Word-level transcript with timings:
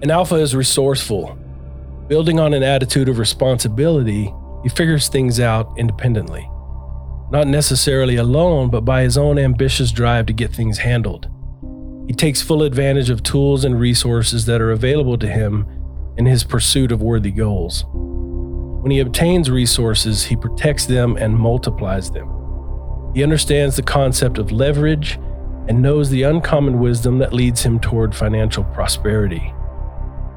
An 0.00 0.12
alpha 0.12 0.36
is 0.36 0.54
resourceful. 0.54 1.36
Building 2.06 2.38
on 2.38 2.54
an 2.54 2.62
attitude 2.62 3.08
of 3.08 3.18
responsibility, 3.18 4.32
he 4.62 4.68
figures 4.68 5.08
things 5.08 5.40
out 5.40 5.72
independently. 5.76 6.48
Not 7.32 7.48
necessarily 7.48 8.14
alone, 8.14 8.70
but 8.70 8.84
by 8.84 9.02
his 9.02 9.18
own 9.18 9.40
ambitious 9.40 9.90
drive 9.90 10.26
to 10.26 10.32
get 10.32 10.54
things 10.54 10.78
handled. 10.78 11.28
He 12.06 12.14
takes 12.14 12.40
full 12.40 12.62
advantage 12.62 13.10
of 13.10 13.24
tools 13.24 13.64
and 13.64 13.78
resources 13.78 14.46
that 14.46 14.60
are 14.60 14.70
available 14.70 15.18
to 15.18 15.26
him 15.26 15.66
in 16.16 16.26
his 16.26 16.44
pursuit 16.44 16.92
of 16.92 17.02
worthy 17.02 17.32
goals. 17.32 17.84
When 17.92 18.92
he 18.92 19.00
obtains 19.00 19.50
resources, 19.50 20.22
he 20.24 20.36
protects 20.36 20.86
them 20.86 21.16
and 21.16 21.34
multiplies 21.34 22.12
them. 22.12 22.30
He 23.16 23.24
understands 23.24 23.74
the 23.74 23.82
concept 23.82 24.38
of 24.38 24.52
leverage 24.52 25.18
and 25.66 25.82
knows 25.82 26.08
the 26.08 26.22
uncommon 26.22 26.78
wisdom 26.78 27.18
that 27.18 27.32
leads 27.32 27.64
him 27.64 27.80
toward 27.80 28.14
financial 28.14 28.62
prosperity. 28.62 29.52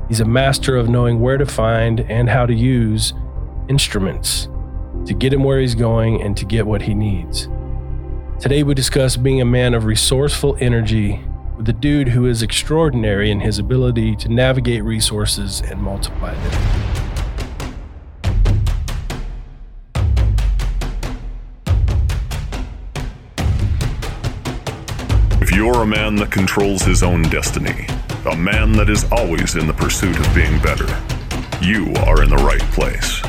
He's 0.07 0.19
a 0.19 0.25
master 0.25 0.75
of 0.75 0.89
knowing 0.89 1.19
where 1.19 1.37
to 1.37 1.45
find 1.45 2.01
and 2.01 2.29
how 2.29 2.45
to 2.45 2.53
use 2.53 3.13
instruments 3.69 4.49
to 5.05 5.13
get 5.13 5.33
him 5.33 5.43
where 5.43 5.59
he's 5.59 5.75
going 5.75 6.21
and 6.21 6.35
to 6.37 6.45
get 6.45 6.67
what 6.67 6.81
he 6.81 6.93
needs. 6.93 7.47
Today, 8.39 8.63
we 8.63 8.73
discuss 8.73 9.17
being 9.17 9.41
a 9.41 9.45
man 9.45 9.73
of 9.73 9.85
resourceful 9.85 10.57
energy 10.59 11.21
with 11.57 11.69
a 11.69 11.73
dude 11.73 12.09
who 12.09 12.25
is 12.25 12.41
extraordinary 12.41 13.29
in 13.29 13.39
his 13.39 13.59
ability 13.59 14.15
to 14.15 14.29
navigate 14.29 14.83
resources 14.83 15.61
and 15.61 15.81
multiply 15.81 16.33
them. 16.33 17.01
If 25.41 25.51
you're 25.51 25.83
a 25.83 25.85
man 25.85 26.15
that 26.15 26.31
controls 26.31 26.81
his 26.81 27.03
own 27.03 27.23
destiny, 27.23 27.85
a 28.25 28.37
man 28.37 28.71
that 28.73 28.87
is 28.87 29.11
always 29.11 29.55
in 29.55 29.65
the 29.65 29.73
pursuit 29.73 30.15
of 30.19 30.35
being 30.35 30.59
better, 30.61 30.85
you 31.59 31.91
are 32.05 32.21
in 32.21 32.29
the 32.29 32.35
right 32.37 32.61
place. 32.71 33.19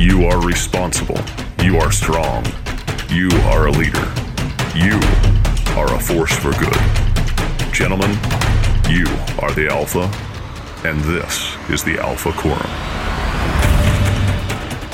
You 0.00 0.26
are 0.26 0.44
responsible. 0.44 1.20
You 1.62 1.78
are 1.78 1.92
strong. 1.92 2.44
You 3.08 3.28
are 3.44 3.68
a 3.68 3.70
leader. 3.70 4.12
You 4.74 4.98
are 5.78 5.94
a 5.94 6.00
force 6.00 6.34
for 6.34 6.50
good. 6.58 6.74
Gentlemen, 7.72 8.10
you 8.90 9.06
are 9.38 9.52
the 9.52 9.68
Alpha, 9.70 10.10
and 10.84 11.00
this 11.02 11.54
is 11.70 11.84
the 11.84 12.00
Alpha 12.00 12.32
Quorum. 12.32 12.58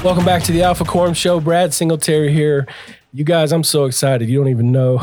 Welcome 0.04 0.26
back 0.26 0.42
to 0.42 0.52
the 0.52 0.62
Alpha 0.62 0.84
Quorum 0.84 1.14
Show. 1.14 1.40
Brad 1.40 1.72
Singletary 1.72 2.34
here. 2.34 2.66
You 3.14 3.24
guys, 3.24 3.52
I'm 3.52 3.64
so 3.64 3.86
excited. 3.86 4.28
You 4.28 4.36
don't 4.36 4.48
even 4.48 4.72
know 4.72 5.00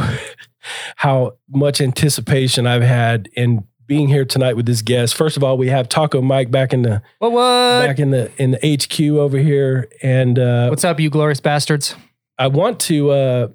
how 0.98 1.38
much 1.50 1.82
anticipation 1.82 2.68
I've 2.68 2.84
had 2.84 3.28
in 3.34 3.66
being 3.88 4.08
here 4.08 4.26
tonight 4.26 4.56
with 4.56 4.66
this 4.66 4.82
guest. 4.82 5.16
First 5.16 5.38
of 5.38 5.44
all, 5.44 5.58
we 5.58 5.70
have 5.70 5.90
Taco 5.90 6.22
Mike 6.22 6.52
back 6.52 6.74
in 6.74 6.82
the 6.82 7.02
What 7.20 7.32
what? 7.32 7.86
back 7.86 8.00
in 8.00 8.12
the 8.12 8.32
in 8.42 8.52
the 8.52 8.78
HQ 8.78 9.00
over 9.18 9.38
here, 9.38 9.90
and 10.02 10.40
uh, 10.40 10.68
What's 10.70 10.84
up, 10.84 11.00
you 11.00 11.10
glorious 11.10 11.40
bastards? 11.40 11.96
I 12.38 12.48
want 12.48 12.80
to 12.82 13.12
uh, 13.12 13.48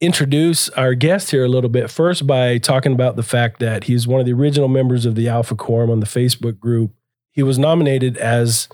introduce 0.00 0.68
our 0.70 0.94
guest 0.94 1.30
here 1.30 1.44
a 1.44 1.48
little 1.48 1.70
bit 1.70 1.90
first 1.90 2.26
by 2.26 2.58
talking 2.58 2.92
about 2.92 3.16
the 3.16 3.22
fact 3.22 3.60
that 3.60 3.84
he's 3.84 4.06
one 4.06 4.20
of 4.20 4.26
the 4.26 4.32
original 4.32 4.68
members 4.68 5.06
of 5.06 5.14
the 5.14 5.28
Alpha 5.28 5.54
Quorum 5.54 5.90
on 5.90 6.00
the 6.00 6.06
Facebook 6.06 6.58
group. 6.58 6.92
He 7.30 7.42
was 7.42 7.58
nominated 7.58 8.16
as 8.16 8.68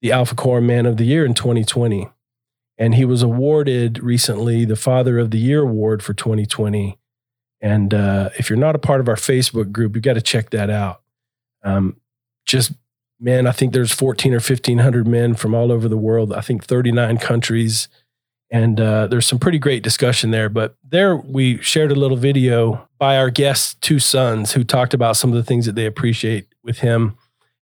the 0.00 0.12
Alpha 0.12 0.34
Quorum 0.34 0.66
Man 0.66 0.86
of 0.86 0.96
the 0.96 1.04
Year 1.04 1.24
in 1.24 1.34
2020, 1.34 2.08
and 2.78 2.94
he 2.94 3.04
was 3.04 3.22
awarded 3.22 4.02
recently 4.02 4.64
the 4.64 4.76
Father 4.76 5.18
of 5.18 5.30
the 5.30 5.38
Year 5.38 5.60
award 5.62 6.02
for 6.02 6.14
2020. 6.14 6.98
And 7.62 7.94
uh, 7.94 8.30
if 8.38 8.50
you're 8.50 8.58
not 8.58 8.74
a 8.74 8.80
part 8.80 9.00
of 9.00 9.08
our 9.08 9.16
Facebook 9.16 9.72
group, 9.72 9.94
you 9.94 10.02
got 10.02 10.14
to 10.14 10.20
check 10.20 10.50
that 10.50 10.68
out. 10.68 11.00
Um, 11.62 11.96
just 12.44 12.72
man, 13.18 13.46
I 13.46 13.52
think 13.52 13.72
there's 13.72 13.92
14 13.92 14.32
or 14.32 14.36
1500 14.36 15.06
men 15.06 15.34
from 15.34 15.54
all 15.54 15.72
over 15.72 15.88
the 15.88 15.96
world. 15.96 16.32
I 16.32 16.40
think 16.40 16.64
39 16.64 17.18
countries 17.18 17.88
and 18.52 18.78
uh, 18.78 19.06
there's 19.06 19.26
some 19.26 19.38
pretty 19.38 19.58
great 19.58 19.82
discussion 19.82 20.30
there. 20.30 20.50
But 20.50 20.76
there, 20.86 21.16
we 21.16 21.56
shared 21.62 21.90
a 21.90 21.94
little 21.94 22.18
video 22.18 22.86
by 22.98 23.16
our 23.16 23.30
guest's 23.30 23.74
two 23.76 23.98
sons 23.98 24.52
who 24.52 24.62
talked 24.62 24.92
about 24.92 25.16
some 25.16 25.30
of 25.30 25.36
the 25.36 25.42
things 25.42 25.64
that 25.64 25.74
they 25.74 25.86
appreciate 25.86 26.48
with 26.62 26.80
him. 26.80 27.16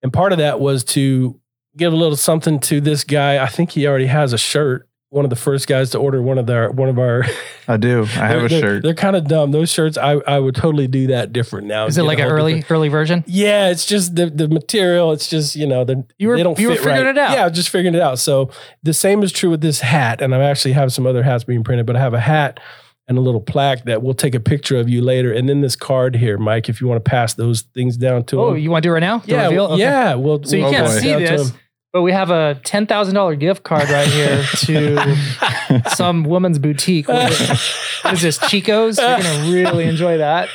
And 0.02 0.13
part 0.13 0.31
of 0.31 0.38
that 0.38 0.62
was 0.62 0.86
to 0.86 1.38
give 1.75 1.91
a 1.91 1.96
little 1.97 2.16
something 2.16 2.62
to 2.62 2.80
this 2.80 3.03
guy. 3.03 3.44
I 3.44 3.47
think 3.47 3.72
he 3.72 3.86
already 3.86 4.06
has 4.06 4.31
a 4.31 4.38
shirt. 4.38 4.88
One 5.09 5.23
of 5.23 5.29
the 5.29 5.38
first 5.38 5.68
guys 5.68 5.91
to 5.91 6.00
order 6.00 6.22
one 6.22 6.38
of 6.38 6.47
their 6.47 6.69
one 6.69 6.90
of 6.90 7.00
our. 7.00 7.23
I 7.66 7.78
do. 7.78 8.01
I 8.01 8.06
have 8.28 8.44
a 8.44 8.47
they're, 8.50 8.59
shirt. 8.59 8.84
They're 8.84 8.94
kind 8.94 9.16
of 9.16 9.23
dumb. 9.25 9.51
Those 9.51 9.72
shirts, 9.72 9.97
I 9.97 10.13
I 10.28 10.38
would 10.38 10.53
totally 10.53 10.88
do 10.88 11.07
that 11.07 11.31
different 11.31 11.68
now. 11.68 11.85
Is 11.85 11.97
it 11.97 12.03
like 12.03 12.19
an 12.19 12.25
early 12.28 12.56
different- 12.56 12.72
early 12.72 12.90
version? 12.90 13.23
yeah, 13.25 13.69
it's 13.69 13.85
just 13.85 14.16
the 14.18 14.25
the 14.29 14.50
material. 14.50 15.13
It's 15.13 15.29
just 15.29 15.56
you 15.56 15.66
know 15.66 15.85
the 15.85 16.03
You 16.18 16.28
were- 16.28 16.35
they 16.35 16.44
don't 16.44 16.59
you 16.59 16.68
were 16.68 16.75
figuring 16.75 16.97
right. 17.06 17.06
it 17.07 17.18
out. 17.18 17.31
Yeah, 17.31 17.47
just 17.47 17.69
figuring 17.69 17.95
it 17.95 18.01
out. 18.01 18.19
So 18.19 18.50
the 18.84 18.94
same 18.94 19.23
is 19.23 19.31
true 19.31 19.50
with 19.50 19.62
this 19.62 19.79
hat, 19.79 20.22
and 20.22 20.35
I 20.35 20.44
actually 20.44 20.73
have 20.73 20.91
some 20.91 21.07
other 21.07 21.24
hats 21.24 21.45
being 21.45 21.63
printed, 21.63 21.85
but 21.85 21.95
I 21.95 22.00
have 22.00 22.13
a 22.13 22.19
hat 22.19 22.59
and 23.07 23.18
a 23.18 23.22
little 23.22 23.39
plaque 23.39 23.85
that 23.85 24.03
we'll 24.03 24.13
take 24.13 24.35
a 24.35 24.41
picture 24.41 24.75
of 24.78 24.89
you 24.89 25.01
later, 25.01 25.31
and 25.31 25.47
then 25.47 25.62
this 25.62 25.78
card 25.78 26.18
here, 26.18 26.38
Mike, 26.38 26.68
if 26.68 26.81
you 26.81 26.88
want 26.88 27.01
to 27.03 27.09
pass 27.09 27.34
those 27.35 27.62
things 27.74 27.95
down 27.95 28.25
to 28.25 28.41
Oh, 28.41 28.51
him. 28.51 28.57
you 28.57 28.69
want 28.69 28.84
to 28.84 28.89
do 28.89 28.91
it 28.91 28.95
right 28.95 29.00
now? 29.00 29.19
The 29.19 29.31
yeah, 29.31 29.44
reveal? 29.45 29.63
well, 29.63 29.72
Okay. 29.75 29.81
yeah. 29.84 30.16
Well, 30.16 30.44
So 30.44 30.57
you 30.57 30.63
we'll 30.63 30.72
Oh, 30.74 30.75
can't 30.75 30.88
boy. 30.88 31.00
see 31.00 31.09
it 31.12 31.12
down 31.12 31.22
to 31.22 31.38
this, 31.38 31.50
him. 31.51 31.57
But 31.94 32.02
we 32.02 32.12
have 32.12 32.30
a 32.30 32.59
ten 32.64 32.86
thousand 32.86 33.16
dollar 33.16 33.36
gift 33.36 33.64
card 33.64 33.90
right 33.90 34.08
here 34.08 34.44
to 34.44 35.81
some 35.96 36.24
woman's 36.24 36.59
boutique. 36.59 37.08
What 37.08 37.31
is, 37.31 38.22
this? 38.22 38.38
Chico's. 38.50 38.98
You're 38.98 39.18
gonna 39.18 39.52
really 39.52 39.86
enjoy 39.86 40.18
that. 40.18 40.50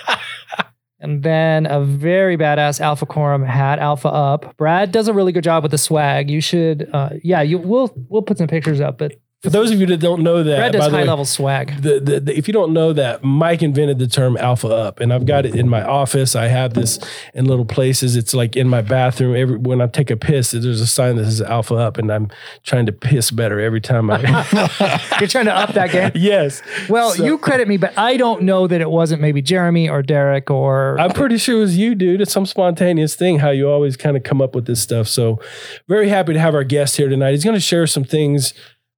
And 1.01 1.25
then 1.25 1.67
a 1.67 1.83
very 1.85 2.37
badass 2.37 2.81
Alpha 2.81 3.07
Quorum 3.07 3.45
hat, 3.45 3.81
Alpha 3.81 4.09
Up. 4.09 4.57
Brad 4.57 4.93
does 4.93 5.09
a 5.09 5.13
really 5.13 5.33
good 5.33 5.43
job 5.43 5.65
with 5.65 5.73
the 5.73 5.79
swag. 5.79 6.31
You 6.31 6.41
should, 6.41 6.89
uh, 6.93 7.11
yeah, 7.25 7.43
you 7.43 7.59
we'll 7.59 7.93
we'll 8.09 8.23
put 8.23 8.39
some 8.39 8.47
pictures 8.47 8.81
up. 8.81 8.99
But 8.99 9.15
For 9.43 9.51
those 9.51 9.73
of 9.73 9.81
you 9.81 9.87
that 9.87 9.97
don't 9.97 10.23
know 10.23 10.45
that, 10.45 10.57
Brad 10.57 10.73
by 10.73 10.79
does 10.79 10.87
the 10.87 10.91
high 10.93 11.03
way, 11.03 11.09
level 11.09 11.25
swag. 11.25 11.83
the, 11.83 11.99
the, 11.99 12.21
the- 12.21 12.39
if 12.39 12.47
you 12.47 12.53
don't 12.55 12.73
know 12.73 12.93
that, 12.93 13.25
Mike 13.25 13.61
invented 13.61 13.99
the 13.99 14.07
term 14.07 14.37
alpha 14.37 14.69
up, 14.69 15.01
and 15.01 15.13
I've 15.13 15.27
got 15.27 15.45
it 15.45 15.57
in 15.57 15.69
my 15.69 15.83
office. 15.83 16.37
I 16.37 16.47
have 16.47 16.75
this 16.75 17.01
in 17.35 17.47
little 17.47 17.65
places. 17.65 18.15
It's 18.15 18.35
like 18.35 18.55
in 18.55 18.69
my 18.69 18.83
bathroom. 18.83 19.35
Every 19.35 19.57
when 19.57 19.81
I 19.81 19.89
take 19.89 20.11
a 20.13 20.17
piss, 20.17 20.53
there's 20.53 20.81
a 20.81 20.87
sign 20.87 21.17
that 21.17 21.25
says 21.25 21.43
alpha 21.43 21.75
up, 21.75 21.99
and 21.99 22.09
I'm 22.13 22.31
trying 22.63 22.87
to 22.87 22.93
piss 22.93 23.33
better 23.33 23.59
every 23.59 23.81
time 23.81 24.11
I. 24.13 24.21
You're 25.21 25.29
trying 25.29 25.47
to 25.47 25.55
up 25.57 25.73
that 25.75 25.91
game. 25.91 26.13
yes. 26.15 26.63
Well, 26.89 27.11
So- 27.11 27.25
you 27.25 27.37
credit 27.37 27.67
me, 27.67 27.79
but 27.79 27.99
I 27.99 28.17
don't 28.17 28.43
know 28.43 28.69
that 28.69 28.81
it 28.81 28.91
wasn't 28.91 29.21
maybe 29.23 29.43
Jeremy 29.43 29.89
or 29.89 30.03
Derek 30.03 30.51
or 30.53 31.01
I'm 31.01 31.11
pretty 31.11 31.37
sure 31.39 31.57
it 31.57 31.61
was 31.61 31.77
you, 31.77 31.97
dude. 31.97 32.21
It's 32.21 32.33
some 32.33 32.47
spontaneous 32.47 33.17
thing 33.17 33.41
how 33.41 33.51
you 33.51 33.69
always 33.69 33.97
kind 33.97 34.17
of 34.17 34.23
come 34.23 34.41
up 34.41 34.55
with 34.55 34.67
this 34.67 34.81
stuff. 34.81 35.09
So, 35.09 35.41
very 35.89 36.09
happy 36.11 36.33
to 36.33 36.39
have 36.39 36.55
our 36.55 36.63
guest 36.63 36.97
here 36.97 37.09
tonight. 37.09 37.33
He's 37.33 37.43
going 37.45 37.57
to 37.57 37.61
share 37.61 37.89
some 37.89 38.05
things. 38.05 38.55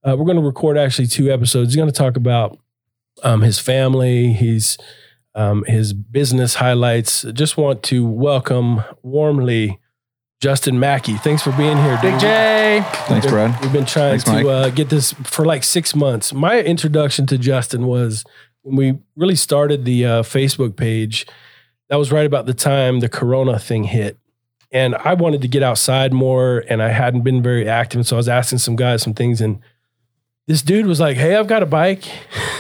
Uh, 0.07 0.15
we're 0.17 0.27
going 0.27 0.37
to 0.37 0.43
record 0.43 0.77
actually 0.77 1.07
two 1.07 1.33
episodes. 1.33 1.71
He's 1.71 1.77
going 1.77 1.89
to 1.89 1.95
talk 1.95 2.17
about 2.17 2.59
um, 3.23 3.41
his 3.41 3.59
family, 3.59 4.33
he's 4.33 4.77
um, 5.35 5.65
his 5.65 5.93
business 5.93 6.55
highlights. 6.55 7.23
Just 7.33 7.57
want 7.57 7.83
to 7.85 8.05
welcome 8.05 8.83
warmly 9.03 9.81
Justin 10.41 10.79
Mackie. 10.79 11.17
Thanks 11.17 11.43
for 11.43 11.53
being 11.53 11.77
here, 11.79 11.99
dude. 12.03 12.13
Big 12.13 12.21
J. 12.21 12.85
Thanks, 13.07 13.27
Brad. 13.27 13.59
We've 13.63 13.73
been 13.73 13.87
trying 13.87 14.21
Thanks, 14.21 14.25
to 14.25 14.49
uh, 14.49 14.71
get 14.71 14.91
this 14.91 15.13
for 15.25 15.45
like 15.45 15.65
six 15.65 15.95
months. 15.95 16.33
My 16.33 16.61
introduction 16.61 17.27
to 17.27 17.39
Justin 17.39 17.87
was 17.87 18.25
when 18.63 18.77
we 18.77 18.99
really 19.17 19.37
started 19.37 19.85
the 19.85 20.05
uh, 20.05 20.23
Facebook 20.23 20.77
page. 20.77 21.27
That 21.89 21.97
was 21.97 22.13
right 22.13 22.27
about 22.27 22.47
the 22.47 22.55
time 22.55 23.01
the 23.01 23.09
Corona 23.09 23.59
thing 23.59 23.85
hit. 23.85 24.19
And 24.71 24.97
I 24.97 25.15
wanted 25.15 25.41
to 25.43 25.49
get 25.49 25.63
outside 25.63 26.13
more 26.13 26.65
and 26.69 26.83
I 26.83 26.89
hadn't 26.89 27.23
been 27.23 27.43
very 27.43 27.69
active. 27.69 27.99
And 27.99 28.07
so 28.07 28.17
I 28.17 28.19
was 28.19 28.29
asking 28.29 28.59
some 28.59 28.77
guys 28.77 29.03
some 29.03 29.15
things. 29.15 29.41
And 29.41 29.61
this 30.47 30.63
dude 30.63 30.87
was 30.87 31.01
like, 31.01 31.17
Hey, 31.17 31.37
I've 31.37 31.47
got 31.47 31.63
a 31.63 31.67
bike. 31.67 32.05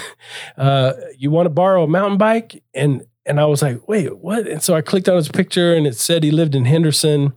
uh, 0.56 0.92
you 1.16 1.30
want 1.30 1.46
to 1.46 1.50
borrow 1.50 1.84
a 1.84 1.88
mountain 1.88 2.18
bike? 2.18 2.62
And 2.74 3.06
and 3.26 3.40
I 3.40 3.46
was 3.46 3.62
like, 3.62 3.88
wait, 3.88 4.18
what? 4.18 4.46
And 4.46 4.62
so 4.62 4.74
I 4.74 4.82
clicked 4.82 5.08
on 5.08 5.16
his 5.16 5.28
picture 5.28 5.74
and 5.74 5.86
it 5.86 5.96
said 5.96 6.22
he 6.22 6.30
lived 6.30 6.54
in 6.54 6.66
Henderson. 6.66 7.32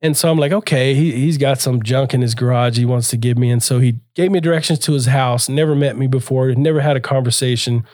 And 0.00 0.16
so 0.16 0.30
I'm 0.30 0.38
like, 0.38 0.52
okay, 0.52 0.94
he, 0.94 1.12
he's 1.12 1.38
got 1.38 1.60
some 1.60 1.82
junk 1.82 2.14
in 2.14 2.20
his 2.20 2.34
garage 2.34 2.78
he 2.78 2.84
wants 2.84 3.08
to 3.10 3.16
give 3.16 3.36
me. 3.38 3.50
And 3.50 3.62
so 3.62 3.78
he 3.80 4.00
gave 4.14 4.30
me 4.30 4.40
directions 4.40 4.78
to 4.80 4.92
his 4.92 5.06
house, 5.06 5.48
never 5.48 5.74
met 5.74 5.96
me 5.96 6.06
before, 6.06 6.52
never 6.54 6.80
had 6.80 6.96
a 6.96 7.00
conversation. 7.00 7.84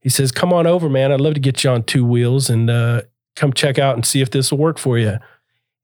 He 0.00 0.08
says, 0.08 0.32
come 0.32 0.52
on 0.52 0.66
over, 0.66 0.88
man. 0.88 1.12
I'd 1.12 1.20
love 1.20 1.34
to 1.34 1.40
get 1.40 1.64
you 1.64 1.70
on 1.70 1.82
two 1.82 2.04
wheels 2.04 2.50
and 2.50 2.68
uh, 2.70 3.02
come 3.36 3.52
check 3.52 3.78
out 3.78 3.94
and 3.94 4.04
see 4.04 4.20
if 4.20 4.30
this 4.30 4.50
will 4.50 4.58
work 4.58 4.78
for 4.78 4.98
you. 4.98 5.18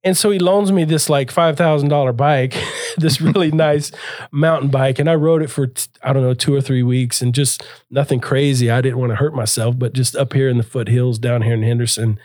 And 0.04 0.16
so 0.16 0.30
he 0.30 0.38
loans 0.38 0.72
me 0.72 0.84
this 0.84 1.08
like 1.08 1.32
$5,000 1.32 2.16
bike, 2.16 2.56
this 2.96 3.20
really 3.20 3.50
nice 3.52 3.92
mountain 4.32 4.70
bike. 4.70 4.98
And 4.98 5.08
I 5.08 5.14
rode 5.14 5.42
it 5.42 5.50
for, 5.50 5.70
I 6.02 6.12
don't 6.12 6.22
know, 6.22 6.34
two 6.34 6.54
or 6.54 6.60
three 6.60 6.82
weeks 6.82 7.22
and 7.22 7.34
just 7.34 7.62
nothing 7.90 8.20
crazy. 8.20 8.70
I 8.70 8.80
didn't 8.80 8.98
want 8.98 9.10
to 9.10 9.16
hurt 9.16 9.34
myself, 9.34 9.78
but 9.78 9.92
just 9.92 10.16
up 10.16 10.32
here 10.32 10.48
in 10.48 10.58
the 10.58 10.64
foothills 10.64 11.18
down 11.18 11.42
here 11.42 11.54
in 11.54 11.62
Henderson. 11.62 12.18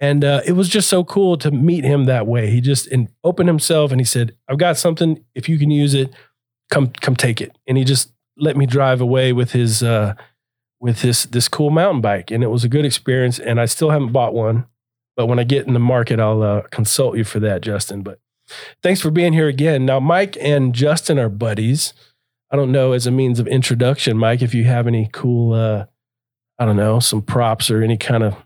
And 0.00 0.24
uh, 0.24 0.42
it 0.46 0.52
was 0.52 0.68
just 0.68 0.88
so 0.88 1.02
cool 1.02 1.36
to 1.38 1.50
meet 1.50 1.84
him 1.84 2.04
that 2.04 2.26
way. 2.26 2.50
He 2.50 2.60
just 2.60 2.86
and 2.86 3.08
opened 3.24 3.48
himself 3.48 3.90
and 3.90 4.00
he 4.00 4.04
said, 4.04 4.36
I've 4.48 4.58
got 4.58 4.76
something. 4.76 5.24
If 5.34 5.48
you 5.48 5.58
can 5.58 5.70
use 5.70 5.94
it, 5.94 6.14
come 6.70 6.88
come 7.00 7.16
take 7.16 7.40
it. 7.40 7.56
And 7.66 7.76
he 7.76 7.84
just 7.84 8.12
let 8.36 8.56
me 8.56 8.64
drive 8.64 9.00
away 9.00 9.32
with 9.32 9.52
his 9.52 9.82
uh, 9.82 10.14
with 10.78 11.02
this 11.02 11.24
this 11.24 11.48
cool 11.48 11.70
mountain 11.70 12.00
bike. 12.00 12.30
And 12.30 12.44
it 12.44 12.48
was 12.48 12.62
a 12.62 12.68
good 12.68 12.84
experience. 12.84 13.40
And 13.40 13.60
I 13.60 13.64
still 13.64 13.90
haven't 13.90 14.12
bought 14.12 14.34
one, 14.34 14.66
But 15.18 15.26
when 15.26 15.40
I 15.40 15.44
get 15.44 15.66
in 15.66 15.72
the 15.72 15.80
market, 15.80 16.20
I'll 16.20 16.44
uh, 16.44 16.62
consult 16.70 17.16
you 17.16 17.24
for 17.24 17.40
that, 17.40 17.60
Justin. 17.60 18.02
But 18.02 18.20
thanks 18.84 19.00
for 19.00 19.10
being 19.10 19.32
here 19.32 19.48
again. 19.48 19.84
Now, 19.84 19.98
Mike 19.98 20.38
and 20.40 20.72
Justin 20.72 21.18
are 21.18 21.28
buddies. 21.28 21.92
I 22.52 22.56
don't 22.56 22.70
know 22.70 22.92
as 22.92 23.04
a 23.04 23.10
means 23.10 23.40
of 23.40 23.48
introduction, 23.48 24.16
Mike, 24.16 24.42
if 24.42 24.54
you 24.54 24.62
have 24.64 24.86
any 24.86 25.10
cool, 25.12 25.54
uh, 25.54 25.86
I 26.56 26.64
don't 26.64 26.76
know, 26.76 27.00
some 27.00 27.20
props 27.20 27.68
or 27.68 27.82
any 27.82 27.96
kind 27.96 28.22
of 28.22 28.36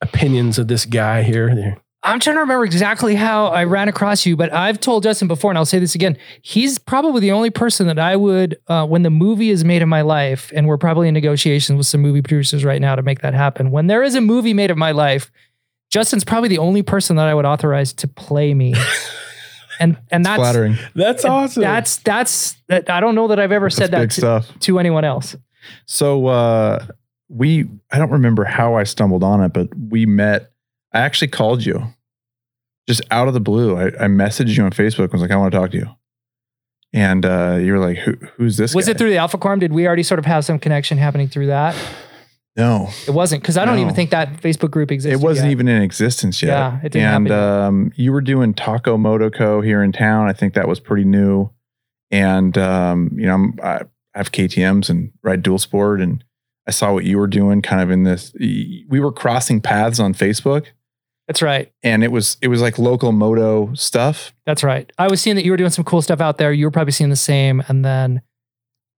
opinions 0.00 0.58
of 0.58 0.66
this 0.66 0.84
guy 0.84 1.22
here. 1.22 1.78
I'm 2.06 2.20
trying 2.20 2.36
to 2.36 2.40
remember 2.40 2.64
exactly 2.64 3.16
how 3.16 3.46
I 3.48 3.64
ran 3.64 3.88
across 3.88 4.24
you, 4.24 4.36
but 4.36 4.52
I've 4.52 4.78
told 4.78 5.02
Justin 5.02 5.26
before, 5.26 5.50
and 5.50 5.58
I'll 5.58 5.66
say 5.66 5.80
this 5.80 5.96
again. 5.96 6.16
He's 6.40 6.78
probably 6.78 7.20
the 7.20 7.32
only 7.32 7.50
person 7.50 7.88
that 7.88 7.98
I 7.98 8.14
would, 8.14 8.56
uh, 8.68 8.86
when 8.86 9.02
the 9.02 9.10
movie 9.10 9.50
is 9.50 9.64
made 9.64 9.82
of 9.82 9.88
my 9.88 10.02
life, 10.02 10.52
and 10.54 10.68
we're 10.68 10.78
probably 10.78 11.08
in 11.08 11.14
negotiations 11.14 11.76
with 11.76 11.86
some 11.88 12.00
movie 12.00 12.22
producers 12.22 12.64
right 12.64 12.80
now 12.80 12.94
to 12.94 13.02
make 13.02 13.22
that 13.22 13.34
happen. 13.34 13.72
When 13.72 13.88
there 13.88 14.04
is 14.04 14.14
a 14.14 14.20
movie 14.20 14.54
made 14.54 14.70
of 14.70 14.78
my 14.78 14.92
life, 14.92 15.32
Justin's 15.90 16.24
probably 16.24 16.48
the 16.48 16.58
only 16.58 16.82
person 16.82 17.16
that 17.16 17.26
I 17.26 17.34
would 17.34 17.44
authorize 17.44 17.92
to 17.94 18.06
play 18.06 18.54
me. 18.54 18.74
and 19.80 19.96
and 20.12 20.24
that's 20.24 20.40
Flattering. 20.40 20.78
That's 20.94 21.24
awesome. 21.24 21.62
That's 21.62 21.96
that's 21.98 22.54
that, 22.68 22.88
I 22.88 23.00
don't 23.00 23.16
know 23.16 23.26
that 23.28 23.40
I've 23.40 23.52
ever 23.52 23.68
said 23.68 23.90
That's 23.90 24.16
big 24.16 24.22
that 24.22 24.42
to, 24.42 24.42
stuff. 24.44 24.60
to 24.60 24.78
anyone 24.78 25.04
else. 25.04 25.34
So 25.86 26.26
uh, 26.26 26.86
we, 27.28 27.68
I 27.90 27.98
don't 27.98 28.12
remember 28.12 28.44
how 28.44 28.74
I 28.74 28.84
stumbled 28.84 29.24
on 29.24 29.42
it, 29.42 29.52
but 29.52 29.68
we 29.76 30.06
met. 30.06 30.52
I 30.92 31.00
actually 31.00 31.28
called 31.28 31.64
you 31.64 31.92
just 32.88 33.02
out 33.10 33.28
of 33.28 33.34
the 33.34 33.40
blue. 33.40 33.76
I, 33.76 33.86
I 33.86 34.06
messaged 34.08 34.56
you 34.56 34.64
on 34.64 34.70
Facebook. 34.70 35.08
I 35.08 35.12
was 35.12 35.20
like, 35.22 35.30
I 35.30 35.36
want 35.36 35.52
to 35.52 35.58
talk 35.58 35.70
to 35.72 35.76
you. 35.78 35.88
And 36.92 37.26
uh, 37.26 37.58
you 37.60 37.72
were 37.72 37.78
like, 37.78 37.98
Who, 37.98 38.14
who's 38.36 38.56
this? 38.56 38.74
Was 38.74 38.86
guy? 38.86 38.92
it 38.92 38.98
through 38.98 39.10
the 39.10 39.16
Alpha 39.18 39.38
Quorum? 39.38 39.58
Did 39.58 39.72
we 39.72 39.86
already 39.86 40.02
sort 40.02 40.18
of 40.18 40.24
have 40.26 40.44
some 40.44 40.58
connection 40.58 40.98
happening 40.98 41.28
through 41.28 41.46
that? 41.48 41.76
No, 42.58 42.88
It 43.06 43.10
wasn't 43.10 43.42
because 43.42 43.58
I 43.58 43.66
don't 43.66 43.76
No. 43.76 43.82
even 43.82 43.94
think 43.94 44.08
that 44.12 44.40
Facebook 44.40 44.70
group 44.70 44.90
existed. 44.90 45.20
it 45.20 45.22
wasn't 45.22 45.48
yet. 45.48 45.52
even 45.52 45.68
in 45.68 45.82
existence 45.82 46.40
yet. 46.40 46.48
Yeah, 46.48 46.80
it 46.82 46.90
didn't 46.90 47.14
And 47.14 47.30
um, 47.30 47.92
you 47.96 48.12
were 48.12 48.22
doing 48.22 48.54
Taco 48.54 48.96
Motoco 48.96 49.62
here 49.62 49.82
in 49.82 49.92
town. 49.92 50.26
I 50.26 50.32
think 50.32 50.54
that 50.54 50.66
was 50.66 50.80
pretty 50.80 51.04
new. 51.04 51.50
And 52.10 52.56
um, 52.56 53.10
you 53.14 53.26
know, 53.26 53.34
I'm, 53.34 53.58
I 53.62 53.82
have 54.14 54.32
KTM's 54.32 54.88
and 54.88 55.12
ride 55.22 55.42
dual 55.42 55.58
sport, 55.58 56.00
and 56.00 56.24
I 56.66 56.70
saw 56.70 56.94
what 56.94 57.04
you 57.04 57.18
were 57.18 57.26
doing, 57.26 57.60
kind 57.60 57.82
of 57.82 57.90
in 57.90 58.04
this. 58.04 58.32
We 58.40 58.86
were 59.00 59.12
crossing 59.12 59.60
paths 59.60 60.00
on 60.00 60.14
Facebook, 60.14 60.68
That's 61.26 61.42
right. 61.42 61.72
and 61.82 62.04
it 62.04 62.12
was 62.12 62.36
it 62.40 62.48
was 62.48 62.60
like 62.62 62.78
local 62.78 63.10
moto 63.12 63.74
stuff. 63.74 64.32
That's 64.44 64.62
right. 64.62 64.90
I 64.96 65.08
was 65.08 65.20
seeing 65.20 65.34
that 65.36 65.44
you 65.44 65.50
were 65.50 65.56
doing 65.56 65.70
some 65.70 65.84
cool 65.84 66.00
stuff 66.00 66.20
out 66.20 66.38
there. 66.38 66.52
You 66.52 66.66
were 66.66 66.70
probably 66.70 66.92
seeing 66.92 67.10
the 67.10 67.16
same, 67.16 67.64
and 67.66 67.84
then 67.84 68.22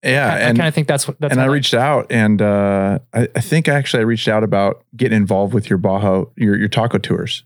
Yeah, 0.05 0.33
I, 0.33 0.37
I 0.37 0.53
kind 0.53 0.69
of 0.69 0.75
think 0.75 0.89
that's 0.89 1.09
what. 1.09 1.19
That's 1.21 1.33
and 1.33 1.41
I 1.41 1.47
reached 1.47 1.73
out, 1.75 2.07
and 2.11 2.43
uh, 2.43 2.99
I, 3.15 3.29
I 3.35 3.41
think 3.41 3.67
actually 3.67 4.01
I 4.01 4.05
reached 4.05 4.29
out 4.29 4.45
about 4.45 4.85
getting 4.95 5.17
involved 5.17 5.55
with 5.55 5.71
your 5.71 5.79
Baja, 5.79 6.25
your 6.37 6.57
your 6.57 6.69
taco 6.69 6.99
tours, 6.99 7.45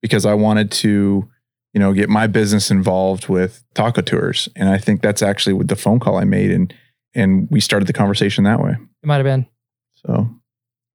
because 0.00 0.24
I 0.24 0.34
wanted 0.34 0.70
to, 0.72 1.28
you 1.74 1.80
know, 1.80 1.92
get 1.92 2.08
my 2.08 2.28
business 2.28 2.70
involved 2.70 3.28
with 3.28 3.64
taco 3.74 4.00
tours, 4.00 4.48
and 4.54 4.68
I 4.68 4.78
think 4.78 5.02
that's 5.02 5.22
actually 5.22 5.54
with 5.54 5.68
the 5.68 5.76
phone 5.76 5.98
call 5.98 6.16
I 6.16 6.24
made, 6.24 6.52
and 6.52 6.72
and 7.14 7.48
we 7.50 7.60
started 7.60 7.88
the 7.88 7.92
conversation 7.92 8.44
that 8.44 8.60
way. 8.60 8.76
It 9.02 9.06
might 9.06 9.16
have 9.16 9.24
been. 9.24 9.46
So, 10.06 10.30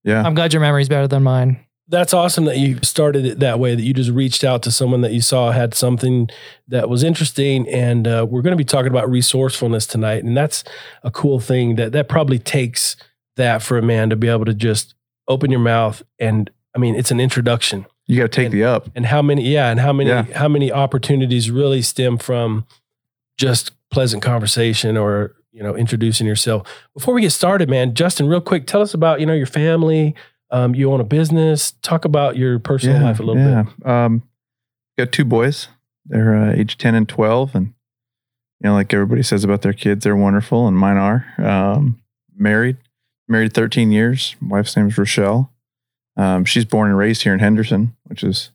yeah, 0.05 0.23
I'm 0.23 0.33
glad 0.35 0.53
your 0.53 0.61
memory's 0.61 0.87
better 0.87 1.07
than 1.07 1.21
mine. 1.21 1.59
That's 1.87 2.13
awesome 2.15 2.45
that 2.45 2.57
you 2.57 2.79
started 2.81 3.25
it 3.25 3.39
that 3.39 3.59
way, 3.59 3.75
that 3.75 3.81
you 3.83 3.93
just 3.93 4.09
reached 4.09 4.43
out 4.43 4.63
to 4.63 4.71
someone 4.71 5.01
that 5.01 5.13
you 5.13 5.21
saw 5.21 5.51
had 5.51 5.75
something 5.75 6.29
that 6.67 6.89
was 6.89 7.03
interesting. 7.03 7.69
And 7.69 8.07
uh, 8.07 8.25
we're 8.27 8.41
going 8.41 8.53
to 8.53 8.57
be 8.57 8.63
talking 8.65 8.89
about 8.89 9.07
resourcefulness 9.09 9.85
tonight. 9.85 10.23
And 10.23 10.35
that's 10.35 10.63
a 11.03 11.11
cool 11.11 11.39
thing 11.39 11.75
that 11.75 11.91
that 11.91 12.09
probably 12.09 12.39
takes 12.39 12.95
that 13.35 13.61
for 13.61 13.77
a 13.77 13.83
man 13.83 14.09
to 14.09 14.15
be 14.15 14.27
able 14.29 14.45
to 14.45 14.53
just 14.55 14.95
open 15.27 15.51
your 15.51 15.59
mouth. 15.59 16.01
And 16.17 16.49
I 16.75 16.79
mean, 16.79 16.95
it's 16.95 17.11
an 17.11 17.19
introduction. 17.19 17.85
you 18.07 18.17
got 18.17 18.31
to 18.31 18.41
take 18.41 18.51
the 18.51 18.63
up. 18.63 18.89
And 18.95 19.05
how 19.05 19.21
many, 19.21 19.43
yeah, 19.47 19.69
and 19.69 19.79
how 19.79 19.93
many, 19.93 20.09
Yeah. 20.09 20.23
how 20.35 20.47
many 20.47 20.71
opportunities 20.71 21.49
really 21.51 21.81
stem 21.81 22.17
from 22.17 22.65
just 23.37 23.71
pleasant 23.91 24.21
conversation 24.23 24.97
or, 24.97 25.35
you 25.51 25.61
know, 25.63 25.75
introducing 25.75 26.25
yourself. 26.27 26.67
Before 26.93 27.13
we 27.13 27.21
get 27.21 27.31
started, 27.31 27.69
man, 27.69 27.93
Justin, 27.93 28.27
real 28.27 28.41
quick, 28.41 28.67
tell 28.67 28.81
us 28.81 28.93
about, 28.93 29.19
you 29.19 29.25
know, 29.25 29.33
your 29.33 29.45
family. 29.45 30.15
Um, 30.55 30.73
you 30.73 30.91
own 30.91 31.01
a 31.01 31.05
business. 31.05 31.71
Talk 31.81 32.05
about 32.05 32.37
your 32.37 32.59
personal 32.59 33.01
life 33.01 33.19
a 33.19 33.23
little 33.23 33.43
yeah. 33.43 33.63
bit. 33.63 33.87
Um, 33.87 34.23
got 34.97 35.11
two 35.11 35.25
boys. 35.25 35.67
They're 36.05 36.35
uh, 36.35 36.53
age 36.53 36.77
ten 36.77 36.95
and 36.95 37.09
twelve, 37.09 37.55
and 37.55 37.73
you 38.61 38.69
know, 38.69 38.73
like 38.73 38.93
everybody 38.93 39.21
says 39.21 39.43
about 39.43 39.63
their 39.63 39.73
kids, 39.73 40.03
they're 40.05 40.15
wonderful, 40.15 40.67
and 40.67 40.77
mine 40.77 40.97
are. 40.97 41.25
Um, 41.37 42.01
married, 42.37 42.77
married 43.27 43.53
thirteen 43.53 43.91
years. 43.91 44.35
Wife's 44.41 44.77
name 44.77 44.87
is 44.87 44.97
Rochelle. 44.97 45.51
Um, 46.15 46.45
she's 46.45 46.63
born 46.63 46.87
and 46.89 46.97
raised 46.97 47.23
here 47.23 47.33
in 47.33 47.39
Henderson, 47.39 47.93
which 48.05 48.23
is 48.23 48.51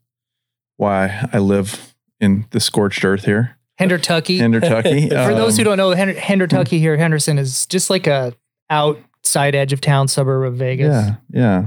why 0.79 1.29
I 1.33 1.39
live 1.39 1.95
in 2.19 2.47
the 2.51 2.61
scorched 2.61 3.05
earth 3.05 3.27
here, 3.27 3.59
Hendertucky. 3.79 4.39
Hendertucky. 4.39 5.09
For 5.27 5.35
those 5.35 5.59
who 5.59 5.63
Um, 5.63 5.77
don't 5.77 5.77
know, 5.77 5.91
Hender, 5.91 6.15
Hendertucky 6.15 6.79
here, 6.79 6.97
Henderson 6.97 7.37
is 7.37 7.67
just 7.67 7.91
like 7.91 8.07
a 8.07 8.33
outside 8.71 9.55
edge 9.55 9.75
of 9.75 9.83
town 9.83 10.09
suburb 10.09 10.47
of 10.51 10.55
Vegas. 10.59 10.95
Yeah, 10.95 11.17
yeah. 11.31 11.67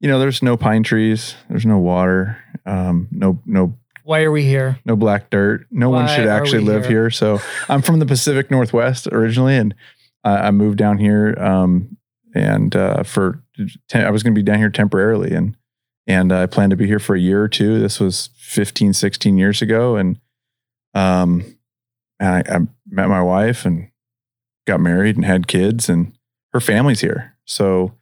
You 0.00 0.08
know, 0.08 0.18
there's 0.18 0.42
no 0.42 0.56
pine 0.56 0.82
trees. 0.82 1.34
There's 1.48 1.66
no 1.66 1.78
water. 1.78 2.38
Um, 2.64 3.08
no, 3.10 3.40
no 3.44 3.76
Why 4.04 4.22
are 4.22 4.30
we 4.30 4.44
here? 4.44 4.78
no 4.84 4.96
black 4.96 5.30
dirt. 5.30 5.66
No 5.70 5.90
one 5.90 6.08
should 6.08 6.26
actually 6.26 6.64
live 6.64 6.84
here? 6.86 7.02
here. 7.02 7.10
So 7.10 7.40
I'm 7.68 7.82
from 7.82 7.98
the 7.98 8.06
Pacific 8.06 8.50
Northwest 8.50 9.06
originally, 9.08 9.56
and 9.56 9.74
I, 10.24 10.48
I 10.48 10.50
moved 10.50 10.78
down 10.78 10.98
here. 10.98 11.34
Um, 11.38 11.96
and 12.34 12.74
uh, 12.74 13.02
for 13.02 13.42
ten, 13.88 14.06
I 14.06 14.10
was 14.10 14.22
going 14.22 14.34
to 14.34 14.38
be 14.38 14.44
down 14.44 14.58
here 14.58 14.70
temporarily, 14.70 15.32
and 15.32 15.56
and 16.06 16.32
I 16.32 16.46
planned 16.46 16.70
to 16.70 16.76
be 16.76 16.86
here 16.86 16.98
for 16.98 17.14
a 17.14 17.20
year 17.20 17.42
or 17.42 17.48
two. 17.48 17.78
This 17.78 18.00
was 18.00 18.30
15, 18.36 18.94
16 18.94 19.36
years 19.36 19.62
ago, 19.62 19.96
and 19.96 20.18
um, 20.94 21.56
I, 22.20 22.42
I 22.48 22.58
met 22.88 23.08
my 23.08 23.22
wife 23.22 23.64
and 23.64 23.90
got 24.66 24.80
married 24.80 25.16
and 25.16 25.24
had 25.24 25.46
kids, 25.46 25.88
and 25.88 26.16
her 26.52 26.60
family's 26.60 27.00
here. 27.00 27.36
So 27.44 27.92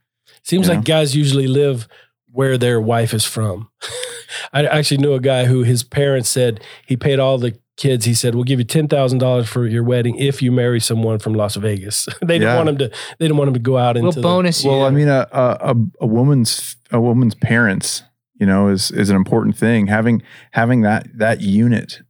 Seems 0.43 0.67
You 0.67 0.75
like 0.75 0.85
guys 0.85 1.15
usually 1.15 1.47
live 1.47 1.87
where 2.31 2.57
their 2.57 2.79
wife 2.79 3.13
is 3.13 3.25
from. 3.25 3.69
I 4.53 4.65
actually 4.65 4.97
knew 4.97 5.13
a 5.13 5.19
guy 5.19 5.45
who 5.45 5.63
his 5.63 5.83
parents 5.83 6.29
said 6.29 6.61
he 6.85 6.95
paid 6.95 7.19
all 7.19 7.37
the 7.37 7.57
kids. 7.77 8.05
He 8.05 8.13
said, 8.13 8.35
"We'll 8.35 8.43
give 8.43 8.59
you 8.59 8.65
ten 8.65 8.87
thousand 8.87 9.19
dollars 9.19 9.49
for 9.49 9.65
your 9.67 9.83
wedding 9.83 10.15
if 10.17 10.41
you 10.41 10.51
marry 10.51 10.79
someone 10.79 11.19
from 11.19 11.33
Las 11.33 11.55
Vegas." 11.55 12.07
they 12.21 12.37
didn't 12.39 12.43
Yeah. 12.49 12.55
want 12.57 12.69
him 12.69 12.77
to. 12.79 12.87
They 12.89 13.25
didn't 13.25 13.37
want 13.37 13.47
him 13.49 13.53
to 13.55 13.59
go 13.59 13.77
out 13.77 13.95
We'll 13.95 14.07
into. 14.07 14.19
the- 14.21 14.23
bonus 14.23 14.63
you. 14.63 14.69
Well, 14.69 14.83
I 14.83 14.91
mean, 14.91 15.07
a, 15.07 15.27
a 15.31 15.71
a 15.71 15.75
a 16.01 16.07
woman's 16.07 16.75
a 16.91 16.99
woman's 17.01 17.35
parents, 17.35 18.03
you 18.39 18.45
know, 18.45 18.67
is 18.67 18.91
is 18.91 19.09
an 19.09 19.15
important 19.15 19.57
thing. 19.57 19.87
Having 19.87 20.21
having 20.51 20.81
that 20.81 21.07
that 21.17 21.41
unit 21.41 22.01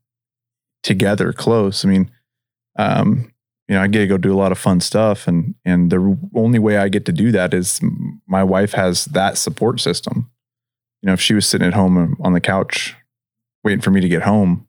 together, 0.83 1.31
close. 1.33 1.85
I 1.85 1.87
mean, 1.89 2.11
um, 2.77 3.31
you 3.69 3.75
know, 3.75 3.81
I 3.83 3.87
get 3.87 3.99
to 3.99 4.07
go 4.07 4.17
do 4.17 4.33
a 4.33 4.35
lot 4.35 4.51
of 4.51 4.57
fun 4.57 4.81
stuff, 4.81 5.27
and 5.27 5.53
and 5.63 5.91
the 5.91 6.17
only 6.35 6.57
way 6.57 6.77
I 6.77 6.89
get 6.89 7.05
to 7.05 7.11
do 7.11 7.31
that 7.31 7.53
is 7.53 7.79
my 8.27 8.43
wife 8.43 8.73
has 8.73 9.05
that 9.05 9.37
support 9.37 9.79
system. 9.79 10.31
You 11.01 11.07
know, 11.07 11.13
if 11.13 11.21
she 11.21 11.35
was 11.35 11.45
sitting 11.47 11.67
at 11.67 11.75
home 11.75 12.17
on 12.19 12.33
the 12.33 12.41
couch 12.41 12.95
waiting 13.63 13.81
for 13.81 13.91
me 13.91 14.01
to 14.01 14.09
get 14.09 14.23
home, 14.23 14.67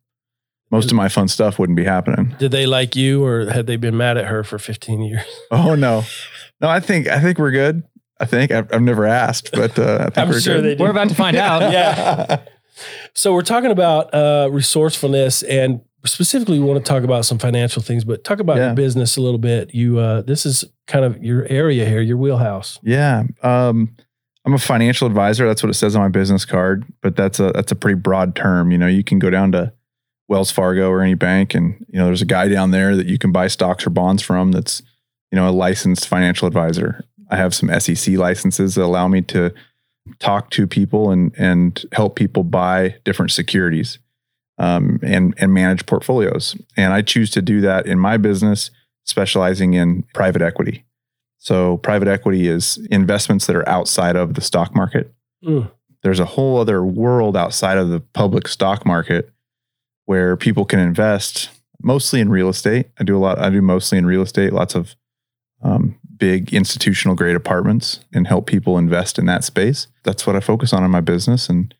most 0.71 0.90
of 0.90 0.97
my 0.97 1.09
fun 1.09 1.28
stuff 1.28 1.59
wouldn't 1.59 1.76
be 1.76 1.85
happening. 1.85 2.37
Did 2.38 2.50
they 2.50 2.66
like 2.66 2.95
you, 2.95 3.25
or 3.25 3.47
had 3.50 3.66
they 3.66 3.76
been 3.76 3.97
mad 3.97 4.19
at 4.19 4.26
her 4.26 4.45
for 4.45 4.59
fifteen 4.59 5.00
years? 5.00 5.25
Oh 5.50 5.75
no, 5.75 6.04
no, 6.61 6.69
I 6.69 6.78
think 6.80 7.09
I 7.09 7.21
think 7.21 7.38
we're 7.38 7.52
good. 7.52 7.83
I 8.21 8.26
think 8.26 8.50
I've, 8.50 8.71
I've 8.71 8.83
never 8.83 9.07
asked, 9.07 9.50
but 9.52 9.78
uh, 9.78 9.97
I 10.00 10.04
think 10.04 10.19
I'm 10.19 10.28
we're 10.28 10.40
sure 10.40 10.57
good. 10.57 10.64
they 10.64 10.69
did. 10.71 10.80
We're 10.80 10.90
about 10.90 11.09
to 11.09 11.14
find 11.14 11.37
out. 11.38 11.73
yeah. 11.73 12.40
So 13.12 13.35
we're 13.35 13.42
talking 13.42 13.71
about 13.71 14.14
uh, 14.14 14.49
resourcefulness, 14.50 15.42
and 15.42 15.83
specifically, 16.04 16.59
we 16.59 16.64
want 16.64 16.85
to 16.85 16.88
talk 16.88 17.02
about 17.04 17.25
some 17.25 17.38
financial 17.38 17.83
things. 17.83 18.04
But 18.04 18.25
talk 18.25 18.40
about 18.40 18.57
Yeah. 18.57 18.66
your 18.66 18.75
business 18.75 19.16
a 19.16 19.21
little 19.23 19.38
bit. 19.38 19.75
You, 19.75 19.99
uh, 19.99 20.23
this 20.23 20.47
is 20.47 20.64
kind 20.87 21.04
of 21.04 21.23
your 21.23 21.47
area 21.49 21.85
here, 21.87 22.00
your 22.00 22.16
wheelhouse. 22.16 22.78
Yeah. 22.83 23.25
Um, 23.42 23.90
I'm 24.47 24.54
a 24.54 24.59
financial 24.59 25.07
advisor. 25.07 25.47
That's 25.47 25.62
what 25.62 25.71
it 25.71 25.75
says 25.75 25.95
on 25.95 26.02
my 26.02 26.09
business 26.09 26.45
card, 26.45 26.85
but 27.02 27.14
that's 27.14 27.38
a 27.38 27.52
that's 27.52 27.73
a 27.73 27.76
pretty 27.76 27.99
broad 28.00 28.35
term. 28.35 28.71
You 28.71 28.78
know, 28.78 28.87
you 28.87 29.04
can 29.04 29.19
go 29.19 29.28
down 29.28 29.52
to 29.52 29.73
Wells 30.28 30.50
Fargo 30.50 30.88
or 30.88 31.02
any 31.02 31.14
bank, 31.14 31.54
and 31.54 31.85
you 31.88 31.99
know, 31.99 32.07
there's 32.07 32.23
a 32.23 32.26
guy 32.26 32.49
down 32.49 32.71
there 32.71 32.97
that 32.97 33.07
you 33.07 33.19
can 33.19 33.33
buy 33.33 33.49
stocks 33.49 33.87
or 33.87 33.90
bonds 33.90 34.23
from. 34.23 34.52
That's 34.52 34.80
you 35.30 35.37
know 35.37 35.47
a 35.49 35.52
licensed 35.52 36.09
financial 36.09 36.49
advisor. 36.49 37.04
I 37.30 37.37
have 37.37 37.54
some 37.54 37.69
SEC 37.78 38.16
licenses 38.16 38.76
that 38.76 38.83
allow 38.85 39.09
me 39.09 39.21
to 39.23 39.52
talk 40.19 40.49
to 40.52 40.66
people 40.66 41.11
and 41.11 41.33
and 41.37 41.85
help 41.92 42.16
people 42.16 42.42
buy 42.42 42.97
different 43.04 43.33
securities 43.33 43.99
um, 44.61 45.00
and 45.02 45.35
and 45.38 45.52
manage 45.52 45.87
portfolios. 45.87 46.55
And 46.76 46.93
I 46.93 47.02
choose 47.02 47.31
to 47.31 47.43
do 47.43 47.61
that 47.62 47.87
in 47.87 47.99
my 47.99 48.19
business, 48.19 48.71
specializing 49.05 49.75
in 49.75 50.05
private 50.14 50.43
equity. 50.43 50.85
So 51.38 51.79
private 51.79 52.07
equity 52.07 52.47
is 52.47 52.76
investments 52.90 53.47
that 53.47 53.57
are 53.57 53.69
outside 53.69 54.14
of 54.14 54.35
the 54.35 54.43
stock 54.43 54.76
market. 54.76 55.12
Mm. 55.43 55.71
There's 56.02 56.21
a 56.21 56.26
whole 56.26 56.59
other 56.59 56.85
world 56.85 57.37
outside 57.37 57.79
of 57.79 57.88
the 57.88 58.00
public 58.00 58.47
stock 58.47 58.85
market 58.85 59.31
where 60.05 60.37
people 60.37 60.67
can 60.67 60.79
invest 60.79 61.49
mostly 61.83 62.21
in 62.21 62.29
real 62.29 62.50
estate. 62.50 62.90
I 62.99 63.05
do 63.05 63.17
a 63.17 63.19
lot. 63.19 63.38
I 63.38 63.49
do 63.49 63.62
mostly 63.62 63.97
in 63.97 64.05
real 64.05 64.23
estate. 64.23 64.52
Lots 64.52 64.75
of 64.75 64.95
um, 65.62 65.99
big 66.19 66.52
institutional 66.52 67.17
grade 67.17 67.37
apartments 67.37 68.00
and 68.12 68.26
help 68.26 68.47
people 68.47 68.76
invest 68.76 69.19
in 69.19 69.25
that 69.26 69.43
space. 69.43 69.87
That's 70.05 70.26
what 70.26 70.37
I 70.37 70.40
focus 70.40 70.75
on 70.75 70.85
in 70.85 70.90
my 70.90 71.00
business. 71.00 71.49
And 71.49 71.75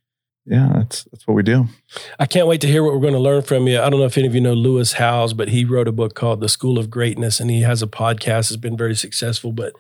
yeah, 0.47 0.73
that's 0.75 1.04
that's 1.04 1.26
what 1.26 1.35
we 1.35 1.42
do. 1.42 1.66
I 2.18 2.26
can't 2.26 2.47
wait 2.47 2.61
to 2.62 2.66
hear 2.66 2.82
what 2.82 2.94
we're 2.94 3.00
going 3.00 3.12
to 3.14 3.20
learn 3.20 3.42
from 3.42 3.66
you. 3.66 3.80
I 3.80 3.90
don't 3.90 4.00
know 4.00 4.06
if 4.06 4.18
any 4.18 4.26
of 4.26 4.35
you 4.35 4.40
know 4.40 4.54
Lewis 4.54 4.94
Howes, 4.94 5.32
but 5.32 5.49
he 5.49 5.64
wrote 5.64 5.88
a 5.88 5.92
book 5.92 6.14
called 6.14 6.40
The 6.40 6.49
School 6.49 6.78
of 6.78 6.90
Greatness, 6.90 7.40
and 7.40 7.50
he 7.50 7.62
has 7.62 7.82
a 7.82 7.87
podcast. 7.87 8.49
Has 8.49 8.56
been 8.56 8.76
very 8.76 8.94
successful, 8.94 9.52
but 9.52 9.75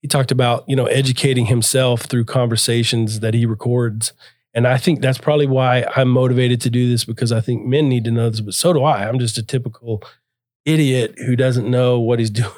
he 0.00 0.08
talked 0.08 0.30
about 0.30 0.64
you 0.68 0.76
know 0.76 0.86
educating 0.86 1.46
himself 1.46 2.02
through 2.02 2.24
conversations 2.24 3.20
that 3.20 3.34
he 3.34 3.46
records. 3.46 4.12
And 4.54 4.66
I 4.66 4.78
think 4.78 5.02
that's 5.02 5.18
probably 5.18 5.46
why 5.46 5.86
I'm 5.96 6.08
motivated 6.08 6.62
to 6.62 6.70
do 6.70 6.88
this 6.88 7.04
because 7.04 7.30
I 7.30 7.42
think 7.42 7.66
men 7.66 7.90
need 7.90 8.04
to 8.04 8.10
know 8.10 8.30
this, 8.30 8.40
but 8.40 8.54
so 8.54 8.72
do 8.72 8.84
I. 8.84 9.06
I'm 9.06 9.18
just 9.18 9.36
a 9.36 9.42
typical 9.42 10.02
idiot 10.64 11.14
who 11.18 11.36
doesn't 11.36 11.70
know 11.70 12.00
what 12.00 12.18
he's 12.18 12.30
doing 12.42 12.50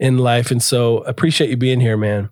in 0.00 0.18
life. 0.18 0.50
And 0.50 0.60
so 0.60 0.98
appreciate 0.98 1.50
you 1.50 1.56
being 1.56 1.80
here, 1.80 1.96
man. 1.96 2.30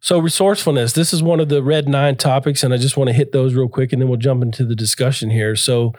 So, 0.00 0.18
resourcefulness, 0.18 0.92
this 0.92 1.12
is 1.12 1.22
one 1.22 1.40
of 1.40 1.48
the 1.48 1.62
red 1.62 1.88
nine 1.88 2.16
topics, 2.16 2.62
and 2.62 2.74
I 2.74 2.76
just 2.76 2.96
want 2.96 3.08
to 3.08 3.14
hit 3.14 3.32
those 3.32 3.54
real 3.54 3.68
quick 3.68 3.92
and 3.92 4.00
then 4.00 4.08
we'll 4.08 4.18
jump 4.18 4.42
into 4.42 4.64
the 4.64 4.74
discussion 4.74 5.30
here. 5.30 5.56
So, 5.56 5.92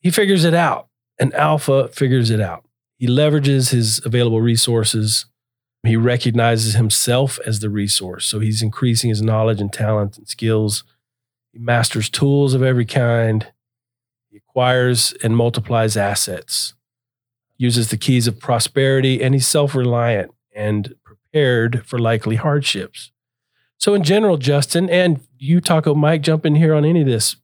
he 0.00 0.10
figures 0.10 0.44
it 0.44 0.54
out, 0.54 0.88
and 1.18 1.32
Alpha 1.34 1.88
figures 1.88 2.30
it 2.30 2.40
out. 2.40 2.64
He 2.98 3.06
leverages 3.06 3.70
his 3.70 4.00
available 4.04 4.40
resources. 4.40 5.26
He 5.82 5.96
recognizes 5.96 6.74
himself 6.74 7.38
as 7.46 7.60
the 7.60 7.70
resource. 7.70 8.26
So, 8.26 8.40
he's 8.40 8.62
increasing 8.62 9.10
his 9.10 9.22
knowledge 9.22 9.60
and 9.60 9.72
talent 9.72 10.18
and 10.18 10.28
skills. 10.28 10.84
He 11.52 11.58
masters 11.58 12.10
tools 12.10 12.52
of 12.52 12.62
every 12.62 12.86
kind. 12.86 13.46
He 14.30 14.38
acquires 14.38 15.14
and 15.22 15.36
multiplies 15.36 15.96
assets, 15.96 16.74
uses 17.56 17.88
the 17.88 17.96
keys 17.96 18.26
of 18.26 18.40
prosperity, 18.40 19.22
and 19.22 19.32
he's 19.34 19.46
self 19.46 19.74
reliant 19.74 20.32
and 20.54 20.94
prepared 21.34 21.84
for 21.84 21.98
likely 21.98 22.36
hardships. 22.36 23.10
So, 23.78 23.94
in 23.94 24.04
general, 24.04 24.36
Justin, 24.36 24.88
and 24.88 25.20
you, 25.36 25.60
Taco 25.60 25.94
Mike, 25.94 26.22
jump 26.22 26.46
in 26.46 26.54
here 26.54 26.74
on 26.74 26.84
any 26.84 27.00
of 27.00 27.06
this. 27.06 27.36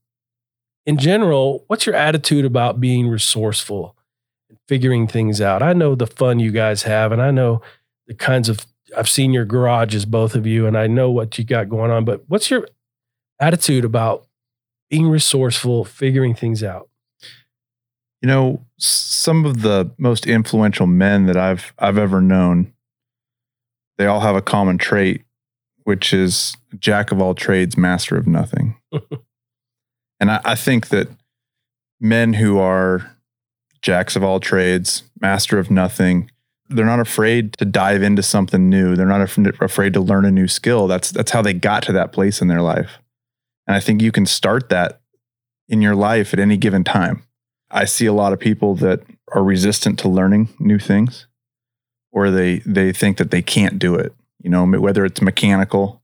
In 0.86 0.96
general, 0.96 1.64
what's 1.66 1.86
your 1.86 1.94
attitude 1.94 2.44
about 2.44 2.80
being 2.80 3.08
resourceful 3.08 3.96
and 4.48 4.58
figuring 4.68 5.08
things 5.08 5.40
out? 5.40 5.62
I 5.62 5.72
know 5.72 5.94
the 5.94 6.06
fun 6.06 6.38
you 6.38 6.52
guys 6.52 6.84
have, 6.84 7.10
and 7.10 7.20
I 7.20 7.32
know 7.32 7.62
the 8.06 8.14
kinds 8.14 8.48
of, 8.48 8.64
I've 8.96 9.08
seen 9.08 9.32
your 9.32 9.44
garages, 9.44 10.06
both 10.06 10.36
of 10.36 10.46
you, 10.46 10.66
and 10.66 10.78
I 10.78 10.86
know 10.86 11.10
what 11.10 11.36
you 11.36 11.44
got 11.44 11.68
going 11.68 11.90
on, 11.90 12.04
but 12.04 12.22
what's 12.28 12.50
your 12.50 12.68
attitude 13.40 13.84
about 13.84 14.26
being 14.88 15.08
resourceful, 15.08 15.84
figuring 15.84 16.34
things 16.34 16.62
out? 16.62 16.88
You 18.22 18.28
know, 18.28 18.64
some 18.78 19.44
of 19.44 19.62
the 19.62 19.90
most 19.98 20.26
influential 20.26 20.86
men 20.86 21.26
that 21.26 21.36
I've 21.36 21.72
I've 21.78 21.98
ever 21.98 22.20
known 22.20 22.72
they 24.00 24.06
all 24.06 24.20
have 24.20 24.34
a 24.34 24.40
common 24.40 24.78
trait, 24.78 25.24
which 25.84 26.14
is 26.14 26.56
jack 26.78 27.12
of 27.12 27.20
all 27.20 27.34
trades, 27.34 27.76
master 27.76 28.16
of 28.16 28.26
nothing. 28.26 28.80
and 30.20 30.30
I, 30.30 30.40
I 30.42 30.54
think 30.54 30.88
that 30.88 31.08
men 32.00 32.32
who 32.32 32.58
are 32.58 33.14
jacks 33.82 34.16
of 34.16 34.24
all 34.24 34.40
trades, 34.40 35.02
master 35.20 35.58
of 35.58 35.70
nothing, 35.70 36.30
they're 36.70 36.86
not 36.86 36.98
afraid 36.98 37.52
to 37.58 37.66
dive 37.66 38.02
into 38.02 38.22
something 38.22 38.70
new. 38.70 38.96
They're 38.96 39.04
not 39.04 39.20
af- 39.20 39.60
afraid 39.60 39.92
to 39.92 40.00
learn 40.00 40.24
a 40.24 40.30
new 40.30 40.48
skill. 40.48 40.86
That's 40.86 41.10
that's 41.10 41.32
how 41.32 41.42
they 41.42 41.52
got 41.52 41.82
to 41.82 41.92
that 41.92 42.10
place 42.10 42.40
in 42.40 42.48
their 42.48 42.62
life. 42.62 43.00
And 43.66 43.76
I 43.76 43.80
think 43.80 44.00
you 44.00 44.12
can 44.12 44.24
start 44.24 44.70
that 44.70 45.02
in 45.68 45.82
your 45.82 45.94
life 45.94 46.32
at 46.32 46.40
any 46.40 46.56
given 46.56 46.84
time. 46.84 47.24
I 47.70 47.84
see 47.84 48.06
a 48.06 48.14
lot 48.14 48.32
of 48.32 48.40
people 48.40 48.76
that 48.76 49.02
are 49.32 49.44
resistant 49.44 49.98
to 49.98 50.08
learning 50.08 50.48
new 50.58 50.78
things 50.78 51.26
or 52.12 52.30
they 52.30 52.58
they 52.60 52.92
think 52.92 53.18
that 53.18 53.30
they 53.30 53.42
can't 53.42 53.78
do 53.78 53.94
it. 53.94 54.14
You 54.42 54.50
know, 54.50 54.66
whether 54.66 55.04
it's 55.04 55.20
mechanical, 55.20 56.02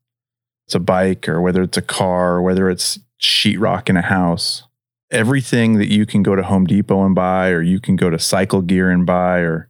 it's 0.66 0.74
a 0.74 0.80
bike, 0.80 1.28
or 1.28 1.40
whether 1.40 1.62
it's 1.62 1.78
a 1.78 1.82
car, 1.82 2.34
or 2.34 2.42
whether 2.42 2.68
it's 2.68 2.98
sheetrock 3.20 3.88
in 3.88 3.96
a 3.96 4.02
house. 4.02 4.64
Everything 5.10 5.78
that 5.78 5.90
you 5.90 6.04
can 6.04 6.22
go 6.22 6.34
to 6.34 6.42
Home 6.42 6.66
Depot 6.66 7.04
and 7.04 7.14
buy, 7.14 7.50
or 7.50 7.62
you 7.62 7.80
can 7.80 7.96
go 7.96 8.10
to 8.10 8.18
Cycle 8.18 8.60
Gear 8.60 8.90
and 8.90 9.06
buy, 9.06 9.38
or 9.38 9.68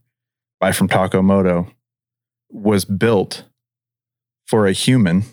buy 0.60 0.72
from 0.72 0.88
Takomoto, 0.88 1.70
was 2.50 2.84
built 2.84 3.44
for 4.46 4.66
a 4.66 4.72
human 4.72 5.24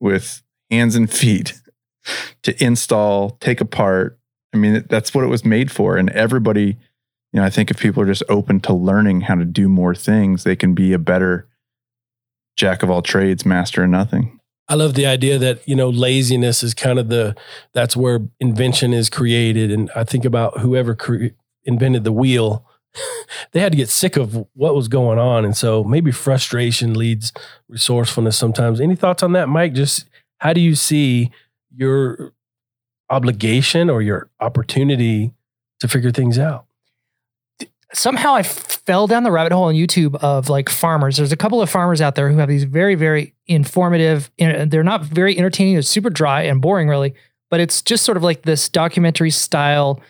with 0.00 0.42
hands 0.70 0.94
and 0.94 1.10
feet 1.10 1.54
to 2.42 2.62
install, 2.62 3.30
take 3.40 3.60
apart. 3.60 4.18
I 4.52 4.56
mean, 4.56 4.84
that's 4.88 5.14
what 5.14 5.24
it 5.24 5.28
was 5.28 5.44
made 5.44 5.70
for. 5.70 5.96
And 5.96 6.10
everybody 6.10 6.78
you 7.32 7.40
know, 7.40 7.46
I 7.46 7.50
think 7.50 7.70
if 7.70 7.78
people 7.78 8.02
are 8.02 8.06
just 8.06 8.22
open 8.28 8.60
to 8.60 8.72
learning 8.72 9.22
how 9.22 9.34
to 9.34 9.44
do 9.44 9.68
more 9.68 9.94
things, 9.94 10.44
they 10.44 10.56
can 10.56 10.74
be 10.74 10.92
a 10.92 10.98
better 10.98 11.46
jack 12.56 12.82
of 12.82 12.90
all 12.90 13.02
trades, 13.02 13.44
master 13.44 13.84
of 13.84 13.90
nothing. 13.90 14.40
I 14.68 14.74
love 14.74 14.94
the 14.94 15.06
idea 15.06 15.38
that, 15.38 15.66
you 15.66 15.74
know, 15.74 15.88
laziness 15.88 16.62
is 16.62 16.74
kind 16.74 16.98
of 16.98 17.08
the, 17.08 17.34
that's 17.72 17.96
where 17.96 18.20
invention 18.38 18.92
is 18.92 19.08
created. 19.08 19.70
And 19.70 19.90
I 19.94 20.04
think 20.04 20.24
about 20.24 20.60
whoever 20.60 20.94
cre- 20.94 21.28
invented 21.64 22.04
the 22.04 22.12
wheel, 22.12 22.66
they 23.52 23.60
had 23.60 23.72
to 23.72 23.78
get 23.78 23.88
sick 23.88 24.16
of 24.16 24.46
what 24.54 24.74
was 24.74 24.88
going 24.88 25.18
on. 25.18 25.44
And 25.44 25.56
so 25.56 25.84
maybe 25.84 26.10
frustration 26.10 26.94
leads 26.94 27.32
resourcefulness 27.68 28.36
sometimes. 28.36 28.80
Any 28.80 28.96
thoughts 28.96 29.22
on 29.22 29.32
that, 29.32 29.48
Mike? 29.48 29.72
Just 29.72 30.06
how 30.38 30.52
do 30.52 30.60
you 30.60 30.74
see 30.74 31.30
your 31.74 32.32
obligation 33.10 33.88
or 33.88 34.02
your 34.02 34.28
opportunity 34.40 35.32
to 35.80 35.88
figure 35.88 36.10
things 36.10 36.38
out? 36.38 36.66
Somehow 37.94 38.34
I 38.34 38.42
fell 38.42 39.06
down 39.06 39.22
the 39.22 39.30
rabbit 39.30 39.52
hole 39.52 39.64
on 39.64 39.74
YouTube 39.74 40.14
of 40.16 40.48
like 40.48 40.68
farmers. 40.68 41.16
There's 41.16 41.32
a 41.32 41.36
couple 41.36 41.62
of 41.62 41.70
farmers 41.70 42.00
out 42.00 42.14
there 42.14 42.30
who 42.30 42.38
have 42.38 42.48
these 42.48 42.64
very, 42.64 42.94
very 42.94 43.34
informative. 43.46 44.30
They're 44.38 44.84
not 44.84 45.02
very 45.02 45.36
entertaining. 45.36 45.74
They're 45.74 45.82
super 45.82 46.10
dry 46.10 46.42
and 46.42 46.60
boring, 46.60 46.88
really. 46.88 47.14
But 47.50 47.60
it's 47.60 47.80
just 47.80 48.04
sort 48.04 48.16
of 48.16 48.22
like 48.22 48.42
this 48.42 48.68
documentary 48.68 49.30
style 49.30 50.00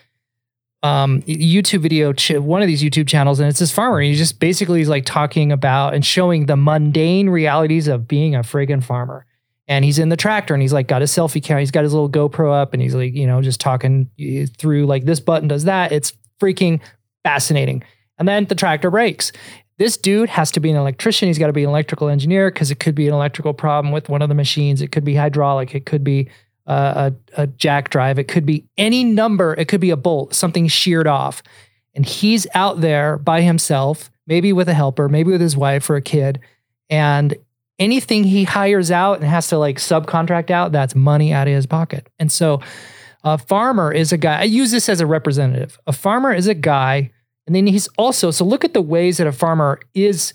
um, 0.81 1.21
YouTube 1.23 1.81
video, 1.81 2.13
ch- 2.13 2.31
one 2.31 2.61
of 2.61 2.67
these 2.67 2.81
YouTube 2.81 3.07
channels, 3.07 3.39
and 3.39 3.49
it's 3.49 3.59
this 3.59 3.71
farmer. 3.71 3.99
And 3.99 4.07
he 4.07 4.15
just 4.15 4.39
basically 4.39 4.79
he's 4.79 4.89
like 4.89 5.05
talking 5.05 5.51
about 5.51 5.93
and 5.93 6.05
showing 6.05 6.45
the 6.45 6.55
mundane 6.55 7.29
realities 7.29 7.87
of 7.87 8.07
being 8.07 8.35
a 8.35 8.39
friggin' 8.39 8.83
farmer. 8.83 9.25
And 9.67 9.85
he's 9.85 9.99
in 9.99 10.09
the 10.09 10.17
tractor 10.17 10.53
and 10.55 10.63
he's 10.63 10.73
like 10.73 10.87
got 10.87 11.01
his 11.01 11.11
selfie 11.11 11.43
camera. 11.43 11.61
He's 11.61 11.69
got 11.69 11.83
his 11.83 11.93
little 11.93 12.09
GoPro 12.09 12.51
up 12.51 12.73
and 12.73 12.81
he's 12.81 12.95
like, 12.95 13.13
you 13.13 13.27
know, 13.27 13.41
just 13.41 13.59
talking 13.59 14.09
eh, 14.19 14.47
through 14.57 14.87
like 14.87 15.05
this 15.05 15.19
button 15.19 15.47
does 15.47 15.65
that. 15.65 15.91
It's 15.91 16.13
freaking 16.41 16.79
fascinating. 17.23 17.83
And 18.17 18.27
then 18.27 18.45
the 18.45 18.55
tractor 18.55 18.91
breaks. 18.91 19.31
This 19.77 19.95
dude 19.95 20.29
has 20.29 20.51
to 20.51 20.59
be 20.59 20.69
an 20.69 20.75
electrician. 20.75 21.27
He's 21.27 21.39
got 21.39 21.47
to 21.47 21.53
be 21.53 21.63
an 21.63 21.69
electrical 21.69 22.09
engineer 22.09 22.51
because 22.51 22.69
it 22.69 22.79
could 22.79 22.95
be 22.95 23.07
an 23.07 23.13
electrical 23.13 23.53
problem 23.53 23.93
with 23.93 24.09
one 24.09 24.21
of 24.21 24.27
the 24.27 24.35
machines. 24.35 24.81
It 24.81 24.91
could 24.91 25.05
be 25.05 25.15
hydraulic. 25.15 25.73
It 25.73 25.85
could 25.85 26.03
be 26.03 26.29
uh, 26.67 27.11
a, 27.37 27.43
a 27.43 27.47
jack 27.47 27.89
drive. 27.89 28.19
It 28.19 28.27
could 28.27 28.45
be 28.45 28.65
any 28.77 29.03
number. 29.03 29.53
It 29.53 29.69
could 29.69 29.79
be 29.79 29.89
a 29.89 29.97
bolt, 29.97 30.35
something 30.35 30.67
sheared 30.67 31.07
off. 31.07 31.41
And 31.95 32.05
he's 32.05 32.45
out 32.53 32.81
there 32.81 33.17
by 33.17 33.41
himself, 33.41 34.11
maybe 34.27 34.53
with 34.53 34.69
a 34.69 34.73
helper, 34.73 35.09
maybe 35.09 35.31
with 35.31 35.41
his 35.41 35.57
wife 35.57 35.89
or 35.89 35.95
a 35.95 36.01
kid. 36.01 36.39
And 36.89 37.35
anything 37.79 38.25
he 38.25 38.43
hires 38.43 38.91
out 38.91 39.19
and 39.19 39.29
has 39.29 39.47
to 39.47 39.57
like 39.57 39.77
subcontract 39.77 40.51
out, 40.51 40.71
that's 40.71 40.93
money 40.93 41.33
out 41.33 41.47
of 41.47 41.53
his 41.53 41.65
pocket. 41.65 42.07
And 42.19 42.31
so 42.31 42.61
a 43.23 43.37
farmer 43.37 43.91
is 43.91 44.11
a 44.11 44.17
guy, 44.17 44.41
I 44.41 44.43
use 44.43 44.71
this 44.71 44.89
as 44.89 45.01
a 45.01 45.05
representative. 45.05 45.77
A 45.87 45.93
farmer 45.93 46.33
is 46.33 46.47
a 46.47 46.53
guy, 46.53 47.11
and 47.45 47.55
then 47.55 47.67
he's 47.67 47.87
also, 47.97 48.31
so 48.31 48.45
look 48.45 48.63
at 48.63 48.73
the 48.73 48.81
ways 48.81 49.17
that 49.17 49.27
a 49.27 49.31
farmer 49.31 49.79
is 49.93 50.33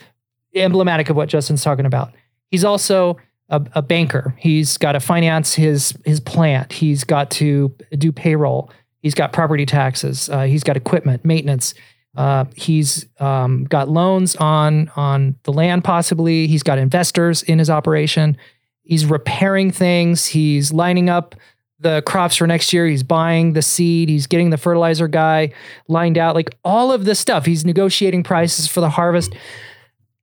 emblematic 0.54 1.10
of 1.10 1.16
what 1.16 1.28
Justin's 1.28 1.62
talking 1.62 1.86
about. 1.86 2.12
He's 2.50 2.64
also 2.64 3.16
a, 3.48 3.62
a 3.74 3.82
banker. 3.82 4.34
He's 4.38 4.76
got 4.78 4.92
to 4.92 5.00
finance 5.00 5.54
his 5.54 5.94
his 6.04 6.20
plant. 6.20 6.72
He's 6.72 7.04
got 7.04 7.30
to 7.32 7.74
do 7.96 8.12
payroll. 8.12 8.70
He's 9.00 9.14
got 9.14 9.32
property 9.32 9.66
taxes. 9.66 10.28
Uh, 10.30 10.42
he's 10.42 10.64
got 10.64 10.76
equipment 10.76 11.24
maintenance. 11.24 11.74
Uh, 12.16 12.44
he's 12.54 13.06
um, 13.18 13.64
got 13.64 13.88
loans 13.88 14.36
on 14.36 14.90
on 14.96 15.36
the 15.42 15.52
land, 15.52 15.84
possibly. 15.84 16.46
He's 16.46 16.62
got 16.62 16.78
investors 16.78 17.42
in 17.42 17.58
his 17.58 17.70
operation. 17.70 18.36
He's 18.82 19.04
repairing 19.04 19.70
things. 19.70 20.26
He's 20.26 20.72
lining 20.72 21.08
up 21.08 21.34
the 21.78 22.02
crops 22.02 22.36
for 22.36 22.46
next 22.46 22.72
year. 22.72 22.86
He's 22.86 23.02
buying 23.02 23.52
the 23.52 23.62
seed. 23.62 24.08
He's 24.08 24.26
getting 24.26 24.50
the 24.50 24.56
fertilizer 24.56 25.08
guy 25.08 25.52
lined 25.88 26.18
out, 26.18 26.34
like 26.34 26.56
all 26.64 26.92
of 26.92 27.04
this 27.04 27.18
stuff. 27.18 27.46
He's 27.46 27.64
negotiating 27.64 28.22
prices 28.22 28.66
for 28.66 28.80
the 28.80 28.90
harvest. 28.90 29.34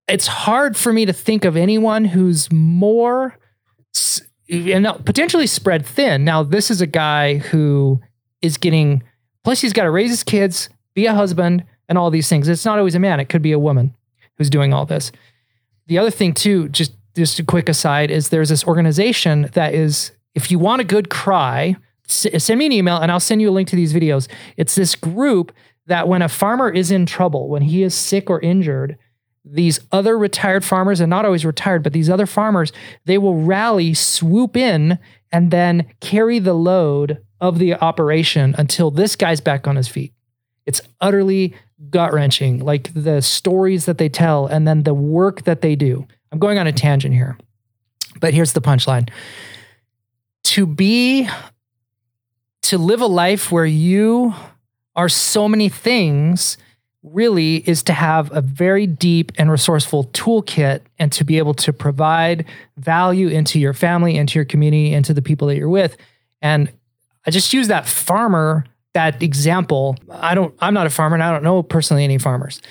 It's 0.08 0.28
hard 0.28 0.76
for 0.76 0.92
me 0.92 1.06
to 1.06 1.14
think 1.14 1.46
of 1.46 1.56
anyone 1.56 2.06
who's 2.06 2.52
more 2.52 3.38
and 4.50 4.86
potentially 5.06 5.48
spread 5.48 5.86
thin. 5.86 6.26
Now, 6.26 6.44
this 6.44 6.70
is 6.70 6.82
a 6.82 6.88
guy 6.88 7.38
who 7.38 8.02
is 8.42 8.58
getting, 8.58 9.04
plus, 9.44 9.62
he's 9.62 9.74
got 9.74 9.84
to 9.84 9.92
raise 9.92 10.10
his 10.10 10.24
kids, 10.24 10.70
be 10.94 11.06
a 11.06 11.14
husband, 11.14 11.64
and 11.88 11.98
all 11.98 12.10
these 12.10 12.28
things. 12.28 12.48
It's 12.48 12.66
not 12.66 12.78
always 12.78 12.96
a 12.96 13.00
man, 13.00 13.20
it 13.20 13.30
could 13.30 13.42
be 13.42 13.52
a 13.52 13.60
woman 13.60 13.96
who's 14.38 14.50
doing 14.50 14.74
all 14.74 14.86
this. 14.86 15.12
The 15.88 15.98
other 15.98 16.12
thing, 16.12 16.34
too, 16.34 16.70
just 16.70 16.94
just 17.16 17.40
a 17.40 17.44
quick 17.44 17.68
aside, 17.68 18.10
is 18.10 18.30
there's 18.30 18.50
this 18.50 18.66
organization 18.66 19.50
that 19.54 19.74
is 19.74 20.12
if 20.36 20.52
you 20.52 20.60
want 20.60 20.82
a 20.82 20.86
good 20.86 21.10
cry, 21.10 21.76
send 22.08 22.58
me 22.60 22.66
an 22.66 22.72
email 22.72 22.98
and 22.98 23.12
I'll 23.12 23.20
send 23.20 23.42
you 23.42 23.50
a 23.50 23.52
link 23.52 23.70
to 23.70 23.76
these 23.76 23.94
videos. 23.94 24.28
It's 24.58 24.76
this 24.76 24.96
group 24.96 25.52
that 25.88 26.08
when 26.08 26.22
a 26.22 26.30
farmer 26.30 26.70
is 26.70 26.92
in 26.92 27.06
trouble, 27.06 27.50
when 27.50 27.64
he 27.64 27.84
is 27.84 27.96
sick 27.96 28.30
or 28.30 28.40
injured, 28.42 28.98
these 29.44 29.80
other 29.92 30.18
retired 30.18 30.64
farmers, 30.64 31.00
and 31.00 31.10
not 31.10 31.26
always 31.26 31.44
retired, 31.44 31.82
but 31.82 31.94
these 31.94 32.10
other 32.10 32.28
farmers, 32.28 32.72
they 33.06 33.18
will 33.18 33.42
rally, 33.42 33.94
swoop 33.94 34.56
in, 34.56 35.00
and 35.32 35.50
then 35.50 35.88
carry 36.00 36.38
the 36.38 36.54
load 36.54 37.24
of 37.40 37.58
the 37.58 37.74
operation 37.74 38.54
until 38.58 38.92
this 38.92 39.16
guy's 39.16 39.42
back 39.42 39.68
on 39.68 39.76
his 39.76 39.88
feet. 39.88 40.14
It's 40.68 40.82
utterly 41.00 41.56
gut 41.90 42.14
wrenching, 42.14 42.60
like 42.60 42.94
the 42.94 43.22
stories 43.22 43.86
that 43.86 43.98
they 43.98 44.10
tell 44.10 44.46
and 44.46 44.68
then 44.68 44.84
the 44.84 44.94
work 44.94 45.44
that 45.44 45.62
they 45.62 45.76
do. 45.76 46.08
I'm 46.32 46.38
going 46.40 46.60
on 46.60 46.68
a 46.68 46.72
tangent 46.72 47.16
here, 47.16 47.38
but 48.20 48.36
here's 48.36 48.54
the 48.54 48.62
punchline 48.62 49.10
to 50.44 50.66
be, 50.66 51.28
to 52.64 52.78
live 52.78 53.02
a 53.02 53.08
life 53.08 53.52
where 53.52 53.66
you 53.66 54.34
are 54.96 55.10
so 55.10 55.48
many 55.48 55.70
things 55.70 56.58
really 57.04 57.58
is 57.68 57.82
to 57.84 57.94
have 57.94 58.32
a 58.36 58.42
very 58.42 58.86
deep 58.86 59.32
and 59.38 59.50
resourceful 59.50 60.06
toolkit 60.06 60.82
and 61.00 61.12
to 61.12 61.24
be 61.24 61.38
able 61.38 61.54
to 61.56 61.74
provide 61.74 62.46
value 62.78 63.28
into 63.28 63.60
your 63.60 63.74
family, 63.74 64.18
into 64.18 64.38
your 64.38 64.46
community, 64.46 64.94
into 64.94 65.14
the 65.14 65.22
people 65.22 65.48
that 65.48 65.58
you're 65.58 65.70
with. 65.70 65.98
And 66.42 66.72
I 67.26 67.32
just 67.32 67.54
use 67.54 67.68
that 67.70 67.88
farmer, 67.88 68.66
that 68.94 69.22
example. 69.24 69.98
I 70.12 70.36
don't, 70.36 70.54
I'm 70.60 70.74
not 70.74 70.86
a 70.86 70.92
farmer 70.92 71.16
and 71.16 71.24
I 71.24 71.32
don't 71.32 71.44
know 71.44 71.64
personally 71.64 72.04
any 72.04 72.20
farmers. 72.20 72.62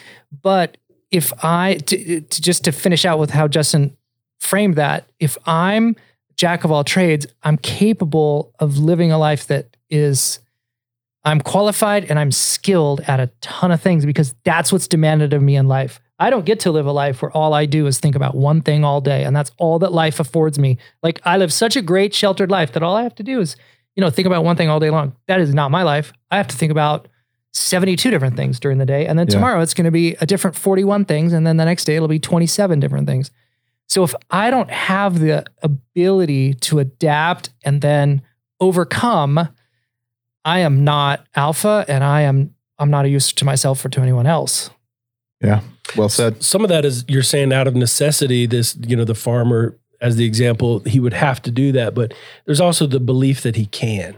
But 0.43 0.77
if 1.11 1.33
I, 1.43 1.75
to, 1.87 2.21
to 2.21 2.43
just 2.43 2.65
to 2.65 2.73
finish 2.73 3.05
out 3.05 3.19
with 3.19 3.31
how 3.31 3.49
Justin 3.49 3.97
framed 4.39 4.77
that, 4.77 5.09
if 5.19 5.37
I'm 5.45 5.97
jack 6.41 6.65
of 6.65 6.73
all 6.73 6.83
trades, 6.83 7.27
I'm 7.43 7.59
capable 7.59 8.55
of 8.61 8.79
living 8.79 9.13
a 9.13 9.19
life 9.19 9.47
that 9.49 9.77
is 9.91 10.39
I'm 11.23 11.39
qualified 11.43 12.07
and 12.07 12.19
I'm 12.19 12.33
skilled 12.33 13.03
at 13.07 13.21
a 13.21 13.27
ton 13.43 13.71
of 13.71 13.83
things 13.83 14.07
because 14.07 14.35
that's 14.43 14.73
what's 14.73 14.89
demanded 14.89 15.35
of 15.35 15.43
me 15.43 15.55
in 15.57 15.69
life. 15.69 16.01
I 16.19 16.31
don't 16.31 16.47
get 16.47 16.61
to 16.61 16.71
live 16.71 16.87
a 16.87 16.93
life 16.93 17.21
where 17.21 17.31
all 17.33 17.53
I 17.53 17.67
do 17.67 17.87
is 17.87 18.01
think 18.01 18.15
about 18.17 18.35
one 18.35 18.63
thing 18.63 18.85
all 18.87 19.03
day 19.03 19.25
and 19.25 19.37
that's 19.37 19.51
all 19.59 19.79
that 19.81 19.93
life 19.93 20.19
affords 20.19 20.59
me. 20.59 20.79
Like 21.03 21.21
I 21.27 21.37
live 21.37 21.53
such 21.53 21.77
a 21.77 21.83
great 21.83 22.15
sheltered 22.15 22.51
life 22.51 22.73
that 22.73 22.83
all 22.83 22.97
I 22.97 23.03
have 23.03 23.15
to 23.17 23.23
do 23.23 23.39
is, 23.41 23.55
you 23.95 24.01
know, 24.01 24.09
think 24.09 24.25
about 24.25 24.43
one 24.43 24.57
thing 24.57 24.71
all 24.71 24.81
day 24.81 24.89
long. 24.89 25.15
That 25.29 25.41
is 25.43 25.53
not 25.53 25.71
my 25.71 25.83
life. 25.83 26.11
I 26.31 26.39
have 26.39 26.49
to 26.49 26.57
think 26.57 26.73
about 26.73 27.07
72 27.53 28.11
different 28.11 28.37
things 28.37 28.59
during 28.59 28.79
the 28.79 28.87
day 28.87 29.05
and 29.07 29.19
then 29.19 29.27
Yeah. 29.27 29.35
tomorrow 29.35 29.61
it's 29.61 29.75
going 29.75 29.85
to 29.85 29.91
be 29.91 30.15
a 30.23 30.27
different 30.27 30.57
41 30.57 31.05
things 31.05 31.35
and 31.35 31.47
then 31.47 31.59
the 31.59 31.67
next 31.67 31.85
day 31.85 31.97
it'll 31.97 32.09
be 32.09 32.19
27 32.19 32.81
different 32.81 33.07
things. 33.07 33.31
So 33.91 34.05
if 34.05 34.15
I 34.31 34.51
don't 34.51 34.71
have 34.71 35.19
the 35.19 35.45
ability 35.63 36.55
to 36.55 36.79
adapt 36.79 37.51
and 37.65 37.81
then 37.81 38.23
overcome 38.61 39.49
I 40.45 40.61
am 40.61 40.85
not 40.85 41.27
alpha 41.35 41.85
and 41.89 42.05
I 42.05 42.23
am 42.23 42.55
I'm 42.79 42.91
not 42.91 43.05
a 43.05 43.09
use 43.09 43.33
to 43.33 43.45
myself 43.45 43.85
or 43.85 43.89
to 43.91 44.01
anyone 44.01 44.27
else. 44.27 44.71
Yeah. 45.43 45.61
Well 45.97 46.09
said. 46.09 46.43
Some 46.43 46.63
of 46.63 46.69
that 46.69 46.85
is 46.85 47.05
you're 47.09 47.23
saying 47.23 47.53
out 47.53 47.67
of 47.67 47.75
necessity, 47.75 48.47
this, 48.47 48.77
you 48.87 48.97
know, 48.97 49.05
the 49.05 49.15
farmer, 49.15 49.77
as 50.01 50.17
the 50.17 50.25
example, 50.25 50.79
he 50.81 51.01
would 51.01 51.13
have 51.13 51.43
to 51.43 51.51
do 51.51 51.73
that. 51.73 51.95
But 51.95 52.15
there's 52.47 52.61
also 52.61 52.87
the 52.87 53.01
belief 53.01 53.43
that 53.43 53.57
he 53.57 53.67
can. 53.67 54.17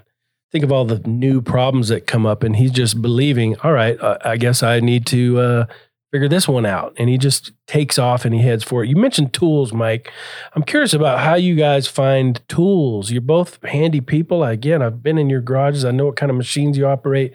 Think 0.53 0.65
of 0.65 0.71
all 0.71 0.85
the 0.85 0.99
new 1.09 1.41
problems 1.41 1.89
that 1.89 2.07
come 2.07 2.27
up, 2.27 2.43
and 2.43 2.55
he's 2.55 2.71
just 2.71 3.01
believing, 3.01 3.57
all 3.61 3.73
right, 3.73 3.99
uh, 3.99 4.19
I 4.23 4.37
guess 4.37 4.63
I 4.63 4.81
need 4.81 5.07
to 5.07 5.41
uh, 5.41 5.67
figure 6.13 6.29
this 6.29 6.47
one 6.47 6.67
out. 6.67 6.95
And 6.99 7.09
he 7.09 7.19
just 7.19 7.53
takes 7.67 7.99
off 7.99 8.25
and 8.25 8.35
he 8.35 8.43
heads 8.43 8.63
for 8.63 8.85
it. 8.85 8.89
You 8.89 8.97
mentioned 8.97 9.33
tools, 9.33 9.73
Mike. 9.73 10.13
I'm 10.55 10.63
curious 10.63 10.93
about 10.93 11.21
how 11.21 11.35
you 11.35 11.57
guys 11.57 11.89
find 11.89 12.41
tools. 12.49 13.11
You're 13.11 13.23
both 13.23 13.59
handy 13.65 14.01
people. 14.01 14.45
Again, 14.45 14.83
I've 14.83 15.03
been 15.03 15.19
in 15.19 15.31
your 15.31 15.41
garages, 15.41 15.85
I 15.85 15.91
know 15.91 16.07
what 16.07 16.17
kind 16.17 16.31
of 16.31 16.37
machines 16.37 16.77
you 16.77 16.87
operate 16.87 17.35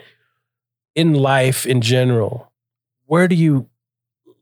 in 0.95 1.13
life 1.13 1.65
in 1.65 1.81
general. 1.81 2.51
Where 3.05 3.27
do 3.27 3.35
you 3.35 3.67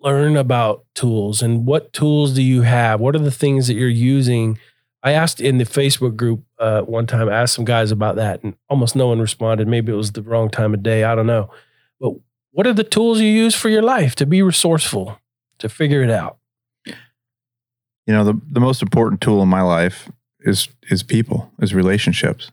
learn 0.01 0.35
about 0.35 0.85
tools 0.93 1.41
and 1.41 1.65
what 1.65 1.93
tools 1.93 2.35
do 2.35 2.43
you 2.43 2.61
have? 2.63 2.99
What 2.99 3.15
are 3.15 3.19
the 3.19 3.31
things 3.31 3.67
that 3.67 3.73
you're 3.75 3.89
using? 3.89 4.59
I 5.01 5.11
asked 5.11 5.39
in 5.39 5.59
the 5.59 5.65
Facebook 5.65 6.15
group 6.15 6.43
uh, 6.59 6.81
one 6.81 7.07
time, 7.07 7.29
I 7.29 7.41
asked 7.41 7.53
some 7.53 7.65
guys 7.65 7.91
about 7.91 8.15
that, 8.15 8.43
and 8.43 8.55
almost 8.69 8.95
no 8.95 9.07
one 9.07 9.19
responded. 9.19 9.67
Maybe 9.67 9.91
it 9.91 9.95
was 9.95 10.11
the 10.11 10.23
wrong 10.23 10.49
time 10.49 10.73
of 10.73 10.83
day. 10.83 11.03
I 11.03 11.13
don't 11.15 11.27
know. 11.27 11.51
But 11.99 12.13
what 12.55 12.65
are 12.65 12.73
the 12.73 12.85
tools 12.85 13.19
you 13.19 13.27
use 13.27 13.53
for 13.53 13.67
your 13.67 13.81
life 13.81 14.15
to 14.15 14.25
be 14.25 14.41
resourceful, 14.41 15.19
to 15.59 15.67
figure 15.67 16.01
it 16.01 16.09
out? 16.09 16.37
You 16.85 18.13
know, 18.13 18.23
the, 18.23 18.39
the 18.49 18.61
most 18.61 18.81
important 18.81 19.19
tool 19.19 19.41
in 19.43 19.49
my 19.49 19.61
life 19.61 20.09
is 20.39 20.69
is 20.89 21.03
people, 21.03 21.51
is 21.59 21.73
relationships. 21.73 22.51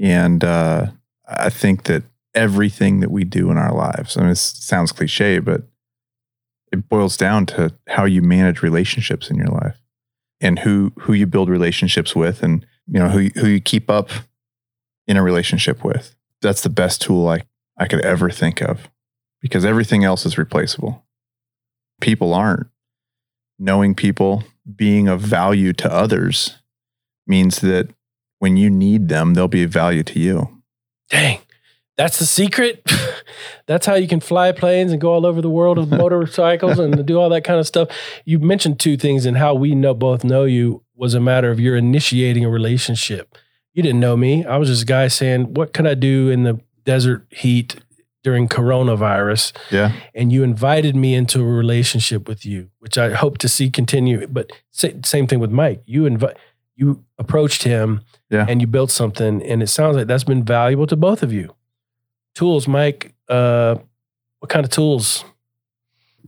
And 0.00 0.42
uh, 0.42 0.86
I 1.28 1.50
think 1.50 1.84
that 1.84 2.04
everything 2.34 3.00
that 3.00 3.10
we 3.10 3.24
do 3.24 3.50
in 3.50 3.58
our 3.58 3.74
lives, 3.74 4.16
I 4.16 4.22
mean, 4.22 4.30
it 4.30 4.38
sounds 4.38 4.90
cliche, 4.90 5.38
but 5.38 5.64
it 6.72 6.88
boils 6.88 7.18
down 7.18 7.44
to 7.46 7.74
how 7.88 8.06
you 8.06 8.22
manage 8.22 8.62
relationships 8.62 9.28
in 9.28 9.36
your 9.36 9.48
life 9.48 9.82
and 10.40 10.60
who 10.60 10.94
who 11.00 11.12
you 11.12 11.26
build 11.26 11.50
relationships 11.50 12.16
with 12.16 12.42
and 12.42 12.64
you 12.86 13.00
know 13.00 13.10
who 13.10 13.28
who 13.38 13.48
you 13.48 13.60
keep 13.60 13.90
up 13.90 14.08
in 15.06 15.18
a 15.18 15.22
relationship 15.22 15.84
with. 15.84 16.14
That's 16.40 16.62
the 16.62 16.70
best 16.70 17.02
tool 17.02 17.28
I, 17.28 17.42
I 17.78 17.86
could 17.86 18.04
ever 18.04 18.30
think 18.30 18.62
of 18.62 18.88
because 19.40 19.64
everything 19.64 20.04
else 20.04 20.24
is 20.26 20.38
replaceable. 20.38 21.04
People 22.00 22.34
aren't. 22.34 22.68
Knowing 23.58 23.94
people, 23.94 24.44
being 24.74 25.08
of 25.08 25.20
value 25.20 25.72
to 25.72 25.92
others 25.92 26.58
means 27.26 27.60
that 27.60 27.88
when 28.38 28.56
you 28.56 28.68
need 28.68 29.08
them, 29.08 29.34
they'll 29.34 29.48
be 29.48 29.62
of 29.62 29.70
value 29.70 30.02
to 30.02 30.18
you. 30.18 30.62
Dang, 31.08 31.38
that's 31.96 32.18
the 32.18 32.26
secret. 32.26 32.86
that's 33.66 33.86
how 33.86 33.94
you 33.94 34.08
can 34.08 34.20
fly 34.20 34.52
planes 34.52 34.92
and 34.92 35.00
go 35.00 35.12
all 35.12 35.24
over 35.24 35.40
the 35.40 35.50
world 35.50 35.78
with 35.78 35.90
motorcycles 35.90 36.78
and 36.78 37.06
do 37.06 37.18
all 37.18 37.30
that 37.30 37.44
kind 37.44 37.58
of 37.58 37.66
stuff. 37.66 37.88
You 38.24 38.38
mentioned 38.38 38.78
two 38.78 38.96
things, 38.96 39.24
and 39.24 39.36
how 39.36 39.54
we 39.54 39.74
know 39.74 39.94
both 39.94 40.24
know 40.24 40.44
you 40.44 40.82
was 40.94 41.14
a 41.14 41.20
matter 41.20 41.50
of 41.50 41.60
you're 41.60 41.76
initiating 41.76 42.44
a 42.44 42.50
relationship. 42.50 43.36
You 43.72 43.82
didn't 43.82 44.00
know 44.00 44.16
me. 44.16 44.44
I 44.44 44.56
was 44.56 44.68
just 44.68 44.82
a 44.82 44.86
guy 44.86 45.08
saying, 45.08 45.54
"What 45.54 45.72
can 45.72 45.86
I 45.86 45.94
do 45.94 46.28
in 46.30 46.42
the 46.42 46.60
desert 46.86 47.26
heat 47.30 47.76
during 48.24 48.48
coronavirus?" 48.48 49.52
Yeah. 49.70 49.92
and 50.14 50.32
you 50.32 50.42
invited 50.42 50.96
me 50.96 51.14
into 51.14 51.40
a 51.40 51.44
relationship 51.44 52.26
with 52.28 52.46
you, 52.46 52.70
which 52.78 52.96
I 52.96 53.10
hope 53.14 53.36
to 53.38 53.48
see 53.48 53.68
continue. 53.70 54.26
But 54.26 54.50
sa- 54.70 54.88
same 55.04 55.26
thing 55.26 55.40
with 55.40 55.50
Mike. 55.50 55.82
You 55.86 56.06
invite, 56.06 56.36
you 56.76 57.04
approached 57.18 57.62
him, 57.64 58.00
Yeah. 58.30 58.46
and 58.48 58.60
you 58.60 58.66
built 58.66 58.90
something, 58.90 59.42
and 59.42 59.62
it 59.62 59.68
sounds 59.68 59.96
like 59.96 60.06
that's 60.06 60.24
been 60.24 60.44
valuable 60.44 60.86
to 60.86 60.96
both 60.96 61.22
of 61.22 61.32
you. 61.32 61.54
Tools, 62.34 62.66
Mike. 62.68 63.14
Uh, 63.28 63.76
what 64.40 64.48
kind 64.50 64.64
of 64.64 64.70
tools? 64.70 65.24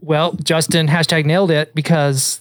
Well, 0.00 0.32
Justin 0.42 0.86
hashtag 0.88 1.24
nailed 1.24 1.50
it 1.50 1.74
because 1.74 2.40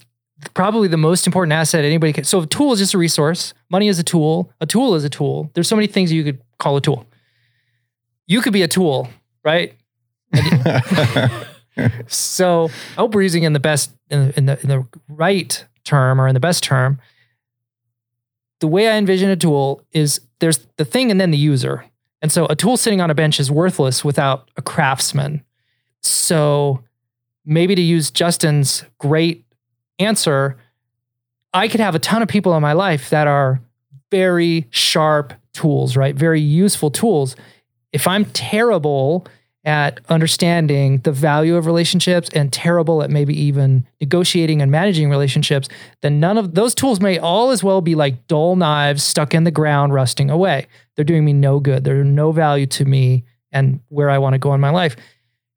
probably 0.54 0.88
the 0.88 0.98
most 0.98 1.26
important 1.26 1.54
asset 1.54 1.84
anybody 1.84 2.14
can. 2.14 2.24
So, 2.24 2.42
a 2.42 2.46
tool 2.46 2.72
is 2.74 2.80
just 2.80 2.94
a 2.94 2.98
resource. 2.98 3.54
Money 3.70 3.88
is 3.88 3.98
a 4.00 4.04
tool. 4.04 4.52
A 4.62 4.66
tool 4.66 4.94
is 4.96 5.04
a 5.04 5.10
tool. 5.10 5.50
There's 5.54 5.68
so 5.68 5.76
many 5.76 5.88
things 5.88 6.12
you 6.12 6.24
could 6.24 6.40
call 6.60 6.78
a 6.78 6.82
tool. 6.82 7.06
You 8.28 8.42
could 8.42 8.54
be 8.54 8.62
a 8.62 8.68
tool, 8.68 9.10
right? 9.44 9.74
So, 12.08 12.70
I 12.94 13.02
hope 13.02 13.14
we're 13.14 13.22
using 13.22 13.44
in 13.44 13.54
the 13.54 13.60
best, 13.60 13.92
in 14.10 14.32
in 14.36 14.46
the 14.48 14.60
in 14.62 14.70
the 14.70 14.88
right 15.08 15.66
term 15.84 16.20
or 16.20 16.28
in 16.28 16.34
the 16.34 16.40
best 16.40 16.64
term. 16.64 17.00
The 18.60 18.68
way 18.68 18.88
I 18.88 18.98
envision 18.98 19.30
a 19.30 19.36
tool 19.36 19.84
is 19.92 20.20
there's 20.40 20.60
the 20.78 20.86
thing 20.86 21.12
and 21.12 21.22
then 21.22 21.32
the 21.32 21.38
user. 21.38 21.86
And 22.22 22.32
so, 22.32 22.48
a 22.48 22.56
tool 22.56 22.78
sitting 22.78 23.00
on 23.00 23.12
a 23.12 23.16
bench 23.16 23.40
is 23.40 23.52
worthless 23.52 24.04
without 24.04 24.50
a 24.58 24.62
craftsman. 24.62 25.44
So, 26.02 26.84
maybe 27.46 27.76
to 27.76 27.82
use 27.82 28.10
Justin's 28.10 28.84
great 28.98 29.46
answer, 30.00 30.58
I 31.54 31.68
could 31.68 31.80
have 31.80 31.94
a 31.94 32.00
ton 32.00 32.24
of 32.24 32.28
people 32.28 32.56
in 32.56 32.62
my 32.62 32.74
life 32.74 33.12
that 33.12 33.28
are 33.28 33.62
very 34.10 34.68
sharp 34.72 35.34
tools, 35.54 35.96
right? 35.96 36.16
Very 36.16 36.42
useful 36.42 36.90
tools. 36.90 37.36
If 37.98 38.08
I'm 38.08 38.26
terrible 38.26 39.26
at 39.66 40.00
understanding 40.08 41.00
the 41.00 41.12
value 41.12 41.56
of 41.56 41.66
relationships 41.66 42.30
and 42.32 42.54
terrible 42.54 43.02
at 43.02 43.10
maybe 43.10 43.34
even 43.34 43.88
negotiating 44.00 44.62
and 44.62 44.70
managing 44.70 45.10
relationships, 45.10 45.68
then 46.04 46.20
none 46.20 46.38
of 46.38 46.54
those 46.54 46.76
tools 46.76 47.02
may 47.02 47.18
all 47.18 47.50
as 47.50 47.64
well 47.64 47.82
be 47.82 47.96
like 47.96 48.28
dull 48.28 48.56
knives 48.56 49.02
stuck 49.02 49.34
in 49.34 49.46
the 49.46 49.50
ground, 49.50 49.96
rusting 49.96 50.30
away. 50.30 50.68
They're 50.96 51.04
doing 51.04 51.26
me 51.26 51.34
no 51.34 51.60
good. 51.60 51.84
They're 51.84 52.04
no 52.04 52.32
value 52.32 52.68
to 52.68 52.86
me 52.86 53.24
and 53.52 53.80
where 53.88 54.12
I 54.12 54.20
want 54.20 54.34
to 54.34 54.38
go 54.38 54.54
in 54.54 54.62
my 54.62 54.70
life. 54.70 54.96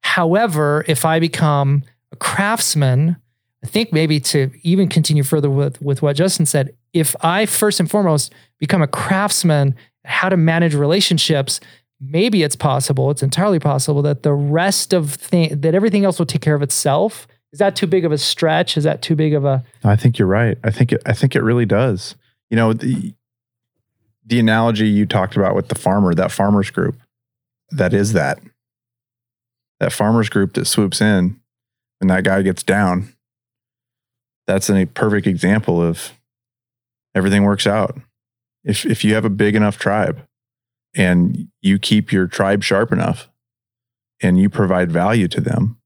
However, 0.01 0.83
if 0.87 1.05
I 1.05 1.19
become 1.19 1.83
a 2.11 2.15
craftsman, 2.15 3.17
I 3.63 3.67
think 3.67 3.93
maybe 3.93 4.19
to 4.19 4.49
even 4.63 4.89
continue 4.89 5.21
further 5.21 5.51
with, 5.51 5.79
with 5.79 6.01
what 6.01 6.15
Justin 6.15 6.47
said, 6.47 6.75
if 6.91 7.15
I 7.21 7.45
first 7.45 7.79
and 7.79 7.87
foremost 7.87 8.33
become 8.57 8.81
a 8.81 8.87
craftsman, 8.87 9.75
how 10.05 10.29
to 10.29 10.37
manage 10.37 10.73
relationships, 10.73 11.59
maybe 12.01 12.41
it's 12.41 12.55
possible, 12.55 13.11
it's 13.11 13.21
entirely 13.21 13.59
possible 13.59 14.01
that 14.01 14.23
the 14.23 14.33
rest 14.33 14.91
of 14.91 15.13
thing 15.13 15.61
that 15.61 15.75
everything 15.75 16.03
else 16.03 16.17
will 16.17 16.25
take 16.25 16.41
care 16.41 16.55
of 16.55 16.63
itself. 16.63 17.27
Is 17.53 17.59
that 17.59 17.75
too 17.75 17.87
big 17.87 18.05
of 18.05 18.11
a 18.11 18.17
stretch? 18.17 18.77
Is 18.77 18.85
that 18.85 19.01
too 19.01 19.15
big 19.15 19.33
of 19.33 19.45
a 19.45 19.63
I 19.83 19.95
think 19.95 20.17
you're 20.17 20.27
right. 20.27 20.57
I 20.63 20.71
think 20.71 20.93
it, 20.93 21.01
I 21.05 21.13
think 21.13 21.35
it 21.35 21.43
really 21.43 21.65
does. 21.65 22.15
You 22.49 22.57
know, 22.57 22.73
the 22.73 23.13
the 24.25 24.39
analogy 24.39 24.87
you 24.87 25.05
talked 25.05 25.35
about 25.35 25.55
with 25.55 25.67
the 25.67 25.75
farmer, 25.75 26.13
that 26.13 26.31
farmers 26.31 26.71
group, 26.71 26.97
that 27.71 27.93
is 27.93 28.13
that. 28.13 28.39
That 29.79 29.93
farmers 29.93 30.29
group 30.29 30.53
that 30.53 30.65
swoops 30.65 31.01
in. 31.01 31.39
and 31.99 32.09
that 32.09 32.23
guy 32.23 32.41
gets 32.41 32.63
down, 32.63 33.13
that's 34.47 34.69
a 34.69 34.85
perfect 34.85 35.27
example 35.27 35.81
of 35.81 36.13
everything 37.13 37.43
works 37.43 37.67
out. 37.67 37.97
If 38.63 38.85
if 38.85 39.03
you 39.03 39.13
have 39.13 39.25
a 39.25 39.29
big 39.29 39.55
enough 39.55 39.77
tribe 39.77 40.25
and 40.95 41.47
you 41.61 41.79
keep 41.79 42.11
your 42.11 42.27
tribe 42.27 42.63
sharp 42.63 42.91
enough 42.91 43.29
and 44.21 44.39
you 44.39 44.49
provide 44.49 44.91
value 44.91 45.27
to 45.29 45.41
them, 45.41 45.77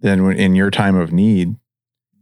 then 0.00 0.24
when, 0.24 0.36
in 0.36 0.54
your 0.54 0.70
time 0.70 0.96
of 0.96 1.12
need, 1.12 1.56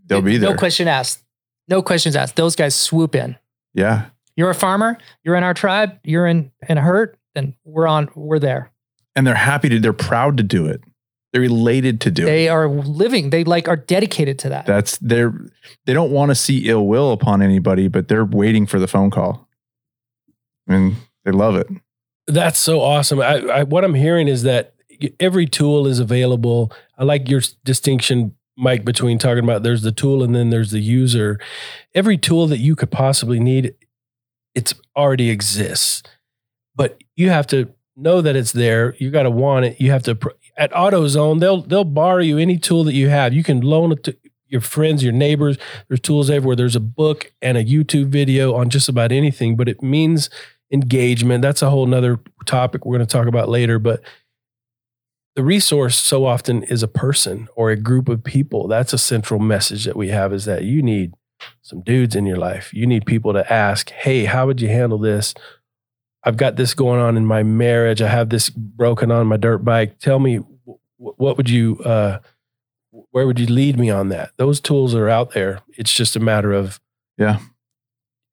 they'll 0.07 0.23
be 0.23 0.37
there. 0.37 0.51
No 0.51 0.57
question 0.57 0.89
asked. 0.89 1.23
No 1.69 1.83
questions 1.83 2.15
asked. 2.15 2.37
Those 2.37 2.57
guys 2.57 2.75
swoop 2.75 3.15
in. 3.15 3.37
Yeah. 3.73 4.07
You're 4.37 4.51
a 4.51 4.55
farmer. 4.55 4.99
You're 5.23 5.37
in 5.37 5.45
our 5.45 5.55
tribe. 5.55 5.99
You're 6.05 6.27
in 6.27 6.51
in 6.69 6.79
a 6.79 6.81
hurt. 6.81 7.19
Then 7.35 7.55
we're 7.65 7.87
on. 7.87 8.11
We're 8.15 8.39
there. 8.39 8.71
And 9.17 9.27
they're 9.27 9.35
happy 9.35 9.69
to. 9.71 9.81
They're 9.81 9.93
proud 9.93 10.37
to 10.37 10.43
do 10.43 10.67
it. 10.67 10.81
They're 11.33 11.45
elated 11.45 12.01
to 12.03 12.11
do 12.11 12.23
it. 12.23 12.27
They 12.27 12.49
are 12.49 12.69
living. 12.69 13.31
They 13.31 13.43
like 13.43 13.67
are 13.67 13.77
dedicated 13.77 14.39
to 14.41 14.51
that. 14.51 14.67
That's 14.67 14.99
they're 14.99 15.33
they 15.87 15.93
don't 15.93 16.13
want 16.13 16.31
to 16.31 16.35
see 16.35 16.69
ill 16.69 16.87
will 16.87 17.13
upon 17.13 17.43
anybody, 17.43 17.89
but 17.89 18.09
they're 18.09 18.25
waiting 18.25 18.67
for 18.67 18.79
the 18.79 18.87
phone 18.87 19.11
call. 19.11 19.49
And 20.69 20.97
they 21.25 21.33
love 21.33 21.57
it. 21.57 21.69
That's 22.27 22.59
so 22.59 22.81
awesome. 22.81 23.21
I, 23.21 23.41
I, 23.41 23.63
what 23.65 23.85
I'm 23.85 23.95
hearing 23.95 24.29
is 24.29 24.43
that 24.45 24.75
every 25.21 25.47
tool 25.47 25.87
is 25.87 25.99
available. 25.99 26.73
I 26.99 27.05
like 27.05 27.29
your 27.29 27.43
distinction, 27.65 28.35
Mike, 28.57 28.85
between 28.85 29.19
talking 29.19 29.45
about 29.45 29.63
there's 29.63 29.83
the 29.83 29.93
tool 29.93 30.23
and 30.23 30.35
then 30.35 30.51
there's 30.51 30.71
the 30.71 30.81
user. 30.81 31.39
Every 31.95 32.17
tool 32.17 32.47
that 32.47 32.59
you 32.59 32.77
could 32.77 32.91
possibly 32.91 33.41
need, 33.41 33.75
it's 34.55 34.75
already 34.97 35.31
exists, 35.31 36.03
but 36.75 37.03
you 37.17 37.31
have 37.31 37.47
to 37.49 37.73
know 37.97 38.21
that 38.21 38.37
it's 38.37 38.53
there. 38.53 38.95
You 38.99 39.11
got 39.11 39.25
to 39.25 39.31
want 39.31 39.67
it. 39.67 39.81
You 39.81 39.91
have 39.91 40.03
to 40.05 40.19
at 40.57 40.73
AutoZone. 40.73 41.41
They'll 41.41 41.63
they'll 41.63 41.85
borrow 41.85 42.23
you 42.23 42.39
any 42.39 42.59
tool 42.59 42.85
that 42.85 42.95
you 42.95 43.09
have. 43.09 43.33
You 43.33 43.43
can 43.43 43.61
loan 43.61 43.93
it 43.93 44.05
to 44.05 44.17
your 44.49 44.61
friends, 44.61 45.03
your 45.03 45.13
neighbors. 45.13 45.59
There's 45.89 46.01
tools 46.01 46.31
everywhere. 46.31 46.57
There's 46.57 46.77
a 46.77 46.81
book 46.81 47.33
and 47.43 47.59
a 47.59 47.65
YouTube 47.65 48.07
video 48.07 48.55
on 48.55 48.71
just 48.71 48.89
about 48.89 49.11
anything, 49.13 49.57
but 49.57 49.69
it 49.69 49.83
means 49.83 50.31
engagement. 50.75 51.41
That's 51.41 51.63
a 51.63 51.71
whole 51.71 51.87
nother 51.87 52.21
topic 52.45 52.85
we're 52.85 52.99
going 52.99 53.07
to 53.07 53.13
talk 53.13 53.29
about 53.29 53.49
later. 53.49 53.79
But 53.79 54.03
the 55.37 55.43
resource 55.43 55.97
so 55.97 56.27
often 56.27 56.65
is 56.65 56.83
a 56.83 56.89
person 56.89 57.49
or 57.57 57.71
a 57.71 57.77
group 57.77 58.09
of 58.09 58.23
people. 58.23 58.69
That's 58.69 58.93
a 58.93 58.99
central 58.99 59.41
message 59.41 59.85
that 59.85 59.97
we 59.97 60.09
have 60.09 60.33
is 60.33 60.45
that 60.45 60.65
you 60.65 60.83
need 60.83 61.15
some 61.63 61.81
dudes 61.81 62.15
in 62.15 62.27
your 62.27 62.37
life. 62.37 62.75
You 62.75 62.87
need 62.87 63.07
people 63.07 63.33
to 63.33 63.53
ask, 63.53 63.91
hey, 63.91 64.25
how 64.25 64.47
would 64.47 64.61
you 64.61 64.69
handle 64.69 64.99
this? 64.99 65.35
I've 66.23 66.37
got 66.37 66.57
this 66.57 66.75
going 66.75 67.01
on 67.01 67.17
in 67.17 67.27
my 67.27 67.43
marriage. 67.43 68.03
I 68.03 68.09
have 68.09 68.31
this 68.31 68.51
broken 68.51 69.11
on 69.11 69.27
my 69.27 69.37
dirt 69.37 69.59
bike. 69.59 69.99
Tell 69.99 70.19
me, 70.19 70.41
what 70.97 71.37
would 71.37 71.51
you, 71.51 71.79
uh, 71.81 72.19
where 73.11 73.27
would 73.27 73.39
you 73.39 73.47
lead 73.47 73.79
me 73.79 73.91
on 73.91 74.09
that? 74.09 74.31
Those 74.37 74.61
tools 74.61 74.95
are 74.95 75.09
out 75.09 75.33
there. 75.33 75.61
It's 75.77 75.93
just 75.93 76.17
a 76.17 76.21
matter 76.21 76.53
of, 76.53 76.81
yeah, 77.19 77.41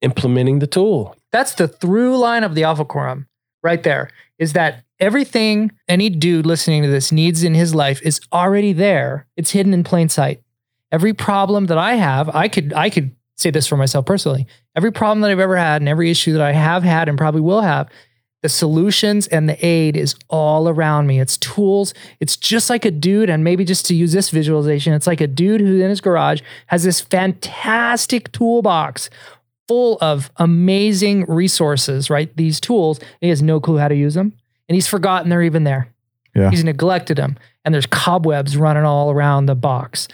implementing 0.00 0.60
the 0.60 0.66
tool. 0.66 1.16
That's 1.32 1.54
the 1.54 1.68
through 1.68 2.18
line 2.18 2.44
of 2.44 2.54
the 2.54 2.64
Alpha 2.64 2.84
Quorum 2.84 3.26
right 3.62 3.82
there 3.82 4.10
is 4.38 4.52
that 4.52 4.84
everything 5.00 5.72
any 5.88 6.10
dude 6.10 6.46
listening 6.46 6.82
to 6.82 6.88
this 6.88 7.12
needs 7.12 7.42
in 7.42 7.54
his 7.54 7.74
life 7.74 8.00
is 8.02 8.20
already 8.32 8.72
there. 8.72 9.26
It's 9.36 9.52
hidden 9.52 9.72
in 9.72 9.84
plain 9.84 10.08
sight. 10.08 10.42
Every 10.90 11.14
problem 11.14 11.66
that 11.66 11.78
I 11.78 11.94
have, 11.94 12.28
I 12.34 12.48
could 12.48 12.72
I 12.74 12.90
could 12.90 13.14
say 13.36 13.50
this 13.50 13.66
for 13.66 13.76
myself 13.76 14.04
personally. 14.04 14.46
Every 14.76 14.92
problem 14.92 15.20
that 15.22 15.30
I've 15.30 15.38
ever 15.38 15.56
had 15.56 15.80
and 15.80 15.88
every 15.88 16.10
issue 16.10 16.32
that 16.32 16.42
I 16.42 16.52
have 16.52 16.82
had 16.82 17.08
and 17.08 17.16
probably 17.16 17.40
will 17.40 17.62
have, 17.62 17.88
the 18.42 18.48
solutions 18.48 19.26
and 19.28 19.48
the 19.48 19.64
aid 19.64 19.96
is 19.96 20.14
all 20.28 20.68
around 20.68 21.06
me. 21.06 21.20
It's 21.20 21.36
tools. 21.38 21.94
It's 22.20 22.36
just 22.36 22.68
like 22.68 22.84
a 22.84 22.90
dude, 22.90 23.30
and 23.30 23.44
maybe 23.44 23.64
just 23.64 23.86
to 23.86 23.94
use 23.94 24.12
this 24.12 24.30
visualization, 24.30 24.92
it's 24.92 25.06
like 25.06 25.20
a 25.20 25.26
dude 25.26 25.60
who 25.60 25.80
in 25.80 25.88
his 25.88 26.00
garage 26.00 26.42
has 26.66 26.82
this 26.82 27.00
fantastic 27.00 28.32
toolbox 28.32 29.08
full 29.72 29.96
of 30.02 30.30
amazing 30.36 31.24
resources, 31.28 32.10
right? 32.10 32.36
These 32.36 32.60
tools, 32.60 33.00
he 33.22 33.30
has 33.30 33.40
no 33.40 33.58
clue 33.58 33.78
how 33.78 33.88
to 33.88 33.94
use 33.94 34.12
them, 34.12 34.34
and 34.68 34.74
he's 34.74 34.86
forgotten 34.86 35.30
they're 35.30 35.42
even 35.42 35.64
there. 35.64 35.88
Yeah. 36.36 36.50
He's 36.50 36.62
neglected 36.62 37.16
them, 37.16 37.38
and 37.64 37.72
there's 37.72 37.86
cobwebs 37.86 38.54
running 38.54 38.84
all 38.84 39.10
around 39.10 39.46
the 39.46 39.54
box. 39.54 40.08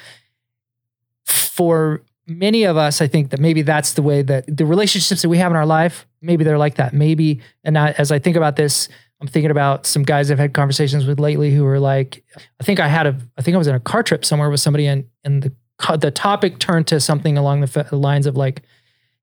For 1.24 2.02
many 2.28 2.62
of 2.62 2.76
us, 2.76 3.02
I 3.02 3.08
think 3.08 3.30
that 3.30 3.40
maybe 3.40 3.62
that's 3.62 3.94
the 3.94 4.02
way 4.02 4.22
that 4.22 4.44
the 4.46 4.64
relationships 4.64 5.22
that 5.22 5.28
we 5.28 5.38
have 5.38 5.50
in 5.50 5.56
our 5.56 5.66
life, 5.66 6.06
maybe 6.22 6.44
they're 6.44 6.56
like 6.56 6.76
that. 6.76 6.92
Maybe, 6.92 7.40
and 7.64 7.76
I, 7.76 7.90
as 7.98 8.12
I 8.12 8.20
think 8.20 8.36
about 8.36 8.54
this, 8.54 8.88
I'm 9.20 9.26
thinking 9.26 9.50
about 9.50 9.86
some 9.86 10.04
guys 10.04 10.30
I've 10.30 10.38
had 10.38 10.54
conversations 10.54 11.04
with 11.04 11.18
lately 11.18 11.52
who 11.52 11.66
are 11.66 11.80
like, 11.80 12.22
I 12.60 12.62
think 12.62 12.78
I 12.78 12.86
had 12.86 13.08
a, 13.08 13.16
I 13.36 13.42
think 13.42 13.56
I 13.56 13.58
was 13.58 13.66
in 13.66 13.74
a 13.74 13.80
car 13.80 14.04
trip 14.04 14.24
somewhere 14.24 14.50
with 14.50 14.60
somebody, 14.60 14.86
and 14.86 15.04
and 15.24 15.42
the 15.42 15.52
the 15.96 16.12
topic 16.12 16.60
turned 16.60 16.86
to 16.88 17.00
something 17.00 17.36
along 17.36 17.60
the 17.60 17.86
lines 17.92 18.26
of 18.26 18.36
like, 18.36 18.62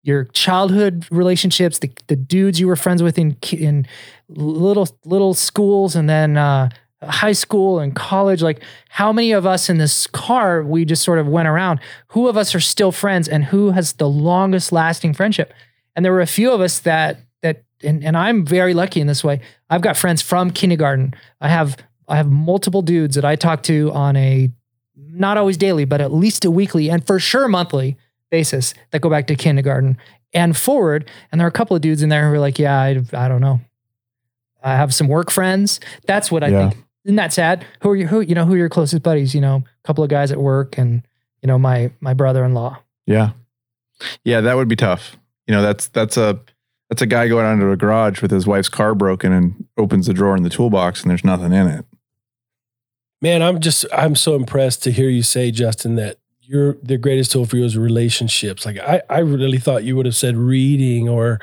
your 0.05 0.25
childhood 0.25 1.07
relationships, 1.09 1.79
the, 1.79 1.91
the 2.07 2.15
dudes 2.15 2.59
you 2.59 2.67
were 2.67 2.75
friends 2.75 3.01
with 3.01 3.17
in 3.17 3.35
in 3.51 3.87
little 4.29 4.87
little 5.03 5.33
schools, 5.33 5.95
and 5.95 6.07
then 6.07 6.37
uh, 6.37 6.69
high 7.01 7.31
school 7.31 7.79
and 7.79 7.95
college. 7.95 8.43
Like, 8.43 8.61
how 8.89 9.11
many 9.11 9.31
of 9.31 9.47
us 9.47 9.67
in 9.67 9.79
this 9.79 10.05
car 10.05 10.63
we 10.63 10.85
just 10.85 11.03
sort 11.03 11.17
of 11.17 11.27
went 11.27 11.47
around? 11.47 11.79
Who 12.09 12.27
of 12.27 12.37
us 12.37 12.53
are 12.53 12.59
still 12.59 12.91
friends, 12.91 13.27
and 13.27 13.45
who 13.45 13.71
has 13.71 13.93
the 13.93 14.07
longest 14.07 14.71
lasting 14.71 15.15
friendship? 15.15 15.51
And 15.95 16.05
there 16.05 16.11
were 16.11 16.21
a 16.21 16.27
few 16.27 16.51
of 16.51 16.61
us 16.61 16.79
that 16.79 17.21
that, 17.41 17.63
and, 17.83 18.03
and 18.03 18.15
I'm 18.15 18.45
very 18.45 18.75
lucky 18.75 19.01
in 19.01 19.07
this 19.07 19.23
way. 19.23 19.41
I've 19.71 19.81
got 19.81 19.97
friends 19.97 20.21
from 20.21 20.51
kindergarten. 20.51 21.15
I 21.41 21.49
have 21.49 21.77
I 22.07 22.17
have 22.17 22.29
multiple 22.31 22.83
dudes 22.83 23.15
that 23.15 23.25
I 23.25 23.35
talk 23.35 23.63
to 23.63 23.91
on 23.91 24.15
a 24.17 24.51
not 24.95 25.37
always 25.37 25.57
daily, 25.57 25.85
but 25.85 25.99
at 25.99 26.13
least 26.13 26.45
a 26.45 26.51
weekly 26.51 26.91
and 26.91 27.05
for 27.07 27.19
sure 27.19 27.47
monthly 27.47 27.97
basis 28.31 28.73
that 28.91 29.01
go 29.01 29.09
back 29.09 29.27
to 29.27 29.35
kindergarten 29.35 29.97
and 30.33 30.57
forward. 30.57 31.09
And 31.31 31.39
there 31.39 31.45
are 31.45 31.49
a 31.49 31.51
couple 31.53 31.75
of 31.75 31.81
dudes 31.81 32.01
in 32.01 32.09
there 32.09 32.27
who 32.27 32.35
are 32.35 32.39
like, 32.39 32.59
yeah, 32.59 32.79
I, 32.79 33.01
I 33.13 33.27
don't 33.27 33.41
know. 33.41 33.61
I 34.63 34.75
have 34.75 34.93
some 34.93 35.07
work 35.07 35.31
friends. 35.31 35.79
That's 36.07 36.31
what 36.31 36.43
I 36.43 36.47
yeah. 36.47 36.69
think. 36.69 36.83
Isn't 37.05 37.17
that 37.17 37.33
sad? 37.33 37.65
Who 37.81 37.91
are 37.91 37.95
you, 37.95 38.07
who, 38.07 38.21
you 38.21 38.33
know, 38.33 38.45
who 38.45 38.53
are 38.53 38.57
your 38.57 38.69
closest 38.69 39.03
buddies? 39.03 39.35
You 39.35 39.41
know, 39.41 39.57
a 39.57 39.87
couple 39.87 40.03
of 40.03 40.09
guys 40.09 40.31
at 40.31 40.39
work 40.39 40.77
and, 40.77 41.03
you 41.41 41.47
know, 41.47 41.59
my, 41.59 41.91
my 41.99 42.13
brother-in-law. 42.13 42.79
Yeah. 43.05 43.31
Yeah. 44.23 44.41
That 44.41 44.55
would 44.55 44.67
be 44.67 44.75
tough. 44.75 45.15
You 45.45 45.53
know, 45.53 45.61
that's, 45.61 45.87
that's 45.89 46.17
a, 46.17 46.39
that's 46.89 47.03
a 47.03 47.05
guy 47.05 47.27
going 47.27 47.51
into 47.51 47.69
a 47.69 47.77
garage 47.77 48.21
with 48.21 48.31
his 48.31 48.47
wife's 48.47 48.69
car 48.69 48.95
broken 48.95 49.31
and 49.31 49.67
opens 49.77 50.07
the 50.07 50.13
drawer 50.13 50.35
in 50.35 50.43
the 50.43 50.49
toolbox 50.49 51.01
and 51.01 51.11
there's 51.11 51.23
nothing 51.23 51.53
in 51.53 51.67
it. 51.67 51.85
Man, 53.21 53.41
I'm 53.41 53.59
just, 53.59 53.85
I'm 53.93 54.15
so 54.15 54.35
impressed 54.35 54.83
to 54.83 54.91
hear 54.91 55.09
you 55.09 55.23
say, 55.23 55.51
Justin, 55.51 55.95
that 55.95 56.17
your 56.47 56.77
the 56.81 56.97
greatest 56.97 57.31
tool 57.31 57.45
for 57.45 57.57
you 57.57 57.65
is 57.65 57.77
relationships. 57.77 58.65
Like 58.65 58.77
I, 58.77 59.01
I 59.09 59.19
really 59.19 59.57
thought 59.57 59.83
you 59.83 59.95
would 59.95 60.05
have 60.05 60.15
said 60.15 60.37
reading 60.37 61.09
or 61.09 61.39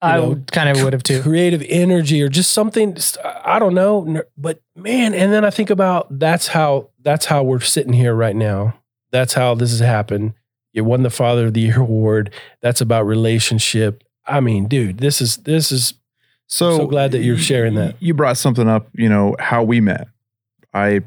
I 0.00 0.36
kind 0.52 0.68
of 0.68 0.82
would 0.84 0.92
have 0.92 1.02
too. 1.02 1.22
Creative 1.22 1.62
energy 1.68 2.22
or 2.22 2.28
just 2.28 2.52
something. 2.52 2.96
I 3.24 3.58
don't 3.58 3.74
know, 3.74 4.22
but 4.36 4.60
man. 4.76 5.12
And 5.12 5.32
then 5.32 5.44
I 5.44 5.50
think 5.50 5.70
about 5.70 6.06
that's 6.18 6.48
how 6.48 6.90
that's 7.00 7.26
how 7.26 7.42
we're 7.42 7.60
sitting 7.60 7.92
here 7.92 8.14
right 8.14 8.36
now. 8.36 8.74
That's 9.10 9.34
how 9.34 9.54
this 9.54 9.70
has 9.70 9.80
happened. 9.80 10.34
You 10.72 10.84
won 10.84 11.02
the 11.02 11.10
Father 11.10 11.46
of 11.46 11.54
the 11.54 11.60
Year 11.60 11.80
award. 11.80 12.32
That's 12.60 12.80
about 12.80 13.06
relationship. 13.06 14.04
I 14.26 14.40
mean, 14.40 14.68
dude, 14.68 14.98
this 14.98 15.20
is 15.20 15.38
this 15.38 15.72
is 15.72 15.94
so, 16.46 16.78
so 16.78 16.86
glad 16.86 17.12
that 17.12 17.22
you're 17.22 17.36
sharing 17.36 17.74
that. 17.74 17.96
You 18.00 18.14
brought 18.14 18.36
something 18.36 18.68
up. 18.68 18.88
You 18.94 19.08
know 19.08 19.36
how 19.40 19.64
we 19.64 19.80
met. 19.80 20.06
I 20.72 21.00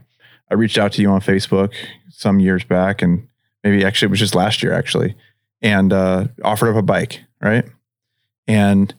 I 0.49 0.55
reached 0.55 0.77
out 0.77 0.91
to 0.93 1.01
you 1.01 1.09
on 1.09 1.21
Facebook 1.21 1.73
some 2.21 2.39
years 2.39 2.63
back, 2.63 3.01
and 3.01 3.27
maybe 3.63 3.83
actually 3.83 4.07
it 4.07 4.11
was 4.11 4.19
just 4.19 4.35
last 4.35 4.61
year 4.61 4.73
actually, 4.73 5.15
and 5.61 5.91
uh, 5.91 6.27
offered 6.43 6.69
up 6.69 6.77
a 6.77 6.81
bike, 6.81 7.21
right? 7.41 7.65
And 8.47 8.93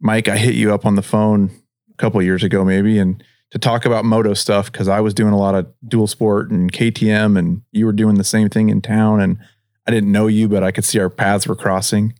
Mike, 0.00 0.28
I 0.28 0.36
hit 0.36 0.54
you 0.54 0.72
up 0.72 0.86
on 0.86 0.96
the 0.96 1.02
phone 1.02 1.50
a 1.90 1.96
couple 1.96 2.22
years 2.22 2.42
ago, 2.42 2.64
maybe, 2.64 2.98
and 2.98 3.22
to 3.50 3.58
talk 3.58 3.84
about 3.84 4.04
moto 4.04 4.34
stuff 4.34 4.70
because 4.70 4.88
I 4.88 5.00
was 5.00 5.14
doing 5.14 5.32
a 5.32 5.38
lot 5.38 5.54
of 5.54 5.66
dual 5.86 6.06
sport 6.06 6.50
and 6.50 6.72
KTM, 6.72 7.38
and 7.38 7.62
you 7.72 7.86
were 7.86 7.92
doing 7.92 8.16
the 8.16 8.24
same 8.24 8.48
thing 8.48 8.68
in 8.68 8.80
town, 8.80 9.20
and 9.20 9.38
I 9.86 9.90
didn't 9.90 10.12
know 10.12 10.26
you, 10.26 10.48
but 10.48 10.62
I 10.62 10.70
could 10.70 10.84
see 10.84 10.98
our 10.98 11.10
paths 11.10 11.46
were 11.46 11.56
crossing, 11.56 12.14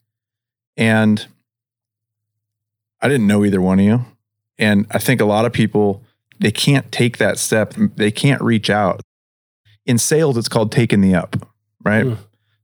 and 0.76 1.26
I 3.00 3.08
didn't 3.08 3.26
know 3.26 3.44
either 3.44 3.60
one 3.60 3.78
of 3.78 3.84
you, 3.84 4.04
and 4.58 4.86
I 4.90 4.98
think 4.98 5.20
a 5.20 5.26
lot 5.26 5.44
of 5.44 5.52
people 5.52 6.02
they 6.40 6.50
can't 6.50 6.90
take 6.90 7.18
that 7.18 7.38
step, 7.38 7.74
they 7.96 8.10
can't 8.10 8.42
reach 8.42 8.68
out 8.68 9.00
in 9.86 9.98
sales, 9.98 10.36
it's 10.36 10.48
called 10.48 10.72
taking 10.72 11.00
the 11.00 11.14
up, 11.14 11.36
right? 11.84 12.06
Mm. 12.06 12.18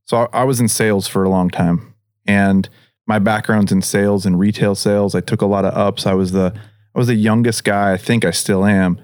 So 0.05 0.17
I, 0.17 0.41
I 0.41 0.43
was 0.43 0.59
in 0.59 0.67
sales 0.67 1.07
for 1.07 1.23
a 1.23 1.29
long 1.29 1.49
time, 1.49 1.93
and 2.25 2.67
my 3.07 3.19
background's 3.19 3.71
in 3.71 3.81
sales 3.81 4.25
and 4.25 4.39
retail 4.39 4.75
sales. 4.75 5.15
I 5.15 5.21
took 5.21 5.41
a 5.41 5.45
lot 5.45 5.65
of 5.65 5.73
ups. 5.73 6.05
I 6.05 6.13
was 6.13 6.31
the 6.31 6.53
I 6.93 6.99
was 6.99 7.07
the 7.07 7.15
youngest 7.15 7.63
guy. 7.63 7.93
I 7.93 7.97
think 7.97 8.25
I 8.25 8.31
still 8.31 8.65
am 8.65 8.99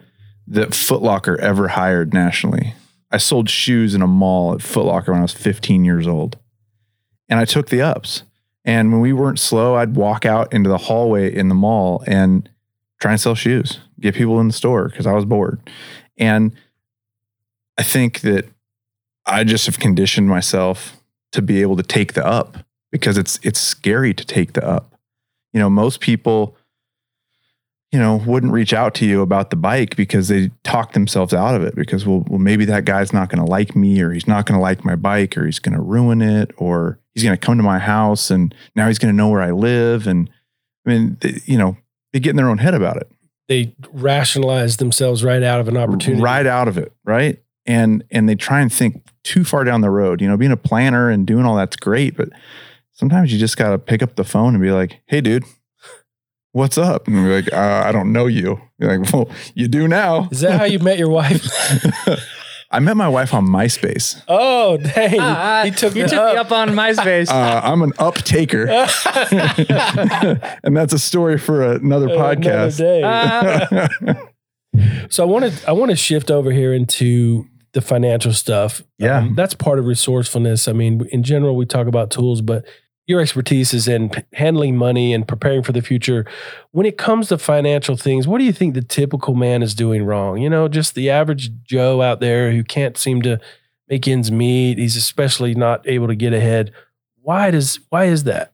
that 0.48 0.70
Footlocker 0.70 1.38
ever 1.40 1.70
hired 1.70 2.14
nationally. 2.14 2.74
I 3.12 3.18
sold 3.18 3.50
shoes 3.50 3.96
in 3.96 4.02
a 4.02 4.08
mall 4.08 4.54
at 4.54 4.60
Footlocker 4.60 5.10
when 5.10 5.20
I 5.20 5.22
was 5.22 5.34
15 5.34 5.86
years 5.86 6.08
old, 6.08 6.38
and 7.30 7.40
I 7.40 7.46
took 7.46 7.70
the 7.70 7.82
ups. 7.82 8.24
And 8.66 8.92
when 8.92 9.00
we 9.00 9.14
weren't 9.14 9.40
slow, 9.40 9.76
I'd 9.76 9.96
walk 9.96 10.26
out 10.26 10.52
into 10.52 10.70
the 10.70 10.78
hallway 10.78 11.34
in 11.34 11.48
the 11.48 11.56
mall 11.56 12.04
and 12.06 12.50
try 13.00 13.12
and 13.12 13.22
sell 13.22 13.36
shoes, 13.36 13.80
get 14.02 14.16
people 14.16 14.42
in 14.42 14.48
the 14.48 14.54
store 14.54 14.90
because 14.90 15.08
I 15.08 15.14
was 15.14 15.24
bored. 15.24 15.62
And 16.18 16.52
I 17.78 17.84
think 17.84 18.22
that 18.22 18.46
I 19.26 19.44
just 19.44 19.66
have 19.66 19.80
conditioned 19.80 20.28
myself 20.28 20.98
to 21.34 21.42
be 21.42 21.62
able 21.62 21.78
to 21.78 21.84
take 21.84 22.14
the 22.14 22.26
up 22.26 22.58
because 22.92 23.18
it's 23.18 23.40
it's 23.44 23.60
scary 23.60 24.14
to 24.14 24.26
take 24.26 24.54
the 24.54 24.68
up. 24.68 24.94
You 25.54 25.60
know, 25.60 25.70
most 25.70 26.00
people 26.00 26.58
you 27.92 28.00
know, 28.00 28.18
wouldn't 28.26 28.52
reach 28.52 28.74
out 28.74 28.94
to 28.96 29.06
you 29.06 29.22
about 29.22 29.50
the 29.50 29.56
bike 29.56 29.96
because 29.96 30.28
they 30.28 30.52
talk 30.64 30.92
themselves 30.92 31.34
out 31.34 31.56
of 31.56 31.64
it 31.64 31.74
because 31.76 32.06
well, 32.06 32.26
well 32.28 32.40
maybe 32.40 32.66
that 32.66 32.84
guy's 32.84 33.14
not 33.14 33.30
going 33.30 33.44
to 33.44 33.50
like 33.50 33.76
me 33.76 34.02
or 34.02 34.12
he's 34.12 34.28
not 34.28 34.46
going 34.46 34.58
to 34.58 34.62
like 34.62 34.84
my 34.84 34.96
bike 34.96 35.38
or 35.38 35.46
he's 35.46 35.60
going 35.60 35.76
to 35.76 35.82
ruin 35.82 36.22
it 36.22 36.52
or 36.58 37.00
he's 37.14 37.24
going 37.24 37.38
to 37.38 37.46
come 37.46 37.56
to 37.58 37.64
my 37.64 37.80
house 37.80 38.30
and 38.30 38.54
now 38.76 38.88
he's 38.88 39.00
going 39.00 39.14
to 39.14 39.16
know 39.16 39.30
where 39.30 39.42
I 39.42 39.52
live 39.52 40.06
and 40.06 40.30
I 40.86 40.90
mean, 40.90 41.18
they, 41.22 41.40
you 41.46 41.58
know, 41.58 41.78
they 42.12 42.20
get 42.20 42.32
in 42.32 42.36
their 42.36 42.50
own 42.50 42.58
head 42.58 42.74
about 42.74 42.98
it. 42.98 43.10
They 43.48 43.74
rationalize 43.92 44.78
themselves 44.78 45.24
right 45.24 45.42
out 45.42 45.62
of 45.62 45.70
an 45.70 45.78
opportunity. 45.78 46.22
Right 46.22 46.46
out 46.46 46.68
of 46.68 46.78
it, 46.78 46.92
right? 47.06 47.42
And 47.68 48.04
and 48.12 48.28
they 48.30 48.36
try 48.36 48.62
and 48.62 48.72
think 48.72 49.04
too 49.24 49.44
far 49.44 49.64
down 49.66 49.82
the 49.82 49.90
road. 49.90 50.22
You 50.22 50.28
know, 50.30 50.38
being 50.38 50.52
a 50.54 50.58
planner 50.58 51.10
and 51.10 51.28
doing 51.28 51.46
all 51.46 51.56
that's 51.58 51.76
great, 51.76 52.16
but 52.16 52.30
sometimes 52.94 53.32
you 53.34 53.38
just 53.38 53.58
got 53.58 53.72
to 53.72 53.78
pick 53.78 54.02
up 54.02 54.16
the 54.16 54.24
phone 54.24 54.54
and 54.56 54.64
be 54.64 54.72
like, 54.72 55.02
"Hey, 55.06 55.20
dude, 55.22 55.44
what's 56.54 56.78
up?" 56.78 57.08
And 57.08 57.16
be 57.18 57.42
like, 57.42 57.52
uh, 57.54 57.84
"I 57.86 57.92
don't 57.92 58.12
know 58.14 58.26
you." 58.28 58.62
You're 58.80 58.98
like, 58.98 59.12
"Well, 59.12 59.30
you 59.54 59.68
do 59.68 59.88
now." 59.88 60.30
Is 60.32 60.40
that 60.40 60.58
how 60.58 60.64
you 60.66 60.80
met 60.80 60.98
your 60.98 61.10
wife? 61.10 61.46
I 62.72 62.80
met 62.80 62.98
my 62.98 63.08
wife 63.08 63.34
on 63.34 63.46
MySpace. 63.48 64.22
oh, 64.28 64.76
dang. 64.78 65.18
Ah, 65.22 65.62
he 65.64 65.72
took, 65.72 65.96
you 65.96 66.04
took 66.06 66.20
up. 66.20 66.34
me 66.34 66.38
up 66.40 66.52
on 66.52 66.70
MySpace. 66.70 67.30
Uh, 67.30 67.62
I'm 67.64 67.82
an 67.82 67.94
up 67.98 68.16
taker, 68.16 68.68
and 70.64 70.76
that's 70.76 70.92
a 70.94 71.00
story 71.00 71.38
for 71.38 71.64
another 71.64 72.08
Another 72.08 72.36
podcast. 72.36 72.78
day. 72.78 73.02
Ah. 73.04 73.90
So 75.10 75.24
I 75.24 75.26
want 75.26 75.52
to 75.52 75.68
I 75.70 75.72
want 75.72 75.90
to 75.90 75.96
shift 75.96 76.30
over 76.30 76.52
here 76.52 76.72
into 76.72 77.48
the 77.78 77.82
financial 77.82 78.34
stuff. 78.34 78.82
Yeah. 78.98 79.20
Um, 79.20 79.36
that's 79.36 79.54
part 79.54 79.78
of 79.78 79.86
resourcefulness. 79.86 80.68
I 80.68 80.74
mean, 80.74 81.08
in 81.12 81.22
general, 81.22 81.56
we 81.56 81.68
talk 81.68 81.86
about 81.86 82.10
tools, 82.10 82.42
but 82.42 82.66
your 83.06 83.22
expertise 83.22 83.72
is 83.72 83.88
in 83.88 84.10
handling 84.34 84.76
money 84.76 85.14
and 85.14 85.28
preparing 85.28 85.62
for 85.62 85.74
the 85.74 85.84
future. 85.84 86.26
When 86.72 86.88
it 86.88 86.98
comes 86.98 87.28
to 87.28 87.38
financial 87.38 87.96
things, 87.96 88.28
what 88.28 88.40
do 88.40 88.46
you 88.46 88.52
think 88.52 88.74
the 88.74 88.82
typical 88.82 89.36
man 89.36 89.62
is 89.62 89.76
doing 89.76 90.06
wrong? 90.06 90.40
You 90.40 90.50
know, 90.50 90.68
just 90.68 90.96
the 90.96 91.12
average 91.12 91.52
Joe 91.66 92.02
out 92.02 92.20
there 92.20 92.52
who 92.52 92.64
can't 92.64 92.98
seem 92.98 93.22
to 93.22 93.40
make 93.88 94.08
ends 94.08 94.32
meet. 94.32 94.80
He's 94.80 94.98
especially 94.98 95.54
not 95.54 95.88
able 95.88 96.08
to 96.08 96.16
get 96.16 96.34
ahead. 96.34 96.72
Why 97.22 97.52
does 97.52 97.80
why 97.90 98.06
is 98.06 98.24
that? 98.24 98.54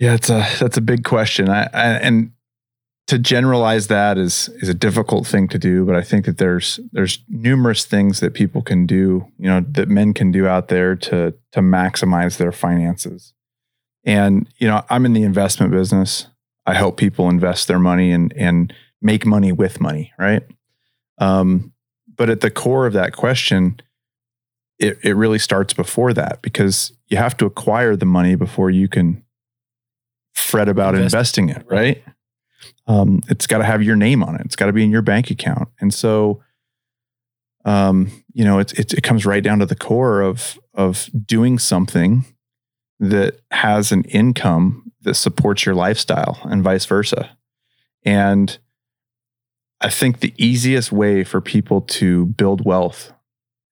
Yeah, 0.00 0.14
it's 0.14 0.30
a 0.30 0.44
that's 0.58 0.76
a 0.76 0.80
big 0.82 1.04
question. 1.04 1.48
I, 1.48 1.68
I 1.72 1.84
and 1.98 2.32
to 3.08 3.18
generalize 3.18 3.86
that 3.86 4.18
is 4.18 4.50
is 4.60 4.68
a 4.68 4.74
difficult 4.74 5.26
thing 5.26 5.48
to 5.48 5.58
do, 5.58 5.84
but 5.84 5.96
I 5.96 6.02
think 6.02 6.26
that 6.26 6.36
there's 6.36 6.78
there's 6.92 7.18
numerous 7.28 7.84
things 7.86 8.20
that 8.20 8.34
people 8.34 8.62
can 8.62 8.86
do, 8.86 9.26
you 9.38 9.48
know, 9.48 9.64
that 9.72 9.88
men 9.88 10.12
can 10.12 10.30
do 10.30 10.46
out 10.46 10.68
there 10.68 10.94
to 10.94 11.34
to 11.52 11.60
maximize 11.60 12.36
their 12.36 12.52
finances. 12.52 13.32
And 14.04 14.46
you 14.58 14.68
know, 14.68 14.84
I'm 14.90 15.06
in 15.06 15.14
the 15.14 15.22
investment 15.22 15.72
business. 15.72 16.26
I 16.66 16.74
help 16.74 16.98
people 16.98 17.30
invest 17.30 17.66
their 17.66 17.78
money 17.78 18.12
and 18.12 18.32
and 18.36 18.74
make 19.00 19.24
money 19.24 19.52
with 19.52 19.80
money, 19.80 20.12
right? 20.18 20.42
Um, 21.16 21.72
but 22.14 22.28
at 22.28 22.42
the 22.42 22.50
core 22.50 22.86
of 22.86 22.92
that 22.92 23.16
question, 23.16 23.80
it 24.78 24.98
it 25.02 25.16
really 25.16 25.38
starts 25.38 25.72
before 25.72 26.12
that 26.12 26.42
because 26.42 26.92
you 27.06 27.16
have 27.16 27.38
to 27.38 27.46
acquire 27.46 27.96
the 27.96 28.04
money 28.04 28.34
before 28.34 28.68
you 28.68 28.86
can 28.86 29.24
fret 30.34 30.68
about 30.68 30.94
Invest- 30.94 31.14
investing 31.14 31.48
it, 31.48 31.64
right? 31.70 32.04
Um, 32.88 33.20
it's 33.28 33.46
got 33.46 33.58
to 33.58 33.64
have 33.64 33.82
your 33.82 33.96
name 33.96 34.24
on 34.24 34.34
it. 34.34 34.40
It's 34.44 34.56
got 34.56 34.66
to 34.66 34.72
be 34.72 34.82
in 34.82 34.90
your 34.90 35.02
bank 35.02 35.30
account. 35.30 35.68
And 35.80 35.92
so, 35.92 36.42
um, 37.64 38.10
you 38.32 38.44
know, 38.44 38.58
it's, 38.58 38.72
it's, 38.72 38.94
it 38.94 39.02
comes 39.02 39.26
right 39.26 39.42
down 39.42 39.58
to 39.58 39.66
the 39.66 39.76
core 39.76 40.22
of, 40.22 40.58
of 40.72 41.10
doing 41.24 41.58
something 41.58 42.24
that 42.98 43.40
has 43.50 43.92
an 43.92 44.04
income 44.04 44.90
that 45.02 45.14
supports 45.14 45.66
your 45.66 45.74
lifestyle 45.74 46.38
and 46.44 46.64
vice 46.64 46.86
versa. 46.86 47.36
And 48.04 48.58
I 49.80 49.90
think 49.90 50.20
the 50.20 50.34
easiest 50.38 50.90
way 50.90 51.24
for 51.24 51.40
people 51.40 51.82
to 51.82 52.26
build 52.26 52.64
wealth 52.64 53.12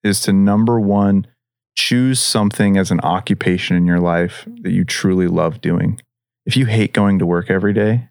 is 0.03 0.21
to 0.21 0.31
number 0.31 0.79
one, 0.79 1.27
choose 1.75 2.19
something 2.19 2.77
as 2.77 2.91
an 2.91 2.99
occupation 3.01 3.75
in 3.75 3.85
your 3.85 3.99
life 3.99 4.47
that 4.61 4.71
you 4.71 4.85
truly 4.85 5.27
love 5.27 5.59
doing. 5.59 5.99
If 6.45 6.55
you 6.55 6.65
hate 6.65 6.93
going 6.93 7.19
to 7.19 7.25
work 7.25 7.49
every 7.49 7.73
day, 7.73 8.09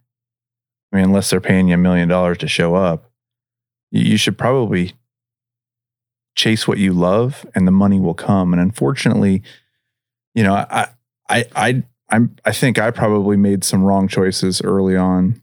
I 0.97 1.01
mean, 1.01 1.11
unless 1.11 1.29
they're 1.29 1.43
paying 1.43 1.69
you 1.69 1.75
a 1.75 1.77
million 1.77 2.09
dollars 2.09 2.39
to 2.39 2.49
show 2.49 2.75
up, 2.75 3.11
you 3.91 4.17
should 4.17 4.39
probably 4.39 4.95
chase 6.35 6.67
what 6.67 6.79
you 6.79 6.95
love 6.95 7.45
and 7.55 7.69
the 7.69 7.73
money 7.73 8.01
will 8.01 8.15
come. 8.15 8.55
And 8.55 8.63
unfortunately, 8.63 9.43
you 10.35 10.43
know, 10.43 10.55
I, 10.55 10.89
I, 11.29 11.45
I, 11.55 11.83
I'm, 12.09 12.35
I 12.47 12.53
think 12.53 12.79
I 12.79 12.91
probably 12.93 13.37
made 13.37 13.63
some 13.63 13.83
wrong 13.85 14.09
choices 14.09 14.63
early 14.63 14.97
on. 14.97 15.43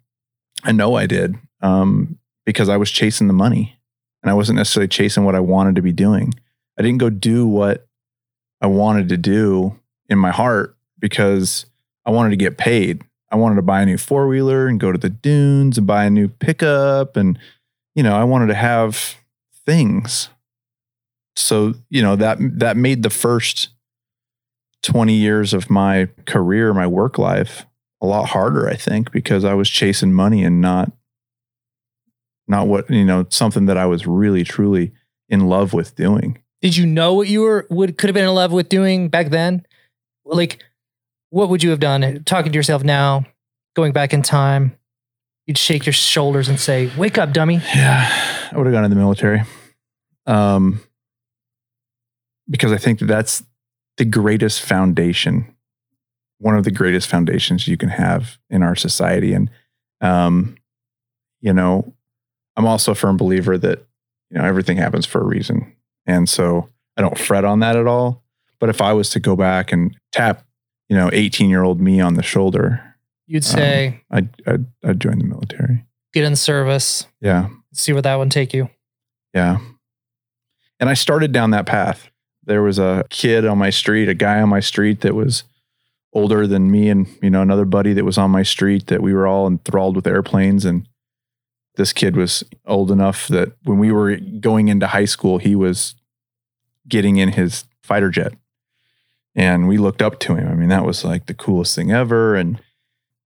I 0.63 0.71
know 0.71 0.95
I 0.95 1.05
did 1.05 1.35
um, 1.61 2.17
because 2.47 2.67
I 2.67 2.77
was 2.77 2.89
chasing 2.89 3.27
the 3.27 3.33
money 3.33 3.77
and 4.23 4.31
I 4.31 4.33
wasn't 4.33 4.57
necessarily 4.57 4.87
chasing 4.87 5.23
what 5.23 5.35
I 5.35 5.39
wanted 5.39 5.75
to 5.75 5.83
be 5.83 5.91
doing. 5.91 6.33
I 6.79 6.81
didn't 6.81 6.97
go 6.97 7.11
do 7.11 7.45
what 7.45 7.85
I 8.59 8.65
wanted 8.65 9.07
to 9.09 9.17
do 9.17 9.79
in 10.09 10.17
my 10.17 10.31
heart 10.31 10.75
because 10.97 11.67
I 12.07 12.09
wanted 12.09 12.31
to 12.31 12.37
get 12.37 12.57
paid. 12.57 13.03
I 13.33 13.35
wanted 13.35 13.55
to 13.55 13.63
buy 13.63 13.81
a 13.81 13.85
new 13.87 13.97
four 13.97 14.27
wheeler 14.27 14.67
and 14.67 14.79
go 14.79 14.91
to 14.91 14.97
the 14.97 15.09
dunes 15.09 15.79
and 15.79 15.87
buy 15.87 16.05
a 16.05 16.09
new 16.11 16.27
pickup. 16.27 17.17
And, 17.17 17.39
you 17.95 18.03
know, 18.03 18.15
I 18.15 18.23
wanted 18.25 18.47
to 18.47 18.53
have 18.53 19.15
things. 19.65 20.29
So, 21.35 21.73
you 21.89 22.03
know, 22.03 22.15
that 22.15 22.37
that 22.59 22.77
made 22.77 23.01
the 23.01 23.09
first 23.09 23.69
20 24.83 25.15
years 25.15 25.51
of 25.51 25.71
my 25.71 26.09
career, 26.27 26.75
my 26.75 26.85
work 26.85 27.17
life, 27.17 27.65
a 28.01 28.05
lot 28.05 28.29
harder, 28.29 28.69
I 28.69 28.75
think, 28.75 29.11
because 29.11 29.43
I 29.43 29.55
was 29.55 29.67
chasing 29.67 30.13
money 30.13 30.43
and 30.43 30.61
not 30.61 30.91
not 32.47 32.67
what, 32.67 32.87
you 32.87 33.03
know, 33.03 33.25
something 33.29 33.65
that 33.65 33.77
I 33.77 33.87
was 33.87 34.05
really 34.05 34.43
truly 34.43 34.91
in 35.27 35.47
love 35.47 35.73
with 35.73 35.95
doing. 35.95 36.37
Did 36.61 36.77
you 36.77 36.85
know 36.85 37.15
what 37.15 37.29
you 37.29 37.41
were 37.41 37.65
would 37.71 37.97
could 37.97 38.09
have 38.09 38.13
been 38.13 38.25
in 38.25 38.35
love 38.35 38.51
with 38.51 38.69
doing 38.69 39.09
back 39.09 39.31
then? 39.31 39.65
Like, 40.23 40.63
what 41.33 41.49
would 41.49 41.63
you 41.63 41.71
have 41.71 41.79
done? 41.79 42.23
Talking 42.25 42.51
to 42.51 42.55
yourself 42.55 42.83
now, 42.83 43.25
going 43.75 43.91
back 43.91 44.13
in 44.13 44.21
time, 44.21 44.77
you'd 45.47 45.57
shake 45.57 45.83
your 45.83 45.93
shoulders 45.93 46.47
and 46.47 46.59
say, 46.59 46.91
"Wake 46.95 47.17
up, 47.17 47.33
dummy!" 47.33 47.55
Yeah, 47.75 48.07
I 48.51 48.55
would 48.55 48.67
have 48.67 48.73
gone 48.73 48.83
in 48.85 48.91
the 48.91 48.95
military. 48.95 49.41
Um, 50.27 50.79
because 52.47 52.71
I 52.71 52.77
think 52.77 52.99
that 52.99 53.07
that's 53.07 53.43
the 53.97 54.05
greatest 54.05 54.61
foundation, 54.61 55.55
one 56.37 56.55
of 56.55 56.65
the 56.65 56.71
greatest 56.71 57.09
foundations 57.09 57.67
you 57.67 57.77
can 57.77 57.89
have 57.89 58.37
in 58.51 58.61
our 58.61 58.75
society. 58.75 59.33
And, 59.33 59.49
um, 60.01 60.55
you 61.41 61.51
know, 61.51 61.93
I'm 62.55 62.67
also 62.67 62.91
a 62.91 62.95
firm 62.95 63.17
believer 63.17 63.57
that, 63.57 63.79
you 64.29 64.37
know, 64.37 64.45
everything 64.45 64.77
happens 64.77 65.07
for 65.07 65.19
a 65.19 65.25
reason. 65.25 65.73
And 66.05 66.29
so 66.29 66.69
I 66.95 67.01
don't 67.01 67.17
fret 67.17 67.43
on 67.43 67.59
that 67.61 67.75
at 67.75 67.87
all. 67.87 68.23
But 68.59 68.69
if 68.69 68.81
I 68.81 68.93
was 68.93 69.09
to 69.11 69.19
go 69.19 69.35
back 69.35 69.71
and 69.71 69.97
tap, 70.11 70.45
you 70.89 70.95
know, 70.95 71.09
18 71.13 71.49
year 71.49 71.63
old 71.63 71.79
me 71.79 71.99
on 72.01 72.15
the 72.15 72.23
shoulder, 72.23 72.95
You'd 73.25 73.45
um, 73.45 73.51
say, 73.51 74.01
I'd, 74.11 74.29
I'd, 74.45 74.65
I'd 74.83 74.99
join 74.99 75.19
the 75.19 75.25
military. 75.25 75.85
"Get 76.13 76.25
in 76.25 76.35
service, 76.35 77.07
Yeah. 77.21 77.49
see 77.73 77.93
where 77.93 78.01
that 78.01 78.15
one 78.15 78.29
take 78.29 78.53
you." 78.53 78.69
Yeah. 79.33 79.59
And 80.79 80.89
I 80.89 80.93
started 80.93 81.31
down 81.31 81.51
that 81.51 81.65
path. 81.65 82.09
There 82.45 82.61
was 82.61 82.77
a 82.77 83.05
kid 83.09 83.45
on 83.45 83.57
my 83.57 83.69
street, 83.69 84.09
a 84.09 84.13
guy 84.13 84.41
on 84.41 84.49
my 84.49 84.59
street 84.59 85.01
that 85.01 85.15
was 85.15 85.43
older 86.11 86.45
than 86.45 86.69
me 86.69 86.89
and, 86.89 87.07
you 87.21 87.29
know, 87.29 87.41
another 87.41 87.65
buddy 87.65 87.93
that 87.93 88.03
was 88.05 88.17
on 88.17 88.29
my 88.29 88.43
street 88.43 88.87
that 88.87 89.01
we 89.01 89.13
were 89.13 89.25
all 89.25 89.47
enthralled 89.47 89.95
with 89.95 90.05
airplanes 90.05 90.65
and 90.65 90.87
this 91.75 91.91
kid 91.93 92.15
was 92.15 92.43
old 92.67 92.91
enough 92.91 93.27
that 93.29 93.53
when 93.63 93.79
we 93.79 93.91
were 93.91 94.17
going 94.17 94.67
into 94.67 94.85
high 94.85 95.05
school, 95.05 95.39
he 95.39 95.55
was 95.55 95.95
getting 96.87 97.17
in 97.17 97.29
his 97.29 97.65
fighter 97.81 98.11
jet. 98.11 98.33
And 99.35 99.67
we 99.67 99.77
looked 99.77 100.01
up 100.01 100.19
to 100.19 100.35
him. 100.35 100.47
I 100.47 100.53
mean, 100.53 100.69
that 100.69 100.85
was 100.85 101.03
like 101.03 101.25
the 101.25 101.33
coolest 101.33 101.75
thing 101.75 101.91
ever 101.91 102.35
and 102.35 102.59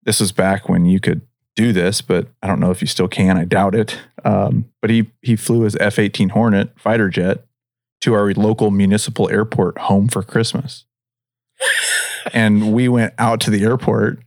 this 0.06 0.20
was 0.20 0.32
back 0.32 0.70
when 0.70 0.86
you 0.86 1.00
could 1.00 1.22
do 1.56 1.74
this, 1.74 2.02
but 2.02 2.28
I 2.42 2.48
don't 2.48 2.60
know 2.60 2.72
if 2.72 2.82
you 2.82 2.88
still 2.88 3.08
can. 3.08 3.38
I 3.38 3.46
doubt 3.46 3.76
it. 3.76 4.00
Um, 4.24 4.66
but 4.82 4.90
he 4.90 5.12
he 5.22 5.36
flew 5.36 5.62
his 5.62 5.76
F 5.78 6.00
eighteen 6.00 6.30
Hornet 6.30 6.80
fighter 6.80 7.10
jet 7.10 7.46
to 8.02 8.14
our 8.14 8.32
local 8.34 8.72
municipal 8.72 9.30
airport 9.30 9.78
home 9.80 10.08
for 10.08 10.22
Christmas, 10.22 10.86
and 12.34 12.74
we 12.74 12.88
went 12.88 13.14
out 13.18 13.40
to 13.42 13.52
the 13.52 13.64
airport 13.64 14.20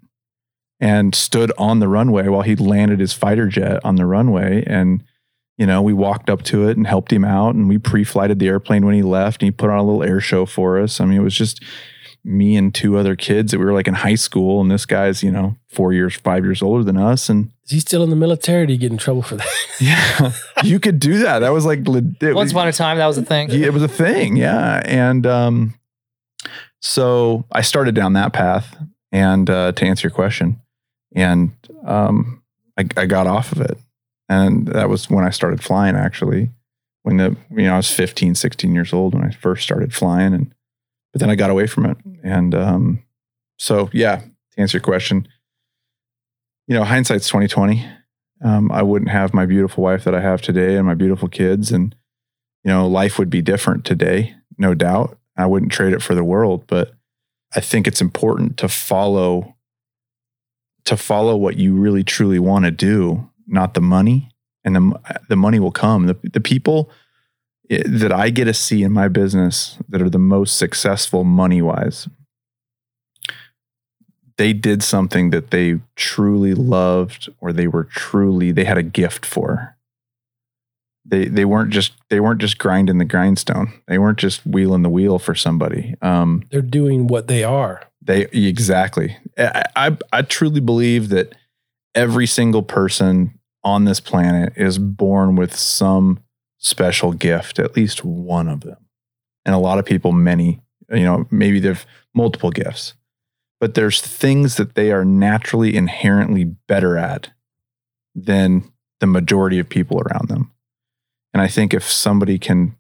and 0.80 1.14
stood 1.14 1.52
on 1.58 1.80
the 1.80 1.88
runway 1.88 2.28
while 2.28 2.42
he 2.42 2.54
landed 2.54 3.00
his 3.00 3.12
fighter 3.12 3.46
jet 3.46 3.80
on 3.84 3.96
the 3.96 4.06
runway 4.06 4.64
and. 4.66 5.04
You 5.58 5.66
know, 5.66 5.82
we 5.82 5.92
walked 5.92 6.30
up 6.30 6.42
to 6.44 6.68
it 6.68 6.76
and 6.76 6.86
helped 6.86 7.12
him 7.12 7.24
out, 7.24 7.54
and 7.54 7.68
we 7.68 7.78
pre-flighted 7.78 8.38
the 8.38 8.46
airplane 8.46 8.86
when 8.86 8.94
he 8.94 9.02
left, 9.02 9.42
and 9.42 9.48
he 9.48 9.50
put 9.50 9.70
on 9.70 9.78
a 9.78 9.82
little 9.82 10.02
air 10.02 10.20
show 10.20 10.46
for 10.46 10.80
us. 10.80 11.00
I 11.00 11.04
mean, 11.04 11.18
it 11.18 11.24
was 11.24 11.34
just, 11.34 11.62
me 12.24 12.56
and 12.56 12.74
two 12.74 12.96
other 12.96 13.16
kids 13.16 13.52
that 13.52 13.58
we 13.58 13.64
were 13.64 13.72
like 13.72 13.88
in 13.88 13.94
high 13.94 14.14
school, 14.14 14.60
and 14.60 14.70
this 14.70 14.86
guy's 14.86 15.22
you 15.22 15.30
know 15.30 15.56
four 15.68 15.92
years, 15.92 16.14
five 16.16 16.44
years 16.44 16.62
older 16.62 16.84
than 16.84 16.96
us, 16.96 17.28
and 17.28 17.50
Is 17.64 17.72
he 17.72 17.80
still 17.80 18.02
in 18.02 18.10
the 18.10 18.16
military? 18.16 18.66
Did 18.66 18.72
he 18.74 18.78
get 18.78 18.92
in 18.92 18.98
trouble 18.98 19.22
for 19.22 19.36
that? 19.36 19.48
yeah, 19.80 20.32
you 20.62 20.78
could 20.78 21.00
do 21.00 21.18
that. 21.20 21.40
That 21.40 21.50
was 21.50 21.64
like 21.64 21.86
legit. 21.86 22.34
Once 22.34 22.52
upon 22.52 22.68
a 22.68 22.72
time, 22.72 22.98
that 22.98 23.06
was 23.06 23.18
a 23.18 23.24
thing. 23.24 23.50
It 23.50 23.72
was 23.72 23.82
a 23.82 23.88
thing. 23.88 24.36
Yeah. 24.36 24.82
And 24.84 25.26
um, 25.26 25.74
so 26.80 27.46
I 27.50 27.62
started 27.62 27.94
down 27.94 28.12
that 28.14 28.32
path. 28.32 28.76
And 29.10 29.48
uh, 29.48 29.72
to 29.72 29.86
answer 29.86 30.06
your 30.06 30.14
question, 30.14 30.60
and 31.14 31.52
um, 31.86 32.42
I, 32.76 32.84
I 32.94 33.06
got 33.06 33.26
off 33.26 33.52
of 33.52 33.62
it. 33.62 33.78
And 34.28 34.66
that 34.68 34.88
was 34.88 35.08
when 35.08 35.24
I 35.24 35.30
started 35.30 35.62
flying, 35.62 35.96
actually. 35.96 36.50
When 37.02 37.16
the, 37.16 37.36
you 37.50 37.62
know, 37.62 37.74
I 37.74 37.76
was 37.78 37.90
15, 37.90 38.34
16 38.34 38.74
years 38.74 38.92
old 38.92 39.14
when 39.14 39.24
I 39.24 39.30
first 39.30 39.62
started 39.62 39.94
flying. 39.94 40.34
And, 40.34 40.54
but 41.12 41.20
then 41.20 41.30
I 41.30 41.36
got 41.36 41.50
away 41.50 41.66
from 41.66 41.86
it. 41.86 41.96
And 42.22 42.54
um, 42.54 43.02
so, 43.58 43.88
yeah, 43.92 44.16
to 44.16 44.60
answer 44.60 44.76
your 44.76 44.82
question, 44.82 45.26
you 46.66 46.74
know, 46.74 46.84
hindsight's 46.84 47.28
2020. 47.28 47.86
Um, 48.44 48.70
I 48.70 48.82
wouldn't 48.82 49.10
have 49.10 49.34
my 49.34 49.46
beautiful 49.46 49.82
wife 49.82 50.04
that 50.04 50.14
I 50.14 50.20
have 50.20 50.42
today 50.42 50.76
and 50.76 50.86
my 50.86 50.94
beautiful 50.94 51.28
kids. 51.28 51.72
And, 51.72 51.94
you 52.62 52.70
know, 52.70 52.86
life 52.86 53.18
would 53.18 53.30
be 53.30 53.42
different 53.42 53.84
today, 53.84 54.34
no 54.58 54.74
doubt. 54.74 55.18
I 55.36 55.46
wouldn't 55.46 55.72
trade 55.72 55.92
it 55.92 56.02
for 56.02 56.14
the 56.14 56.24
world, 56.24 56.64
but 56.66 56.92
I 57.54 57.60
think 57.60 57.86
it's 57.86 58.00
important 58.00 58.58
to 58.58 58.68
follow 58.68 59.54
to 60.84 60.96
follow 60.96 61.36
what 61.36 61.58
you 61.58 61.74
really 61.74 62.02
truly 62.02 62.38
want 62.38 62.64
to 62.64 62.70
do, 62.70 63.27
not 63.48 63.74
the 63.74 63.80
money. 63.80 64.30
And 64.64 64.76
the 64.76 65.20
the 65.28 65.36
money 65.36 65.58
will 65.58 65.72
come. 65.72 66.06
The 66.06 66.16
the 66.22 66.40
people 66.40 66.90
that 67.70 68.12
I 68.12 68.30
get 68.30 68.44
to 68.44 68.54
see 68.54 68.82
in 68.82 68.92
my 68.92 69.08
business 69.08 69.78
that 69.88 70.00
are 70.02 70.10
the 70.10 70.18
most 70.18 70.56
successful 70.58 71.24
money 71.24 71.62
wise, 71.62 72.08
they 74.36 74.52
did 74.52 74.82
something 74.82 75.30
that 75.30 75.50
they 75.50 75.80
truly 75.96 76.54
loved 76.54 77.28
or 77.40 77.52
they 77.52 77.66
were 77.66 77.84
truly 77.84 78.52
they 78.52 78.64
had 78.64 78.78
a 78.78 78.82
gift 78.82 79.26
for 79.26 79.76
they 81.04 81.26
they 81.26 81.44
weren't 81.44 81.70
just 81.70 81.92
they 82.10 82.20
weren't 82.20 82.40
just 82.40 82.58
grinding 82.58 82.98
the 82.98 83.04
grindstone. 83.04 83.72
They 83.86 83.98
weren't 83.98 84.18
just 84.18 84.44
wheeling 84.46 84.82
the 84.82 84.90
wheel 84.90 85.18
for 85.18 85.34
somebody. 85.34 85.94
Um, 86.02 86.42
They're 86.50 86.60
doing 86.60 87.06
what 87.06 87.28
they 87.28 87.44
are. 87.44 87.82
they 88.02 88.22
exactly. 88.26 89.16
I, 89.38 89.64
I 89.74 89.96
I 90.12 90.22
truly 90.22 90.60
believe 90.60 91.08
that 91.08 91.34
every 91.94 92.26
single 92.26 92.62
person 92.62 93.37
on 93.68 93.84
this 93.84 94.00
planet 94.00 94.54
is 94.56 94.78
born 94.78 95.36
with 95.36 95.54
some 95.54 96.18
special 96.58 97.12
gift, 97.12 97.58
at 97.58 97.76
least 97.76 98.04
one 98.04 98.48
of 98.48 98.60
them. 98.62 98.78
And 99.44 99.54
a 99.54 99.58
lot 99.58 99.78
of 99.78 99.84
people, 99.84 100.12
many, 100.12 100.60
you 100.90 101.04
know, 101.04 101.26
maybe 101.30 101.60
they've 101.60 101.86
multiple 102.14 102.50
gifts, 102.50 102.94
but 103.60 103.74
there's 103.74 104.00
things 104.00 104.56
that 104.56 104.74
they 104.74 104.90
are 104.90 105.04
naturally 105.04 105.76
inherently 105.76 106.44
better 106.44 106.96
at 106.96 107.30
than 108.14 108.72
the 109.00 109.06
majority 109.06 109.58
of 109.58 109.68
people 109.68 110.00
around 110.00 110.28
them. 110.28 110.50
And 111.32 111.42
I 111.42 111.46
think 111.46 111.74
if 111.74 111.84
somebody 111.84 112.38
can 112.38 112.74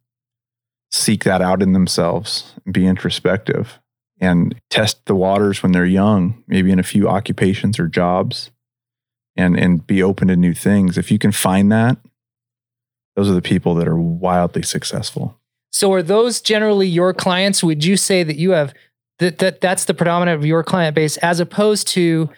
seek 0.90 1.24
that 1.24 1.42
out 1.42 1.62
in 1.62 1.74
themselves 1.74 2.54
be 2.70 2.86
introspective 2.86 3.78
and 4.20 4.58
test 4.70 5.04
the 5.04 5.14
waters 5.14 5.62
when 5.62 5.72
they're 5.72 5.84
young, 5.84 6.42
maybe 6.48 6.72
in 6.72 6.78
a 6.78 6.84
few 6.84 7.08
occupations 7.08 7.78
or 7.78 7.86
jobs, 7.86 8.50
and 9.38 9.58
and 9.58 9.86
be 9.86 10.02
open 10.02 10.28
to 10.28 10.36
new 10.36 10.52
things. 10.52 10.98
If 10.98 11.10
you 11.10 11.18
can 11.18 11.32
find 11.32 11.72
that, 11.72 11.96
those 13.16 13.30
are 13.30 13.34
the 13.34 13.40
people 13.40 13.74
that 13.76 13.88
are 13.88 13.98
wildly 13.98 14.62
successful. 14.62 15.38
So 15.70 15.92
are 15.92 16.02
those 16.02 16.40
generally 16.40 16.88
your 16.88 17.14
clients? 17.14 17.62
Would 17.62 17.84
you 17.84 17.96
say 17.96 18.22
that 18.24 18.36
you 18.36 18.50
have 18.50 18.74
that 19.20 19.38
that 19.38 19.60
that's 19.60 19.86
the 19.86 19.94
predominant 19.94 20.36
of 20.38 20.44
your 20.44 20.62
client 20.62 20.94
base 20.94 21.16
as 21.18 21.40
opposed 21.40 21.88
to 21.88 22.28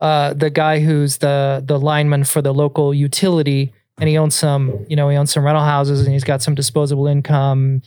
uh, 0.00 0.32
the 0.32 0.48
guy 0.48 0.80
who's 0.80 1.18
the 1.18 1.62
the 1.66 1.78
lineman 1.78 2.24
for 2.24 2.40
the 2.40 2.54
local 2.54 2.94
utility 2.94 3.72
and 3.98 4.08
he 4.08 4.18
owns 4.18 4.34
some, 4.34 4.84
you 4.88 4.96
know, 4.96 5.08
he 5.08 5.16
owns 5.16 5.32
some 5.32 5.44
rental 5.44 5.62
houses 5.62 6.00
and 6.04 6.12
he's 6.12 6.24
got 6.24 6.42
some 6.42 6.54
disposable 6.54 7.06
income. 7.06 7.82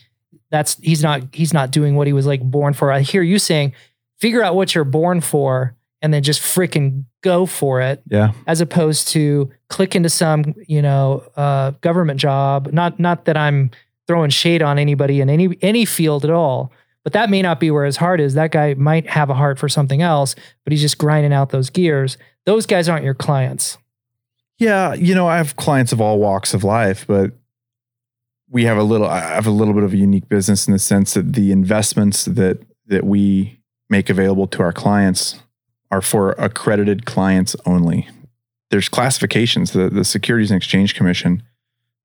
That's 0.50 0.76
he's 0.82 1.02
not 1.02 1.22
he's 1.32 1.54
not 1.54 1.70
doing 1.70 1.96
what 1.96 2.06
he 2.06 2.12
was 2.12 2.26
like 2.26 2.42
born 2.42 2.74
for. 2.74 2.92
I 2.92 3.00
hear 3.00 3.22
you 3.22 3.38
saying, 3.38 3.72
figure 4.18 4.42
out 4.42 4.56
what 4.56 4.74
you're 4.74 4.84
born 4.84 5.20
for 5.20 5.74
and 6.00 6.14
then 6.14 6.22
just 6.22 6.40
freaking 6.40 7.04
go 7.22 7.46
for 7.46 7.80
it. 7.80 8.02
Yeah. 8.08 8.32
as 8.46 8.60
opposed 8.60 9.08
to 9.08 9.50
click 9.68 9.94
into 9.96 10.08
some 10.08 10.54
you 10.66 10.82
know 10.82 11.24
uh, 11.36 11.72
government 11.80 12.20
job. 12.20 12.72
Not 12.72 12.98
not 12.98 13.24
that 13.26 13.36
i'm 13.36 13.70
throwing 14.06 14.30
shade 14.30 14.62
on 14.62 14.78
anybody 14.78 15.20
in 15.20 15.28
any 15.28 15.56
any 15.60 15.84
field 15.84 16.24
at 16.24 16.30
all 16.30 16.72
but 17.04 17.12
that 17.12 17.30
may 17.30 17.40
not 17.40 17.58
be 17.60 17.70
where 17.70 17.86
his 17.86 17.96
heart 17.96 18.20
is. 18.20 18.34
That 18.34 18.50
guy 18.50 18.74
might 18.74 19.06
have 19.08 19.30
a 19.30 19.34
heart 19.34 19.58
for 19.58 19.68
something 19.68 20.02
else 20.02 20.34
but 20.64 20.72
he's 20.72 20.80
just 20.80 20.98
grinding 20.98 21.32
out 21.32 21.50
those 21.50 21.70
gears. 21.70 22.18
Those 22.44 22.66
guys 22.66 22.88
aren't 22.88 23.04
your 23.04 23.14
clients. 23.14 23.78
Yeah, 24.58 24.94
you 24.94 25.14
know, 25.14 25.28
I 25.28 25.36
have 25.36 25.56
clients 25.56 25.92
of 25.92 26.00
all 26.00 26.18
walks 26.18 26.52
of 26.52 26.64
life, 26.64 27.06
but 27.06 27.32
we 28.50 28.64
have 28.64 28.76
a 28.76 28.82
little 28.82 29.06
I 29.06 29.20
have 29.20 29.46
a 29.46 29.50
little 29.50 29.74
bit 29.74 29.84
of 29.84 29.92
a 29.92 29.96
unique 29.96 30.28
business 30.28 30.66
in 30.66 30.72
the 30.72 30.78
sense 30.78 31.14
that 31.14 31.34
the 31.34 31.52
investments 31.52 32.24
that 32.24 32.62
that 32.86 33.04
we 33.04 33.60
make 33.90 34.10
available 34.10 34.46
to 34.48 34.62
our 34.62 34.72
clients 34.72 35.40
are 35.90 36.02
for 36.02 36.32
accredited 36.32 37.06
clients 37.06 37.56
only. 37.66 38.08
There's 38.70 38.88
classifications. 38.88 39.72
The 39.72 39.88
the 39.88 40.04
Securities 40.04 40.50
and 40.50 40.56
Exchange 40.58 40.94
Commission 40.94 41.42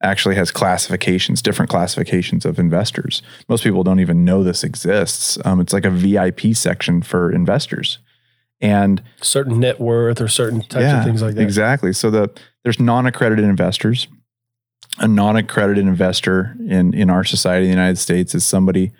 actually 0.02 0.36
has 0.36 0.52
classifications, 0.52 1.41
different 1.41 1.69
classifications 1.69 2.46
of 2.46 2.60
investors. 2.60 3.22
Most 3.48 3.63
people 3.63 3.84
don't 3.84 4.02
even 4.02 4.26
know 4.26 4.43
this 4.43 4.63
exists. 4.63 5.38
Um, 5.46 5.62
it's 5.62 5.72
like 5.72 5.86
a 5.86 5.89
VIP 5.89 6.54
section 6.54 7.02
for 7.02 7.32
investors. 7.32 8.00
And 8.60 9.02
Certain 9.22 9.60
net 9.60 9.80
worth 9.80 10.22
or 10.22 10.28
certain 10.28 10.62
types 10.62 10.93
of 10.93 11.04
things 11.04 11.22
like 11.22 11.36
that. 11.36 11.41
Exactly. 11.41 11.93
So 11.93 12.12
the 12.12 12.30
there's 12.63 12.80
non-accredited 12.80 13.43
investors. 13.43 14.08
A 15.00 15.08
non-accredited 15.08 15.86
investor 15.86 16.56
in 16.69 16.93
in 16.93 17.10
our 17.10 17.24
society 17.24 17.65
in 17.65 17.72
the 17.72 17.76
United 17.76 17.98
States 17.98 18.36
is 18.36 18.46
somebody 18.46 18.91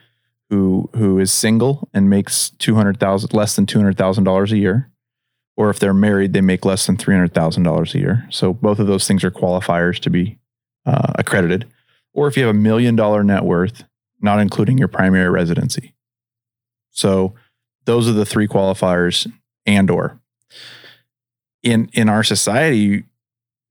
who 0.50 0.90
who 0.96 1.20
is 1.20 1.32
single 1.32 1.90
and 1.94 2.10
makes 2.10 2.50
two 2.52 2.76
hundred 2.76 3.00
thousand 3.00 3.34
less 3.34 3.56
than 3.56 3.66
two 3.66 3.80
hundred 3.80 3.98
thousand 3.98 4.24
dollars 4.24 4.52
a 4.52 4.58
year, 4.58 4.92
or 5.56 5.70
if 5.70 5.80
they're 5.80 5.94
married, 5.94 6.34
they 6.34 6.42
make 6.42 6.66
less 6.66 6.86
than 6.86 6.98
three 6.98 7.16
hundred 7.16 7.34
thousand 7.34 7.64
dollars 7.64 7.96
a 7.96 8.00
year. 8.00 8.28
So 8.30 8.54
both 8.54 8.80
of 8.80 8.88
those 8.88 9.08
things 9.08 9.24
are 9.24 9.32
qualifiers 9.32 10.00
to 10.00 10.10
be 10.10 10.38
uh, 10.86 11.14
accredited. 11.16 11.68
Or 12.14 12.28
if 12.28 12.38
you 12.38 12.46
have 12.46 12.56
a 12.56 12.60
million 12.60 12.96
dollar 12.96 13.24
net 13.24 13.44
worth, 13.44 13.84
not 14.22 14.40
including 14.40 14.78
your 14.78 14.88
primary 14.88 15.30
residency. 15.30 15.94
So 16.92 17.34
those 17.86 18.08
are 18.08 18.14
the 18.14 18.26
three 18.26 18.48
qualifiers 18.48 19.32
and 19.66 19.90
or 19.90 20.20
in 21.62 21.90
in 21.94 22.10
our 22.10 22.24
society 22.24 23.06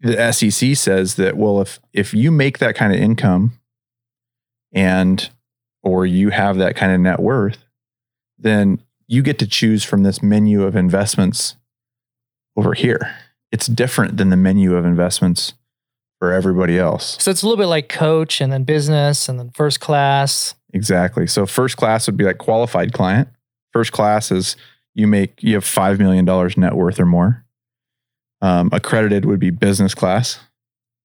the 0.01 0.33
SEC 0.33 0.75
says 0.77 1.15
that 1.15 1.37
well 1.37 1.61
if 1.61 1.79
if 1.93 2.13
you 2.13 2.31
make 2.31 2.59
that 2.59 2.75
kind 2.75 2.93
of 2.93 3.01
income 3.01 3.53
and 4.73 5.31
or 5.83 6.07
you 6.07 6.31
have 6.31 6.57
that 6.59 6.77
kind 6.77 6.93
of 6.93 7.01
net 7.01 7.21
worth 7.21 7.65
then 8.39 8.83
you 9.07 9.23
get 9.23 9.39
to 9.39 9.47
choose 9.47 9.85
from 9.85 10.03
this 10.03 10.23
menu 10.23 10.63
of 10.63 10.77
investments 10.77 11.57
over 12.57 12.75
here 12.75 13.15
it's 13.51 13.67
different 13.67 14.17
than 14.17 14.31
the 14.31 14.37
menu 14.37 14.77
of 14.77 14.85
investments 14.85 15.55
for 16.19 16.33
everybody 16.33 16.79
else 16.79 17.17
so 17.21 17.31
it's 17.31 17.43
a 17.43 17.47
little 17.47 17.63
bit 17.63 17.69
like 17.69 17.89
coach 17.89 18.41
and 18.41 18.53
then 18.53 18.65
business 18.65 19.29
and 19.29 19.39
then 19.39 19.51
first 19.51 19.81
class 19.81 20.55
Exactly. 20.73 21.27
So 21.27 21.47
first 21.47 21.77
class 21.77 22.07
would 22.07 22.17
be 22.17 22.25
like 22.25 22.39
qualified 22.39 22.93
client. 22.93 23.29
First 23.73 23.93
class 23.93 24.31
is 24.31 24.57
you 24.95 25.07
make 25.07 25.43
you 25.43 25.55
have 25.55 25.65
five 25.65 25.99
million 25.99 26.25
dollars 26.25 26.57
net 26.57 26.75
worth 26.75 26.99
or 26.99 27.07
more. 27.07 27.45
Um, 28.41 28.71
accredited 28.73 29.25
would 29.25 29.39
be 29.39 29.51
business 29.51 29.95
class, 29.95 30.41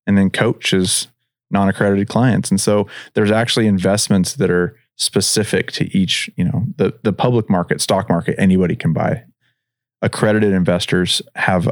and 0.07 0.17
then 0.17 0.29
coach 0.29 0.73
is 0.73 1.07
non-accredited 1.51 2.07
clients. 2.07 2.49
And 2.49 2.59
so 2.59 2.87
there's 3.13 3.31
actually 3.31 3.67
investments 3.67 4.33
that 4.35 4.49
are 4.49 4.75
specific 4.97 5.71
to 5.73 5.97
each. 5.97 6.29
You 6.35 6.45
know, 6.45 6.63
the 6.77 6.97
the 7.03 7.13
public 7.13 7.49
market, 7.49 7.81
stock 7.81 8.09
market, 8.09 8.35
anybody 8.37 8.75
can 8.75 8.93
buy. 8.93 9.23
Accredited 10.01 10.53
investors 10.53 11.21
have 11.35 11.69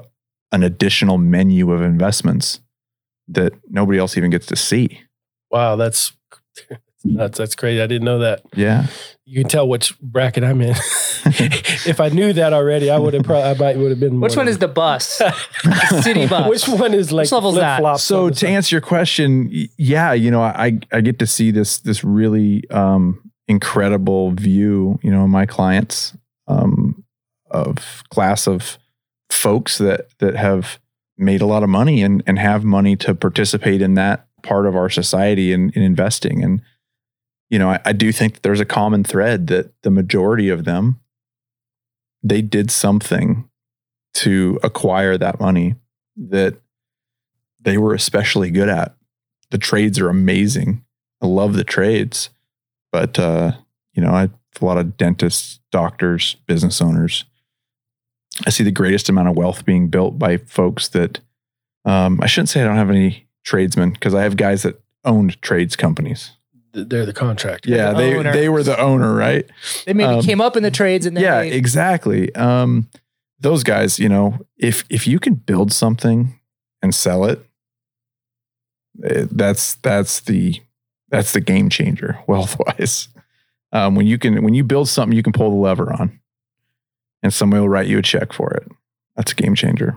an 0.52 0.64
additional 0.64 1.18
menu 1.18 1.72
of 1.72 1.82
investments 1.82 2.62
that 3.28 3.54
nobody 3.70 4.00
else 4.00 4.18
even 4.18 4.30
gets 4.30 4.46
to 4.48 4.56
see. 4.56 5.02
Wow, 5.52 5.76
that's 5.76 6.14
that's 7.06 7.38
that's 7.38 7.56
crazy. 7.56 7.82
I 7.82 7.88
didn't 7.88 8.06
know 8.06 8.20
that. 8.20 8.42
Yeah. 8.56 8.88
You 9.26 9.42
can 9.42 9.50
tell 9.50 9.68
which 9.68 9.98
bracket 10.00 10.44
I'm 10.44 10.62
in. 10.62 10.70
if 11.26 12.00
I 12.00 12.10
knew 12.10 12.34
that 12.34 12.54
already, 12.54 12.90
I 12.92 12.98
would 13.00 13.14
have 13.14 13.24
probably 13.24 13.44
I 13.50 13.54
might 13.54 13.78
would 13.78 13.90
have 13.92 14.00
been. 14.00 14.20
which 14.20 14.36
one 14.36 14.48
is 14.48 14.58
the 14.60 14.68
bus 14.68 15.18
The 15.64 16.02
city 16.04 16.28
bus 16.28 16.48
Which 16.50 16.68
one 16.80 16.94
is 16.94 17.12
like 17.12 17.24
Which 17.26 17.32
level's 17.32 17.56
that? 17.56 17.78
flip-flops 17.78 18.04
so 18.04 18.30
to 18.30 18.36
side? 18.36 18.50
answer 18.50 18.76
your 18.76 18.82
question 18.82 19.50
yeah 19.78 20.14
you 20.14 20.30
know 20.30 20.42
i 20.44 20.80
i 20.92 21.02
get 21.02 21.18
to 21.20 21.26
see 21.28 21.50
this 21.52 21.80
this 21.80 22.04
really 22.04 22.70
um 22.70 23.20
incredible 23.48 24.32
view 24.32 25.00
you 25.02 25.10
know 25.12 25.28
my 25.28 25.46
clients 25.48 26.16
um 26.48 27.04
of 27.50 28.04
class 28.12 28.48
of 28.48 28.78
folks 29.32 29.80
that 29.80 30.08
that 30.20 30.36
have 30.36 30.78
made 31.18 31.42
a 31.42 31.46
lot 31.48 31.64
of 31.64 31.70
money 31.70 32.04
and 32.04 32.22
and 32.28 32.38
have 32.38 32.64
money 32.64 32.96
to 32.96 33.16
participate 33.16 33.82
in 33.82 33.96
that 33.96 34.28
part 34.44 34.68
of 34.68 34.76
our 34.76 34.90
society 34.90 35.52
in, 35.52 35.72
in 35.72 35.82
investing 35.82 36.44
and 36.44 36.62
you 37.50 37.60
know 37.60 37.70
I, 37.70 37.80
I 37.86 37.94
do 37.94 38.12
think 38.12 38.42
there's 38.42 38.60
a 38.60 38.66
common 38.66 39.04
thread 39.04 39.48
that 39.48 39.72
the 39.84 39.92
majority 39.92 40.50
of 40.50 40.66
them 40.66 41.00
they 42.24 42.42
did 42.42 42.72
something 42.72 43.48
to 44.16 44.60
acquire 44.64 45.18
that 45.18 45.40
money 45.40 45.76
that 46.18 46.56
they 47.60 47.78
were 47.78 47.94
especially 47.94 48.50
good 48.50 48.70
at. 48.70 48.96
The 49.52 49.58
trades 49.58 50.00
are 50.00 50.10
amazing. 50.10 50.84
I 51.22 51.28
love 51.28 51.54
the 51.54 51.64
trades, 51.64 52.30
but 52.92 53.20
uh, 53.20 53.52
you 53.94 54.02
know, 54.02 54.12
I 54.12 54.30
a 54.62 54.66
lot 54.66 54.78
of 54.78 54.96
dentists, 54.98 55.60
doctors, 55.72 56.36
business 56.48 56.82
owners. 56.82 57.26
I 58.46 58.50
see 58.50 58.64
the 58.64 58.72
greatest 58.72 59.10
amount 59.10 59.28
of 59.28 59.36
wealth 59.36 59.66
being 59.66 59.90
built 59.90 60.18
by 60.18 60.38
folks 60.38 60.88
that 60.90 61.20
um, 61.84 62.20
I 62.22 62.28
shouldn't 62.28 62.50
say 62.50 62.62
I 62.62 62.66
don't 62.66 62.78
have 62.78 62.90
any 62.90 63.28
tradesmen 63.44 63.92
because 63.92 64.14
I 64.14 64.24
have 64.24 64.38
guys 64.38 64.64
that 64.64 64.82
owned 65.04 65.42
trades 65.42 65.76
companies. 65.76 66.32
Th- 66.76 66.88
They're 66.88 67.06
the 67.08 67.14
contractor. 67.14 67.70
Yeah, 67.72 67.92
The 67.92 67.98
they 67.98 68.16
owner. 68.18 68.32
they 68.34 68.50
were 68.50 68.62
the 68.64 68.80
owner, 68.80 69.16
right? 69.16 69.50
They 69.86 69.94
maybe 69.94 70.14
Um, 70.16 70.22
came 70.22 70.42
up 70.42 70.56
in 70.56 70.62
the 70.64 70.70
trades 70.72 71.06
and 71.08 71.18
then 71.18 71.24
yeah, 71.24 71.40
they, 71.42 71.52
exactly. 71.54 72.34
Um, 72.36 72.88
those 73.40 73.64
guys, 73.64 73.98
you 73.98 74.10
know, 74.10 74.40
if 74.58 74.84
if 74.90 75.08
you 75.08 75.18
can 75.20 75.34
build 75.36 75.72
something 75.74 76.40
and 76.82 76.94
sell 76.94 77.26
it, 77.26 77.44
eh, 79.04 79.26
that's 79.32 79.76
that's 79.76 80.20
the 80.22 80.62
that's 81.10 81.34
the 81.34 81.42
game 81.42 81.70
changer 81.70 82.20
wealth 82.28 82.58
wise. 82.60 83.08
Um, 83.72 83.96
when 83.96 84.08
you 84.08 84.18
can 84.18 84.44
when 84.44 84.54
you 84.54 84.64
build 84.64 84.88
something 84.90 85.16
you 85.16 85.24
can 85.24 85.34
pull 85.34 85.50
the 85.50 85.56
lever 85.58 85.92
on, 85.94 86.20
and 87.24 87.34
somebody 87.34 87.62
will 87.62 87.70
write 87.70 87.88
you 87.88 87.98
a 88.00 88.02
check 88.02 88.34
for 88.34 88.52
it. 88.52 88.68
That's 89.16 89.32
a 89.32 89.36
game 89.36 89.56
changer. 89.56 89.96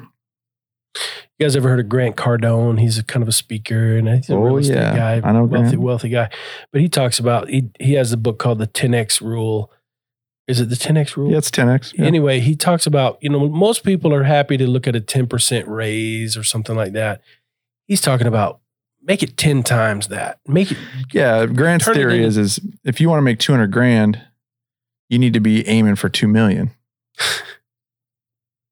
You 1.38 1.44
guys 1.46 1.54
ever 1.54 1.68
heard 1.68 1.78
of 1.80 1.88
Grant 1.88 2.16
Cardone? 2.16 2.80
He's 2.80 2.98
a 2.98 3.04
kind 3.04 3.22
of 3.22 3.28
a 3.28 3.32
speaker 3.32 3.96
and 3.96 4.08
he's 4.08 4.28
a 4.28 4.34
Oh, 4.34 4.40
real 4.42 4.56
estate 4.58 4.74
yeah. 4.74 4.96
guy, 5.20 5.28
I 5.28 5.32
know 5.32 5.44
wealthy, 5.44 5.68
Grant. 5.68 5.80
wealthy 5.80 6.08
guy. 6.08 6.30
But 6.72 6.80
he 6.80 6.88
talks 6.88 7.18
about 7.20 7.48
he 7.48 7.70
he 7.78 7.92
has 7.94 8.12
a 8.12 8.16
book 8.16 8.38
called 8.40 8.58
the 8.58 8.66
10x 8.66 9.20
Rule. 9.20 9.70
Is 10.48 10.60
it 10.60 10.68
the 10.68 10.74
10x 10.76 11.16
Rule? 11.16 11.30
Yeah, 11.30 11.38
it's 11.38 11.50
ten 11.50 11.68
x. 11.68 11.92
Anyway, 11.98 12.40
he 12.40 12.56
talks 12.56 12.86
about 12.86 13.18
you 13.20 13.28
know 13.28 13.48
most 13.48 13.84
people 13.84 14.12
are 14.12 14.24
happy 14.24 14.56
to 14.56 14.66
look 14.66 14.86
at 14.88 14.96
a 14.96 15.00
10% 15.00 15.64
raise 15.68 16.36
or 16.36 16.42
something 16.42 16.74
like 16.74 16.92
that. 16.94 17.20
He's 17.86 18.00
talking 18.00 18.26
about 18.26 18.58
make 19.02 19.22
it 19.22 19.36
10 19.36 19.62
times 19.62 20.08
that. 20.08 20.40
Make 20.46 20.72
it 20.72 20.78
Yeah, 21.12 21.46
Grant's 21.46 21.84
theory 21.86 22.24
is 22.24 22.36
is 22.36 22.58
if 22.84 23.00
you 23.00 23.08
want 23.08 23.18
to 23.18 23.22
make 23.24 23.38
two 23.38 23.52
hundred 23.52 23.70
grand, 23.70 24.20
you 25.08 25.18
need 25.20 25.34
to 25.34 25.40
be 25.40 25.66
aiming 25.68 25.94
for 25.96 26.08
two 26.08 26.26
million. 26.26 26.72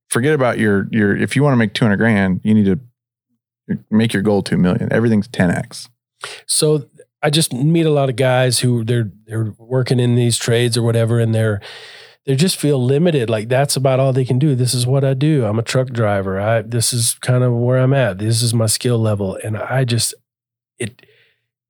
Forget 0.09 0.35
about 0.35 0.59
your 0.59 0.89
your. 0.91 1.17
If 1.17 1.37
you 1.37 1.43
want 1.43 1.53
to 1.53 1.59
make 1.59 1.75
two 1.75 1.85
hundred 1.85 1.99
grand, 1.99 2.41
you 2.45 2.55
need 2.55 2.67
to 2.67 3.79
make 3.91 4.13
your 4.13 4.23
goal 4.23 4.43
two 4.43 4.57
million. 4.57 4.93
Everything's 4.93 5.29
ten 5.29 5.51
x. 5.51 5.89
So 6.47 6.89
I 7.23 7.31
just 7.31 7.53
meet 7.53 7.87
a 7.87 7.91
lot 7.91 8.09
of 8.09 8.17
guys 8.17 8.61
who 8.61 8.85
they're 8.85 9.11
they're 9.27 9.55
working 9.59 9.99
in 9.99 10.15
these 10.15 10.39
trades 10.39 10.77
or 10.77 10.83
whatever, 10.83 11.19
and 11.19 11.35
they're 11.35 11.61
they 12.25 12.37
just 12.37 12.57
feel 12.57 12.85
limited. 12.85 13.31
Like 13.31 13.49
that's 13.49 13.77
about 13.77 14.01
all 14.01 14.13
they 14.13 14.25
can 14.25 14.39
do. 14.39 14.55
This 14.55 14.75
is 14.75 14.87
what 14.87 15.05
I 15.05 15.15
do. 15.15 15.45
I'm 15.45 15.59
a 15.59 15.63
truck 15.63 15.89
driver. 15.89 16.41
I 16.41 16.63
this 16.63 16.93
is 16.93 17.15
kind 17.21 17.43
of 17.43 17.53
where 17.53 17.79
I'm 17.79 17.95
at. 17.95 18.19
This 18.19 18.43
is 18.43 18.55
my 18.55 18.67
skill 18.67 18.99
level, 18.99 19.39
and 19.43 19.57
I 19.57 19.85
just 19.85 20.15
it 20.79 21.03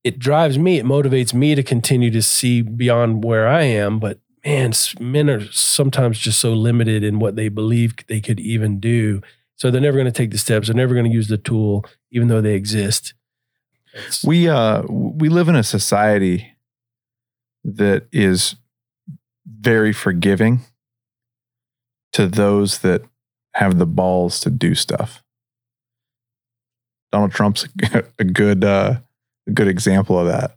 it 0.05 0.19
drives 0.19 0.59
me. 0.59 0.79
It 0.79 0.87
motivates 0.87 1.35
me 1.35 1.55
to 1.55 1.63
continue 1.63 2.11
to 2.11 2.23
see 2.23 2.63
beyond 2.63 3.25
where 3.25 3.49
I 3.49 3.63
am. 3.63 3.99
But 3.99 4.21
man, 4.47 4.73
men 5.01 5.29
are 5.29 5.51
sometimes 5.53 6.19
just 6.19 6.41
so 6.41 6.53
limited 6.53 7.03
in 7.03 7.19
what 7.19 7.37
they 7.37 7.49
believe 7.49 7.95
they 8.07 8.21
could 8.21 8.41
even 8.41 8.79
do. 8.81 9.21
So 9.57 9.71
they're 9.71 9.81
never 9.81 9.97
going 9.97 10.07
to 10.07 10.13
take 10.13 10.31
the 10.31 10.39
steps. 10.39 10.69
They're 10.69 10.77
never 10.77 10.95
going 10.95 11.07
to 11.07 11.13
use 11.15 11.29
the 11.29 11.39
tool, 11.39 11.85
even 12.11 12.29
though 12.29 12.41
they 12.41 12.55
exist. 12.55 13.15
It's- 13.95 14.23
We 14.25 14.49
uh 14.49 14.83
we 14.89 15.29
live 15.29 15.49
in 15.49 15.57
a 15.57 15.63
society 15.63 16.55
that 17.65 18.07
is 18.13 18.57
very 19.47 19.93
forgiving 19.93 20.61
to 22.13 22.27
those 22.27 22.79
that 22.79 23.03
have 23.55 23.79
the 23.79 23.87
balls 23.87 24.39
to 24.41 24.51
do 24.51 24.75
stuff. 24.75 25.23
Donald 27.11 27.33
Trump's 27.33 27.67
a 28.19 28.25
good 28.25 28.65
uh, 28.65 28.97
a 29.47 29.51
good 29.51 29.69
example 29.69 30.19
of 30.19 30.27
that. 30.27 30.57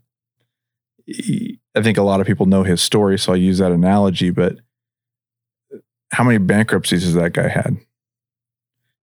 He- 1.06 1.59
I 1.76 1.82
think 1.82 1.98
a 1.98 2.04
lot 2.04 2.20
of 2.20 2.28
people 2.28 2.46
know 2.46 2.64
his 2.64 2.82
story, 2.82 3.18
so 3.20 3.34
I 3.34 3.38
use 3.38 3.60
that 3.60 3.72
analogy. 3.72 4.32
But 4.32 4.58
how 6.12 6.24
many 6.24 6.38
bankruptcies 6.38 7.04
has 7.04 7.14
that 7.14 7.34
guy 7.34 7.48
had? 7.48 7.78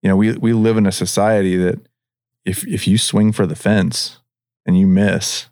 You 0.01 0.09
know, 0.09 0.15
we 0.15 0.33
we 0.33 0.53
live 0.53 0.77
in 0.77 0.85
a 0.85 0.91
society 0.91 1.55
that 1.57 1.79
if 2.45 2.65
if 2.67 2.87
you 2.87 2.97
swing 2.97 3.31
for 3.31 3.45
the 3.45 3.55
fence 3.55 4.19
and 4.65 4.77
you 4.77 4.87
miss, 4.87 5.47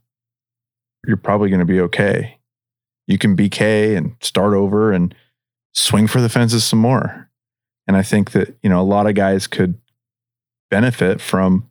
you're 1.07 1.17
probably 1.17 1.49
going 1.49 1.59
to 1.59 1.65
be 1.65 1.81
okay. 1.81 2.39
You 3.07 3.17
can 3.17 3.35
BK 3.35 3.97
and 3.97 4.15
start 4.21 4.53
over 4.53 4.91
and 4.91 5.13
swing 5.73 6.07
for 6.07 6.21
the 6.21 6.29
fences 6.29 6.63
some 6.63 6.79
more. 6.79 7.29
And 7.87 7.97
I 7.97 8.03
think 8.03 8.31
that, 8.31 8.55
you 8.63 8.69
know, 8.69 8.79
a 8.79 8.83
lot 8.83 9.07
of 9.07 9.15
guys 9.15 9.47
could 9.47 9.77
benefit 10.71 11.19
from 11.19 11.69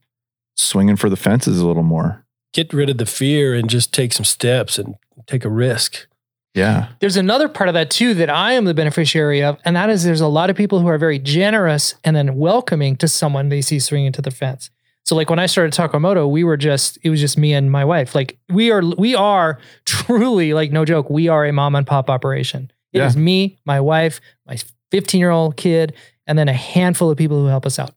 swinging 0.56 0.96
for 0.96 1.08
the 1.08 1.16
fences 1.16 1.58
a 1.58 1.66
little 1.66 1.82
more. 1.82 2.21
Get 2.52 2.72
rid 2.72 2.90
of 2.90 2.98
the 2.98 3.06
fear 3.06 3.54
and 3.54 3.68
just 3.70 3.92
take 3.92 4.12
some 4.12 4.24
steps 4.24 4.78
and 4.78 4.94
take 5.26 5.44
a 5.44 5.48
risk. 5.50 6.06
Yeah. 6.54 6.88
there's 7.00 7.16
another 7.16 7.48
part 7.48 7.68
of 7.70 7.74
that 7.74 7.88
too 7.90 8.12
that 8.12 8.28
I 8.28 8.52
am 8.52 8.66
the 8.66 8.74
beneficiary 8.74 9.42
of, 9.42 9.58
and 9.64 9.74
that 9.74 9.88
is 9.88 10.04
there's 10.04 10.20
a 10.20 10.26
lot 10.28 10.50
of 10.50 10.56
people 10.56 10.80
who 10.80 10.86
are 10.88 10.98
very 10.98 11.18
generous 11.18 11.94
and 12.04 12.14
then 12.14 12.36
welcoming 12.36 12.94
to 12.96 13.08
someone 13.08 13.48
they 13.48 13.62
see 13.62 13.78
swinging 13.78 14.12
to 14.12 14.20
the 14.20 14.30
fence. 14.30 14.68
So 15.06 15.16
like 15.16 15.30
when 15.30 15.38
I 15.38 15.46
started 15.46 15.72
Takamoto, 15.72 16.30
we 16.30 16.44
were 16.44 16.58
just 16.58 16.98
it 17.02 17.08
was 17.08 17.20
just 17.20 17.38
me 17.38 17.54
and 17.54 17.70
my 17.72 17.86
wife. 17.86 18.14
Like 18.14 18.36
we 18.50 18.70
are 18.70 18.82
we 18.98 19.14
are 19.14 19.58
truly 19.86 20.52
like 20.52 20.70
no 20.72 20.84
joke, 20.84 21.08
we 21.08 21.28
are 21.28 21.46
a 21.46 21.52
mom 21.54 21.74
and 21.74 21.86
pop 21.86 22.10
operation. 22.10 22.70
It 22.92 23.00
is 23.00 23.14
Yeah. 23.16 23.22
me, 23.22 23.58
my 23.64 23.80
wife, 23.80 24.20
my 24.46 24.58
15 24.90 25.18
year 25.18 25.30
old 25.30 25.56
kid, 25.56 25.94
and 26.26 26.38
then 26.38 26.48
a 26.50 26.52
handful 26.52 27.10
of 27.10 27.16
people 27.16 27.38
who 27.40 27.46
help 27.46 27.64
us 27.64 27.78
out. 27.78 27.94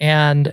And 0.00 0.52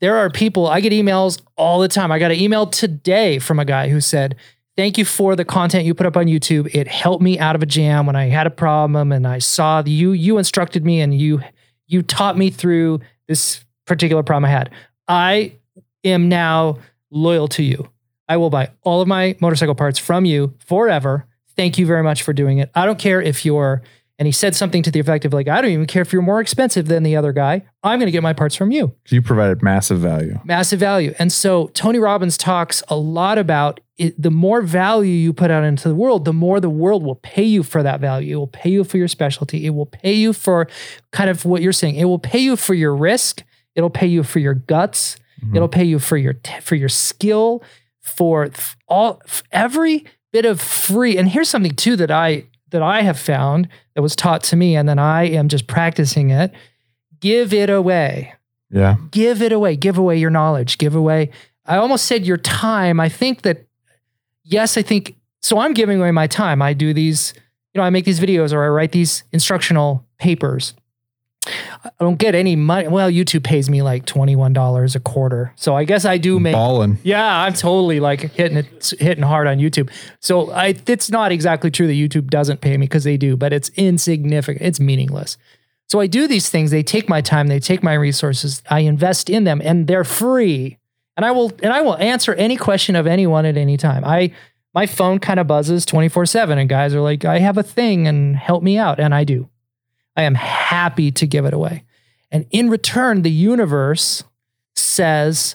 there 0.00 0.16
are 0.16 0.30
people, 0.30 0.66
I 0.66 0.80
get 0.80 0.92
emails 0.92 1.40
all 1.56 1.80
the 1.80 1.88
time. 1.88 2.12
I 2.12 2.18
got 2.18 2.30
an 2.30 2.38
email 2.38 2.66
today 2.66 3.38
from 3.38 3.58
a 3.58 3.64
guy 3.64 3.88
who 3.88 4.00
said, 4.00 4.36
Thank 4.76 4.96
you 4.96 5.04
for 5.04 5.34
the 5.34 5.44
content 5.44 5.86
you 5.86 5.94
put 5.94 6.06
up 6.06 6.16
on 6.16 6.26
YouTube. 6.26 6.72
It 6.72 6.86
helped 6.86 7.20
me 7.20 7.36
out 7.36 7.56
of 7.56 7.64
a 7.64 7.66
jam 7.66 8.06
when 8.06 8.14
I 8.14 8.26
had 8.26 8.46
a 8.46 8.50
problem 8.50 9.10
and 9.10 9.26
I 9.26 9.40
saw 9.40 9.82
the, 9.82 9.90
you 9.90 10.12
you 10.12 10.38
instructed 10.38 10.84
me 10.84 11.00
and 11.00 11.12
you 11.12 11.40
you 11.88 12.00
taught 12.00 12.38
me 12.38 12.50
through 12.50 13.00
this 13.26 13.64
particular 13.86 14.22
problem 14.22 14.44
I 14.44 14.50
had. 14.50 14.70
I 15.08 15.54
am 16.04 16.28
now 16.28 16.78
loyal 17.10 17.48
to 17.48 17.64
you. 17.64 17.90
I 18.28 18.36
will 18.36 18.50
buy 18.50 18.70
all 18.82 19.00
of 19.00 19.08
my 19.08 19.36
motorcycle 19.40 19.74
parts 19.74 19.98
from 19.98 20.24
you 20.24 20.54
forever. 20.64 21.26
Thank 21.56 21.76
you 21.76 21.84
very 21.84 22.04
much 22.04 22.22
for 22.22 22.32
doing 22.32 22.58
it. 22.58 22.70
I 22.72 22.86
don't 22.86 23.00
care 23.00 23.20
if 23.20 23.44
you're 23.44 23.82
and 24.18 24.26
he 24.26 24.32
said 24.32 24.54
something 24.56 24.82
to 24.82 24.90
the 24.90 24.98
effect 25.00 25.24
of 25.24 25.32
like, 25.32 25.46
I 25.48 25.60
don't 25.60 25.70
even 25.70 25.86
care 25.86 26.02
if 26.02 26.12
you're 26.12 26.22
more 26.22 26.40
expensive 26.40 26.86
than 26.88 27.02
the 27.04 27.14
other 27.16 27.32
guy. 27.32 27.62
I'm 27.84 27.98
going 27.98 28.06
to 28.08 28.12
get 28.12 28.22
my 28.22 28.32
parts 28.32 28.54
from 28.56 28.70
you 28.72 28.94
You 29.08 29.22
provided 29.22 29.62
massive 29.62 29.98
value. 30.00 30.38
massive 30.44 30.80
value. 30.80 31.14
And 31.18 31.32
so 31.32 31.68
Tony 31.68 31.98
Robbins 31.98 32.36
talks 32.36 32.82
a 32.88 32.96
lot 32.96 33.38
about 33.38 33.80
it, 33.96 34.20
the 34.20 34.30
more 34.30 34.62
value 34.62 35.12
you 35.12 35.32
put 35.32 35.50
out 35.50 35.64
into 35.64 35.88
the 35.88 35.94
world, 35.94 36.24
the 36.24 36.32
more 36.32 36.60
the 36.60 36.70
world 36.70 37.02
will 37.04 37.16
pay 37.16 37.42
you 37.44 37.62
for 37.62 37.82
that 37.82 38.00
value. 38.00 38.34
It 38.34 38.38
will 38.38 38.46
pay 38.46 38.70
you 38.70 38.84
for 38.84 38.96
your 38.96 39.08
specialty. 39.08 39.66
It 39.66 39.70
will 39.70 39.86
pay 39.86 40.12
you 40.14 40.32
for 40.32 40.68
kind 41.12 41.28
of 41.30 41.44
what 41.44 41.62
you're 41.62 41.72
saying. 41.72 41.96
It 41.96 42.04
will 42.04 42.18
pay 42.20 42.38
you 42.38 42.54
for 42.56 42.74
your 42.74 42.94
risk. 42.94 43.42
It'll 43.74 43.90
pay 43.90 44.06
you 44.06 44.22
for 44.22 44.38
your 44.40 44.54
guts. 44.54 45.16
Mhm. 45.44 45.56
It'll 45.56 45.68
pay 45.68 45.84
you 45.84 45.98
for 46.00 46.16
your 46.16 46.32
t- 46.32 46.60
for 46.60 46.74
your 46.76 46.88
skill, 46.88 47.62
for 48.00 48.50
all 48.88 49.20
f- 49.24 49.42
every 49.52 50.04
bit 50.32 50.44
of 50.44 50.60
free. 50.60 51.16
And 51.16 51.28
here's 51.28 51.48
something 51.48 51.72
too 51.74 51.96
that 51.96 52.10
I 52.10 52.44
that 52.70 52.82
I 52.82 53.02
have 53.02 53.18
found 53.18 53.68
that 53.94 54.02
was 54.02 54.16
taught 54.16 54.42
to 54.44 54.56
me, 54.56 54.76
and 54.76 54.88
then 54.88 54.98
I 54.98 55.24
am 55.24 55.48
just 55.48 55.66
practicing 55.66 56.30
it. 56.30 56.52
Give 57.20 57.52
it 57.52 57.70
away. 57.70 58.34
Yeah. 58.70 58.96
give 59.10 59.40
it 59.40 59.52
away. 59.52 59.76
Give 59.76 59.96
away 59.96 60.18
your 60.18 60.30
knowledge. 60.30 60.76
Give 60.78 60.94
away 60.94 61.30
i 61.68 61.76
almost 61.76 62.06
said 62.06 62.26
your 62.26 62.38
time. 62.38 62.98
I 62.98 63.08
think 63.08 63.42
that 63.42 63.66
yes 64.42 64.76
i 64.76 64.82
think 64.82 65.16
so 65.42 65.58
i'm 65.58 65.74
giving 65.74 66.00
away 66.00 66.10
my 66.10 66.26
time. 66.26 66.62
I 66.62 66.72
do 66.72 66.92
these 66.92 67.34
you 67.74 67.78
know 67.80 67.84
i 67.84 67.90
make 67.90 68.04
these 68.04 68.18
videos 68.18 68.52
or 68.52 68.64
i 68.64 68.68
write 68.68 68.92
these 68.92 69.24
instructional 69.32 70.04
papers 70.18 70.74
i 71.84 71.90
don't 72.00 72.18
get 72.18 72.34
any 72.34 72.56
money 72.56 72.88
well 72.88 73.10
youtube 73.10 73.44
pays 73.44 73.68
me 73.70 73.82
like 73.82 74.04
$21 74.06 74.94
a 74.94 75.00
quarter 75.00 75.52
so 75.56 75.74
i 75.74 75.84
guess 75.84 76.04
i 76.04 76.18
do 76.18 76.38
make 76.38 76.54
Balling. 76.54 76.98
yeah, 77.02 77.42
I'm 77.42 77.54
totally 77.54 78.00
like 78.00 78.20
hitting 78.32 78.58
it, 78.58 78.92
hitting 78.98 79.22
hard 79.22 79.46
on 79.46 79.58
YouTube. 79.58 79.90
So 80.20 80.50
I, 80.50 80.74
it's 80.86 81.10
not 81.10 81.32
exactly 81.32 81.70
true 81.70 81.86
that 81.86 81.92
YouTube 81.92 82.30
doesn't 82.30 82.60
pay 82.60 82.76
me 82.76 82.86
because 82.86 83.04
they 83.04 83.16
do, 83.16 83.36
but 83.36 83.52
it's 83.52 83.70
insignificant. 83.70 84.66
It's 84.66 84.80
meaningless. 84.80 85.36
So 85.86 86.00
I 86.00 86.06
do 86.06 86.26
these 86.26 86.50
things. 86.50 86.70
They 86.70 86.82
take 86.82 87.08
my 87.08 87.20
time. 87.20 87.46
They 87.46 87.60
take 87.60 87.82
my 87.82 87.94
resources. 87.94 88.62
I 88.68 88.80
invest 88.80 89.30
in 89.30 89.44
them, 89.44 89.62
and 89.64 89.86
they're 89.86 90.04
free. 90.04 90.78
And 91.16 91.24
I 91.24 91.30
will 91.30 91.52
and 91.62 91.72
I 91.72 91.80
will 91.80 91.96
answer 91.96 92.34
any 92.34 92.56
question 92.56 92.96
of 92.96 93.06
anyone 93.06 93.46
at 93.46 93.56
any 93.56 93.76
time. 93.76 94.04
I 94.04 94.32
my 94.74 94.86
phone 94.86 95.18
kind 95.18 95.40
of 95.40 95.46
buzzes 95.46 95.86
24 95.86 96.26
seven, 96.26 96.58
and 96.58 96.68
guys 96.68 96.94
are 96.94 97.00
like, 97.00 97.24
I 97.24 97.38
have 97.38 97.56
a 97.56 97.62
thing, 97.62 98.06
and 98.06 98.36
help 98.36 98.62
me 98.62 98.78
out, 98.78 99.00
and 99.00 99.14
I 99.14 99.24
do. 99.24 99.48
I 100.18 100.22
am 100.22 100.34
happy 100.34 101.12
to 101.12 101.26
give 101.28 101.44
it 101.44 101.54
away. 101.54 101.84
And 102.32 102.44
in 102.50 102.68
return, 102.68 103.22
the 103.22 103.30
universe 103.30 104.24
says, 104.74 105.54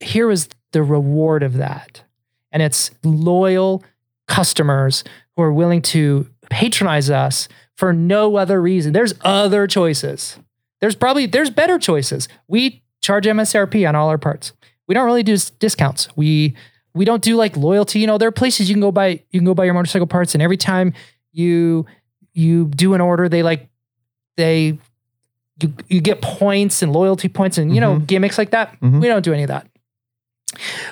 here 0.00 0.32
is 0.32 0.48
the 0.72 0.82
reward 0.82 1.44
of 1.44 1.54
that. 1.54 2.02
And 2.50 2.60
it's 2.60 2.90
loyal 3.04 3.84
customers 4.26 5.04
who 5.36 5.42
are 5.42 5.52
willing 5.52 5.80
to 5.82 6.28
patronize 6.50 7.08
us 7.08 7.48
for 7.76 7.92
no 7.92 8.36
other 8.36 8.60
reason. 8.60 8.92
There's 8.92 9.14
other 9.22 9.68
choices. 9.68 10.38
There's 10.80 10.96
probably 10.96 11.26
there's 11.26 11.50
better 11.50 11.78
choices. 11.78 12.28
We 12.48 12.82
charge 13.00 13.26
MSRP 13.26 13.88
on 13.88 13.94
all 13.94 14.08
our 14.08 14.18
parts. 14.18 14.52
We 14.88 14.94
don't 14.94 15.06
really 15.06 15.22
do 15.22 15.36
discounts. 15.58 16.08
We 16.16 16.56
we 16.94 17.04
don't 17.04 17.22
do 17.22 17.36
like 17.36 17.56
loyalty. 17.56 18.00
You 18.00 18.08
know, 18.08 18.18
there 18.18 18.28
are 18.28 18.32
places 18.32 18.68
you 18.68 18.74
can 18.74 18.80
go 18.80 18.92
buy 18.92 19.22
you 19.30 19.40
can 19.40 19.44
go 19.44 19.54
buy 19.54 19.64
your 19.64 19.74
motorcycle 19.74 20.06
parts, 20.06 20.34
and 20.34 20.42
every 20.42 20.56
time 20.56 20.92
you 21.32 21.86
you 22.32 22.66
do 22.66 22.94
an 22.94 23.00
order, 23.00 23.28
they 23.28 23.42
like 23.42 23.68
they 24.36 24.78
you, 25.60 25.72
you 25.88 26.00
get 26.00 26.20
points 26.20 26.82
and 26.82 26.92
loyalty 26.92 27.28
points 27.28 27.58
and 27.58 27.74
you 27.74 27.80
know 27.80 27.98
gimmicks 27.98 28.38
like 28.38 28.50
that. 28.50 28.78
Mhm. 28.80 29.00
We 29.00 29.06
don't 29.08 29.24
do 29.24 29.32
any 29.32 29.42
of 29.44 29.48
that. 29.48 29.66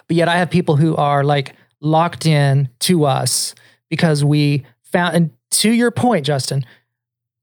But 0.08 0.16
yet 0.16 0.28
I 0.28 0.36
have 0.36 0.50
people 0.50 0.76
who 0.76 0.96
are 0.96 1.24
like 1.24 1.54
locked 1.80 2.26
in 2.26 2.68
to 2.80 3.04
us 3.04 3.54
because 3.90 4.24
we 4.24 4.64
found 4.82 5.16
and 5.16 5.30
to 5.52 5.70
your 5.70 5.90
point, 5.90 6.24
Justin, 6.26 6.64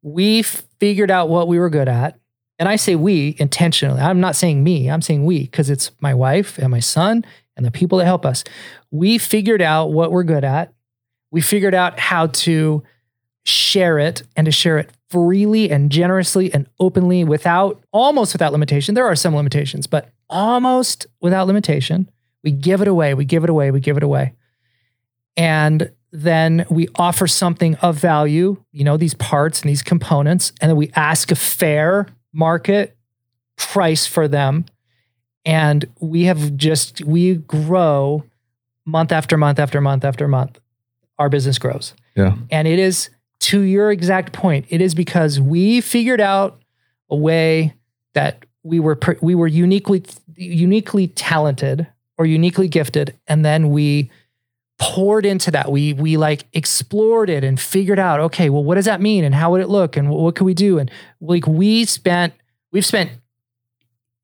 we 0.01 0.41
figured 0.41 1.11
out 1.11 1.29
what 1.29 1.47
we 1.47 1.59
were 1.59 1.69
good 1.69 1.87
at. 1.89 2.17
And 2.57 2.67
I 2.67 2.75
say 2.75 2.95
we 2.95 3.35
intentionally. 3.39 4.01
I'm 4.01 4.19
not 4.19 4.35
saying 4.35 4.63
me, 4.63 4.89
I'm 4.89 5.01
saying 5.01 5.25
we 5.25 5.41
because 5.41 5.69
it's 5.69 5.91
my 6.01 6.13
wife 6.13 6.57
and 6.57 6.69
my 6.71 6.79
son 6.79 7.25
and 7.55 7.65
the 7.65 7.71
people 7.71 7.97
that 7.99 8.05
help 8.05 8.25
us. 8.25 8.43
We 8.91 9.17
figured 9.17 9.61
out 9.61 9.91
what 9.91 10.11
we're 10.11 10.23
good 10.23 10.43
at. 10.43 10.73
We 11.31 11.41
figured 11.41 11.75
out 11.75 11.99
how 11.99 12.27
to 12.27 12.83
share 13.45 13.99
it 13.99 14.23
and 14.35 14.45
to 14.45 14.51
share 14.51 14.77
it 14.77 14.89
freely 15.09 15.69
and 15.69 15.91
generously 15.91 16.53
and 16.53 16.67
openly 16.79 17.23
without 17.23 17.81
almost 17.91 18.33
without 18.33 18.51
limitation. 18.51 18.95
There 18.95 19.07
are 19.07 19.15
some 19.15 19.35
limitations, 19.35 19.87
but 19.87 20.09
almost 20.29 21.07
without 21.21 21.47
limitation. 21.47 22.09
We 22.43 22.51
give 22.51 22.81
it 22.81 22.87
away, 22.87 23.13
we 23.13 23.25
give 23.25 23.43
it 23.43 23.49
away, 23.49 23.71
we 23.71 23.79
give 23.79 23.97
it 23.97 24.03
away. 24.03 24.33
And 25.35 25.91
then 26.11 26.65
we 26.69 26.87
offer 26.95 27.27
something 27.27 27.75
of 27.75 27.97
value, 27.97 28.63
you 28.71 28.83
know, 28.83 28.97
these 28.97 29.13
parts 29.13 29.61
and 29.61 29.69
these 29.69 29.83
components, 29.83 30.51
and 30.61 30.69
then 30.69 30.77
we 30.77 30.91
ask 30.95 31.31
a 31.31 31.35
fair 31.35 32.07
market 32.33 32.95
price 33.57 34.07
for 34.07 34.27
them. 34.27 34.65
And 35.45 35.85
we 35.99 36.23
have 36.25 36.55
just, 36.57 37.03
we 37.03 37.35
grow 37.35 38.23
month 38.85 39.11
after 39.11 39.37
month 39.37 39.59
after 39.59 39.81
month 39.81 40.03
after 40.03 40.27
month. 40.27 40.59
Our 41.17 41.29
business 41.29 41.57
grows. 41.57 41.93
Yeah. 42.15 42.35
And 42.51 42.67
it 42.67 42.79
is 42.79 43.09
to 43.39 43.61
your 43.61 43.91
exact 43.91 44.33
point, 44.33 44.65
it 44.69 44.81
is 44.81 44.93
because 44.93 45.39
we 45.39 45.81
figured 45.81 46.21
out 46.21 46.61
a 47.09 47.15
way 47.15 47.73
that 48.13 48.45
we 48.63 48.79
were 48.79 48.97
we 49.21 49.35
were 49.35 49.47
uniquely 49.47 50.03
uniquely 50.35 51.07
talented 51.07 51.87
or 52.17 52.25
uniquely 52.25 52.67
gifted 52.67 53.17
and 53.27 53.43
then 53.43 53.69
we 53.69 54.09
poured 54.77 55.25
into 55.25 55.51
that. 55.51 55.71
We 55.71 55.93
we 55.93 56.17
like 56.17 56.45
explored 56.53 57.29
it 57.29 57.43
and 57.43 57.59
figured 57.59 57.99
out 57.99 58.19
okay 58.19 58.49
well 58.49 58.63
what 58.63 58.75
does 58.75 58.85
that 58.85 59.01
mean? 59.01 59.23
And 59.23 59.33
how 59.33 59.51
would 59.51 59.61
it 59.61 59.69
look? 59.69 59.95
And 59.97 60.09
what, 60.09 60.35
could 60.35 60.45
we 60.45 60.53
do? 60.53 60.77
And 60.77 60.91
like 61.21 61.47
we 61.47 61.85
spent 61.85 62.33
we've 62.71 62.85
spent 62.85 63.11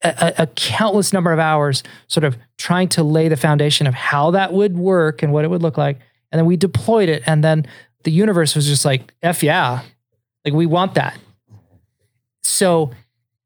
a, 0.03 0.34
a 0.39 0.47
countless 0.47 1.13
number 1.13 1.32
of 1.32 1.39
hours 1.39 1.84
sort 2.07 2.24
of 2.24 2.38
trying 2.57 2.89
to 2.89 3.03
lay 3.03 3.28
the 3.28 3.38
foundation 3.38 3.88
of 3.88 3.93
how 3.93 4.32
that 4.32 4.53
would 4.53 4.78
work 4.78 5.24
and 5.24 5.34
what 5.34 5.43
it 5.45 5.49
would 5.49 5.61
look 5.61 5.78
like. 5.78 5.99
And 6.32 6.39
then 6.39 6.45
we 6.45 6.57
deployed 6.57 7.09
it 7.09 7.24
and 7.26 7.43
then 7.43 7.66
the 8.06 8.12
universe 8.12 8.56
was 8.56 8.66
just 8.66 8.86
like 8.86 9.14
f 9.22 9.43
yeah. 9.43 9.82
Like 10.45 10.53
we 10.53 10.66
want 10.66 10.93
that. 10.93 11.18
So 12.43 12.91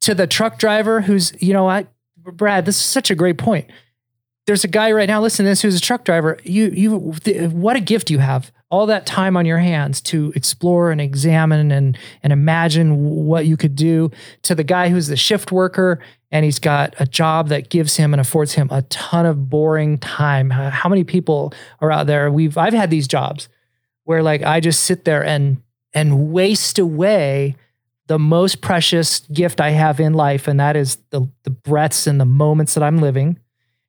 to 0.01 0.14
the 0.14 0.28
truck 0.28 0.60
driver 0.60 1.01
who's 1.01 1.34
you 1.41 1.53
know 1.53 1.64
what 1.64 1.88
brad 2.18 2.66
this 2.66 2.76
is 2.76 2.84
such 2.84 3.10
a 3.10 3.16
great 3.16 3.39
point. 3.39 3.66
There's 4.45 4.64
a 4.64 4.68
guy 4.68 4.91
right 4.91 5.07
now 5.07 5.22
listening 5.22 5.45
to 5.45 5.49
this 5.51 5.62
who's 5.62 5.78
a 5.78 5.82
truck 5.82 6.03
driver. 6.03 6.38
You 6.43 6.68
you 6.68 7.14
th- 7.24 7.51
what 7.51 7.76
a 7.76 7.80
gift 7.80 8.12
you 8.12 8.20
have. 8.20 8.51
All 8.72 8.86
that 8.86 9.07
time 9.07 9.36
on 9.36 9.47
your 9.47 9.57
hands 9.57 9.99
to 10.01 10.32
explore 10.36 10.91
and 10.91 11.01
examine 11.01 11.72
and 11.72 11.97
and 12.22 12.34
imagine 12.34 13.26
what 13.26 13.45
you 13.47 13.57
could 13.57 13.76
do. 13.76 14.12
To 14.43 14.53
the 14.53 14.64
guy 14.64 14.89
who's 14.89 15.07
the 15.07 15.16
shift 15.16 15.51
worker 15.51 15.99
and 16.32 16.45
he's 16.45 16.60
got 16.60 16.93
a 16.99 17.07
job 17.07 17.47
that 17.47 17.70
gives 17.70 17.95
him 17.95 18.14
and 18.14 18.22
affords 18.22 18.53
him 18.53 18.68
a 18.72 18.84
ton 18.84 19.26
of 19.26 19.49
boring 19.49 19.97
time. 19.97 20.49
How 20.49 20.70
how 20.70 20.89
many 20.89 21.03
people 21.03 21.53
are 21.80 21.91
out 21.91 22.07
there? 22.07 22.30
We've 22.30 22.57
i've 22.57 22.74
had 22.74 22.89
these 22.89 23.07
jobs 23.07 23.47
where 24.10 24.24
like 24.24 24.41
I 24.41 24.60
just 24.60 24.86
sit 24.86 25.05
there 25.05 25.24
and 25.24 25.62
and 25.93 26.32
waste 26.32 26.80
away 26.80 27.55
the 28.07 28.18
most 28.18 28.60
precious 28.60 29.20
gift 29.32 29.62
I 29.62 29.70
have 29.70 29.99
in 29.99 30.14
life, 30.14 30.47
and 30.47 30.60
that 30.60 30.76
is 30.76 30.97
the 31.12 31.30
the 31.43 31.51
breaths 31.51 32.07
and 32.07 32.20
the 32.20 32.26
moments 32.26 32.74
that 32.74 32.82
I'm 32.82 32.97
living. 32.97 33.38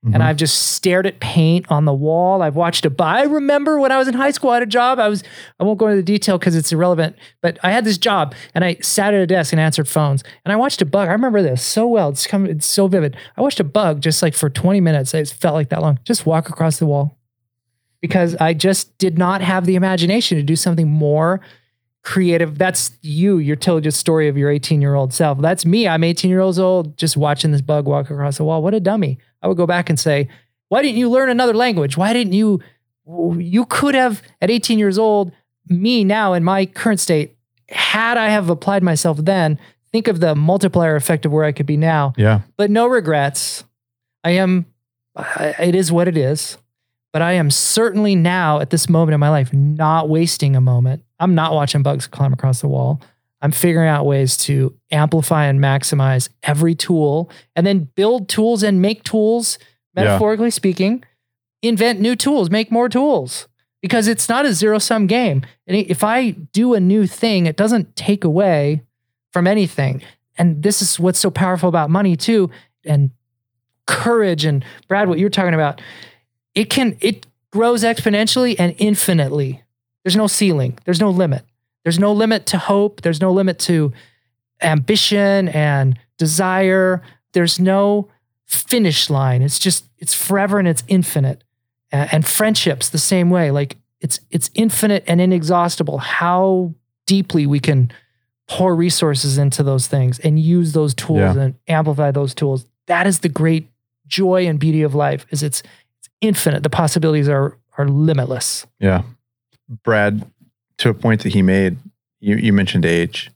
And 0.05 0.17
Mhm. 0.17 0.21
I've 0.21 0.37
just 0.37 0.73
stared 0.73 1.07
at 1.07 1.21
paint 1.21 1.65
on 1.71 1.87
the 1.87 1.95
wall. 1.95 2.43
I've 2.43 2.55
watched 2.55 2.85
a. 2.85 2.93
I 3.03 3.23
remember 3.23 3.81
when 3.81 3.93
I 3.93 3.97
was 3.99 4.09
in 4.09 4.15
high 4.15 4.31
school, 4.31 4.51
I 4.51 4.55
had 4.57 4.63
a 4.63 4.67
job. 4.67 4.99
I 4.99 5.09
was. 5.09 5.23
I 5.59 5.65
won't 5.65 5.79
go 5.79 5.87
into 5.87 5.97
the 5.97 6.03
detail 6.03 6.37
because 6.39 6.55
it's 6.55 6.71
irrelevant. 6.71 7.17
But 7.41 7.59
I 7.63 7.71
had 7.71 7.87
this 7.87 7.97
job, 7.97 8.35
and 8.55 8.63
I 8.63 8.77
sat 8.83 9.15
at 9.15 9.21
a 9.23 9.27
desk 9.27 9.55
and 9.55 9.61
answered 9.61 9.89
phones. 9.89 10.23
And 10.45 10.53
I 10.53 10.57
watched 10.57 10.83
a 10.83 10.87
bug. 10.87 11.09
I 11.09 11.13
remember 11.13 11.41
this 11.41 11.63
so 11.63 11.87
well. 11.89 12.11
It's 12.11 12.27
come. 12.27 12.45
It's 12.45 12.67
so 12.67 12.89
vivid. 12.89 13.17
I 13.39 13.41
watched 13.41 13.61
a 13.61 13.65
bug 13.65 14.03
just 14.03 14.23
like 14.23 14.35
for 14.35 14.51
20 14.51 14.81
minutes. 14.83 15.15
It 15.15 15.29
felt 15.31 15.55
like 15.55 15.71
that 15.71 15.81
long. 15.81 15.99
Just 16.05 16.27
walk 16.27 16.51
across 16.51 16.77
the 16.79 16.87
wall 16.87 17.17
because 18.01 18.37
I 18.37 18.55
just 18.55 18.97
did 18.99 19.19
not 19.19 19.41
have 19.41 19.67
the 19.67 19.77
imagination 19.77 20.39
to 20.39 20.43
do 20.43 20.57
something 20.57 20.89
more 20.89 21.41
creative. 22.03 22.59
That's 22.59 22.93
you. 23.03 23.39
You're 23.39 23.57
telling 23.57 23.87
a 23.87 23.93
story 23.93 24.29
of 24.29 24.37
your 24.37 24.51
18 24.51 24.81
year 24.81 24.95
old 24.95 25.13
self. 25.13 25.39
That's 25.39 25.67
me. 25.67 25.87
I'm 25.87 26.05
18 26.05 26.31
years 26.31 26.59
old, 26.59 26.97
just 26.97 27.17
watching 27.17 27.53
this 27.53 27.61
bug 27.61 27.87
walk 27.87 28.11
across 28.11 28.39
the 28.39 28.45
wall. 28.45 28.63
What 28.63 28.75
a 28.75 28.81
dummy. 28.81 29.19
I 29.43 29.49
would 29.49 29.57
go 29.57 29.67
back 29.67 29.91
and 29.91 29.99
say, 29.99 30.29
why 30.69 30.83
didn't 30.83 30.99
you 30.99 31.11
learn 31.11 31.29
another 31.29 31.55
language? 31.55 31.97
Why 31.97 32.13
didn't 32.13 32.33
you? 32.33 32.61
You 33.07 33.67
could 33.67 33.97
have, 33.97 34.23
at 34.41 34.51
18 34.51 34.79
years 34.79 34.97
old, 34.97 35.33
me 35.69 36.05
now 36.05 36.33
in 36.33 36.45
my 36.45 36.65
current 36.65 37.01
state, 37.01 37.37
had 37.69 38.17
I 38.17 38.29
have 38.29 38.49
applied 38.51 38.83
myself 38.83 39.19
then, 39.19 39.59
think 39.91 40.07
of 40.07 40.21
the 40.21 40.37
multiplier 40.37 40.95
effect 40.95 41.27
of 41.27 41.33
where 41.33 41.45
I 41.45 41.51
could 41.51 41.67
be 41.67 41.77
now 41.77 42.13
yeah. 42.17 42.43
but 42.57 42.71
no 42.71 42.87
regrets. 42.87 43.65
I 44.23 44.33
am, 44.33 44.67
it 45.17 45.75
is 45.75 45.91
what 45.91 46.07
it 46.07 46.17
is. 46.17 46.57
But 47.13 47.23
I 47.23 47.33
am 47.33 47.51
certainly 47.51 48.15
now 48.15 48.61
at 48.61 48.71
this 48.71 48.89
moment 48.89 49.15
in 49.15 49.21
my 49.21 49.31
life 49.31 49.53
not 49.53 50.09
wasting 50.09 50.55
a 50.55 50.61
moment. 50.61 51.03
I'm 51.19 51.35
not 51.35 51.53
watching 51.55 51.83
bugs 51.83 52.07
climb 52.07 52.33
across 52.33 52.61
the 52.61 52.69
wall. 52.69 53.01
I'm 53.43 53.51
figuring 53.53 53.89
out 53.89 54.07
ways 54.07 54.37
to 54.39 54.75
amplify 54.91 55.47
and 55.47 55.59
maximize 55.61 56.29
every 56.43 56.75
tool 56.75 57.31
and 57.57 57.67
then 57.67 57.89
build 57.95 58.29
tools 58.29 58.63
and 58.63 58.81
make 58.83 59.03
tools, 59.03 59.59
Yeah. 59.97 60.05
metaphorically 60.05 60.51
speaking, 60.51 61.03
invent 61.63 62.01
new 62.01 62.15
tools, 62.15 62.51
make 62.51 62.71
more 62.71 62.89
tools 62.89 63.49
because 63.83 64.07
it's 64.09 64.29
not 64.29 64.45
a 64.47 64.53
zero 64.53 64.79
sum 64.79 65.07
game. 65.07 65.43
And 65.67 65.77
if 65.77 66.05
I 66.05 66.31
do 66.31 66.75
a 66.75 66.81
new 66.81 67.07
thing, 67.07 67.47
it 67.47 67.57
doesn't 67.57 67.97
take 67.97 68.25
away 68.25 68.83
from 69.33 69.47
anything. 69.47 70.03
And 70.39 70.63
this 70.63 70.81
is 70.83 71.01
what's 71.01 71.19
so 71.19 71.31
powerful 71.31 71.69
about 71.69 71.91
money 71.91 72.17
too, 72.17 72.51
and 72.85 73.11
courage 73.87 74.45
and 74.45 74.65
Brad, 74.89 75.09
what 75.09 75.19
you're 75.19 75.31
talking 75.31 75.55
about. 75.55 75.81
It 76.55 76.71
can 76.71 76.97
it 77.01 77.27
grows 77.53 77.83
exponentially 77.83 78.57
and 78.59 78.75
infinitely. 78.79 79.63
There's 80.05 80.17
no 80.17 80.27
ceiling. 80.27 80.79
There's 80.85 81.01
no 81.01 81.11
limit. 81.11 81.45
There's 81.85 81.99
no 81.99 82.13
limit 82.13 82.47
to 82.47 82.59
hope. 82.59 83.03
There's 83.03 83.21
no 83.21 83.33
limit 83.33 83.59
to 83.61 83.93
ambition 84.63 85.49
and 85.49 85.99
desire. 86.19 87.03
There's 87.33 87.59
no 87.61 88.09
finish 88.47 89.09
line. 89.11 89.43
It's 89.43 89.59
just 89.59 89.87
it's 89.99 90.15
forever 90.15 90.59
and 90.59 90.69
it's 90.69 90.83
infinite. 90.89 91.45
And 91.93 92.25
friendships 92.25 92.89
the 92.91 92.99
same 92.99 93.31
way. 93.31 93.51
Like 93.51 93.77
it's 94.01 94.21
it's 94.31 94.51
infinite 94.55 95.03
and 95.07 95.21
inexhaustible. 95.21 95.99
How 95.99 96.75
deeply 97.07 97.47
we 97.47 97.59
can 97.59 97.91
pour 98.49 98.75
resources 98.75 99.39
into 99.39 99.63
those 99.63 99.87
things 99.89 100.19
and 100.21 100.39
use 100.39 100.73
those 100.73 100.95
tools 100.95 101.19
Yeah. 101.37 101.41
and 101.43 101.55
amplify 101.69 102.11
those 102.13 102.35
tools. 102.35 102.67
That 102.87 103.07
is 103.07 103.21
the 103.21 103.29
great 103.29 103.71
joy 104.07 104.47
and 104.47 104.59
beauty 104.59 104.83
of 104.83 104.95
life. 104.95 105.27
Is 105.31 105.43
it's 105.43 105.63
infinite. 106.21 106.63
The 106.63 106.71
possibilities 106.71 107.29
are 107.29 107.59
are 107.79 107.89
limitless. 107.89 108.67
Yeah. 108.79 109.03
Brad, 109.85 110.31
to 110.79 110.91
a 110.91 110.95
point 110.95 111.23
that 111.23 111.33
he 111.33 111.43
made, 111.43 111.79
you, 112.19 112.37
you 112.37 112.53
mentioned 112.53 112.85
age. 112.85 113.31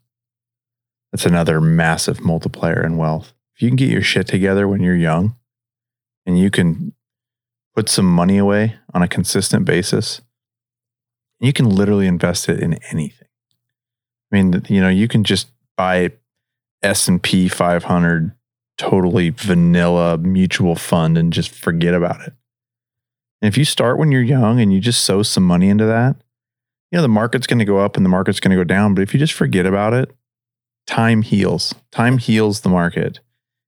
That's 1.12 1.26
another 1.26 1.61
massive 1.61 2.20
multiplier 2.20 2.85
in 2.85 2.97
wealth. 2.97 3.32
If 3.55 3.62
you 3.62 3.68
can 3.68 3.76
get 3.76 3.89
your 3.89 4.03
shit 4.03 4.26
together 4.26 4.66
when 4.66 4.82
you're 4.82 4.97
young 4.97 5.37
and 6.26 6.39
you 6.39 6.51
can 6.51 6.93
put 7.74 7.89
some 7.89 8.07
money 8.07 8.37
away 8.37 8.76
on 8.93 9.03
a 9.03 9.09
consistent 9.09 9.64
basis, 9.64 10.20
you 11.39 11.53
can 11.53 11.68
literally 11.68 12.07
invest 12.07 12.49
it 12.49 12.61
in 12.61 12.74
anything. 12.91 13.28
I 14.32 14.37
mean, 14.37 14.62
you 14.68 14.80
know, 14.80 14.89
you 14.89 15.07
can 15.07 15.22
just 15.22 15.49
buy 15.76 16.11
S&P 16.82 17.49
500 17.49 18.32
totally 18.76 19.30
vanilla 19.30 20.18
mutual 20.18 20.74
fund 20.74 21.16
and 21.16 21.32
just 21.32 21.51
forget 21.51 21.95
about 21.95 22.20
it. 22.26 22.32
And 23.45 23.53
if 23.53 23.59
you 23.59 23.66
start 23.66 23.99
when 23.99 24.11
you're 24.11 24.22
young 24.22 24.59
and 24.59 24.72
you 24.72 24.80
just 24.80 25.05
sow 25.05 25.22
some 25.22 25.45
money 25.45 25.68
into 25.68 25.84
that, 25.84 26.16
you 26.90 26.97
know, 26.97 27.03
the 27.03 27.09
market's 27.09 27.47
going 27.47 27.59
to 27.59 27.66
go 27.66 27.76
up 27.76 27.95
and 27.95 28.03
the 28.03 28.09
market's 28.09 28.40
going 28.40 28.53
to 28.53 28.57
go 28.57 28.64
down. 28.64 28.95
But 28.95 29.03
if 29.03 29.12
you 29.12 29.20
just 29.20 29.34
forget 29.34 29.66
about 29.66 29.92
it, 29.92 30.16
time 30.86 31.20
heals. 31.20 31.74
Time 31.92 32.16
heals 32.16 32.62
the 32.62 32.70
market. 32.70 33.20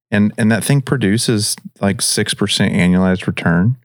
And 0.09 0.33
and 0.35 0.51
that 0.51 0.63
thing 0.63 0.81
produces 0.81 1.55
like 1.79 1.97
6% 1.97 2.35
annualized 2.73 3.27
return 3.27 3.77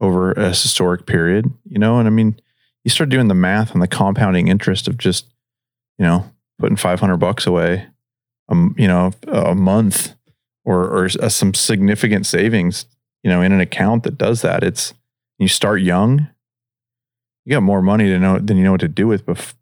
over 0.00 0.32
a 0.32 0.48
historic 0.48 1.06
period, 1.06 1.48
you 1.66 1.78
know? 1.78 2.00
And 2.00 2.08
I 2.08 2.10
mean, 2.10 2.40
you 2.82 2.90
start 2.90 3.08
doing 3.08 3.28
the 3.28 3.34
math 3.34 3.76
on 3.76 3.80
the 3.80 3.86
compounding 3.86 4.48
interest 4.48 4.88
of 4.88 4.98
just, 4.98 5.26
you 6.00 6.04
know, 6.04 6.28
putting 6.58 6.74
500 6.74 7.16
bucks 7.18 7.46
away, 7.46 7.86
um, 8.48 8.74
you 8.76 8.88
know, 8.88 9.12
a 9.28 9.54
month 9.54 10.16
or, 10.64 10.82
or 10.82 11.08
uh, 11.20 11.28
some 11.28 11.54
significant 11.54 12.26
savings, 12.26 12.86
you 13.22 13.30
know, 13.30 13.40
in 13.40 13.52
an 13.52 13.60
account 13.60 14.02
that 14.02 14.18
does 14.18 14.42
that. 14.42 14.64
It's, 14.64 14.94
you 15.42 15.48
start 15.48 15.82
young, 15.82 16.28
you 17.44 17.52
got 17.52 17.62
more 17.62 17.82
money 17.82 18.04
to 18.06 18.18
know 18.18 18.38
than 18.38 18.56
you 18.56 18.64
know 18.64 18.72
what 18.72 18.80
to 18.80 18.88
do 18.88 19.06
with 19.06 19.26
bef- 19.26 19.54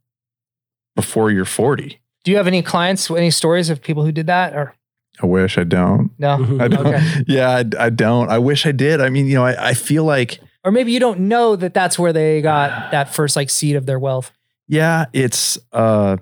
before 0.95 1.31
you're 1.31 1.45
40. 1.45 2.01
Do 2.25 2.31
you 2.31 2.37
have 2.37 2.47
any 2.47 2.63
clients, 2.63 3.11
any 3.11 3.31
stories 3.31 3.71
of 3.71 3.81
people 3.81 4.05
who 4.05 4.13
did 4.13 4.27
that 4.27 4.55
or 4.55 4.75
I 5.23 5.27
wish 5.27 5.59
I 5.59 5.65
don't. 5.65 6.11
no? 6.19 6.35
I 6.61 6.69
don't. 6.69 6.87
Okay. 6.87 7.23
Yeah, 7.27 7.49
I, 7.51 7.65
I 7.87 7.91
don't. 7.91 8.31
I 8.31 8.39
wish 8.39 8.65
I 8.67 8.73
did. 8.73 9.01
I 9.01 9.09
mean, 9.11 9.27
you 9.27 9.35
know, 9.35 9.45
I, 9.45 9.71
I 9.71 9.75
feel 9.75 10.05
like, 10.05 10.39
Or 10.65 10.71
maybe 10.73 10.93
you 10.93 11.01
don't 11.01 11.21
know 11.21 11.57
that 11.57 11.75
that's 11.75 11.99
where 11.99 12.13
they 12.13 12.41
got 12.41 12.91
that 12.93 13.13
first 13.15 13.37
like 13.37 13.51
seed 13.51 13.77
of 13.77 13.87
their 13.87 13.99
wealth. 13.99 14.31
yeah, 14.69 15.07
it's, 15.13 15.59
uh, 15.73 16.17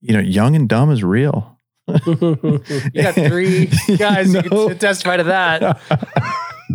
you 0.00 0.14
know, 0.14 0.20
young 0.20 0.56
and 0.56 0.68
dumb 0.68 0.90
is 0.90 1.02
real. 1.04 1.58
You 2.06 3.02
got 3.02 3.14
three 3.14 3.66
guys 3.98 4.32
who 4.32 4.68
can 4.68 4.78
testify 4.78 5.16
to 5.18 5.24
that. 5.24 5.80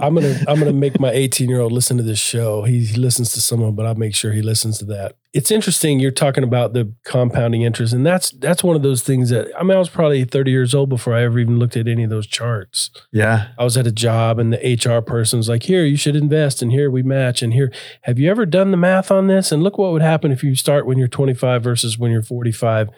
I'm 0.01 0.15
gonna 0.15 0.39
I'm 0.47 0.59
gonna 0.59 0.73
make 0.73 0.99
my 0.99 1.11
18 1.11 1.49
year 1.49 1.59
old 1.59 1.71
listen 1.71 1.97
to 1.97 2.03
this 2.03 2.19
show. 2.19 2.63
He, 2.63 2.85
he 2.85 2.97
listens 2.97 3.33
to 3.33 3.41
someone, 3.41 3.75
but 3.75 3.85
I'll 3.85 3.95
make 3.95 4.15
sure 4.15 4.31
he 4.31 4.41
listens 4.41 4.77
to 4.79 4.85
that. 4.85 5.15
It's 5.33 5.51
interesting. 5.51 5.99
You're 5.99 6.11
talking 6.11 6.43
about 6.43 6.73
the 6.73 6.93
compounding 7.03 7.61
interest, 7.61 7.93
and 7.93 8.05
that's 8.05 8.31
that's 8.31 8.63
one 8.63 8.75
of 8.75 8.81
those 8.81 9.03
things 9.03 9.29
that 9.29 9.47
I 9.57 9.63
mean, 9.63 9.75
I 9.75 9.79
was 9.79 9.89
probably 9.89 10.23
30 10.23 10.51
years 10.51 10.73
old 10.73 10.89
before 10.89 11.13
I 11.13 11.23
ever 11.23 11.39
even 11.39 11.59
looked 11.59 11.77
at 11.77 11.87
any 11.87 12.03
of 12.03 12.09
those 12.09 12.27
charts. 12.27 12.89
yeah. 13.11 13.49
I 13.57 13.63
was 13.63 13.77
at 13.77 13.87
a 13.87 13.91
job, 13.91 14.39
and 14.39 14.53
the 14.53 14.57
HR 14.57 15.01
person 15.01 15.37
was 15.37 15.49
like, 15.49 15.63
"Here, 15.63 15.85
you 15.85 15.97
should 15.97 16.15
invest, 16.15 16.61
and 16.61 16.71
here 16.71 16.89
we 16.89 17.03
match, 17.03 17.41
and 17.41 17.53
here, 17.53 17.71
have 18.03 18.19
you 18.19 18.29
ever 18.29 18.45
done 18.45 18.71
the 18.71 18.77
math 18.77 19.11
on 19.11 19.27
this? 19.27 19.51
And 19.51 19.63
look 19.63 19.77
what 19.77 19.91
would 19.91 20.01
happen 20.01 20.31
if 20.31 20.43
you 20.43 20.55
start 20.55 20.85
when 20.85 20.97
you're 20.97 21.07
25 21.07 21.63
versus 21.63 21.97
when 21.97 22.11
you're 22.11 22.21
45." 22.21 22.89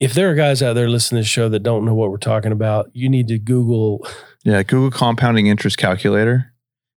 If 0.00 0.14
there 0.14 0.30
are 0.30 0.34
guys 0.36 0.62
out 0.62 0.74
there 0.74 0.88
listening 0.88 1.18
to 1.18 1.22
this 1.22 1.28
show 1.28 1.48
that 1.48 1.64
don't 1.64 1.84
know 1.84 1.94
what 1.94 2.10
we're 2.12 2.18
talking 2.18 2.52
about, 2.52 2.88
you 2.92 3.08
need 3.08 3.26
to 3.28 3.38
Google 3.38 4.06
Yeah. 4.44 4.62
Google 4.62 4.90
compounding 4.90 5.46
interest 5.46 5.78
calculator 5.78 6.52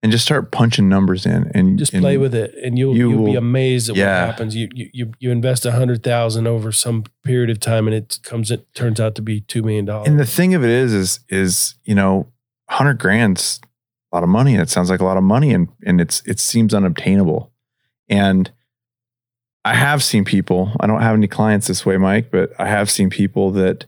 and 0.03 0.13
just 0.13 0.25
start 0.25 0.53
punching 0.53 0.89
numbers 0.89 1.27
in 1.27 1.51
and 1.55 1.79
just 1.79 1.93
and 1.93 2.03
play 2.03 2.19
with 2.19 2.35
it 2.35 2.55
and 2.63 2.79
you'll 2.79 2.97
you 2.97 3.11
will 3.11 3.27
be 3.27 3.35
amazed 3.35 3.91
at 3.91 3.97
yeah. 3.97 4.21
what 4.21 4.31
happens 4.31 4.55
you 4.55 4.69
you 4.73 4.91
you, 4.93 5.13
you 5.19 5.31
invest 5.31 5.67
a 5.67 5.73
hundred 5.73 6.03
thousand 6.03 6.47
over 6.47 6.71
some 6.71 7.05
period 7.25 7.51
of 7.51 7.59
time 7.59 7.89
and 7.89 7.95
it 7.95 8.19
comes 8.23 8.51
it 8.51 8.73
turns 8.75 9.01
out 9.01 9.15
to 9.17 9.23
be 9.23 9.41
two 9.41 9.63
million 9.63 9.85
dollars 9.85 10.09
And 10.09 10.19
the 10.19 10.27
thing 10.27 10.55
of 10.55 10.63
it 10.63 10.71
is, 10.71 10.93
is, 10.93 11.21
is, 11.29 11.75
you 11.85 11.95
know, 11.95 12.31
hundred 12.69 12.99
grand's 12.99 13.61
a 14.13 14.17
lot 14.17 14.23
of 14.23 14.31
money. 14.31 14.55
It 14.55 14.71
sounds 14.71 14.89
like 14.89 15.01
a 15.01 15.05
lot 15.05 15.17
of 15.17 15.25
money 15.25 15.53
and, 15.53 15.69
and 15.85 16.01
it's, 16.01 16.23
it 16.27 16.39
seems 16.39 16.73
unobtainable. 16.73 17.53
And 18.09 18.51
I 19.65 19.75
have 19.75 20.03
seen 20.03 20.25
people, 20.25 20.73
I 20.81 20.87
don't 20.87 21.03
have 21.03 21.15
any 21.15 21.29
clients 21.29 21.67
this 21.67 21.85
way, 21.85 21.97
Mike, 21.99 22.31
but 22.31 22.53
I 22.59 22.69
have 22.69 22.91
seen 22.91 23.11
people 23.11 23.51
that, 23.53 23.85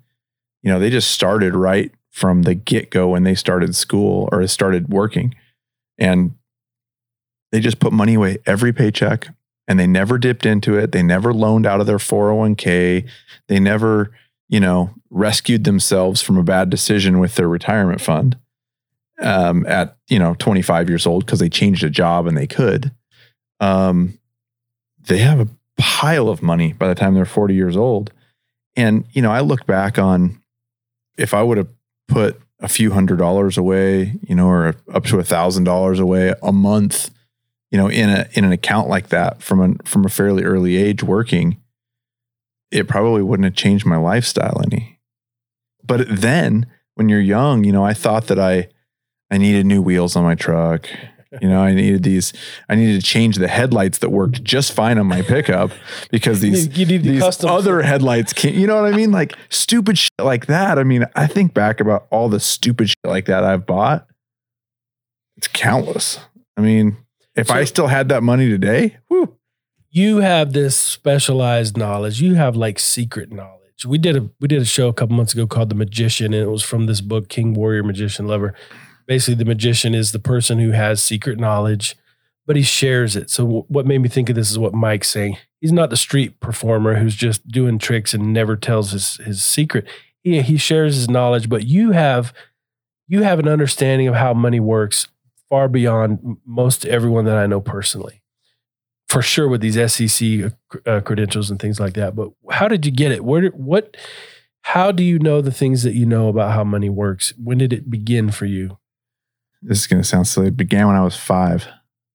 you 0.62 0.70
know, 0.70 0.78
they 0.78 0.90
just 0.90 1.12
started 1.12 1.54
right 1.54 1.90
from 2.10 2.42
the 2.42 2.54
get 2.54 2.90
go 2.90 3.08
when 3.08 3.22
they 3.22 3.34
started 3.34 3.74
school 3.74 4.28
or 4.32 4.46
started 4.46 4.88
working 4.88 5.34
and 5.98 6.34
they 7.52 7.60
just 7.60 7.78
put 7.78 7.92
money 7.92 8.14
away 8.14 8.38
every 8.46 8.72
paycheck 8.72 9.28
and 9.68 9.78
they 9.78 9.86
never 9.86 10.18
dipped 10.18 10.46
into 10.46 10.76
it. 10.76 10.92
They 10.92 11.02
never 11.02 11.32
loaned 11.32 11.66
out 11.66 11.80
of 11.80 11.86
their 11.86 11.98
401k. 11.98 13.08
They 13.48 13.60
never, 13.60 14.10
you 14.48 14.58
know, 14.58 14.90
rescued 15.10 15.64
themselves 15.64 16.20
from 16.20 16.36
a 16.36 16.42
bad 16.42 16.70
decision 16.70 17.18
with 17.18 17.36
their 17.36 17.48
retirement 17.48 18.00
fund 18.00 18.36
um, 19.20 19.66
at, 19.66 19.96
you 20.08 20.18
know, 20.18 20.34
25 20.34 20.88
years 20.88 21.06
old 21.06 21.26
because 21.26 21.38
they 21.38 21.48
changed 21.48 21.84
a 21.84 21.90
job 21.90 22.26
and 22.26 22.36
they 22.36 22.46
could. 22.46 22.92
Um, 23.60 24.18
they 25.00 25.18
have 25.18 25.40
a 25.40 25.48
pile 25.76 26.28
of 26.28 26.42
money 26.42 26.72
by 26.72 26.88
the 26.88 26.94
time 26.94 27.14
they're 27.14 27.24
40 27.24 27.54
years 27.54 27.76
old. 27.76 28.12
And, 28.76 29.04
you 29.12 29.22
know, 29.22 29.30
I 29.30 29.40
look 29.40 29.66
back 29.66 29.98
on 29.98 30.40
if 31.16 31.34
I 31.34 31.42
would 31.42 31.58
have 31.58 31.68
put 32.10 32.40
a 32.60 32.68
few 32.68 32.90
hundred 32.90 33.18
dollars 33.18 33.56
away, 33.56 34.16
you 34.22 34.34
know, 34.34 34.48
or 34.48 34.74
up 34.92 35.04
to 35.04 35.18
a 35.18 35.24
thousand 35.24 35.64
dollars 35.64 35.98
away 35.98 36.34
a 36.42 36.52
month, 36.52 37.10
you 37.70 37.78
know, 37.78 37.88
in 37.88 38.10
a 38.10 38.28
in 38.32 38.44
an 38.44 38.52
account 38.52 38.88
like 38.88 39.08
that 39.08 39.42
from 39.42 39.60
a 39.60 39.88
from 39.88 40.04
a 40.04 40.08
fairly 40.10 40.44
early 40.44 40.76
age 40.76 41.02
working, 41.02 41.60
it 42.70 42.88
probably 42.88 43.22
wouldn't 43.22 43.44
have 43.44 43.54
changed 43.54 43.86
my 43.86 43.96
lifestyle 43.96 44.60
any. 44.64 44.98
But 45.82 46.06
then 46.08 46.66
when 46.94 47.08
you're 47.08 47.20
young, 47.20 47.64
you 47.64 47.72
know, 47.72 47.84
I 47.84 47.94
thought 47.94 48.26
that 48.26 48.38
I 48.38 48.68
I 49.30 49.38
needed 49.38 49.64
new 49.64 49.80
wheels 49.80 50.16
on 50.16 50.24
my 50.24 50.34
truck. 50.34 50.88
You 51.40 51.48
know, 51.48 51.62
I 51.62 51.72
needed 51.74 52.02
these, 52.02 52.32
I 52.68 52.74
needed 52.74 53.00
to 53.00 53.06
change 53.06 53.36
the 53.36 53.46
headlights 53.46 53.98
that 53.98 54.10
worked 54.10 54.42
just 54.42 54.72
fine 54.72 54.98
on 54.98 55.06
my 55.06 55.22
pickup 55.22 55.70
because 56.10 56.40
these 56.40 56.66
you 56.76 56.86
need 56.86 57.04
the 57.04 57.10
these 57.10 57.22
custom 57.22 57.50
other 57.50 57.82
headlights 57.82 58.32
can't, 58.32 58.56
you 58.56 58.66
know 58.66 58.82
what 58.82 58.92
I 58.92 58.96
mean? 58.96 59.12
Like 59.12 59.36
stupid 59.48 59.96
shit 59.96 60.10
like 60.18 60.46
that. 60.46 60.78
I 60.78 60.82
mean, 60.82 61.06
I 61.14 61.28
think 61.28 61.54
back 61.54 61.78
about 61.78 62.08
all 62.10 62.28
the 62.28 62.40
stupid 62.40 62.88
shit 62.88 62.98
like 63.04 63.26
that 63.26 63.44
I've 63.44 63.64
bought. 63.64 64.08
It's 65.36 65.46
countless. 65.46 66.18
I 66.56 66.62
mean, 66.62 66.96
if 67.36 67.50
I 67.50 67.62
still 67.64 67.86
had 67.86 68.08
that 68.08 68.24
money 68.24 68.48
today, 68.48 68.98
whew, 69.06 69.38
you 69.90 70.18
have 70.18 70.52
this 70.52 70.76
specialized 70.76 71.76
knowledge 71.76 72.20
you 72.20 72.34
have 72.34 72.56
like 72.56 72.78
secret 72.78 73.32
knowledge 73.32 73.84
we 73.86 73.98
did 73.98 74.16
a 74.16 74.28
we 74.40 74.46
did 74.46 74.62
a 74.62 74.64
show 74.64 74.88
a 74.88 74.92
couple 74.92 75.16
months 75.16 75.32
ago 75.32 75.46
called 75.46 75.68
the 75.68 75.74
magician 75.74 76.32
and 76.32 76.42
it 76.42 76.50
was 76.50 76.62
from 76.62 76.86
this 76.86 77.00
book 77.00 77.28
king 77.28 77.54
warrior 77.54 77.82
magician 77.82 78.26
lover 78.26 78.54
basically 79.06 79.34
the 79.34 79.44
magician 79.44 79.94
is 79.94 80.12
the 80.12 80.18
person 80.18 80.58
who 80.58 80.70
has 80.70 81.02
secret 81.02 81.38
knowledge 81.38 81.96
but 82.46 82.56
he 82.56 82.62
shares 82.62 83.16
it 83.16 83.30
so 83.30 83.64
what 83.68 83.86
made 83.86 83.98
me 83.98 84.08
think 84.08 84.28
of 84.28 84.36
this 84.36 84.50
is 84.50 84.58
what 84.58 84.74
mike's 84.74 85.08
saying 85.08 85.36
he's 85.60 85.72
not 85.72 85.90
the 85.90 85.96
street 85.96 86.40
performer 86.40 86.96
who's 86.96 87.14
just 87.14 87.46
doing 87.48 87.78
tricks 87.78 88.14
and 88.14 88.32
never 88.32 88.56
tells 88.56 88.92
his 88.92 89.16
his 89.16 89.44
secret 89.44 89.86
he, 90.22 90.40
he 90.42 90.56
shares 90.56 90.96
his 90.96 91.08
knowledge 91.08 91.48
but 91.48 91.66
you 91.66 91.92
have 91.92 92.32
you 93.08 93.22
have 93.22 93.38
an 93.38 93.48
understanding 93.48 94.08
of 94.08 94.14
how 94.14 94.32
money 94.32 94.60
works 94.60 95.08
far 95.48 95.68
beyond 95.68 96.38
most 96.44 96.86
everyone 96.86 97.24
that 97.24 97.36
i 97.36 97.46
know 97.46 97.60
personally 97.60 98.20
for 99.10 99.22
sure 99.22 99.48
with 99.48 99.60
these 99.60 99.74
SEC 99.92 100.52
uh, 100.86 101.00
credentials 101.00 101.50
and 101.50 101.58
things 101.58 101.80
like 101.80 101.94
that. 101.94 102.14
But 102.14 102.30
how 102.48 102.68
did 102.68 102.86
you 102.86 102.92
get 102.92 103.10
it? 103.10 103.24
Where 103.24 103.48
what? 103.48 103.96
How 104.62 104.92
do 104.92 105.02
you 105.02 105.18
know 105.18 105.40
the 105.40 105.50
things 105.50 105.82
that 105.82 105.94
you 105.94 106.06
know 106.06 106.28
about 106.28 106.52
how 106.52 106.62
money 106.62 106.88
works? 106.88 107.32
When 107.36 107.58
did 107.58 107.72
it 107.72 107.90
begin 107.90 108.30
for 108.30 108.46
you? 108.46 108.78
This 109.62 109.80
is 109.80 109.86
going 109.86 110.02
to 110.02 110.08
sound 110.08 110.26
silly. 110.26 110.48
It 110.48 110.56
began 110.56 110.86
when 110.86 110.96
I 110.96 111.04
was 111.04 111.16
five. 111.16 111.68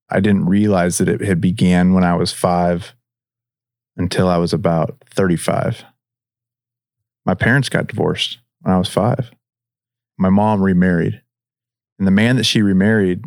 I 0.10 0.20
didn't 0.20 0.46
realize 0.46 0.98
that 0.98 1.10
it 1.10 1.22
had 1.22 1.42
began 1.42 1.94
when 1.94 2.04
I 2.04 2.16
was 2.16 2.32
five 2.32 2.96
until 3.98 4.28
I 4.28 4.38
was 4.38 4.54
about 4.54 4.98
35. 5.10 5.84
My 7.26 7.34
parents 7.34 7.70
got 7.70 7.88
divorced 7.88 8.40
when 8.62 8.74
I 8.74 8.78
was 8.78 8.90
five. 8.90 9.32
My 10.18 10.30
mom 10.30 10.62
remarried. 10.62 11.22
And 11.98 12.08
the 12.08 12.12
man 12.12 12.36
that 12.36 12.46
she 12.46 12.62
remarried 12.62 13.24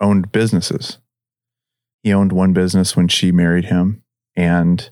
owned 0.00 0.32
businesses. 0.32 0.98
He 2.02 2.12
owned 2.12 2.32
one 2.32 2.52
business 2.52 2.96
when 2.96 3.08
she 3.08 3.32
married 3.32 3.66
him, 3.66 4.02
and 4.36 4.88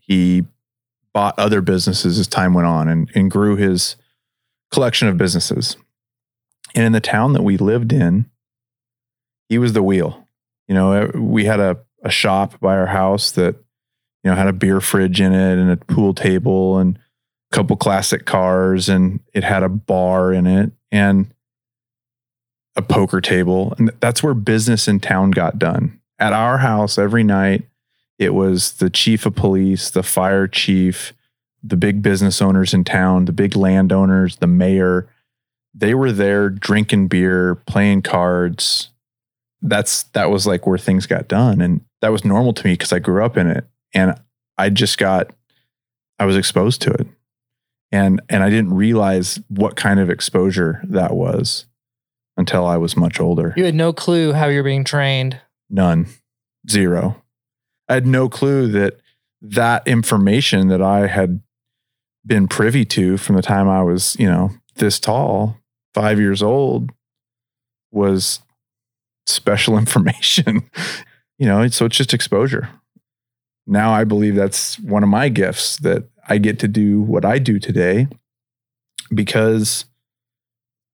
he 0.00 0.44
bought 1.12 1.38
other 1.38 1.60
businesses 1.60 2.18
as 2.18 2.28
time 2.28 2.54
went 2.54 2.66
on 2.66 2.88
and, 2.88 3.10
and 3.14 3.30
grew 3.30 3.56
his 3.56 3.96
collection 4.70 5.08
of 5.08 5.18
businesses. 5.18 5.76
And 6.78 6.86
in 6.86 6.92
the 6.92 7.00
town 7.00 7.32
that 7.32 7.42
we 7.42 7.56
lived 7.56 7.92
in, 7.92 8.26
he 9.48 9.58
was 9.58 9.72
the 9.72 9.82
wheel. 9.82 10.24
You 10.68 10.76
know, 10.76 11.10
we 11.12 11.44
had 11.44 11.58
a, 11.58 11.78
a 12.04 12.10
shop 12.10 12.60
by 12.60 12.76
our 12.76 12.86
house 12.86 13.32
that, 13.32 13.56
you 14.22 14.30
know, 14.30 14.36
had 14.36 14.46
a 14.46 14.52
beer 14.52 14.80
fridge 14.80 15.20
in 15.20 15.32
it 15.32 15.58
and 15.58 15.72
a 15.72 15.76
pool 15.76 16.14
table 16.14 16.78
and 16.78 16.96
a 17.50 17.56
couple 17.56 17.74
classic 17.76 18.26
cars 18.26 18.88
and 18.88 19.18
it 19.34 19.42
had 19.42 19.64
a 19.64 19.68
bar 19.68 20.32
in 20.32 20.46
it 20.46 20.70
and 20.92 21.34
a 22.76 22.82
poker 22.82 23.20
table. 23.20 23.74
And 23.76 23.90
that's 23.98 24.22
where 24.22 24.32
business 24.32 24.86
in 24.86 25.00
town 25.00 25.32
got 25.32 25.58
done. 25.58 25.98
At 26.20 26.32
our 26.32 26.58
house 26.58 26.96
every 26.96 27.24
night, 27.24 27.66
it 28.20 28.34
was 28.34 28.74
the 28.74 28.88
chief 28.88 29.26
of 29.26 29.34
police, 29.34 29.90
the 29.90 30.04
fire 30.04 30.46
chief, 30.46 31.12
the 31.60 31.76
big 31.76 32.02
business 32.02 32.40
owners 32.40 32.72
in 32.72 32.84
town, 32.84 33.24
the 33.24 33.32
big 33.32 33.56
landowners, 33.56 34.36
the 34.36 34.46
mayor. 34.46 35.08
They 35.78 35.94
were 35.94 36.12
there 36.12 36.50
drinking 36.50 37.08
beer, 37.08 37.54
playing 37.54 38.02
cards. 38.02 38.90
That's 39.62 40.04
that 40.14 40.30
was 40.30 40.46
like 40.46 40.66
where 40.66 40.78
things 40.78 41.06
got 41.06 41.28
done. 41.28 41.60
And 41.60 41.82
that 42.00 42.12
was 42.12 42.24
normal 42.24 42.52
to 42.54 42.66
me 42.66 42.74
because 42.74 42.92
I 42.92 42.98
grew 42.98 43.24
up 43.24 43.36
in 43.36 43.46
it. 43.48 43.64
And 43.94 44.14
I 44.56 44.70
just 44.70 44.98
got 44.98 45.30
I 46.18 46.26
was 46.26 46.36
exposed 46.36 46.82
to 46.82 46.90
it. 46.92 47.06
And 47.92 48.20
and 48.28 48.42
I 48.42 48.50
didn't 48.50 48.74
realize 48.74 49.40
what 49.48 49.76
kind 49.76 50.00
of 50.00 50.10
exposure 50.10 50.82
that 50.84 51.14
was 51.14 51.66
until 52.36 52.66
I 52.66 52.76
was 52.76 52.96
much 52.96 53.20
older. 53.20 53.54
You 53.56 53.64
had 53.64 53.74
no 53.74 53.92
clue 53.92 54.32
how 54.32 54.46
you're 54.46 54.62
being 54.62 54.84
trained. 54.84 55.40
None. 55.70 56.06
Zero. 56.68 57.22
I 57.88 57.94
had 57.94 58.06
no 58.06 58.28
clue 58.28 58.68
that 58.68 59.00
that 59.40 59.86
information 59.86 60.68
that 60.68 60.82
I 60.82 61.06
had 61.06 61.40
been 62.26 62.48
privy 62.48 62.84
to 62.84 63.16
from 63.16 63.36
the 63.36 63.42
time 63.42 63.68
I 63.68 63.82
was, 63.82 64.16
you 64.18 64.28
know, 64.28 64.50
this 64.76 65.00
tall, 65.00 65.56
five 65.98 66.20
years 66.20 66.44
old, 66.44 66.92
was 67.90 68.38
special 69.26 69.76
information. 69.84 70.70
you 71.38 71.46
know, 71.46 71.66
so 71.68 71.86
it's 71.86 71.96
just 71.96 72.14
exposure. 72.14 72.68
Now 73.66 73.92
I 73.92 74.04
believe 74.04 74.36
that's 74.36 74.78
one 74.78 75.02
of 75.02 75.08
my 75.08 75.28
gifts 75.28 75.76
that 75.78 76.04
I 76.28 76.38
get 76.38 76.60
to 76.60 76.68
do 76.68 77.00
what 77.00 77.24
I 77.24 77.38
do 77.38 77.58
today 77.58 78.06
because 79.12 79.86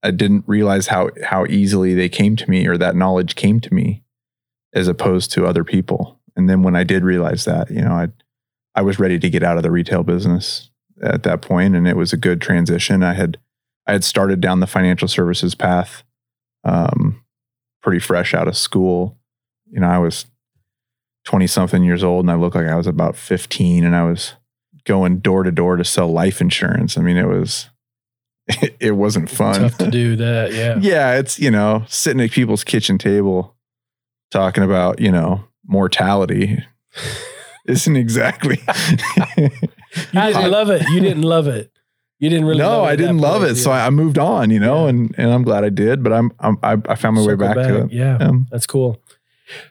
I 0.03 0.11
didn't 0.11 0.45
realize 0.47 0.87
how 0.87 1.11
how 1.23 1.45
easily 1.47 1.93
they 1.95 2.09
came 2.09 2.35
to 2.37 2.51
me 2.51 2.67
or 2.67 2.79
that 2.79 2.97
knowledge 2.97 3.35
came 3.35 3.61
to 3.61 3.75
me 3.75 4.03
as 4.73 4.89
opposed 4.89 5.33
to 5.33 5.45
other 5.45 5.65
people. 5.65 6.19
And 6.35 6.49
then 6.49 6.63
when 6.63 6.75
I 6.75 6.83
did 6.83 7.05
realize 7.05 7.45
that, 7.45 7.71
you 7.71 7.83
know, 7.83 7.93
I 7.93 8.09
I 8.75 8.83
was 8.83 8.99
ready 8.99 9.19
to 9.19 9.31
get 9.31 9.43
out 9.43 9.59
of 9.59 9.63
the 9.63 9.71
retail 9.71 10.03
business 10.03 10.71
at 11.03 11.25
that 11.25 11.43
point 11.43 11.77
and 11.77 11.87
it 11.87 11.97
was 11.97 12.13
a 12.13 12.17
good 12.17 12.41
transition. 12.41 13.03
I 13.03 13.13
had 13.13 13.39
I 13.87 13.93
had 13.93 14.05
started 14.05 14.41
down 14.41 14.61
the 14.61 14.67
financial 14.67 15.09
services 15.09 15.55
path 15.55 16.03
um, 16.65 17.23
pretty 17.83 17.99
fresh 17.99 18.35
out 18.35 18.49
of 18.49 18.57
school. 18.57 19.19
You 19.71 19.81
know, 19.81 19.89
I 19.89 19.99
was 19.99 20.27
20 21.25 21.47
something 21.47 21.83
years 21.85 22.03
old 22.03 22.25
and 22.25 22.31
I 22.31 22.35
looked 22.35 22.57
like 22.57 22.67
I 22.67 22.77
was 22.77 22.87
about 22.87 23.17
15 23.17 23.85
and 23.85 23.95
I 23.95 24.05
was 24.05 24.35
going 24.85 25.21
door 25.21 25.43
to 25.43 25.51
door 25.51 25.77
to 25.77 25.85
sell 25.85 26.09
life 26.09 26.41
insurance. 26.41 26.99
I 26.99 27.03
mean, 27.03 27.17
it 27.17 27.29
was 27.29 27.69
it, 28.81 28.93
wasn't 28.93 29.31
fun. 29.31 29.61
Tough 29.61 29.79
to 29.79 29.91
do 29.91 30.17
that, 30.17 30.53
yeah. 30.53 30.77
yeah, 30.81 31.19
it's, 31.19 31.39
you 31.39 31.51
know, 31.51 31.85
sitting 31.89 32.21
at 32.21 32.31
people's 32.31 32.63
kitchen 32.63 32.99
table 32.99 33.57
talking 34.31 34.63
about, 34.63 35.01
you 35.01 35.11
know, 35.11 35.45
mortality 35.67 36.63
isn't 37.67 37.97
exactly 37.97 38.61
You 39.37 40.21
didn't 40.21 40.51
love 40.51 40.71
it. 40.71 40.89
You 40.91 41.01
didn't 41.01 41.23
love 41.23 41.47
it. 41.47 41.71
You 42.21 42.31
didn't 42.31 42.47
really. 42.47 42.59
no, 42.59 42.85
I 42.85 42.97
didn't 42.97 43.19
love 43.19 43.43
it. 43.43 43.57
So 43.57 43.71
yeah. 43.71 43.85
I, 43.85 43.87
I 43.87 43.91
moved 43.91 44.19
on, 44.19 44.51
you 44.51 44.61
know, 44.61 44.85
Yeah. 44.85 44.91
and 44.91 45.15
and 45.19 45.31
I'm 45.33 45.43
glad 45.43 45.65
I 45.65 45.69
did. 45.69 46.03
But 46.03 46.13
I'm, 46.13 46.33
I'm 46.39 46.59
I, 46.63 46.77
I 46.89 46.95
found 46.95 47.17
my 47.17 47.23
way 47.23 47.33
Circle 47.33 47.49
back, 47.55 47.57
to 47.69 47.85
it. 47.85 47.93
Yeah, 47.93 48.17
Um, 48.19 48.47
that's 48.51 48.67
cool. 48.67 49.01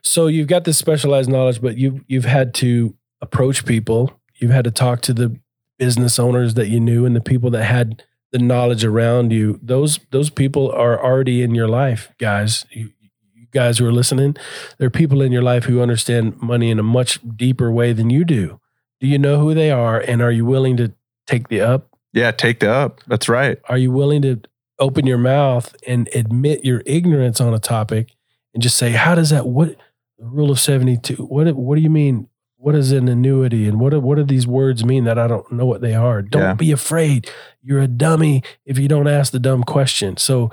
So 0.02 0.28
you've 0.28 0.48
got 0.48 0.66
this 0.66 0.78
specialized 0.78 1.30
knowledge, 1.30 1.62
but 1.62 1.78
you 1.78 2.04
you've 2.08 2.26
had 2.26 2.54
to 2.56 2.96
approach 3.22 3.66
people. 3.66 4.12
You've 4.36 4.52
had 4.52 4.66
to 4.66 4.72
talk 4.72 5.02
to 5.02 5.14
the 5.14 5.40
business 5.80 6.20
owners 6.20 6.54
that 6.56 6.68
you 6.68 6.80
knew 6.80 7.06
and 7.06 7.16
the 7.16 7.22
people 7.22 7.50
that 7.52 7.64
had 7.64 8.04
the 8.32 8.40
knowledge 8.40 8.84
around 8.86 9.32
you. 9.32 9.60
Those 9.64 10.00
those 10.12 10.30
people 10.30 10.72
are 10.72 11.02
already 11.04 11.42
in 11.42 11.56
your 11.56 11.68
life, 11.68 12.12
guys. 12.20 12.66
You, 12.72 12.92
you 13.34 13.48
guys 13.52 13.78
who 13.80 13.88
are 13.88 13.92
listening, 13.92 14.36
there 14.78 14.88
are 14.88 14.92
people 14.92 15.22
in 15.22 15.32
your 15.32 15.42
life 15.44 15.64
who 15.64 15.82
understand 15.82 16.42
money 16.42 16.70
in 16.70 16.78
a 16.78 16.84
much 16.84 17.20
deeper 17.36 17.72
way 17.72 17.94
than 17.94 18.10
you 18.10 18.26
do. 18.26 18.60
Do 19.00 19.08
you 19.08 19.18
know 19.18 19.40
who 19.40 19.54
they 19.54 19.72
are, 19.72 20.00
and 20.00 20.22
are 20.22 20.32
you 20.32 20.46
willing 20.46 20.78
to 20.78 20.94
take 21.26 21.48
the 21.48 21.62
up? 21.62 21.90
Yeah, 22.14 22.32
take 22.32 22.60
the 22.60 22.72
up. 22.72 23.02
That's 23.08 23.28
right. 23.28 23.60
Are 23.70 23.78
you 23.78 23.92
willing 23.92 24.22
to 24.24 24.40
open 24.80 25.06
your 25.06 25.18
mouth 25.18 25.76
and 25.88 26.10
admit 26.16 26.64
your 26.66 26.82
ignorance 26.86 27.40
on 27.42 27.54
a 27.54 27.60
topic 27.60 28.16
and 28.54 28.62
just 28.64 28.78
say, 28.78 28.92
how 28.92 29.16
does 29.16 29.30
that, 29.32 29.46
what 29.48 29.76
the 30.18 30.26
rule 30.26 30.52
of 30.52 30.60
72, 30.60 31.16
what, 31.16 31.54
what 31.56 31.76
do 31.76 31.82
you 31.82 31.90
mean? 31.90 32.28
What 32.58 32.76
is 32.76 32.92
an 32.92 33.08
annuity? 33.10 33.68
And 33.68 33.80
what, 33.80 33.90
do- 33.92 34.00
what 34.00 34.16
do 34.16 34.24
these 34.24 34.48
words 34.48 34.86
mean 34.86 35.04
that 35.04 35.20
I 35.20 35.28
don't 35.28 35.52
know 35.52 35.66
what 35.66 35.82
they 35.82 35.94
are? 35.96 36.22
Don't 36.22 36.42
Yeah. 36.42 36.54
be 36.54 36.72
afraid. 36.72 37.30
You're 37.62 37.82
a 37.82 37.88
dummy 37.88 38.42
if 38.66 38.78
you 38.80 38.88
don't 38.88 39.08
ask 39.08 39.32
the 39.32 39.40
dumb 39.40 39.64
question. 39.64 40.16
So 40.18 40.50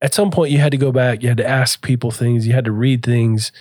at 0.00 0.12
some 0.14 0.30
point 0.30 0.50
you 0.50 0.58
had 0.58 0.72
to 0.72 0.78
go 0.78 0.90
back, 0.92 1.22
you 1.22 1.28
had 1.28 1.38
to 1.38 1.46
ask 1.48 1.82
people 1.82 2.10
things, 2.10 2.46
you 2.46 2.52
had 2.52 2.64
to 2.64 2.72
read 2.72 3.04
things, 3.04 3.52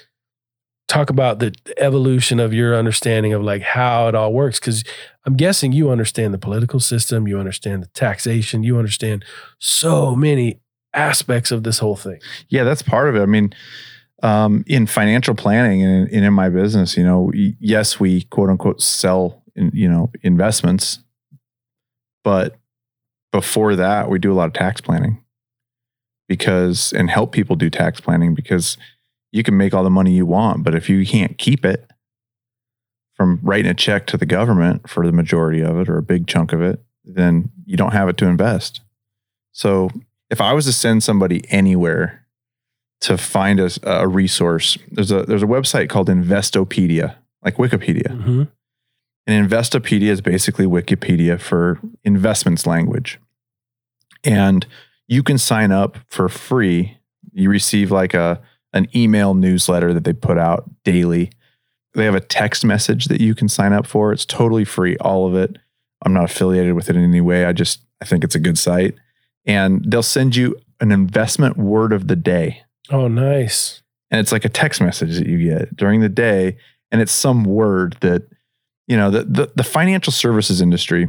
talk 0.91 1.09
about 1.09 1.39
the 1.39 1.55
evolution 1.77 2.39
of 2.39 2.53
your 2.53 2.75
understanding 2.75 3.31
of 3.31 3.41
like 3.41 3.61
how 3.61 4.09
it 4.09 4.15
all 4.15 4.33
works. 4.33 4.59
Cause 4.59 4.83
I'm 5.25 5.35
guessing 5.35 5.71
you 5.71 5.89
understand 5.89 6.33
the 6.33 6.37
political 6.37 6.81
system, 6.81 7.27
you 7.27 7.39
understand 7.39 7.81
the 7.83 7.87
taxation, 7.87 8.63
you 8.63 8.77
understand 8.77 9.23
so 9.57 10.15
many 10.15 10.59
aspects 10.93 11.51
of 11.51 11.63
this 11.63 11.79
whole 11.79 11.95
thing. 11.95 12.19
Yeah, 12.49 12.65
that's 12.65 12.81
part 12.81 13.07
of 13.07 13.15
it. 13.15 13.21
I 13.21 13.25
mean, 13.25 13.53
um, 14.21 14.65
in 14.67 14.85
financial 14.85 15.33
planning 15.33 15.81
and 15.81 16.09
in, 16.09 16.25
in 16.25 16.33
my 16.33 16.49
business, 16.49 16.97
you 16.97 17.03
know, 17.03 17.31
yes, 17.33 17.99
we 17.99 18.23
quote 18.23 18.49
unquote 18.49 18.81
sell, 18.81 19.43
in, 19.55 19.71
you 19.73 19.87
know, 19.87 20.11
investments, 20.23 20.99
but 22.23 22.57
before 23.31 23.77
that, 23.77 24.09
we 24.09 24.19
do 24.19 24.33
a 24.33 24.35
lot 24.35 24.47
of 24.47 24.53
tax 24.53 24.81
planning 24.81 25.23
because 26.27 26.91
and 26.91 27.09
help 27.09 27.31
people 27.31 27.55
do 27.55 27.69
tax 27.69 28.01
planning 28.01 28.35
because 28.35 28.77
you 29.32 29.43
can 29.43 29.57
make 29.57 29.73
all 29.73 29.84
the 29.84 29.89
money 29.89 30.11
you 30.11 30.25
want, 30.25 30.63
but 30.63 30.75
if 30.75 30.89
you 30.89 31.05
can't 31.05 31.38
keep 31.38 31.65
it 31.65 31.89
from 33.15 33.39
writing 33.43 33.71
a 33.71 33.73
check 33.73 34.07
to 34.07 34.17
the 34.17 34.25
government 34.25 34.89
for 34.89 35.05
the 35.05 35.11
majority 35.11 35.61
of 35.61 35.77
it 35.77 35.88
or 35.88 35.97
a 35.97 36.03
big 36.03 36.27
chunk 36.27 36.53
of 36.53 36.61
it, 36.61 36.84
then 37.03 37.49
you 37.65 37.77
don't 37.77 37.93
have 37.93 38.09
it 38.09 38.17
to 38.17 38.25
invest. 38.25 38.82
So 39.51 39.89
if 40.29 40.41
I 40.41 40.53
was 40.53 40.65
to 40.65 40.73
send 40.73 41.03
somebody 41.03 41.43
anywhere 41.49 42.25
to 43.01 43.17
find 43.17 43.59
a, 43.59 43.69
a 43.84 44.07
resource, 44.07 44.77
there's 44.91 45.11
a 45.11 45.23
there's 45.23 45.43
a 45.43 45.47
website 45.47 45.89
called 45.89 46.07
Investopedia, 46.07 47.15
like 47.43 47.57
Wikipedia. 47.57 48.07
Mm-hmm. 48.07 48.43
And 49.27 49.49
Investopedia 49.49 50.09
is 50.09 50.21
basically 50.21 50.65
Wikipedia 50.65 51.39
for 51.39 51.79
investments 52.03 52.65
language. 52.65 53.19
And 54.23 54.65
you 55.07 55.23
can 55.23 55.38
sign 55.38 55.71
up 55.71 55.97
for 56.07 56.29
free. 56.29 56.97
You 57.34 57.49
receive 57.49 57.91
like 57.91 58.13
a 58.13 58.41
an 58.74 58.88
email 58.95 59.34
newsletter 59.34 59.93
that 59.93 60.03
they 60.03 60.13
put 60.13 60.38
out 60.38 60.69
daily. 60.84 61.32
They 61.93 62.05
have 62.05 62.15
a 62.15 62.22
text 62.22 62.63
message 62.63 63.05
that 63.05 63.19
you 63.22 63.36
can 63.36 63.49
sign 63.49 63.74
up 63.74 63.86
for. 63.86 64.13
It's 64.13 64.26
totally 64.26 64.63
free, 64.65 64.95
all 64.97 65.28
of 65.28 65.36
it. 65.36 65.57
I'm 66.05 66.13
not 66.13 66.24
affiliated 66.26 66.74
with 66.74 66.89
it 66.89 66.95
in 66.95 67.03
any 67.03 67.22
way. 67.22 67.45
I 67.45 67.51
just 67.53 67.82
I 68.01 68.05
think 68.05 68.24
it's 68.24 68.36
a 68.36 68.39
good 68.39 68.57
site. 68.57 68.95
And 69.45 69.84
they'll 69.86 70.01
send 70.03 70.36
you 70.36 70.55
an 70.80 70.91
investment 70.91 71.57
word 71.57 71.93
of 71.93 72.07
the 72.07 72.15
day 72.15 72.63
Oh, 72.89 73.07
nice. 73.07 73.82
and 74.09 74.19
it's 74.19 74.32
like 74.32 74.45
a 74.45 74.49
text 74.49 74.82
message 74.82 75.17
that 75.17 75.28
you 75.28 75.38
get 75.49 75.76
during 75.76 75.99
the 76.01 76.09
day 76.09 76.57
and 76.91 77.01
it's 77.01 77.11
some 77.11 77.43
word 77.43 77.95
that 78.01 78.24
you 78.88 78.97
know 78.97 79.11
the, 79.11 79.24
the 79.24 79.51
the 79.55 79.63
financial 79.63 80.11
services 80.11 80.59
industry 80.61 81.07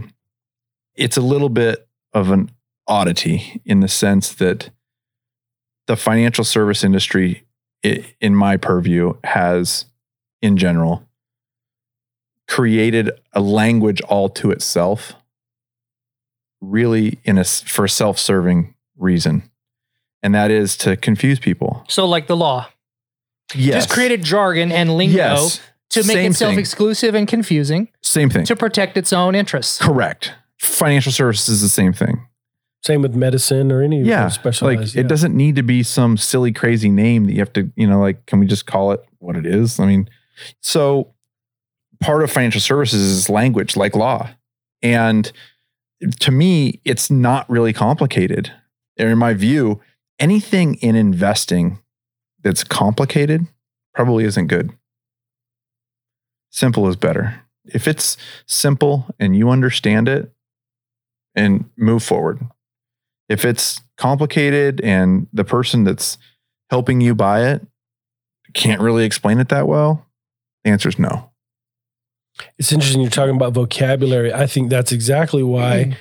it's 0.94 1.16
a 1.16 1.22
little 1.22 1.48
bit 1.48 1.88
of 2.12 2.30
an 2.30 2.50
oddity 2.86 3.62
in 3.64 3.80
the 3.80 3.88
sense 3.88 4.34
that 4.34 4.68
the 5.86 5.96
financial 5.96 6.44
service 6.44 6.84
industry 6.84 7.44
i- 7.84 8.04
in 8.20 8.34
my 8.34 8.56
purview 8.56 9.14
has 9.24 9.86
in 10.40 10.56
general 10.56 11.06
created 12.48 13.10
a 13.32 13.40
language 13.40 14.00
all 14.02 14.28
to 14.28 14.50
itself 14.50 15.14
really 16.60 17.18
in 17.24 17.38
a 17.38 17.44
for 17.44 17.84
a 17.84 17.88
self-serving 17.88 18.74
reason 18.96 19.42
and 20.22 20.34
that 20.34 20.50
is 20.50 20.76
to 20.76 20.96
confuse 20.96 21.38
people 21.40 21.84
So, 21.88 22.06
like 22.06 22.26
the 22.28 22.36
law, 22.36 22.68
yes 23.54 23.84
just 23.84 23.90
created 23.94 24.22
jargon 24.22 24.70
and 24.70 24.96
lingo 24.96 25.16
yes 25.16 25.60
to 25.90 26.00
make 26.04 26.16
Same 26.16 26.30
itself 26.30 26.50
thing. 26.52 26.58
exclusive 26.60 27.14
and 27.14 27.26
confusing 27.28 27.88
Same 28.02 28.30
thing. 28.30 28.44
to 28.46 28.56
protect 28.56 28.96
its 28.96 29.12
own 29.12 29.34
interests. 29.34 29.78
Correct. 29.78 30.32
Financial 30.58 31.12
services 31.12 31.56
is 31.56 31.60
the 31.60 31.68
same 31.68 31.92
thing. 31.92 32.26
Same 32.82 33.00
with 33.02 33.14
medicine 33.14 33.70
or 33.70 33.80
any 33.82 34.02
Yeah. 34.02 34.28
specialized. 34.28 34.80
Like 34.80 34.94
yeah. 34.94 35.02
it 35.02 35.08
doesn't 35.08 35.36
need 35.36 35.56
to 35.56 35.62
be 35.62 35.82
some 35.82 36.16
silly, 36.16 36.52
crazy 36.52 36.90
name 36.90 37.26
that 37.26 37.32
you 37.32 37.38
have 37.38 37.52
to, 37.52 37.70
you 37.76 37.86
know, 37.86 38.00
like, 38.00 38.26
can 38.26 38.40
we 38.40 38.46
just 38.46 38.66
call 38.66 38.90
it 38.92 39.04
what 39.18 39.36
it 39.36 39.46
is? 39.46 39.78
I 39.78 39.86
mean, 39.86 40.08
so 40.60 41.14
part 42.00 42.24
of 42.24 42.30
financial 42.30 42.60
services 42.60 43.00
is 43.00 43.30
language 43.30 43.76
like 43.76 43.94
law. 43.94 44.30
And 44.82 45.30
to 46.20 46.32
me, 46.32 46.80
it's 46.84 47.08
not 47.10 47.48
really 47.48 47.72
complicated. 47.72 48.50
In 48.96 49.16
my 49.16 49.34
view, 49.34 49.80
anything 50.18 50.74
in 50.76 50.96
investing 50.96 51.78
that's 52.42 52.64
complicated 52.64 53.46
probably 53.94 54.24
isn't 54.24 54.48
good. 54.48 54.72
Simple 56.50 56.88
is 56.88 56.96
better. 56.96 57.42
If 57.64 57.86
it's 57.86 58.16
simple 58.46 59.06
and 59.20 59.36
you 59.36 59.50
understand 59.50 60.08
it 60.08 60.32
and 61.36 61.70
move 61.76 62.02
forward. 62.02 62.40
If 63.32 63.46
it's 63.46 63.80
complicated 63.96 64.82
and 64.82 65.26
the 65.32 65.44
person 65.44 65.84
that's 65.84 66.18
helping 66.68 67.00
you 67.00 67.14
buy 67.14 67.46
it 67.46 67.66
can't 68.52 68.82
really 68.82 69.04
explain 69.04 69.38
it 69.38 69.48
that 69.48 69.66
well, 69.66 70.06
the 70.64 70.70
answer 70.70 70.90
is 70.90 70.98
no. 70.98 71.30
It's 72.58 72.72
interesting 72.72 73.00
you're 73.00 73.10
talking 73.10 73.34
about 73.34 73.54
vocabulary. 73.54 74.34
I 74.34 74.46
think 74.46 74.68
that's 74.68 74.92
exactly 74.92 75.42
why 75.42 75.96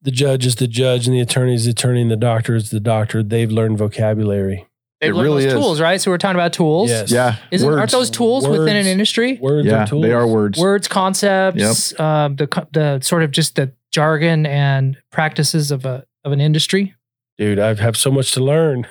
the 0.00 0.10
judge 0.10 0.46
is 0.46 0.56
the 0.56 0.66
judge 0.66 1.06
and 1.06 1.14
the 1.14 1.20
attorney 1.20 1.54
is 1.54 1.66
the 1.66 1.72
attorney 1.72 2.00
and 2.00 2.10
the 2.10 2.16
doctor 2.16 2.54
is 2.54 2.70
the 2.70 2.80
doctor. 2.80 3.22
They've 3.22 3.50
learned 3.50 3.76
vocabulary. 3.76 4.66
They've 5.00 5.10
It 5.10 5.14
learned 5.14 5.24
really 5.24 5.44
those 5.44 5.52
is. 5.52 5.58
tools, 5.58 5.80
right? 5.82 6.00
So 6.00 6.10
we're 6.10 6.18
talking 6.18 6.36
about 6.36 6.54
tools. 6.54 6.88
Yes. 6.88 7.10
Yeah. 7.10 7.36
Isn't, 7.50 7.70
aren't 7.70 7.90
those 7.90 8.08
tools 8.08 8.48
within 8.48 8.76
an 8.76 8.86
industry? 8.86 9.38
Words 9.40 9.66
yeah, 9.66 9.82
are 9.82 9.86
tools. 9.86 10.02
they 10.02 10.12
are 10.12 10.26
words. 10.26 10.58
Words, 10.58 10.88
concepts, 10.88 11.98
um, 12.00 12.36
the 12.36 12.66
the 12.72 13.00
sort 13.00 13.22
of 13.22 13.30
just 13.30 13.56
the 13.56 13.72
jargon 13.90 14.46
and 14.46 14.96
practices 15.10 15.70
of 15.70 15.84
a 15.84 16.06
of 16.24 16.32
an 16.32 16.40
industry. 16.40 16.94
Dude, 17.36 17.58
I 17.58 17.74
have 17.74 17.96
so 17.96 18.10
much 18.10 18.32
to 18.32 18.42
learn. 18.42 18.86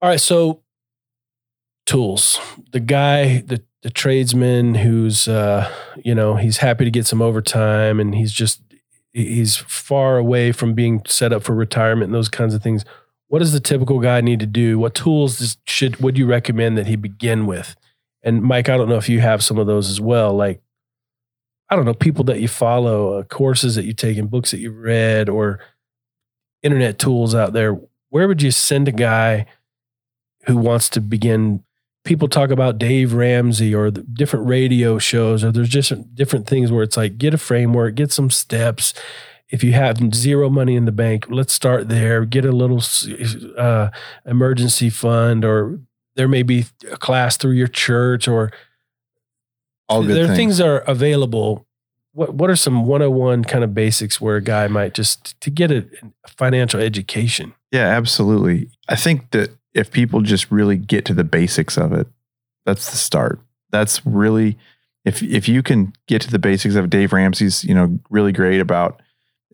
All 0.00 0.08
right, 0.08 0.20
so 0.20 0.62
tools. 1.86 2.40
The 2.72 2.80
guy, 2.80 3.42
the 3.42 3.62
the 3.82 3.90
tradesman 3.90 4.76
who's 4.76 5.26
uh, 5.26 5.70
you 6.04 6.14
know, 6.14 6.36
he's 6.36 6.58
happy 6.58 6.84
to 6.84 6.90
get 6.90 7.06
some 7.06 7.20
overtime 7.20 8.00
and 8.00 8.14
he's 8.14 8.32
just 8.32 8.62
he's 9.12 9.56
far 9.56 10.16
away 10.16 10.52
from 10.52 10.74
being 10.74 11.02
set 11.06 11.32
up 11.32 11.42
for 11.42 11.54
retirement 11.54 12.08
and 12.08 12.14
those 12.14 12.28
kinds 12.28 12.54
of 12.54 12.62
things. 12.62 12.84
What 13.28 13.40
does 13.40 13.52
the 13.52 13.60
typical 13.60 13.98
guy 13.98 14.20
need 14.20 14.40
to 14.40 14.46
do? 14.46 14.78
What 14.78 14.94
tools 14.94 15.38
does, 15.38 15.56
should 15.66 15.96
would 16.00 16.18
you 16.18 16.26
recommend 16.26 16.78
that 16.78 16.86
he 16.86 16.96
begin 16.96 17.46
with? 17.46 17.74
And 18.22 18.42
Mike, 18.42 18.68
I 18.68 18.76
don't 18.76 18.88
know 18.88 18.96
if 18.96 19.08
you 19.08 19.20
have 19.20 19.42
some 19.42 19.58
of 19.58 19.66
those 19.66 19.90
as 19.90 20.00
well. 20.00 20.32
Like, 20.34 20.62
I 21.68 21.76
don't 21.76 21.84
know, 21.84 21.94
people 21.94 22.24
that 22.24 22.40
you 22.40 22.48
follow, 22.48 23.18
uh, 23.18 23.22
courses 23.24 23.74
that 23.74 23.84
you 23.84 23.94
take, 23.94 24.16
and 24.18 24.30
books 24.30 24.50
that 24.50 24.58
you've 24.58 24.76
read, 24.76 25.28
or 25.28 25.58
internet 26.62 26.98
tools 26.98 27.34
out 27.34 27.52
there. 27.52 27.78
Where 28.10 28.28
would 28.28 28.42
you 28.42 28.50
send 28.50 28.88
a 28.88 28.92
guy 28.92 29.46
who 30.46 30.56
wants 30.56 30.88
to 30.90 31.00
begin? 31.00 31.62
People 32.04 32.28
talk 32.28 32.50
about 32.50 32.78
Dave 32.78 33.12
Ramsey 33.14 33.74
or 33.74 33.90
the 33.90 34.02
different 34.02 34.46
radio 34.48 34.98
shows, 34.98 35.44
or 35.44 35.52
there's 35.52 35.68
just 35.68 35.92
different 36.14 36.46
things 36.48 36.72
where 36.72 36.82
it's 36.82 36.96
like 36.96 37.16
get 37.16 37.32
a 37.32 37.38
framework, 37.38 37.94
get 37.94 38.10
some 38.10 38.28
steps. 38.30 38.92
If 39.50 39.62
you 39.62 39.72
have 39.74 39.98
zero 40.14 40.48
money 40.50 40.74
in 40.76 40.84
the 40.86 40.92
bank, 40.92 41.26
let's 41.28 41.52
start 41.52 41.88
there. 41.88 42.24
Get 42.24 42.44
a 42.44 42.52
little 42.52 42.82
uh, 43.56 43.90
emergency 44.26 44.90
fund, 44.90 45.44
or 45.44 45.78
there 46.16 46.26
may 46.28 46.42
be 46.42 46.64
a 46.90 46.96
class 46.96 47.36
through 47.36 47.52
your 47.52 47.68
church, 47.68 48.26
or 48.26 48.50
All 49.88 50.02
good 50.02 50.16
there 50.16 50.24
are 50.24 50.26
things. 50.28 50.36
things 50.36 50.58
that 50.58 50.66
are 50.68 50.78
available. 50.78 51.66
What 52.12 52.34
What 52.34 52.50
are 52.50 52.56
some 52.56 52.86
101 52.86 53.44
kind 53.44 53.64
of 53.64 53.74
basics 53.74 54.20
where 54.20 54.36
a 54.36 54.42
guy 54.42 54.68
might 54.68 54.94
just 54.94 55.40
to 55.40 55.50
get 55.50 55.70
a 55.70 55.86
financial 56.26 56.80
education? 56.80 57.54
Yeah, 57.70 57.88
absolutely. 57.88 58.68
I 58.88 58.96
think 58.96 59.30
that 59.30 59.50
if 59.74 59.90
people 59.90 60.20
just 60.20 60.50
really 60.50 60.76
get 60.76 61.04
to 61.06 61.14
the 61.14 61.24
basics 61.24 61.78
of 61.78 61.92
it, 61.92 62.06
that's 62.66 62.90
the 62.90 62.96
start. 62.96 63.40
That's 63.70 64.04
really 64.04 64.58
if 65.04 65.22
if 65.22 65.48
you 65.48 65.62
can 65.62 65.92
get 66.06 66.22
to 66.22 66.30
the 66.30 66.38
basics 66.38 66.74
of 66.74 66.90
Dave 66.90 67.12
Ramsey's, 67.12 67.64
you 67.64 67.74
know, 67.74 67.98
really 68.10 68.32
great 68.32 68.60
about 68.60 69.00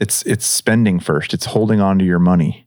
it's 0.00 0.22
it's 0.22 0.46
spending 0.46 1.00
first. 1.00 1.34
It's 1.34 1.46
holding 1.46 1.80
on 1.80 1.98
to 1.98 2.04
your 2.04 2.18
money. 2.18 2.66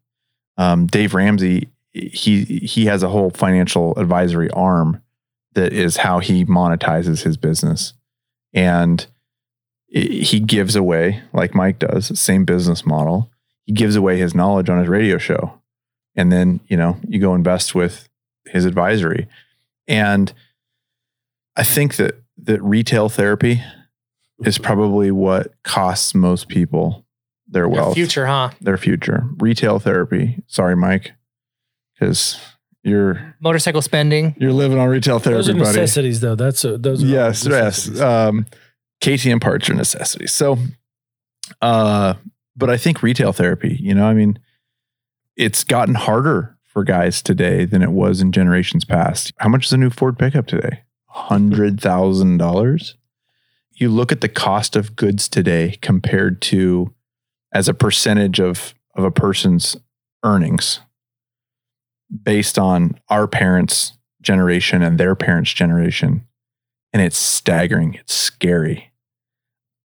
Um, 0.58 0.88
Dave 0.88 1.14
Ramsey, 1.14 1.70
he 1.92 2.44
he 2.44 2.86
has 2.86 3.04
a 3.04 3.10
whole 3.10 3.30
financial 3.32 3.98
advisory 3.98 4.50
arm 4.52 5.02
that 5.54 5.74
is 5.74 5.98
how 5.98 6.20
he 6.20 6.46
monetizes 6.46 7.24
his 7.24 7.38
business, 7.38 7.94
and 8.54 9.06
he 9.92 10.40
gives 10.40 10.76
away 10.76 11.22
like 11.34 11.54
Mike 11.54 11.80
does, 11.80 12.18
same 12.20 12.46
business 12.46 12.86
model. 12.86 13.30
He 13.66 13.74
gives 13.74 13.96
away 13.96 14.18
his 14.18 14.34
knowledge 14.34 14.70
on 14.70 14.80
his 14.80 14.88
radio 14.88 15.18
show, 15.18 15.60
and 16.16 16.32
then 16.32 16.60
you 16.68 16.78
know 16.78 16.98
you 17.08 17.20
go 17.20 17.36
invest 17.36 17.76
with 17.76 18.08
his 18.46 18.66
advisory, 18.66 19.28
and 19.88 20.34
I 21.56 21.64
think 21.64 21.98
that 21.98 22.16
that 22.44 22.62
retail 22.64 23.10
therapy 23.10 23.62
is 24.46 24.58
probably 24.58 25.12
what 25.12 25.54
costs 25.64 26.16
most 26.16 26.48
people 26.48 27.06
their 27.48 27.64
Your 27.64 27.70
wealth, 27.70 27.94
future, 27.96 28.26
huh? 28.26 28.52
their 28.62 28.78
future. 28.78 29.28
Retail 29.38 29.78
therapy. 29.80 30.42
Sorry, 30.48 30.76
Mike, 30.76 31.12
because 31.94 32.40
you're 32.84 33.36
Motorcycle 33.42 33.82
spending. 33.82 34.36
you're 34.40 34.54
living 34.54 34.80
on 34.80 34.88
retail 34.88 35.20
Those 35.20 35.46
therapy, 35.48 35.62
are 35.62 35.64
buddy. 35.66 35.80
necessities, 35.80 36.22
though. 36.22 36.36
That's 36.36 36.64
a, 36.64 36.78
those. 36.78 37.04
Are 37.04 37.08
Yes, 37.08 37.46
yes. 37.46 38.00
Um, 38.00 38.48
KTM 39.02 39.42
parts 39.42 39.70
are 39.70 39.74
necessities. 39.74 40.32
So, 40.32 40.58
uh, 41.62 42.14
but 42.56 42.70
I 42.70 42.78
think 42.78 43.04
retail 43.04 43.34
therapy. 43.34 43.78
You 43.80 43.96
know, 43.96 44.06
I 44.06 44.14
mean, 44.14 44.40
it's 45.36 45.64
gotten 45.64 45.96
harder 45.96 46.58
for 46.64 46.84
guys 46.84 47.22
today 47.22 47.66
than 47.66 47.82
it 47.82 47.92
was 47.92 48.22
in 48.22 48.32
generations 48.32 48.86
past. 48.86 49.34
How 49.38 49.50
much 49.50 49.66
is 49.66 49.74
a 49.74 49.78
new 49.78 49.90
Ford 49.90 50.18
pickup 50.18 50.48
today? 50.48 50.84
Hundred 51.08 51.82
thousand 51.82 52.38
dollars. 52.38 52.96
You 53.74 53.90
look 53.90 54.12
at 54.12 54.22
the 54.22 54.30
cost 54.30 54.76
of 54.76 54.96
goods 54.96 55.28
today 55.28 55.78
compared 55.82 56.42
to 56.44 56.94
as 57.52 57.68
a 57.68 57.74
percentage 57.74 58.40
of 58.40 58.74
of 58.96 59.04
a 59.04 59.12
person's 59.12 59.76
earnings 60.24 60.80
based 62.24 62.60
on 62.60 63.00
our 63.10 63.28
parents' 63.28 63.94
generation 64.22 64.82
and 64.84 64.98
their 64.98 65.16
parents' 65.16 65.54
generation. 65.54 66.28
And 66.94 67.02
it's 67.02 67.18
staggering. 67.18 67.96
It's 67.96 68.14
scary. 68.14 68.91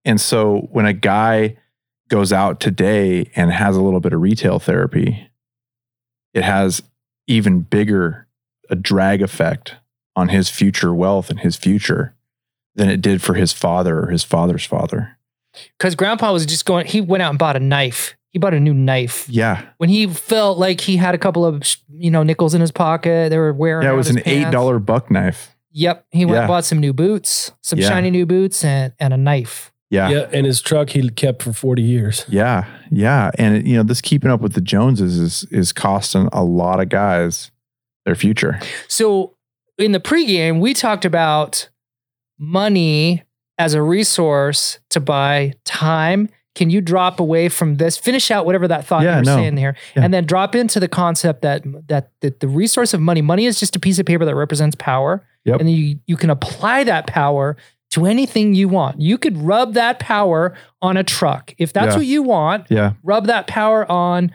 And 0.05 0.21
so 0.21 0.69
when 0.73 0.87
a 0.87 0.93
guy 0.93 1.57
goes 2.09 2.33
out 2.33 2.61
today 2.61 3.31
and 3.35 3.51
has 3.51 3.77
a 3.77 3.83
little 3.83 4.01
bit 4.01 4.13
of 4.13 4.21
retail 4.21 4.59
therapy, 4.59 5.31
it 6.35 6.43
has 6.45 6.83
even 7.27 7.61
bigger 7.61 8.27
a 8.71 8.77
drag 8.77 9.23
effect 9.23 9.77
on 10.17 10.29
his 10.29 10.49
future 10.51 10.95
wealth 10.95 11.31
and 11.31 11.41
his 11.41 11.57
future 11.57 12.15
than 12.75 12.89
it 12.89 13.01
did 13.01 13.23
for 13.23 13.35
his 13.35 13.53
father 13.53 14.01
or 14.01 14.07
his 14.09 14.25
father's 14.25 14.65
father. 14.65 15.17
Because 15.79 15.95
grandpa 15.95 16.33
was 16.33 16.45
just 16.45 16.65
going, 16.67 16.87
he 16.87 17.01
went 17.01 17.23
out 17.23 17.31
and 17.31 17.39
bought 17.39 17.57
a 17.57 17.61
knife. 17.61 18.15
He 18.31 18.39
bought 18.41 18.55
a 18.55 18.61
new 18.61 18.75
knife. 18.75 19.29
Yeah. 19.29 19.65
When 19.79 19.89
he 19.89 20.07
felt 20.09 20.59
like 20.59 20.81
he 20.81 20.97
had 20.97 21.15
a 21.15 21.19
couple 21.19 21.45
of, 21.47 21.63
you 21.89 22.11
know, 22.11 22.25
nickels 22.25 22.53
in 22.55 22.61
his 22.61 22.73
pocket, 22.73 23.31
they 23.31 23.39
were 23.39 23.53
wearing 23.53 23.87
Yeah, 23.87 23.93
it 23.93 23.97
was 23.97 24.11
an 24.11 24.17
pants. 24.17 24.29
eight 24.29 24.51
dollar 24.51 24.81
buck 24.81 25.11
knife. 25.11 25.55
Yep. 25.71 26.07
He 26.11 26.25
went 26.25 26.35
Yeah. 26.35 26.41
and 26.43 26.49
bought 26.49 26.65
some 26.65 26.79
new 26.81 26.93
boots, 26.93 27.53
some 27.63 27.79
Yeah. 27.79 27.89
shiny 27.89 28.11
new 28.11 28.27
boots, 28.27 28.65
and, 28.65 28.93
and 28.99 29.15
a 29.15 29.17
knife. 29.17 29.73
Yeah. 29.95 30.09
Yeah, 30.11 30.29
and 30.33 30.45
his 30.47 30.61
truck 30.61 30.91
he 30.91 31.09
kept 31.11 31.43
for 31.43 31.53
40 31.53 31.83
years. 31.83 32.25
Yeah, 32.29 32.65
yeah, 32.91 33.31
and 33.39 33.67
you 33.67 33.77
know 33.77 33.83
this 33.83 34.01
keeping 34.01 34.31
up 34.31 34.41
with 34.41 34.55
the 34.55 34.61
Joneses 34.61 35.19
is 35.19 35.45
is 35.51 35.73
costing 35.73 36.29
a 36.33 36.43
lot 36.45 36.81
of 36.81 36.89
guys 36.89 37.51
their 38.05 38.15
future. 38.15 38.59
So 38.89 39.35
in 39.79 39.93
the 39.93 40.01
pregame, 40.01 40.61
we 40.61 40.75
talked 40.75 41.05
about 41.05 41.69
money 42.39 43.23
as 43.59 43.75
a 43.75 43.83
resource 43.83 44.79
to 44.91 45.01
buy 45.01 45.53
time. 45.65 46.29
Can 46.55 46.71
you 46.71 46.81
drop 46.81 47.19
away 47.19 47.49
from 47.49 47.77
this? 47.77 47.97
Finish 47.97 48.31
out 48.31 48.47
whatever 48.47 48.69
that 48.69 48.85
thought 48.87 49.03
Yeah, 49.03 49.15
you 49.15 49.17
were 49.21 49.25
no. 49.25 49.37
saying 49.37 49.57
here, 49.57 49.77
Yeah. 49.97 50.05
and 50.05 50.15
then 50.15 50.25
drop 50.25 50.55
into 50.55 50.79
the 50.79 50.87
concept 50.89 51.43
that 51.43 51.65
that 51.89 52.11
that 52.21 52.41
the 52.41 52.49
resource 52.49 52.95
of 52.95 53.01
money, 53.01 53.23
money 53.23 53.47
is 53.47 53.59
just 53.59 53.75
a 53.75 53.81
piece 53.81 53.99
of 53.99 54.07
paper 54.07 54.25
that 54.25 54.35
represents 54.37 54.77
power, 54.79 55.25
Yep. 55.45 55.61
and 55.61 55.71
you 55.71 55.99
you 56.07 56.17
can 56.17 56.31
apply 56.31 56.85
that 56.85 57.07
power 57.09 57.57
to 57.95 58.07
anything 58.07 58.55
you 58.55 58.69
want. 58.69 59.01
You 59.01 59.19
could 59.19 59.37
rub 59.39 59.75
that 59.75 59.99
power 59.99 60.55
on 60.83 60.97
a 60.97 61.03
truck 61.03 61.55
if 61.59 61.73
that's 61.73 61.93
Yeah. 61.95 61.97
what 61.97 62.07
you 62.07 62.23
want 62.23 62.67
Yeah, 62.71 62.93
rub 63.03 63.27
that 63.27 63.47
power 63.47 63.91
on 63.91 64.31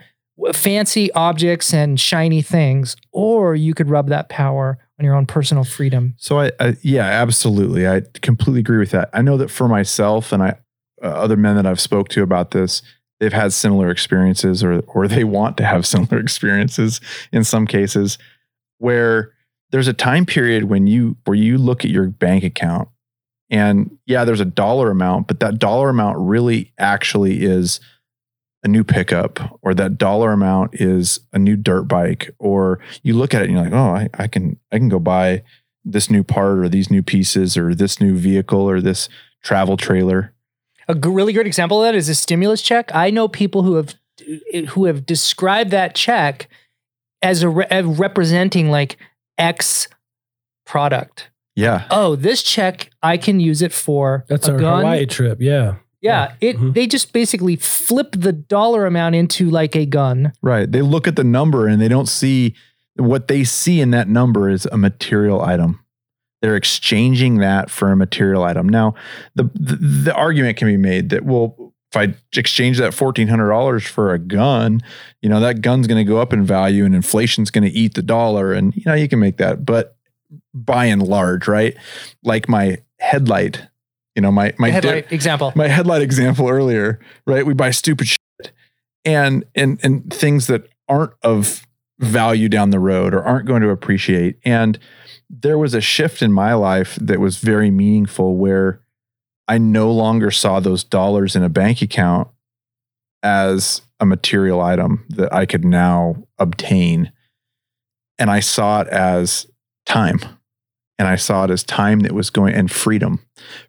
fancy 0.52 1.12
objects 1.12 1.72
and 1.74 1.98
shiny 2.00 2.42
things, 2.42 2.96
or 3.12 3.54
you 3.54 3.74
could 3.74 3.88
rub 3.90 4.08
that 4.08 4.28
power 4.28 4.78
on 4.98 5.04
your 5.04 5.14
own 5.14 5.26
personal 5.26 5.64
freedom. 5.64 6.14
so 6.18 6.40
I, 6.40 6.50
I 6.60 6.76
yeah, 6.82 7.04
absolutely, 7.04 7.86
I 7.88 8.02
completely 8.22 8.60
agree 8.60 8.78
with 8.78 8.90
that. 8.90 9.10
I 9.12 9.22
know 9.22 9.36
that 9.38 9.50
for 9.50 9.68
myself 9.68 10.32
and 10.32 10.42
I 10.42 10.56
uh, 11.02 11.06
other 11.06 11.36
men 11.36 11.56
that 11.56 11.66
I've 11.66 11.80
spoke 11.80 12.08
to 12.10 12.22
about 12.22 12.50
this, 12.50 12.82
they've 13.20 13.32
had 13.32 13.52
similar 13.54 13.90
experiences, 13.90 14.62
or 14.62 14.80
or 14.88 15.08
they 15.08 15.24
want 15.24 15.56
to 15.58 15.64
have 15.64 15.86
similar 15.94 16.18
experiences 16.20 17.00
in 17.32 17.44
some 17.44 17.66
cases, 17.66 18.18
where 18.78 19.32
there's 19.70 19.88
a 19.88 19.92
time 19.94 20.26
period 20.26 20.64
when 20.64 20.86
you 20.86 21.16
where 21.24 21.36
you 21.36 21.56
look 21.58 21.84
at 21.84 21.90
your 21.90 22.08
bank 22.08 22.44
account 22.44 22.88
and 23.50 23.96
yeah 24.06 24.24
there's 24.24 24.40
a 24.40 24.44
dollar 24.44 24.90
amount 24.90 25.26
but 25.26 25.40
that 25.40 25.58
dollar 25.58 25.88
amount 25.88 26.16
really 26.18 26.72
actually 26.78 27.44
is 27.44 27.80
a 28.62 28.68
new 28.68 28.84
pickup 28.84 29.58
or 29.62 29.74
that 29.74 29.98
dollar 29.98 30.32
amount 30.32 30.74
is 30.74 31.20
a 31.32 31.38
new 31.38 31.56
dirt 31.56 31.84
bike 31.84 32.30
or 32.38 32.78
you 33.02 33.14
look 33.14 33.34
at 33.34 33.42
it 33.42 33.46
and 33.48 33.54
you're 33.54 33.64
like 33.64 33.72
oh 33.72 33.94
I, 33.94 34.08
I 34.14 34.26
can 34.28 34.58
i 34.70 34.78
can 34.78 34.88
go 34.88 34.98
buy 34.98 35.42
this 35.84 36.10
new 36.10 36.22
part 36.22 36.58
or 36.58 36.68
these 36.68 36.90
new 36.90 37.02
pieces 37.02 37.56
or 37.56 37.74
this 37.74 38.00
new 38.00 38.16
vehicle 38.16 38.68
or 38.68 38.80
this 38.80 39.08
travel 39.42 39.76
trailer 39.76 40.34
A 40.88 40.94
g- 40.94 41.08
really 41.08 41.32
great 41.32 41.46
example 41.46 41.82
of 41.82 41.86
that 41.86 41.94
is 41.94 42.08
a 42.08 42.14
stimulus 42.14 42.60
check. 42.62 42.94
I 42.94 43.10
know 43.10 43.28
people 43.28 43.62
who 43.62 43.76
have 43.76 43.94
who 44.70 44.84
have 44.84 45.06
described 45.06 45.70
that 45.70 45.94
check 45.94 46.48
as 47.22 47.42
a 47.42 47.48
re- 47.48 47.66
as 47.70 47.86
representing 47.86 48.70
like 48.70 48.98
X 49.38 49.88
product. 50.66 51.29
Yeah 51.56 51.86
Oh, 51.90 52.16
this 52.16 52.42
check 52.42 52.90
I 53.02 53.16
can 53.16 53.40
use 53.40 53.62
it 53.62 53.72
for 53.72 54.24
That's 54.28 54.48
a 54.48 54.52
our 54.52 54.58
gun. 54.58 54.78
Hawaii 54.80 55.06
trip. 55.06 55.38
Yeah. 55.40 55.76
Yeah, 56.02 56.32
it 56.40 56.56
Mhm. 56.56 56.72
they 56.74 56.86
just 56.86 57.12
basically 57.12 57.56
flip 57.56 58.12
the 58.16 58.32
dollar 58.32 58.86
amount 58.86 59.14
into 59.16 59.50
like 59.50 59.76
a 59.76 59.84
gun. 59.84 60.32
right 60.42 60.70
they 60.70 60.80
look 60.82 61.06
at 61.06 61.16
the 61.16 61.24
number 61.24 61.66
and 61.66 61.80
they 61.80 61.88
don't 61.88 62.08
see 62.08 62.54
what 62.96 63.28
they 63.28 63.44
see 63.44 63.80
in 63.80 63.90
that 63.90 64.08
number 64.08 64.48
is 64.48 64.66
a 64.72 64.76
material 64.78 65.40
item 65.42 65.80
they're 66.42 66.56
exchanging 66.56 67.36
that 67.38 67.70
for 67.70 67.92
a 67.92 67.96
material 67.96 68.42
item 68.44 68.66
now 68.68 68.94
the 69.34 69.44
the, 69.54 69.76
the 69.76 70.14
argument 70.14 70.56
can 70.56 70.68
be 70.68 70.76
made 70.78 71.10
that 71.10 71.24
well 71.24 71.54
if 71.92 71.96
i 71.96 72.14
exchange 72.36 72.78
that 72.78 72.92
$1400 72.94 73.86
for 73.86 74.12
a 74.14 74.18
gun 74.18 74.80
you 75.22 75.28
know 75.28 75.40
that 75.40 75.60
gun's 75.60 75.86
going 75.86 76.04
to 76.04 76.08
go 76.08 76.18
up 76.18 76.32
in 76.32 76.44
value 76.44 76.84
and 76.84 76.94
inflation's 76.94 77.50
going 77.50 77.64
to 77.64 77.70
eat 77.70 77.94
the 77.94 78.02
dollar 78.02 78.52
and 78.52 78.74
you 78.74 78.82
know 78.86 78.94
you 78.94 79.08
can 79.08 79.18
make 79.18 79.36
that 79.36 79.64
but 79.66 79.96
by 80.52 80.86
and 80.86 81.02
large 81.02 81.46
right 81.46 81.76
like 82.22 82.48
my 82.48 82.78
headlight 82.98 83.66
you 84.14 84.22
know 84.22 84.32
my 84.32 84.52
my 84.58 84.70
headlight 84.70 85.10
example. 85.12 85.52
my 85.54 85.68
headlight 85.68 86.02
example 86.02 86.48
earlier, 86.48 87.00
right? 87.26 87.46
We 87.46 87.54
buy 87.54 87.70
stupid 87.70 88.08
shit 88.08 88.52
and 89.04 89.44
and 89.54 89.78
and 89.82 90.12
things 90.12 90.46
that 90.48 90.68
aren't 90.88 91.12
of 91.22 91.66
value 91.98 92.48
down 92.48 92.70
the 92.70 92.78
road 92.78 93.14
or 93.14 93.22
aren't 93.22 93.46
going 93.46 93.62
to 93.62 93.70
appreciate. 93.70 94.38
And 94.44 94.78
there 95.28 95.58
was 95.58 95.74
a 95.74 95.80
shift 95.80 96.22
in 96.22 96.32
my 96.32 96.54
life 96.54 96.98
that 97.00 97.20
was 97.20 97.38
very 97.38 97.70
meaningful 97.70 98.36
where 98.36 98.82
I 99.46 99.58
no 99.58 99.92
longer 99.92 100.30
saw 100.30 100.60
those 100.60 100.82
dollars 100.82 101.36
in 101.36 101.42
a 101.42 101.48
bank 101.48 101.82
account 101.82 102.28
as 103.22 103.82
a 104.00 104.06
material 104.06 104.60
item 104.60 105.06
that 105.10 105.32
I 105.32 105.46
could 105.46 105.64
now 105.64 106.16
obtain. 106.38 107.12
And 108.18 108.30
I 108.30 108.40
saw 108.40 108.80
it 108.80 108.88
as 108.88 109.46
time. 109.86 110.20
And 111.00 111.08
I 111.08 111.16
saw 111.16 111.44
it 111.44 111.50
as 111.50 111.64
time 111.64 112.00
that 112.00 112.12
was 112.12 112.28
going 112.28 112.52
and 112.54 112.70
freedom, 112.70 113.20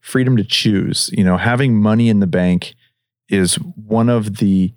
freedom 0.02 0.36
to 0.36 0.44
choose. 0.44 1.10
You 1.14 1.24
know, 1.24 1.38
having 1.38 1.82
money 1.82 2.10
in 2.10 2.20
the 2.20 2.28
bank 2.28 2.76
is 3.30 3.56
one 3.56 4.10
of 4.10 4.40
the 4.40 4.74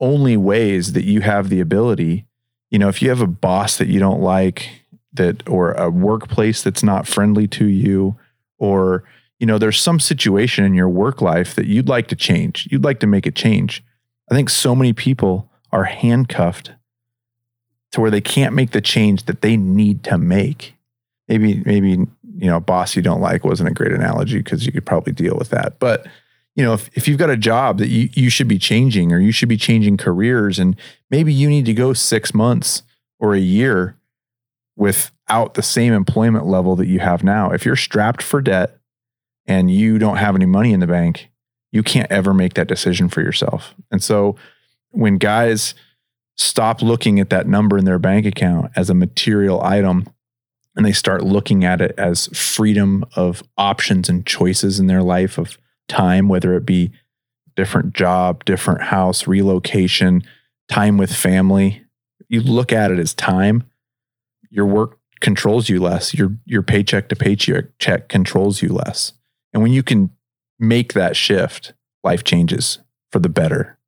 only 0.00 0.34
ways 0.34 0.94
that 0.94 1.04
you 1.04 1.20
have 1.20 1.50
the 1.50 1.60
ability. 1.60 2.24
You 2.70 2.78
know, 2.78 2.88
if 2.88 3.02
you 3.02 3.10
have 3.10 3.20
a 3.20 3.26
boss 3.26 3.76
that 3.76 3.88
you 3.88 4.00
don't 4.00 4.22
like, 4.22 4.70
that 5.12 5.46
or 5.46 5.72
a 5.72 5.90
workplace 5.90 6.62
that's 6.62 6.82
not 6.82 7.06
friendly 7.06 7.46
to 7.48 7.66
you, 7.66 8.16
or 8.56 9.04
you 9.38 9.46
know, 9.46 9.58
there's 9.58 9.78
some 9.78 10.00
situation 10.00 10.64
in 10.64 10.72
your 10.72 10.88
work 10.88 11.20
life 11.20 11.54
that 11.56 11.66
you'd 11.66 11.90
like 11.90 12.08
to 12.08 12.16
change. 12.16 12.66
You'd 12.70 12.84
like 12.84 13.00
to 13.00 13.06
make 13.06 13.26
a 13.26 13.30
change. 13.30 13.84
I 14.30 14.34
think 14.34 14.48
so 14.48 14.74
many 14.74 14.94
people 14.94 15.50
are 15.72 15.84
handcuffed 15.84 16.72
to 17.92 18.00
where 18.00 18.10
they 18.10 18.22
can't 18.22 18.54
make 18.54 18.70
the 18.70 18.80
change 18.80 19.24
that 19.24 19.42
they 19.42 19.58
need 19.58 20.02
to 20.04 20.16
make 20.16 20.77
maybe 21.28 21.62
maybe 21.64 21.90
you 21.90 22.08
know 22.46 22.56
a 22.56 22.60
boss 22.60 22.96
you 22.96 23.02
don't 23.02 23.20
like 23.20 23.44
wasn't 23.44 23.68
a 23.68 23.74
great 23.74 23.92
analogy 23.92 24.38
because 24.38 24.64
you 24.66 24.72
could 24.72 24.86
probably 24.86 25.12
deal 25.12 25.36
with 25.36 25.50
that. 25.50 25.78
But 25.78 26.06
you 26.54 26.64
know 26.64 26.74
if, 26.74 26.90
if 26.94 27.08
you've 27.08 27.18
got 27.18 27.30
a 27.30 27.36
job 27.36 27.78
that 27.78 27.88
you, 27.88 28.08
you 28.12 28.30
should 28.30 28.48
be 28.48 28.58
changing 28.58 29.12
or 29.12 29.18
you 29.18 29.32
should 29.32 29.48
be 29.48 29.56
changing 29.56 29.96
careers 29.96 30.58
and 30.58 30.76
maybe 31.10 31.32
you 31.32 31.48
need 31.48 31.66
to 31.66 31.74
go 31.74 31.92
six 31.92 32.34
months 32.34 32.82
or 33.18 33.34
a 33.34 33.40
year 33.40 33.96
without 34.76 35.54
the 35.54 35.62
same 35.62 35.92
employment 35.92 36.46
level 36.46 36.76
that 36.76 36.86
you 36.86 37.00
have 37.00 37.24
now. 37.24 37.50
If 37.50 37.64
you're 37.64 37.76
strapped 37.76 38.22
for 38.22 38.40
debt 38.40 38.78
and 39.46 39.70
you 39.70 39.98
don't 39.98 40.18
have 40.18 40.36
any 40.36 40.46
money 40.46 40.72
in 40.72 40.80
the 40.80 40.86
bank 40.86 41.30
you 41.72 41.82
can't 41.82 42.10
ever 42.10 42.32
make 42.32 42.54
that 42.54 42.68
decision 42.68 43.08
for 43.08 43.20
yourself. 43.20 43.74
And 43.90 44.02
so 44.02 44.36
when 44.90 45.18
guys 45.18 45.74
stop 46.36 46.82
looking 46.82 47.20
at 47.20 47.30
that 47.30 47.46
number 47.46 47.76
in 47.76 47.84
their 47.84 47.98
bank 47.98 48.24
account 48.26 48.70
as 48.76 48.88
a 48.88 48.94
material 48.94 49.62
item 49.62 50.08
and 50.78 50.86
they 50.86 50.92
start 50.92 51.24
looking 51.24 51.64
at 51.64 51.80
it 51.80 51.92
as 51.98 52.28
freedom 52.28 53.04
of 53.16 53.42
options 53.58 54.08
and 54.08 54.24
choices 54.24 54.78
in 54.78 54.86
their 54.86 55.02
life 55.02 55.36
of 55.36 55.58
time, 55.88 56.28
whether 56.28 56.54
it 56.54 56.64
be 56.64 56.92
different 57.56 57.94
job, 57.94 58.44
different 58.44 58.82
house, 58.82 59.26
relocation, 59.26 60.22
time 60.68 60.96
with 60.96 61.12
family. 61.12 61.84
You 62.28 62.42
look 62.42 62.72
at 62.72 62.92
it 62.92 63.00
as 63.00 63.12
time. 63.12 63.64
Your 64.50 64.66
work 64.66 65.00
controls 65.20 65.68
you 65.68 65.80
less. 65.80 66.14
Your 66.14 66.36
your 66.46 66.62
paycheck 66.62 67.08
to 67.08 67.16
paycheck 67.16 67.64
check 67.80 68.08
controls 68.08 68.62
you 68.62 68.68
less. 68.68 69.14
And 69.52 69.64
when 69.64 69.72
you 69.72 69.82
can 69.82 70.10
make 70.60 70.92
that 70.92 71.16
shift, 71.16 71.72
life 72.04 72.22
changes 72.22 72.78
for 73.10 73.18
the 73.18 73.28
better. 73.28 73.78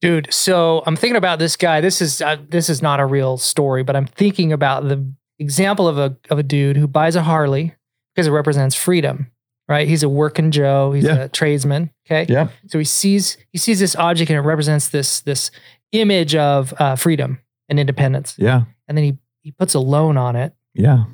Dude, 0.00 0.32
so 0.32 0.82
I'm 0.86 0.96
thinking 0.96 1.16
about 1.16 1.38
this 1.38 1.56
guy. 1.56 1.82
This 1.82 2.00
is 2.00 2.22
uh, 2.22 2.38
this 2.48 2.70
is 2.70 2.80
not 2.80 3.00
a 3.00 3.06
real 3.06 3.36
story, 3.36 3.82
but 3.82 3.96
I'm 3.96 4.06
thinking 4.06 4.50
about 4.50 4.88
the 4.88 5.12
example 5.38 5.86
of 5.88 5.98
a 5.98 6.16
of 6.30 6.38
a 6.38 6.42
dude 6.42 6.76
who 6.76 6.86
buys 6.86 7.16
a 7.16 7.22
Harley 7.22 7.74
because 8.14 8.26
it 8.26 8.30
represents 8.30 8.74
freedom, 8.74 9.30
right? 9.68 9.86
He's 9.88 10.02
a 10.02 10.08
working 10.08 10.50
Joe. 10.50 10.92
He's 10.92 11.04
Yeah. 11.04 11.16
a 11.24 11.28
tradesman. 11.28 11.90
Okay. 12.06 12.26
Yeah. 12.32 12.48
So 12.68 12.78
he 12.78 12.84
sees 12.84 13.36
he 13.52 13.58
sees 13.58 13.78
this 13.80 13.96
object 13.96 14.30
and 14.30 14.38
it 14.38 14.42
represents 14.42 14.88
this 14.88 15.20
this 15.20 15.50
image 15.92 16.34
of 16.34 16.74
uh, 16.78 16.96
freedom 16.96 17.40
and 17.68 17.78
independence, 17.80 18.34
Yeah. 18.38 18.62
and 18.88 18.96
then 18.96 19.04
he 19.04 19.18
he 19.42 19.52
puts 19.52 19.74
a 19.74 19.80
loan 19.80 20.16
on 20.16 20.34
it, 20.36 20.54
Yeah. 20.74 21.04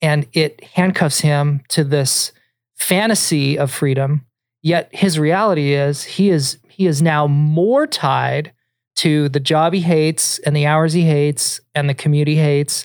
and 0.00 0.26
it 0.32 0.62
handcuffs 0.64 1.20
him 1.20 1.62
to 1.68 1.84
this 1.84 2.32
fantasy 2.76 3.58
of 3.58 3.70
freedom. 3.70 4.24
Yet 4.62 4.88
his 4.92 5.18
reality 5.18 5.74
is 5.74 6.02
he 6.04 6.30
is 6.30 6.58
he 6.68 6.86
is 6.86 7.00
now 7.02 7.26
more 7.26 7.86
tied 7.86 8.52
to 8.96 9.28
the 9.28 9.40
job 9.40 9.72
he 9.74 9.80
hates 9.80 10.38
and 10.40 10.56
the 10.56 10.66
hours 10.66 10.92
he 10.92 11.02
hates 11.02 11.60
and 11.74 11.88
the 11.88 11.94
commute 11.94 12.28
he 12.28 12.36
hates, 12.36 12.84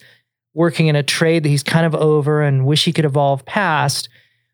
working 0.53 0.87
in 0.87 0.95
a 0.95 1.03
trade 1.03 1.43
that 1.43 1.49
he's 1.49 1.63
kind 1.63 1.85
of 1.85 1.95
over 1.95 2.41
and 2.41 2.65
wish 2.65 2.85
he 2.85 2.93
could 2.93 3.05
evolve 3.05 3.45
past 3.45 4.09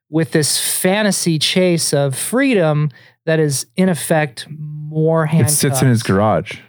with 0.10 0.32
this 0.32 0.58
fantasy 0.80 1.38
chase 1.40 1.94
of 1.94 2.16
freedom 2.16 2.90
that 3.26 3.40
is 3.40 3.66
in 3.76 3.90
effect 3.90 4.48
more 4.50 5.28
It 5.32 5.50
sits 5.50 5.82
in 5.82 5.88
his 5.90 6.04
garage. 6.04 6.60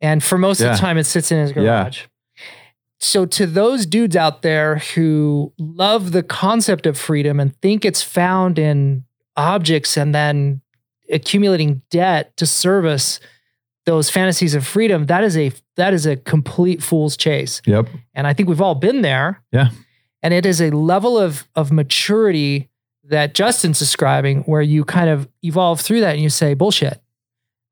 And 0.00 0.24
for 0.24 0.38
most 0.38 0.60
of 0.60 0.72
the 0.72 0.78
time, 0.78 0.96
it 0.96 1.04
sits 1.04 1.30
in 1.30 1.38
his 1.38 1.50
Yeah. 1.50 1.62
garage. 1.62 2.02
So, 3.02 3.24
to 3.26 3.46
those 3.46 3.86
dudes 3.86 4.14
out 4.14 4.42
there 4.42 4.76
who 4.94 5.52
love 5.58 6.12
the 6.12 6.22
concept 6.22 6.86
of 6.86 6.98
freedom 6.98 7.40
and 7.40 7.56
think 7.60 7.84
it's 7.84 8.02
found 8.02 8.58
in 8.58 9.04
objects 9.36 9.96
and 9.96 10.14
then 10.14 10.60
accumulating 11.10 11.80
debt 11.90 12.36
to 12.36 12.46
service 12.46 13.18
those 13.86 14.10
fantasies 14.10 14.54
of 14.54 14.66
freedom, 14.66 15.06
that 15.06 15.24
is 15.24 15.36
a 15.36 15.50
that 15.80 15.94
is 15.94 16.06
a 16.06 16.16
complete 16.16 16.82
fool's 16.82 17.16
chase. 17.16 17.62
Yep. 17.66 17.88
And 18.14 18.26
I 18.26 18.34
think 18.34 18.48
we've 18.48 18.60
all 18.60 18.74
been 18.74 19.02
there. 19.02 19.42
Yeah. 19.50 19.70
And 20.22 20.34
it 20.34 20.44
is 20.44 20.60
a 20.60 20.70
level 20.70 21.18
of 21.18 21.48
of 21.56 21.72
maturity 21.72 22.68
that 23.04 23.34
Justin's 23.34 23.78
describing 23.78 24.42
where 24.42 24.62
you 24.62 24.84
kind 24.84 25.08
of 25.08 25.28
evolve 25.42 25.80
through 25.80 26.00
that 26.00 26.14
and 26.14 26.22
you 26.22 26.28
say, 26.28 26.54
bullshit. 26.54 27.00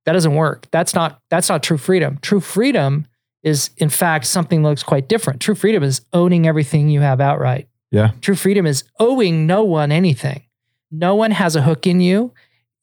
That 0.05 0.13
doesn't 0.13 0.35
work. 0.35 0.67
That's 0.71 0.95
not 0.95 1.21
that's 1.29 1.51
not 1.51 1.63
true 1.63 1.77
freedom. 1.77 2.19
True 2.23 2.41
freedom 2.41 3.07
is 3.43 3.71
in 3.77 3.91
fact 3.91 4.25
something 4.25 4.63
that 4.63 4.69
looks 4.69 4.83
quite 4.83 5.09
different. 5.09 5.41
True 5.41 5.55
freedom 5.55 5.83
is 5.83 6.01
owning 6.15 6.47
everything 6.47 6.89
you 6.89 7.01
have 7.01 7.21
outright. 7.21 7.69
Yeah. 7.91 8.13
True 8.23 8.35
freedom 8.35 8.67
is 8.67 8.85
owing 8.99 9.47
no 9.47 9.65
one 9.65 9.93
anything. 9.93 10.45
No 10.91 11.15
one 11.15 11.33
has 11.33 11.57
a 11.57 11.63
hook 11.63 11.87
in 11.87 12.01
you. 12.01 12.33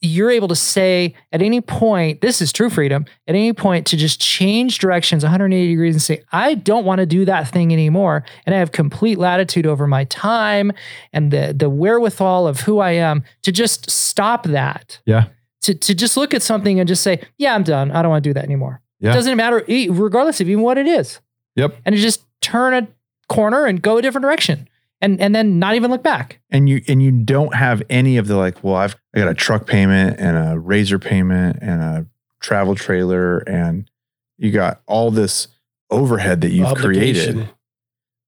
You're 0.05 0.31
able 0.31 0.47
to 0.47 0.55
say 0.55 1.15
at 1.31 1.41
any 1.41 1.61
point, 1.61 2.21
this 2.21 2.41
is 2.41 2.51
true 2.51 2.69
freedom, 2.69 3.05
at 3.27 3.35
any 3.35 3.53
point 3.53 3.87
to 3.87 3.97
just 3.97 4.19
change 4.19 4.79
directions 4.79 5.23
180 5.23 5.67
degrees 5.67 5.95
and 5.95 6.01
say, 6.01 6.23
I 6.31 6.55
don't 6.55 6.85
want 6.85 6.99
to 6.99 7.05
do 7.05 7.25
that 7.25 7.47
thing 7.47 7.73
anymore. 7.73 8.23
And 8.45 8.55
I 8.55 8.59
have 8.59 8.71
complete 8.71 9.17
latitude 9.17 9.65
over 9.65 9.87
my 9.87 10.05
time 10.05 10.71
and 11.13 11.31
the, 11.31 11.53
the 11.57 11.69
wherewithal 11.69 12.47
of 12.47 12.61
who 12.61 12.79
I 12.79 12.91
am 12.91 13.23
to 13.43 13.51
just 13.51 13.89
stop 13.89 14.43
that. 14.47 14.99
Yeah. 15.05 15.27
To, 15.63 15.73
to 15.73 15.95
just 15.95 16.15
look 16.15 16.33
at 16.33 16.43
something 16.43 16.79
and 16.79 16.87
just 16.87 17.01
say, 17.01 17.21
yeah, 17.37 17.55
I'm 17.55 17.63
done. 17.63 17.91
I 17.91 18.01
don't 18.01 18.11
want 18.11 18.23
to 18.23 18.29
do 18.29 18.33
that 18.35 18.43
anymore. 18.43 18.81
Yeah. 18.99 19.11
It 19.11 19.13
doesn't 19.13 19.35
matter, 19.35 19.63
regardless 19.89 20.39
of 20.39 20.49
even 20.49 20.63
what 20.63 20.77
it 20.77 20.87
is. 20.87 21.19
Yep. 21.55 21.75
And 21.85 21.95
to 21.95 22.01
just 22.01 22.23
turn 22.41 22.73
a 22.73 22.87
corner 23.27 23.65
and 23.65 23.81
go 23.81 23.97
a 23.97 24.01
different 24.01 24.23
direction 24.23 24.69
and, 25.05 25.21
and 25.21 25.35
then 25.35 25.59
not 25.59 25.75
even 25.75 25.91
look 25.91 26.03
back. 26.03 26.39
and 26.49 26.67
you 26.67 26.81
and 26.87 27.01
you 27.01 27.11
don't 27.11 27.53
have 27.55 27.81
any 27.89 28.17
of 28.17 28.27
the 28.27 28.35
like 28.35 28.63
well 28.63 28.75
i've 28.75 28.95
i 29.13 29.19
got 29.19 29.27
a 29.27 29.33
truck 29.33 29.67
payment 29.67 30.19
and 30.19 30.35
a 30.35 30.59
razor 30.59 30.99
payment 30.99 31.57
and 31.61 31.81
a 31.81 32.05
travel 32.41 32.75
trailer 32.75 33.37
and 33.39 33.89
you 34.37 34.51
got 34.51 34.81
all 34.87 35.11
this 35.11 35.47
overhead 35.89 36.41
that 36.41 36.49
you've 36.49 36.75
created 36.75 37.49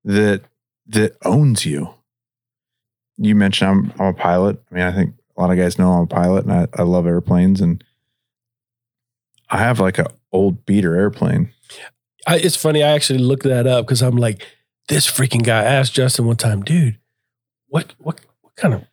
that 0.04 0.42
that 0.86 1.18
owns 1.26 1.66
you 1.66 1.94
you 3.18 3.36
mentioned 3.36 3.70
I'm, 3.70 3.94
I'm 4.00 4.08
a 4.08 4.14
pilot 4.14 4.62
i 4.72 4.76
mean 4.76 4.84
i 4.84 4.92
think 4.92 5.16
a 5.36 5.42
lot 5.42 5.52
of 5.52 5.58
guys 5.58 5.78
know 5.78 5.92
i'm 5.92 6.04
a 6.04 6.08
pilot 6.08 6.46
and 6.46 6.54
i, 6.54 6.68
I 6.74 6.84
love 6.84 7.06
airplanes 7.06 7.60
and 7.60 7.84
i 9.50 9.58
have 9.58 9.80
like 9.80 9.98
a 9.98 10.08
old 10.32 10.66
beater 10.66 10.96
airplane 10.96 11.52
I, 12.28 12.38
it's 12.40 12.58
funny. 12.58 12.84
I 12.84 12.90
actually 12.90 13.20
looked 13.20 13.44
that 13.44 13.66
up 13.66 13.86
because 13.86 14.02
I'm 14.02 14.18
like, 14.18 14.46
this 14.88 15.10
freaking 15.10 15.44
guy 15.44 15.64
asked 15.64 15.94
Justin 15.94 16.26
one 16.26 16.38
time, 16.38 16.64
dude, 16.64 16.98
what 17.68 17.94
what 17.98 18.22
what 18.42 18.56
kind 18.56 18.74
of 18.74 18.86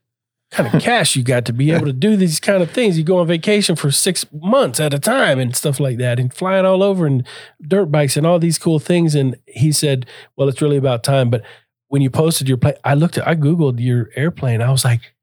kind 0.50 0.72
of 0.72 0.82
cash 0.82 1.16
you 1.16 1.22
got 1.22 1.44
to 1.46 1.52
be 1.52 1.70
able 1.70 1.86
to 1.86 1.92
do 1.92 2.16
these 2.16 2.40
kind 2.40 2.62
of 2.62 2.70
things? 2.70 2.98
You 2.98 3.04
go 3.04 3.18
on 3.18 3.26
vacation 3.26 3.76
for 3.76 3.90
six 3.90 4.26
months 4.32 4.80
at 4.80 4.94
a 4.94 4.98
time 4.98 5.38
and 5.38 5.54
stuff 5.54 5.80
like 5.80 5.98
that, 5.98 6.18
and 6.18 6.32
flying 6.32 6.64
all 6.64 6.82
over 6.82 7.06
and 7.06 7.26
dirt 7.62 7.86
bikes 7.86 8.16
and 8.16 8.26
all 8.26 8.38
these 8.38 8.58
cool 8.58 8.78
things. 8.78 9.14
And 9.14 9.36
he 9.46 9.72
said, 9.72 10.06
well, 10.36 10.48
it's 10.48 10.62
really 10.62 10.76
about 10.76 11.04
time. 11.04 11.30
But 11.30 11.42
when 11.88 12.02
you 12.02 12.10
posted 12.10 12.48
your 12.48 12.58
plane, 12.58 12.74
I 12.84 12.94
looked 12.94 13.18
at, 13.18 13.26
I 13.26 13.34
googled 13.34 13.78
your 13.78 14.10
airplane. 14.16 14.60
I 14.60 14.70
was 14.70 14.84
like, 14.84 15.14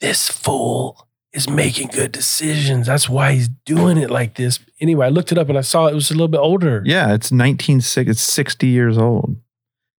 this 0.00 0.28
fool 0.30 1.08
is 1.32 1.50
making 1.50 1.88
good 1.88 2.12
decisions. 2.12 2.86
That's 2.86 3.08
why 3.08 3.32
he's 3.32 3.48
doing 3.48 3.98
it 3.98 4.10
like 4.10 4.36
this. 4.36 4.58
Anyway, 4.80 5.06
I 5.06 5.10
looked 5.10 5.32
it 5.32 5.38
up 5.38 5.48
and 5.48 5.58
I 5.58 5.62
saw 5.62 5.86
it 5.86 5.94
was 5.94 6.10
a 6.10 6.14
little 6.14 6.28
bit 6.28 6.38
older. 6.38 6.82
Yeah, 6.86 7.12
it's 7.12 7.30
19 7.30 7.78
it's 7.78 8.20
60 8.20 8.66
years 8.66 8.96
old. 8.96 9.36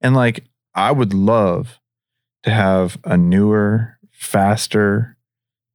And 0.01 0.15
like 0.15 0.45
I 0.73 0.91
would 0.91 1.13
love 1.13 1.79
to 2.43 2.51
have 2.51 2.97
a 3.03 3.17
newer, 3.17 3.97
faster, 4.11 5.17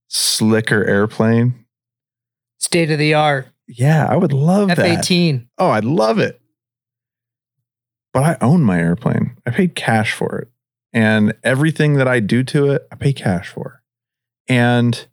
slicker 0.08 0.84
airplane. 0.84 1.64
State 2.58 2.90
of 2.90 2.98
the 2.98 3.14
art, 3.14 3.48
Yeah, 3.66 4.06
I 4.08 4.16
would 4.16 4.32
love 4.32 4.68
that. 4.68 4.78
F 4.78 4.98
18. 5.00 5.48
Oh, 5.58 5.70
I'd 5.70 5.84
love 5.84 6.18
it. 6.18 6.40
But 8.12 8.22
I 8.22 8.36
own 8.40 8.62
my 8.62 8.78
airplane. 8.78 9.36
I 9.44 9.50
paid 9.50 9.74
cash 9.74 10.12
for 10.12 10.38
it. 10.38 10.48
And 10.92 11.34
everything 11.42 11.94
that 11.94 12.06
I 12.06 12.20
do 12.20 12.44
to 12.44 12.70
it, 12.70 12.86
I 12.92 12.94
pay 12.94 13.12
cash 13.12 13.48
for. 13.48 13.82
And 14.48 15.06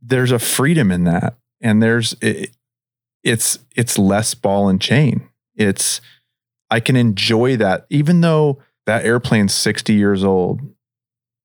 there's 0.00 0.32
a 0.32 0.38
freedom 0.38 0.90
in 0.90 1.04
that. 1.04 1.36
And 1.60 1.82
there's 1.82 2.16
it, 2.22 2.56
it's 3.22 3.58
it's 3.76 3.98
less 3.98 4.34
ball 4.34 4.68
and 4.68 4.80
chain. 4.80 5.28
It's 5.54 6.00
I 6.70 6.80
can 6.80 6.96
enjoy 6.96 7.56
that 7.56 7.86
even 7.90 8.20
though 8.20 8.58
that 8.88 9.04
airplane's 9.04 9.52
60 9.52 9.92
years 9.92 10.24
old. 10.24 10.62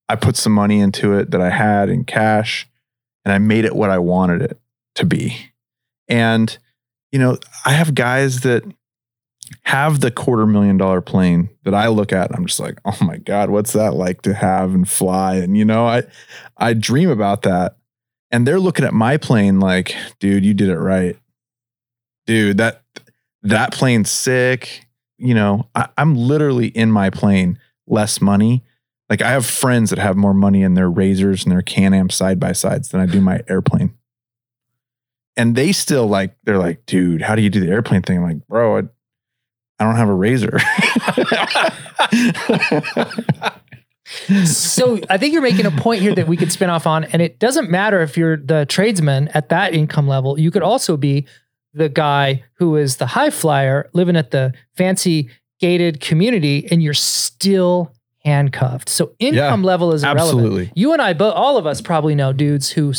I 0.08 0.16
put 0.16 0.38
some 0.38 0.54
money 0.54 0.80
into 0.80 1.14
it 1.14 1.32
that 1.32 1.42
I 1.42 1.50
had 1.50 1.90
in 1.90 2.06
cash 2.06 2.70
and 3.26 3.34
I 3.34 3.38
made 3.38 3.66
it 3.66 3.76
what 3.76 3.90
I 3.90 3.98
wanted 3.98 4.42
it 4.42 4.60
to 4.96 5.06
be. 5.06 5.52
And 6.08 6.58
you 7.12 7.20
know, 7.20 7.38
I 7.66 7.72
have 7.72 7.94
guys 7.94 8.40
that 8.42 8.64
have 9.64 10.00
the 10.00 10.10
quarter 10.10 10.46
million 10.46 10.78
dollar 10.78 11.02
plane 11.02 11.50
that 11.64 11.74
I 11.74 11.90
look 11.90 12.14
at. 12.14 12.30
And 12.30 12.36
I'm 12.38 12.46
just 12.46 12.62
like, 12.62 12.80
oh 12.86 12.98
my 13.02 13.18
God, 13.18 13.50
what's 13.50 13.74
that 13.74 13.94
like 13.94 14.22
to 14.22 14.34
have 14.34 14.74
and 14.74 14.88
fly? 14.88 15.36
And 15.36 15.58
you 15.58 15.66
know, 15.66 15.86
I 15.86 16.04
I 16.58 16.74
dream 16.74 17.10
about 17.10 17.42
that. 17.42 17.76
And 18.32 18.48
they're 18.48 18.60
looking 18.60 18.86
at 18.86 18.94
my 18.94 19.18
plane 19.18 19.60
like, 19.60 19.96
dude, 20.20 20.46
you 20.46 20.54
did 20.54 20.70
it 20.70 20.80
right. 20.80 21.18
Dude, 22.26 22.58
that 22.58 22.84
that 23.42 23.74
plane's 23.74 24.10
sick. 24.10 24.83
You 25.18 25.34
know, 25.34 25.70
I, 25.76 25.88
I'm 25.98 26.16
literally 26.16 26.68
in 26.68 26.92
my 26.92 27.10
plane, 27.10 27.60
less 27.88 28.22
money. 28.22 28.64
Like 29.10 29.22
I 29.22 29.32
have 29.32 29.46
friends 29.46 29.90
that 29.90 30.00
have 30.00 30.18
more 30.18 30.34
money 30.34 30.64
in 30.64 30.74
their 30.74 30.90
razors 30.90 31.44
and 31.44 31.52
their 31.52 31.62
Can-Am 31.62 32.10
side 32.10 32.40
by 32.40 32.54
sides 32.54 32.90
than 32.90 33.02
I 33.02 33.06
do 33.06 33.22
my 33.22 33.42
airplane. 33.48 33.94
And 35.36 35.56
they 35.56 35.72
still 35.72 36.08
like, 36.08 36.36
they're 36.44 36.58
like, 36.58 36.86
dude, 36.86 37.22
how 37.22 37.36
do 37.36 37.42
you 37.42 37.50
do 37.50 37.60
the 37.60 37.70
airplane 37.70 38.02
thing? 38.02 38.18
I'm 38.18 38.24
like, 38.24 38.48
bro, 38.48 38.78
I, 38.78 38.82
I 39.80 39.86
don't 39.86 39.96
have 39.96 40.10
a 40.10 40.14
razor. 40.14 40.60
so 44.46 45.00
I 45.10 45.18
think 45.18 45.34
you're 45.34 45.42
making 45.42 45.66
a 45.66 45.72
point 45.72 46.02
here 46.02 46.14
that 46.16 46.28
we 46.28 46.38
could 46.38 46.52
spin 46.52 46.70
off 46.70 46.86
on, 46.86 47.06
and 47.06 47.22
it 47.22 47.40
doesn't 47.40 47.70
matter 47.70 48.02
if 48.02 48.18
you're 48.18 48.38
the 48.38 48.66
tradesman 48.68 49.30
at 49.30 49.50
that 49.50 49.74
income 49.74 50.08
level. 50.08 50.40
You 50.40 50.52
could 50.52 50.62
also 50.62 50.98
be 50.98 51.26
the 51.74 51.90
guy 51.90 52.44
who 52.56 52.76
is 52.76 52.98
the 52.98 53.08
high 53.08 53.30
flyer 53.30 53.90
living 53.94 54.16
at 54.16 54.32
the 54.32 54.54
fancy 54.76 55.30
gated 55.60 56.00
community, 56.02 56.68
and 56.72 56.84
you're 56.84 56.94
still 56.94 57.94
handcuffed. 58.26 58.88
So 58.88 59.12
income 59.20 59.62
Yeah, 59.62 59.68
level 59.68 59.92
is 59.92 60.04
irrelevant. 60.04 60.30
absolutely. 60.46 60.72
You 60.76 60.94
and 60.94 61.02
I, 61.02 61.12
both, 61.12 61.34
all 61.34 61.58
of 61.58 61.66
us 61.68 61.82
probably 61.82 62.16
know 62.16 62.32
dudes 62.32 62.70
who 62.70 62.94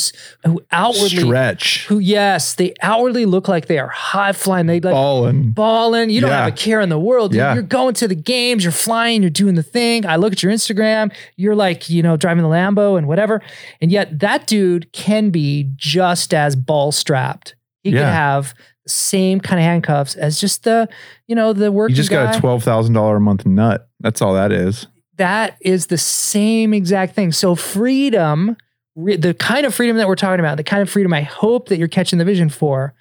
who 0.45 0.61
outwardly 0.71 1.23
Stretch, 1.23 1.87
who 1.87 1.97
yes, 1.97 2.53
they 2.53 2.75
outwardly 2.81 3.25
look 3.25 3.47
like 3.47 3.65
they 3.65 3.79
are 3.79 3.87
high 3.87 4.33
flying. 4.33 4.67
They 4.67 4.79
like 4.79 4.93
balling. 4.93 5.51
balling. 5.51 6.11
You 6.11 6.21
don't 6.21 6.29
have 6.29 6.53
a 6.53 6.55
care 6.55 6.79
in 6.79 6.89
the 6.89 6.99
world. 6.99 7.33
Yeah. 7.33 7.53
You're 7.55 7.63
going 7.63 7.95
to 7.95 8.07
the 8.07 8.13
games, 8.15 8.63
you're 8.63 8.71
flying, 8.71 9.21
you're 9.23 9.31
doing 9.31 9.55
the 9.55 9.63
thing. 9.63 10.05
I 10.05 10.17
look 10.17 10.31
at 10.33 10.43
your 10.43 10.51
Instagram, 10.51 11.11
you're 11.37 11.55
like, 11.55 11.89
you 11.89 12.03
know, 12.03 12.17
driving 12.17 12.43
the 12.43 12.49
Lambo 12.49 12.95
and 12.95 13.07
whatever. 13.07 13.41
And 13.81 13.91
yet 13.91 14.19
that 14.19 14.45
dude 14.45 14.91
can 14.93 15.31
be 15.31 15.71
just 15.75 16.35
as 16.35 16.55
ball 16.55 16.91
strapped. 16.91 17.55
He 17.85 17.91
Yeah. 17.91 18.01
can 18.01 18.13
have 18.13 18.53
the 18.83 18.89
same 18.89 19.39
kind 19.39 19.59
of 19.59 19.63
handcuffs 19.65 20.15
as 20.15 20.39
just 20.41 20.63
the, 20.63 20.89
you 21.27 21.35
know, 21.35 21.53
the 21.53 21.71
work. 21.71 21.89
You 21.91 21.95
just 21.95 22.09
got 22.09 22.35
a 22.35 22.39
twelve 22.39 22.63
thousand 22.63 22.93
dollar 22.93 23.17
a 23.17 23.21
month 23.21 23.45
nut. 23.45 23.87
That's 23.99 24.21
all 24.21 24.33
that 24.33 24.51
is. 24.51 24.87
that 25.17 25.55
is 25.61 25.87
the 25.87 25.97
same 25.97 26.73
exact 26.73 27.15
thing. 27.15 27.31
So 27.31 27.55
freedom, 27.55 28.57
re- 28.95 29.15
the 29.15 29.33
kind 29.33 29.65
of 29.65 29.73
freedom 29.73 29.95
that 29.97 30.07
we're 30.09 30.15
talking 30.15 30.39
about, 30.41 30.57
the 30.57 30.63
kind 30.63 30.81
of 30.81 30.89
freedom 30.89 31.13
I 31.13 31.21
hope 31.21 31.69
that 31.69 31.77
you're 31.77 31.87
catching 31.87 32.19
the 32.19 32.25
vision 32.25 32.49
for, 32.49 32.93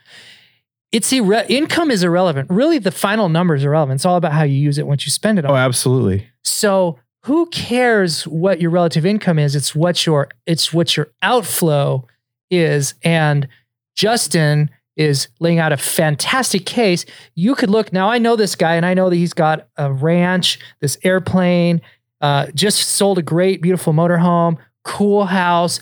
it's 0.92 1.10
irre- 1.12 1.48
income 1.50 1.90
is 1.90 2.04
irrelevant. 2.04 2.48
Really, 2.50 2.78
the 2.78 2.92
final 2.92 3.28
number 3.28 3.54
is 3.56 3.64
irrelevant. 3.64 3.96
It's 3.98 4.04
all 4.06 4.16
about 4.16 4.32
how 4.32 4.44
you 4.44 4.54
use 4.56 4.78
it 4.78 4.86
once 4.86 5.04
you 5.06 5.10
spend 5.10 5.38
it. 5.40 5.44
Oh, 5.44 5.56
absolutely. 5.56 6.28
So 6.44 6.98
who 7.24 7.46
cares 7.46 8.26
what 8.28 8.60
your 8.60 8.70
relative 8.70 9.04
income 9.04 9.38
is? 9.40 9.56
It's 9.56 9.74
what 9.74 10.06
your 10.06 10.28
it's 10.46 10.72
what 10.72 10.96
your 10.96 11.08
outflow 11.22 12.06
is. 12.50 12.94
And 13.02 13.48
Justin 13.94 14.70
is 14.96 15.28
laying 15.40 15.58
out 15.58 15.72
a 15.72 15.76
fantastic 15.76 16.66
case. 16.66 17.04
You 17.34 17.54
could 17.54 17.70
look 17.70 17.92
now. 17.92 18.08
I 18.10 18.18
know 18.18 18.36
this 18.36 18.54
guy, 18.54 18.76
and 18.76 18.86
I 18.86 18.94
know 18.94 19.10
that 19.10 19.16
he's 19.16 19.32
got 19.34 19.68
a 19.76 19.92
ranch, 19.92 20.58
this 20.80 20.96
airplane, 21.02 21.80
uh, 22.20 22.46
just 22.54 22.80
sold 22.80 23.18
a 23.18 23.22
great, 23.22 23.60
beautiful 23.60 23.92
motorhome, 23.92 24.56
cool 24.84 25.26
house. 25.26 25.80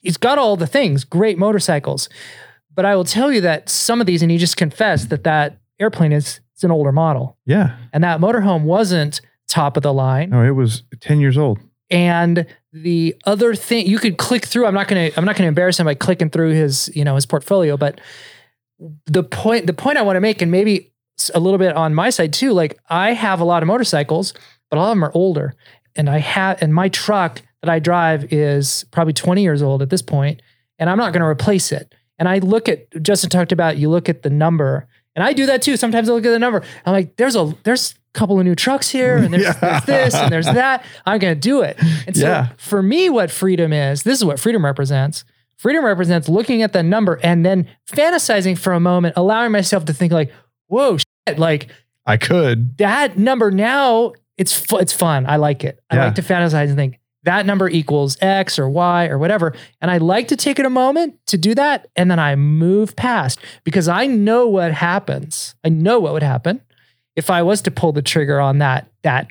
He's 0.00 0.16
got 0.16 0.38
all 0.38 0.56
the 0.56 0.66
things, 0.66 1.04
great 1.04 1.38
motorcycles. 1.38 2.08
But 2.74 2.84
I 2.84 2.96
will 2.96 3.04
tell 3.04 3.30
you 3.32 3.40
that 3.42 3.68
some 3.68 4.00
of 4.00 4.06
these, 4.06 4.22
and 4.22 4.30
he 4.30 4.38
just 4.38 4.56
confessed 4.56 5.10
that 5.10 5.24
that 5.24 5.58
airplane 5.78 6.12
is 6.12 6.40
it's 6.54 6.64
an 6.64 6.70
older 6.70 6.92
model, 6.92 7.36
Yeah. 7.46 7.76
and 7.92 8.02
that 8.04 8.20
motorhome 8.20 8.62
wasn't 8.62 9.20
top 9.48 9.76
of 9.76 9.82
the 9.82 9.92
line. 9.92 10.30
No, 10.30 10.42
it 10.42 10.50
was 10.52 10.84
ten 11.00 11.20
years 11.20 11.36
old. 11.36 11.58
And 11.90 12.46
the 12.74 13.14
other 13.24 13.54
thing 13.54 13.86
you 13.86 14.00
could 14.00 14.18
click 14.18 14.44
through, 14.44 14.66
I'm 14.66 14.74
not 14.74 14.88
gonna 14.88 15.10
I'm 15.16 15.24
not 15.24 15.36
gonna 15.36 15.48
embarrass 15.48 15.78
him 15.78 15.86
by 15.86 15.94
clicking 15.94 16.28
through 16.28 16.50
his, 16.50 16.90
you 16.94 17.04
know, 17.04 17.14
his 17.14 17.24
portfolio, 17.24 17.76
but 17.76 18.00
the 19.06 19.22
point 19.22 19.68
the 19.68 19.72
point 19.72 19.96
I 19.96 20.02
want 20.02 20.16
to 20.16 20.20
make, 20.20 20.42
and 20.42 20.50
maybe 20.50 20.92
a 21.32 21.38
little 21.38 21.58
bit 21.58 21.76
on 21.76 21.94
my 21.94 22.10
side 22.10 22.32
too, 22.32 22.52
like 22.52 22.76
I 22.88 23.12
have 23.12 23.38
a 23.38 23.44
lot 23.44 23.62
of 23.62 23.68
motorcycles, 23.68 24.34
but 24.70 24.76
a 24.76 24.80
lot 24.80 24.90
of 24.90 24.96
them 24.96 25.04
are 25.04 25.12
older. 25.14 25.54
And 25.94 26.10
I 26.10 26.18
have 26.18 26.60
and 26.60 26.74
my 26.74 26.88
truck 26.88 27.42
that 27.62 27.70
I 27.70 27.78
drive 27.78 28.32
is 28.32 28.84
probably 28.90 29.12
20 29.12 29.40
years 29.40 29.62
old 29.62 29.80
at 29.80 29.90
this 29.90 30.02
point, 30.02 30.42
and 30.80 30.90
I'm 30.90 30.98
not 30.98 31.12
gonna 31.12 31.28
replace 31.28 31.70
it. 31.70 31.94
And 32.18 32.28
I 32.28 32.38
look 32.38 32.68
at 32.68 32.90
Justin 33.02 33.30
talked 33.30 33.52
about 33.52 33.78
you 33.78 33.88
look 33.88 34.08
at 34.08 34.22
the 34.22 34.30
number, 34.30 34.88
and 35.16 35.24
I 35.24 35.32
do 35.32 35.46
that 35.46 35.62
too. 35.62 35.76
Sometimes 35.76 36.08
I 36.08 36.12
look 36.12 36.24
at 36.26 36.30
the 36.30 36.38
number. 36.38 36.62
I'm 36.86 36.92
like, 36.92 37.16
there's 37.16 37.36
a 37.36 37.54
there's 37.64 37.92
a 37.92 38.18
couple 38.18 38.38
of 38.38 38.44
new 38.44 38.54
trucks 38.54 38.88
here, 38.90 39.16
and 39.16 39.32
there's, 39.32 39.42
Yeah. 39.44 39.52
there's 39.80 39.84
this 39.84 40.14
and 40.14 40.32
there's 40.32 40.46
that. 40.46 40.84
I'm 41.06 41.18
gonna 41.18 41.34
do 41.34 41.62
it. 41.62 41.76
And 42.06 42.16
so 42.16 42.26
Yeah. 42.26 42.48
for 42.56 42.82
me, 42.82 43.10
what 43.10 43.30
freedom 43.30 43.72
is, 43.72 44.02
this 44.02 44.18
is 44.18 44.24
what 44.24 44.38
freedom 44.38 44.64
represents. 44.64 45.24
Freedom 45.56 45.84
represents 45.84 46.28
looking 46.28 46.62
at 46.62 46.72
the 46.72 46.82
number 46.82 47.18
and 47.22 47.44
then 47.46 47.66
fantasizing 47.90 48.58
for 48.58 48.72
a 48.72 48.80
moment, 48.80 49.14
allowing 49.16 49.52
myself 49.52 49.84
to 49.86 49.94
think 49.94 50.12
like, 50.12 50.32
whoa, 50.66 50.98
shit, 50.98 51.38
like 51.38 51.68
I 52.06 52.16
could. 52.16 52.76
that 52.78 53.16
number 53.16 53.50
now, 53.50 54.12
it's 54.36 54.52
fu- 54.52 54.78
it's 54.78 54.92
fun. 54.92 55.26
I 55.26 55.36
like 55.36 55.64
it. 55.64 55.80
I 55.90 55.96
Yeah. 55.96 56.04
like 56.06 56.16
to 56.16 56.22
fantasize 56.22 56.66
and 56.68 56.76
think 56.76 56.98
that 57.24 57.46
number 57.46 57.68
equals 57.68 58.16
X 58.20 58.58
or 58.58 58.68
Y 58.68 59.08
or 59.08 59.18
whatever. 59.18 59.54
And 59.80 59.90
I 59.90 59.98
like 59.98 60.28
to 60.28 60.36
take 60.36 60.58
it 60.58 60.66
a 60.66 60.70
moment 60.70 61.18
to 61.26 61.38
do 61.38 61.54
that. 61.54 61.88
And 61.96 62.10
then 62.10 62.18
I 62.18 62.36
move 62.36 62.96
past 62.96 63.38
because 63.64 63.88
I 63.88 64.06
know 64.06 64.46
what 64.46 64.72
happens. 64.72 65.54
I 65.64 65.68
know 65.68 66.00
what 66.00 66.12
would 66.12 66.22
happen 66.22 66.60
if 67.16 67.30
I 67.30 67.42
was 67.42 67.62
to 67.62 67.70
pull 67.70 67.92
the 67.92 68.02
trigger 68.02 68.40
on 68.40 68.58
that, 68.58 68.88
that 69.02 69.28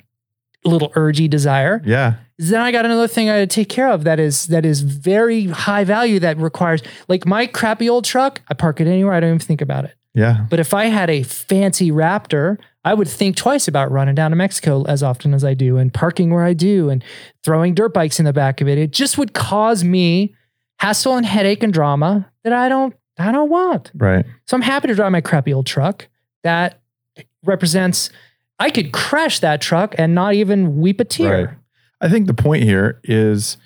little 0.64 0.90
urgy 0.90 1.28
desire 1.28 1.82
Yeah. 1.84 2.14
then 2.38 2.62
I 2.62 2.72
got 2.72 2.86
another 2.86 3.06
thing 3.06 3.28
I 3.28 3.34
had 3.34 3.50
to 3.50 3.54
take 3.54 3.68
care 3.68 3.90
of 3.90 4.04
that 4.04 4.18
is 4.18 4.46
that 4.46 4.64
is 4.64 4.80
very 4.80 5.44
high 5.48 5.84
value 5.84 6.18
that 6.20 6.38
requires 6.38 6.82
like 7.06 7.26
my 7.26 7.46
crappy 7.46 7.88
old 7.88 8.06
truck, 8.06 8.40
I 8.48 8.54
park 8.54 8.80
it 8.80 8.86
anywhere, 8.86 9.12
I 9.12 9.20
don't 9.20 9.28
even 9.28 9.38
think 9.40 9.60
about 9.60 9.84
it. 9.84 9.94
Yeah. 10.14 10.46
But 10.48 10.60
if 10.60 10.72
I 10.72 10.86
had 10.86 11.10
a 11.10 11.22
fancy 11.22 11.90
Raptor, 11.90 12.56
I 12.84 12.94
would 12.94 13.08
think 13.08 13.36
twice 13.36 13.66
about 13.66 13.90
running 13.90 14.14
down 14.14 14.30
to 14.30 14.36
Mexico 14.36 14.84
as 14.84 15.02
often 15.02 15.32
as 15.32 15.44
I 15.44 15.54
do 15.54 15.78
and 15.78 15.92
parking 15.92 16.30
where 16.30 16.44
I 16.44 16.52
do 16.52 16.90
and 16.90 17.02
throwing 17.42 17.74
dirt 17.74 17.94
bikes 17.94 18.18
in 18.18 18.26
the 18.26 18.32
back 18.32 18.60
of 18.60 18.68
it. 18.68 18.76
It 18.76 18.90
just 18.92 19.16
would 19.16 19.32
cause 19.32 19.82
me 19.82 20.34
hassle 20.78 21.16
and 21.16 21.24
headache 21.24 21.62
and 21.62 21.72
drama 21.72 22.30
that 22.42 22.52
I 22.52 22.68
don't 22.68 22.94
I 23.18 23.32
don't 23.32 23.48
want. 23.48 23.90
Right. 23.94 24.26
So 24.46 24.56
I'm 24.56 24.62
happy 24.62 24.88
to 24.88 24.94
drive 24.94 25.12
my 25.12 25.20
crappy 25.20 25.54
old 25.54 25.66
truck 25.66 26.08
that 26.42 26.80
represents 27.44 28.10
I 28.58 28.70
could 28.70 28.92
crash 28.92 29.40
that 29.40 29.60
truck 29.60 29.94
and 29.98 30.14
not 30.14 30.34
even 30.34 30.78
weep 30.78 31.00
a 31.00 31.04
tear. 31.04 31.46
Right. 31.46 31.54
I 32.00 32.08
think 32.08 32.26
the 32.26 32.34
point 32.34 32.64
here 32.64 33.00
is 33.04 33.56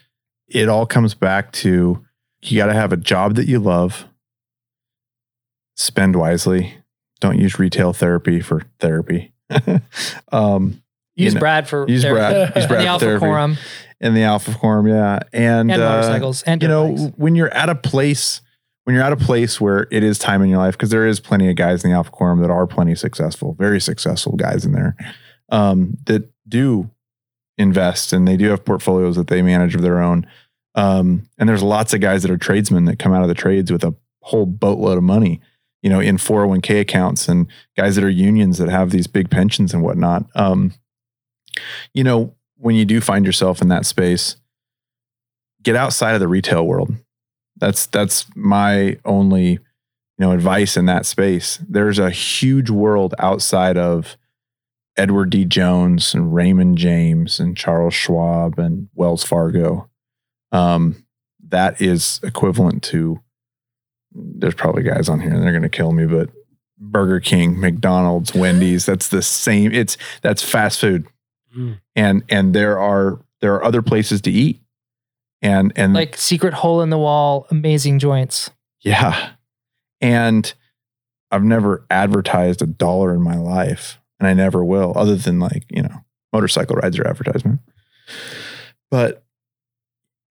it 0.46 0.68
all 0.68 0.86
comes 0.86 1.14
back 1.14 1.52
to 1.52 2.04
you 2.42 2.56
got 2.56 2.66
to 2.66 2.74
have 2.74 2.92
a 2.92 2.96
job 2.96 3.34
that 3.34 3.48
you 3.48 3.58
love, 3.58 4.06
spend 5.74 6.14
wisely, 6.14 6.77
don't 7.20 7.38
use 7.38 7.58
retail 7.58 7.92
therapy 7.92 8.40
for 8.40 8.62
therapy. 8.78 9.32
um, 10.32 10.82
Use 11.18 11.32
You 11.32 11.34
know, 11.34 11.40
Brad 11.40 11.68
for 11.68 11.88
use 11.88 12.02
therapy. 12.02 12.20
Brad, 12.20 12.56
use 12.56 12.66
Brad 12.66 12.82
the 12.82 12.86
Alpha 12.86 13.04
therapy 13.04 13.26
Quorum 13.26 13.56
in 14.00 14.14
the 14.14 14.22
Alpha 14.22 14.54
Quorum, 14.54 14.86
yeah, 14.86 15.18
and, 15.32 15.68
and 15.68 15.82
uh, 15.82 15.90
motorcycles 15.96 16.42
and 16.44 16.62
you 16.62 16.68
know 16.68 16.94
bikes. 16.94 17.16
when 17.16 17.34
you're 17.34 17.52
at 17.52 17.68
a 17.68 17.74
place 17.74 18.40
when 18.84 18.94
you're 18.94 19.04
at 19.04 19.12
a 19.12 19.16
place 19.16 19.60
where 19.60 19.88
it 19.90 20.04
is 20.04 20.16
time 20.16 20.42
in 20.42 20.48
your 20.48 20.58
life 20.58 20.74
because 20.74 20.90
there 20.90 21.06
is 21.06 21.18
plenty 21.18 21.50
of 21.50 21.56
guys 21.56 21.82
in 21.82 21.90
the 21.90 21.96
alpha 21.96 22.10
quorum 22.10 22.40
that 22.40 22.50
are 22.50 22.68
plenty 22.68 22.94
successful 22.94 23.54
very 23.58 23.80
successful 23.80 24.36
guys 24.36 24.64
in 24.64 24.70
there 24.70 24.96
um, 25.50 25.98
that 26.06 26.30
do 26.48 26.88
invest 27.56 28.12
and 28.12 28.26
they 28.28 28.36
do 28.36 28.48
have 28.50 28.64
portfolios 28.64 29.16
that 29.16 29.26
they 29.26 29.42
manage 29.42 29.74
of 29.74 29.82
their 29.82 30.00
own 30.00 30.24
um, 30.76 31.28
and 31.36 31.48
there's 31.48 31.64
lots 31.64 31.92
of 31.92 32.00
guys 32.00 32.22
that 32.22 32.30
are 32.30 32.38
tradesmen 32.38 32.84
that 32.84 33.00
come 33.00 33.12
out 33.12 33.22
of 33.22 33.28
the 33.28 33.34
trades 33.34 33.72
with 33.72 33.82
a 33.82 33.94
whole 34.22 34.46
boatload 34.46 34.96
of 34.96 35.02
money 35.04 35.40
you 35.82 35.90
know 35.90 36.00
in 36.00 36.16
401k 36.16 36.80
accounts 36.80 37.28
and 37.28 37.46
guys 37.76 37.94
that 37.94 38.04
are 38.04 38.10
unions 38.10 38.58
that 38.58 38.68
have 38.68 38.90
these 38.90 39.06
big 39.06 39.30
pensions 39.30 39.72
and 39.72 39.82
whatnot 39.82 40.24
um, 40.34 40.72
you 41.94 42.04
know 42.04 42.34
when 42.56 42.74
you 42.74 42.84
do 42.84 43.00
find 43.00 43.24
yourself 43.24 43.62
in 43.62 43.68
that 43.68 43.86
space 43.86 44.36
get 45.62 45.76
outside 45.76 46.14
of 46.14 46.20
the 46.20 46.28
retail 46.28 46.66
world. 46.66 46.94
That's 47.56 47.86
that's 47.86 48.26
my 48.36 48.98
only 49.04 49.50
you 49.50 49.58
know 50.18 50.32
advice 50.32 50.76
in 50.76 50.86
that 50.86 51.06
space. 51.06 51.58
There's 51.68 51.98
a 51.98 52.10
huge 52.10 52.70
world 52.70 53.14
outside 53.18 53.76
of 53.76 54.16
Edward 54.96 55.30
D. 55.30 55.44
Jones 55.44 56.14
and 56.14 56.34
Raymond 56.34 56.78
James 56.78 57.40
and 57.40 57.56
Charles 57.56 57.94
Schwab 57.94 58.58
and 58.58 58.88
Wells 58.94 59.24
Fargo. 59.24 59.90
Um, 60.52 61.04
that 61.48 61.80
is 61.80 62.20
equivalent 62.22 62.82
to. 62.84 63.20
There's 64.20 64.54
probably 64.54 64.82
guys 64.82 65.08
on 65.08 65.20
here 65.20 65.32
and 65.32 65.42
they're 65.42 65.52
going 65.52 65.62
to 65.62 65.68
kill 65.68 65.92
me, 65.92 66.06
but 66.06 66.30
Burger 66.78 67.20
King, 67.20 67.58
McDonald's, 67.60 68.34
Wendy's. 68.34 68.84
That's 68.86 69.08
the 69.08 69.22
same. 69.22 69.72
It's 69.72 69.96
that's 70.22 70.42
fast 70.42 70.80
food, 70.80 71.06
Mm. 71.56 71.78
and 71.96 72.22
and 72.28 72.54
there 72.54 72.78
are 72.78 73.20
there 73.40 73.54
are 73.54 73.64
other 73.64 73.80
places 73.82 74.20
to 74.22 74.30
eat, 74.30 74.60
and 75.40 75.72
and 75.76 75.94
like 75.94 76.16
secret 76.16 76.52
hole 76.54 76.82
in 76.82 76.90
the 76.90 76.98
wall, 76.98 77.46
amazing 77.50 77.98
joints. 77.98 78.50
yeah. 78.80 79.30
And 80.00 80.52
I've 81.32 81.42
never 81.44 81.84
advertised 81.90 82.62
a 82.62 82.66
dollar 82.66 83.12
in 83.14 83.20
my 83.22 83.36
life. 83.36 83.98
and 84.20 84.26
I 84.28 84.34
never 84.34 84.64
will, 84.64 84.92
other 84.96 85.14
than 85.16 85.38
like, 85.40 85.64
you 85.70 85.82
know, 85.82 86.04
motorcycle 86.32 86.76
rides 86.76 86.98
or 86.98 87.06
advertisement. 87.06 87.60
But 88.90 89.24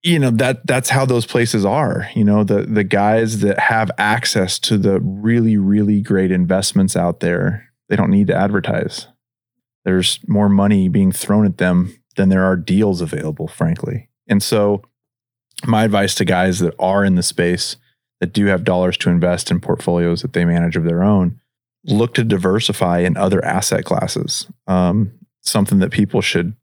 you 0.03 0.19
know, 0.19 0.29
that 0.31 0.65
that's 0.65 0.89
how 0.89 1.05
those 1.05 1.25
places 1.25 1.65
are. 1.65 2.09
You 2.15 2.23
know, 2.23 2.43
the 2.43 2.63
the 2.63 2.83
guys 2.83 3.39
that 3.39 3.59
have 3.59 3.91
access 3.97 4.59
to 4.59 4.77
the 4.77 4.99
really, 5.01 5.57
really 5.57 6.01
great 6.01 6.31
investments 6.31 6.95
out 6.95 7.19
there, 7.19 7.69
they 7.89 7.95
don't 7.95 8.11
need 8.11 8.27
to 8.27 8.35
advertise. 8.35 9.07
There's 9.85 10.19
more 10.27 10.49
money 10.49 10.89
being 10.89 11.11
thrown 11.11 11.45
at 11.45 11.57
them 11.57 11.97
than 12.15 12.29
there 12.29 12.43
are 12.43 12.55
deals 12.55 13.01
available, 13.01 13.47
frankly. 13.47 14.09
And 14.27 14.43
so 14.43 14.81
my 15.65 15.85
advice 15.85 16.13
to 16.15 16.25
guys 16.25 16.59
that 16.59 16.75
are 16.77 17.03
in 17.03 17.15
the 17.15 17.23
space 17.23 17.77
that 18.19 18.33
do 18.33 18.45
have 18.47 18.63
dollars 18.63 18.97
to 18.97 19.09
invest 19.09 19.49
in 19.49 19.59
portfolios 19.59 20.21
that 20.21 20.33
they 20.33 20.45
manage 20.45 20.75
of 20.75 20.83
their 20.83 21.03
own, 21.03 21.39
look 21.85 22.13
to 22.15 22.23
diversify 22.23 22.99
in 22.99 23.15
other 23.15 23.43
asset 23.45 23.85
classes. 23.85 24.47
Um, 24.67 25.13
something 25.41 25.79
that 25.79 25.91
people 25.91 26.21
should 26.21 26.53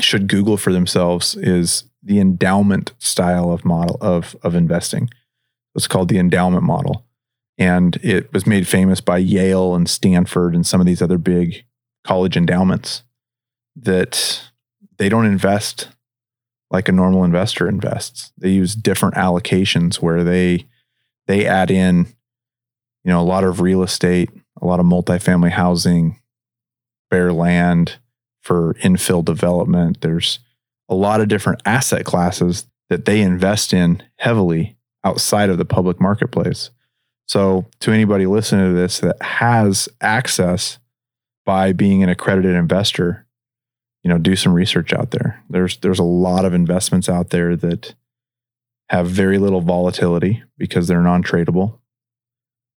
should 0.00 0.26
Google 0.26 0.56
for 0.56 0.72
themselves 0.72 1.36
is 1.36 1.84
the 2.02 2.20
endowment 2.20 2.92
style 2.98 3.50
of 3.50 3.64
model 3.64 3.98
of 4.00 4.36
of 4.42 4.54
investing. 4.54 5.10
It's 5.74 5.88
called 5.88 6.08
the 6.08 6.18
endowment 6.18 6.64
model, 6.64 7.04
and 7.58 7.96
it 8.02 8.32
was 8.32 8.46
made 8.46 8.66
famous 8.66 9.00
by 9.00 9.18
Yale 9.18 9.74
and 9.74 9.88
Stanford 9.88 10.54
and 10.54 10.66
some 10.66 10.80
of 10.80 10.86
these 10.86 11.02
other 11.02 11.18
big 11.18 11.64
college 12.04 12.36
endowments 12.36 13.02
that 13.76 14.42
they 14.98 15.08
don't 15.08 15.26
invest 15.26 15.88
like 16.70 16.88
a 16.88 16.92
normal 16.92 17.24
investor 17.24 17.68
invests. 17.68 18.32
They 18.36 18.50
use 18.50 18.74
different 18.74 19.14
allocations 19.14 19.96
where 19.96 20.24
they 20.24 20.66
they 21.26 21.46
add 21.46 21.70
in 21.70 22.06
you 23.04 23.10
know 23.10 23.20
a 23.20 23.24
lot 23.24 23.44
of 23.44 23.60
real 23.60 23.82
estate, 23.82 24.30
a 24.60 24.66
lot 24.66 24.80
of 24.80 24.86
multifamily 24.86 25.50
housing, 25.50 26.20
bare 27.10 27.32
land 27.32 27.98
for 28.42 28.74
infill 28.82 29.24
development. 29.24 30.00
There's 30.00 30.40
a 30.88 30.94
lot 30.94 31.20
of 31.20 31.28
different 31.28 31.62
asset 31.64 32.04
classes 32.04 32.66
that 32.90 33.04
they 33.04 33.20
invest 33.20 33.72
in 33.72 34.02
heavily 34.16 34.76
outside 35.04 35.50
of 35.50 35.58
the 35.58 35.64
public 35.64 36.00
marketplace. 36.00 36.70
So, 37.26 37.66
to 37.80 37.92
anybody 37.92 38.26
listening 38.26 38.66
to 38.66 38.78
this 38.78 39.00
that 39.00 39.20
has 39.22 39.88
access 40.00 40.78
by 41.46 41.72
being 41.72 42.02
an 42.02 42.08
accredited 42.08 42.54
investor, 42.54 43.26
you 44.02 44.08
know, 44.08 44.18
do 44.18 44.36
some 44.36 44.52
research 44.52 44.92
out 44.92 45.12
there. 45.12 45.42
There's 45.48 45.78
there's 45.78 45.98
a 45.98 46.04
lot 46.04 46.44
of 46.44 46.52
investments 46.54 47.08
out 47.08 47.30
there 47.30 47.56
that 47.56 47.94
have 48.88 49.08
very 49.08 49.38
little 49.38 49.60
volatility 49.60 50.42
because 50.58 50.86
they're 50.86 51.00
non-tradable 51.00 51.78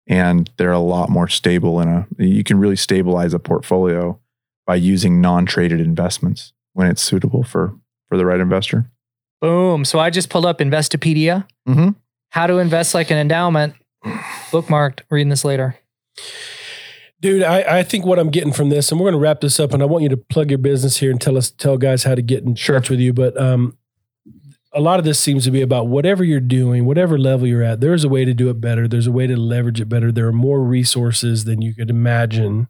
and 0.07 0.49
they're 0.57 0.72
a 0.72 0.80
lot 0.80 1.10
more 1.10 1.27
stable 1.27 1.82
in 1.82 1.90
a 1.90 2.07
you 2.18 2.44
can 2.44 2.60
really 2.60 2.76
stabilize 2.76 3.34
a 3.34 3.40
portfolio 3.40 4.19
by 4.65 4.76
using 4.76 5.19
non-traded 5.19 5.80
investments 5.80 6.53
when 6.73 6.88
it's 6.88 7.02
suitable 7.02 7.44
for 7.44 7.76
for 8.10 8.18
the 8.18 8.26
right 8.26 8.40
investor. 8.40 8.90
Boom. 9.41 9.86
So 9.86 9.99
I 9.99 10.10
just 10.10 10.30
pulled 10.30 10.45
up 10.45 10.60
Investopedia. 10.60 11.48
Mm-hmm. 11.68 11.90
How 12.30 12.48
to 12.48 12.57
invest 12.57 12.94
like 12.94 13.11
an 13.11 13.18
endowment. 13.18 13.76
Bookmarked. 14.52 15.02
Reading 15.10 15.30
this 15.30 15.45
later. 15.45 15.77
Dude, 17.22 17.44
I, 17.44 17.80
I 17.80 17.84
think 17.84 18.06
what 18.06 18.19
I'm 18.19 18.30
getting 18.30 18.53
from 18.53 18.69
this, 18.69 18.91
and 18.91 18.99
we're 18.99 19.06
going 19.06 19.19
to 19.19 19.23
wrap 19.23 19.41
this 19.41 19.60
up, 19.60 19.73
and 19.73 19.82
I 19.82 19.86
want 19.86 20.03
you 20.03 20.10
to 20.10 20.18
plug 20.18 20.52
your 20.52 20.60
business 20.60 20.98
here 20.98 21.10
and 21.10 21.19
tell 21.19 21.38
us, 21.38 21.49
tell 21.49 21.77
guys 21.77 22.03
how 22.03 22.14
to 22.14 22.22
get 22.22 22.44
in 22.44 22.56
touch 22.56 22.90
with 22.90 22.99
you. 22.99 23.14
But 23.14 23.40
um, 23.40 23.77
a 24.73 24.82
lot 24.82 24.99
of 24.99 25.06
this 25.06 25.19
seems 25.19 25.45
to 25.45 25.52
be 25.52 25.61
about 25.61 25.88
whatever 25.88 26.23
you're 26.23 26.40
doing, 26.40 26.86
whatever 26.86 27.18
level 27.18 27.48
you're 27.48 27.64
at. 27.64 27.80
There's 27.80 28.03
a 28.03 28.10
way 28.10 28.26
to 28.26 28.34
do 28.34 28.49
it 28.49 28.60
better. 28.60 28.88
There's 28.88 29.07
a 29.07 29.11
way 29.11 29.26
to 29.27 29.38
leverage 29.38 29.80
it 29.80 29.90
better. 29.90 30.11
There 30.11 30.27
are 30.27 30.34
more 30.34 30.61
resources 30.61 31.45
than 31.45 31.61
you 31.61 31.73
could 31.73 31.90
imagine 31.90 32.68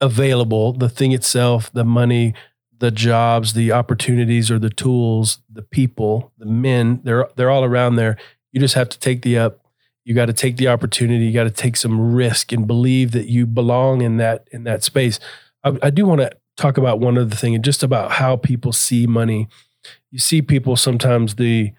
available. 0.00 0.72
The 0.72 0.88
thing 0.88 1.12
itself, 1.12 1.72
the 1.72 1.84
money, 1.84 2.34
the 2.78 2.90
jobs, 2.90 3.54
the 3.54 3.72
opportunities, 3.72 4.50
or 4.50 4.58
the 4.58 4.70
tools, 4.70 5.38
the 5.50 5.62
people, 5.62 6.32
the 6.38 6.46
men, 6.46 7.00
they're 7.04 7.28
they're 7.36 7.50
all 7.50 7.64
around 7.64 7.96
there. 7.96 8.16
You 8.52 8.60
just 8.60 8.74
have 8.74 8.88
to 8.90 8.98
take 8.98 9.22
the 9.22 9.38
up. 9.38 9.60
You 10.04 10.14
got 10.14 10.26
to 10.26 10.32
take 10.32 10.56
the 10.56 10.68
opportunity. 10.68 11.26
You 11.26 11.32
got 11.32 11.44
to 11.44 11.50
take 11.50 11.76
some 11.76 12.14
risk 12.14 12.52
and 12.52 12.66
believe 12.66 13.10
that 13.12 13.28
you 13.28 13.46
belong 13.46 14.02
in 14.02 14.18
that 14.18 14.48
in 14.52 14.64
that 14.64 14.82
space. 14.82 15.18
I, 15.64 15.76
I 15.82 15.90
do 15.90 16.06
want 16.06 16.20
to 16.20 16.30
talk 16.56 16.78
about 16.78 17.00
one 17.00 17.18
other 17.18 17.34
thing, 17.34 17.54
and 17.54 17.64
just 17.64 17.82
about 17.82 18.12
how 18.12 18.36
people 18.36 18.72
see 18.72 19.06
money. 19.06 19.48
You 20.10 20.18
see 20.18 20.42
people 20.42 20.76
sometimes 20.76 21.36
the 21.36 21.72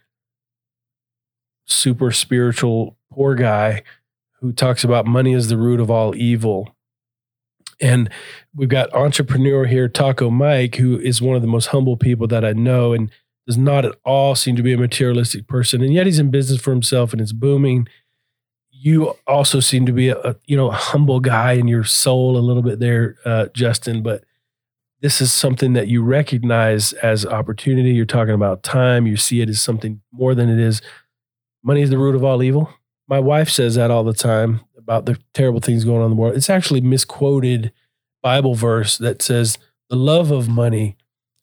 super 1.66 2.12
spiritual 2.12 2.98
poor 3.12 3.36
guy 3.36 3.84
who 4.40 4.52
talks 4.52 4.84
about 4.84 5.06
money 5.06 5.34
is 5.34 5.50
the 5.50 5.58
root 5.58 5.80
of 5.80 5.90
all 5.90 6.16
evil. 6.16 6.76
And 7.80 8.10
we've 8.56 8.70
got 8.70 8.94
entrepreneur 8.94 9.66
here, 9.66 9.88
Taco 9.88 10.30
Mike, 10.30 10.76
who 10.76 11.00
is 11.00 11.22
one 11.22 11.36
of 11.36 11.42
the 11.42 11.48
most 11.48 11.68
humble 11.68 11.98
people 11.98 12.28
that 12.28 12.44
I 12.44 12.54
know 12.54 12.94
and 12.94 13.12
does 13.46 13.58
not 13.58 13.86
at 13.86 13.96
all 14.04 14.36
seem 14.36 14.56
to 14.56 14.64
be 14.64 14.74
a 14.74 14.78
materialistic 14.78 15.48
person. 15.48 15.82
And 15.82 15.94
yet 15.94 16.06
he's 16.06 16.20
in 16.20 16.32
business 16.32 16.60
for 16.60 16.72
himself 16.72 17.14
and 17.14 17.22
it's 17.22 17.32
booming. 17.32 17.88
You 18.72 19.16
also 19.26 19.60
seem 19.60 19.86
to 19.86 19.92
be 19.92 20.10
a, 20.10 20.18
a 20.20 20.36
you 20.46 20.56
know 20.56 20.70
a 20.70 20.76
humble 20.76 21.20
guy 21.20 21.54
in 21.54 21.68
your 21.68 21.84
soul 21.84 22.38
a 22.38 22.40
little 22.40 22.62
bit 22.62 22.80
there, 22.80 23.16
uh, 23.26 23.48
Justin. 23.54 24.04
But 24.04 24.24
this 25.02 25.22
is 25.22 25.32
something 25.32 25.74
that 25.74 25.88
you 25.88 26.04
recognize 26.04 26.94
as 26.94 27.26
opportunity. 27.26 27.92
You're 27.92 28.06
talking 28.06 28.34
about 28.34 28.64
time. 28.64 29.08
You 29.08 29.18
see 29.18 29.42
it 29.42 29.50
as 29.50 29.62
something 29.62 30.02
more 30.12 30.36
than 30.36 30.50
it 30.50 30.60
is. 30.60 30.82
Money 31.64 31.82
is 31.82 31.90
the 31.90 31.98
root 31.98 32.16
of 32.16 32.24
all 32.24 32.44
evil. 32.44 32.70
My 33.08 33.20
wife 33.20 33.50
says 33.50 33.76
that 33.76 33.90
all 33.90 34.04
the 34.04 34.14
time 34.14 34.62
about 34.88 35.06
the 35.06 35.20
terrible 35.34 35.60
things 35.60 35.84
going 35.84 36.00
on 36.00 36.06
in 36.06 36.12
the 36.12 36.16
world. 36.16 36.38
It's 36.38 36.50
actually 36.50 36.80
misquoted 36.80 37.74
Bible 38.24 38.56
verse 38.56 38.98
that 38.98 39.22
says 39.22 39.58
the 39.90 39.98
love 39.98 40.32
of 40.32 40.48
money 40.48 40.96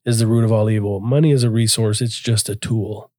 is 0.06 0.18
the 0.18 0.26
root 0.26 0.44
of 0.44 0.52
all 0.52 0.70
evil. 0.70 0.98
Money 0.98 1.30
is 1.30 1.44
a 1.44 1.50
resource, 1.50 2.00
it's 2.00 2.18
just 2.18 2.48
a 2.48 2.56
tool. 2.56 3.10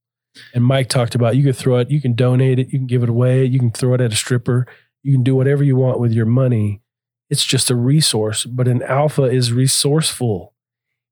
And 0.52 0.64
Mike 0.64 0.89
talked 0.89 1.14
about 1.14 1.35
you 1.35 1.43
can 1.43 1.53
throw 1.53 1.77
it, 1.77 1.91
you 1.91 2.02
can 2.02 2.14
donate 2.14 2.57
it, 2.57 2.73
you 2.73 2.80
can 2.80 2.88
give 2.88 3.03
it 3.03 3.10
away, 3.10 3.45
you 3.45 3.60
can 3.60 3.69
throw 3.69 3.93
it 3.93 4.02
at 4.02 4.11
a 4.11 4.15
stripper, 4.15 4.65
you 5.03 5.14
can 5.14 5.22
do 5.22 5.35
whatever 5.35 5.64
you 5.64 5.76
want 5.76 5.99
with 5.99 6.11
your 6.11 6.26
money. 6.26 6.81
It's 7.30 7.45
just 7.45 7.69
a 7.69 7.76
resource, 7.76 8.45
but 8.45 8.68
an 8.68 8.81
alpha 8.81 9.23
is 9.23 9.53
resourceful. 9.53 10.53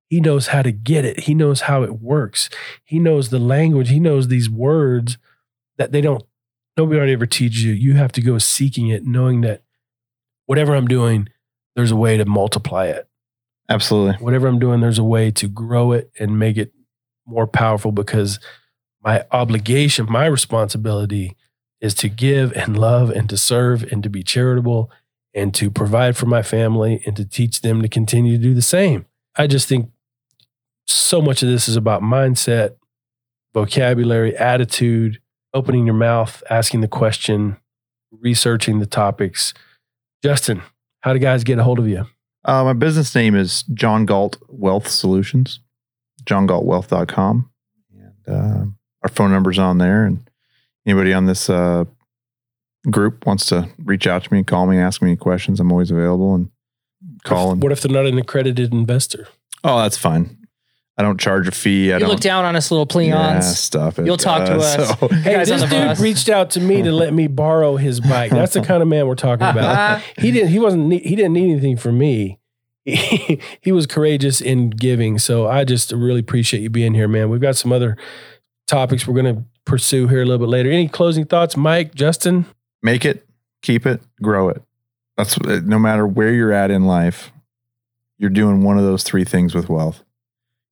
He 0.10 0.19
knows 0.22 0.48
how 0.48 0.64
to 0.64 0.72
get 0.72 1.06
it. 1.06 1.22
He 1.22 1.35
knows 1.35 1.61
how 1.61 1.84
it 1.84 2.02
works. 2.02 2.49
He 2.84 2.98
knows 2.98 3.30
the 3.30 3.40
language. 3.40 3.90
He 3.90 3.99
knows 3.99 4.27
these 4.27 4.49
words 4.49 5.19
that 5.77 5.91
they 5.91 6.02
don't 6.02 6.23
nobody 6.78 6.98
already 6.98 7.14
ever 7.14 7.26
teaches 7.26 7.64
you. 7.64 7.74
You 7.74 7.94
have 7.94 8.12
to 8.14 8.22
go 8.22 8.38
seeking 8.38 8.88
it, 8.90 9.06
knowing 9.06 9.41
that 9.41 9.64
whatever 10.45 10.76
I'm 10.76 10.88
doing, 10.88 11.30
there's 11.76 11.91
a 11.91 11.95
way 11.95 12.18
to 12.18 12.26
multiply 12.26 12.86
it. 12.88 13.08
Absolutely. 13.70 14.24
Whatever 14.24 14.48
I'm 14.48 14.60
doing, 14.60 14.82
there's 14.82 15.00
a 15.00 15.04
way 15.04 15.32
to 15.32 15.48
grow 15.48 15.91
it 15.91 16.12
and 16.20 16.38
make 16.38 16.58
it 16.58 16.74
more 17.26 17.48
powerful 17.48 17.91
because 17.91 18.40
my 19.02 19.26
obligation, 19.32 20.06
my 20.10 20.26
responsibility 20.26 21.36
is 21.82 21.94
to 21.95 22.10
give 22.10 22.54
and 22.54 22.78
love 22.78 23.10
and 23.10 23.30
to 23.30 23.38
serve 23.38 23.84
and 23.91 24.04
to 24.04 24.10
be 24.10 24.24
charitable 24.24 24.91
and 25.34 25.54
to 25.56 25.70
provide 25.72 26.16
for 26.16 26.26
my 26.26 26.41
family 26.41 27.02
and 27.06 27.16
to 27.16 27.26
teach 27.26 27.62
them 27.62 27.82
to 27.82 27.88
continue 27.88 28.38
to 28.38 28.44
do 28.44 28.54
the 28.54 28.62
same. 28.62 29.06
I 29.36 29.48
just 29.48 29.68
think 29.68 29.90
so 30.86 31.22
much 31.22 31.41
of 31.41 31.50
this 31.50 31.68
is 31.68 31.76
about 31.76 32.02
mindset, 32.02 32.76
vocabulary, 33.54 34.36
attitude, 34.38 35.20
opening 35.54 35.86
your 35.86 35.96
mouth, 35.96 36.42
asking 36.50 36.82
the 36.82 36.88
question, 36.88 37.58
researching 38.12 38.80
the 38.80 38.86
topics. 38.86 39.54
Justin, 40.24 40.62
how 41.02 41.14
do 41.14 41.20
guys 41.20 41.44
get 41.44 41.60
a 41.60 41.64
hold 41.64 41.80
of 41.80 41.88
you? 41.88 42.06
Uh, 42.46 42.64
my 42.64 42.74
business 42.74 43.14
name 43.16 43.36
is 43.36 43.64
John 43.74 44.06
Galt 44.06 44.38
Wealth 44.50 44.88
Solutions, 44.88 45.60
johngaltwealth.com. 46.26 47.50
And 47.98 48.36
uh, 48.36 48.66
our 49.02 49.10
phone 49.10 49.32
number's 49.32 49.60
on 49.60 49.78
there. 49.78 50.06
And 50.06 50.30
anybody 50.86 51.14
on 51.14 51.26
this 51.26 51.50
uh, 51.50 51.86
group 52.90 53.26
wants 53.26 53.46
to 53.48 53.70
reach 53.78 54.08
out 54.08 54.24
to 54.26 54.34
me, 54.34 54.44
call 54.44 54.68
me, 54.68 54.78
ask 54.78 55.02
me 55.02 55.10
any 55.12 55.18
questions, 55.18 55.60
I'm 55.60 55.72
always 55.72 55.92
available 55.92 56.36
and 56.36 56.50
call. 57.24 57.52
And, 57.52 57.64
What 57.64 57.72
if 57.72 57.82
they're 57.82 57.92
not 57.92 58.06
an 58.06 58.18
accredited 58.18 58.74
investor? 58.74 59.28
oh, 59.64 59.82
that's 59.82 59.98
fine. 59.98 60.38
I 60.98 61.02
don't 61.02 61.20
charge 61.20 61.48
a 61.48 61.52
fee. 61.52 61.91
I 61.91 61.95
You 61.95 62.02
don't 62.02 62.10
look 62.10 62.20
down 62.20 62.45
on 62.45 62.56
us 62.56 62.70
little 62.70 62.86
Yeah, 63.02 63.38
pleons. 63.38 63.44
stuff 63.56 63.98
it. 63.98 64.06
You'll 64.06 64.15
talk 64.18 64.45
to 64.45 64.53
Uh, 64.53 64.57
us. 64.57 64.99
so- 64.99 65.07
Hey, 65.07 65.44
this 65.44 65.61
dude 65.61 65.70
bus. 65.72 65.99
reached 65.99 66.30
out 66.30 66.52
to 66.52 66.60
me 66.61 66.84
to 66.84 66.91
let 66.91 67.14
me 67.14 67.26
borrow 67.28 67.78
his 67.78 67.99
bike. 67.99 68.30
That's 68.32 68.53
the 68.53 68.61
kind 68.61 68.82
of 68.84 68.88
man 68.88 69.07
we're 69.07 69.15
talking 69.15 69.48
about. 69.48 70.02
he 70.20 70.30
didn't. 70.32 70.49
He 70.49 70.60
wasn't. 70.60 70.88
need- 70.88 71.03
He 71.03 71.15
didn't 71.15 71.34
need 71.34 71.52
anything 71.52 71.78
from 71.78 71.98
me. 71.98 72.38
He, 72.86 73.40
he 73.61 73.72
was 73.72 73.88
courageous 73.88 74.40
in 74.41 74.70
giving. 74.70 75.18
So 75.18 75.48
I 75.48 75.64
just 75.64 75.91
really 75.91 76.20
appreciate 76.20 76.61
you 76.61 76.70
being 76.70 76.94
here, 76.94 77.07
man. 77.07 77.30
We've 77.30 77.41
got 77.41 77.56
some 77.56 77.72
other 77.72 77.98
topics 78.68 79.07
we're 79.07 79.20
going 79.20 79.36
to 79.36 79.44
pursue 79.65 80.07
here 80.07 80.22
a 80.22 80.26
little 80.26 80.45
bit 80.45 80.49
later. 80.52 80.70
Any 80.70 80.88
closing 80.90 81.26
thoughts, 81.26 81.57
Mike, 81.57 81.95
Justin? 81.95 82.45
make 82.84 83.03
it, 83.06 83.26
keep 83.61 83.86
it, 83.86 84.02
grow 84.22 84.49
it. 84.49 84.61
That's 85.18 85.40
no 85.41 85.80
matter 85.80 86.06
where 86.06 86.34
you're 86.34 86.52
at 86.52 86.70
in 86.70 86.86
life, 86.86 87.32
you're 88.18 88.30
doing 88.30 88.64
one 88.64 88.78
of 88.78 88.84
those 88.84 89.03
three 89.03 89.24
things 89.24 89.56
with 89.56 89.70
wealth. 89.70 90.03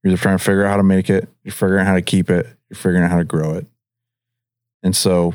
You're 0.03 0.13
either 0.13 0.21
trying 0.21 0.37
to 0.37 0.43
figure 0.43 0.65
out 0.65 0.71
how 0.71 0.77
to 0.77 0.83
make 0.83 1.09
it, 1.09 1.27
you're 1.43 1.51
figuring 1.51 1.81
out 1.81 1.87
how 1.87 1.93
to 1.95 2.01
keep 2.01 2.29
it, 2.29 2.47
you're 2.69 2.75
figuring 2.77 3.03
out 3.03 3.11
how 3.11 3.17
to 3.17 3.23
grow 3.23 3.53
it. 3.53 3.65
And 4.83 4.95
so 4.95 5.33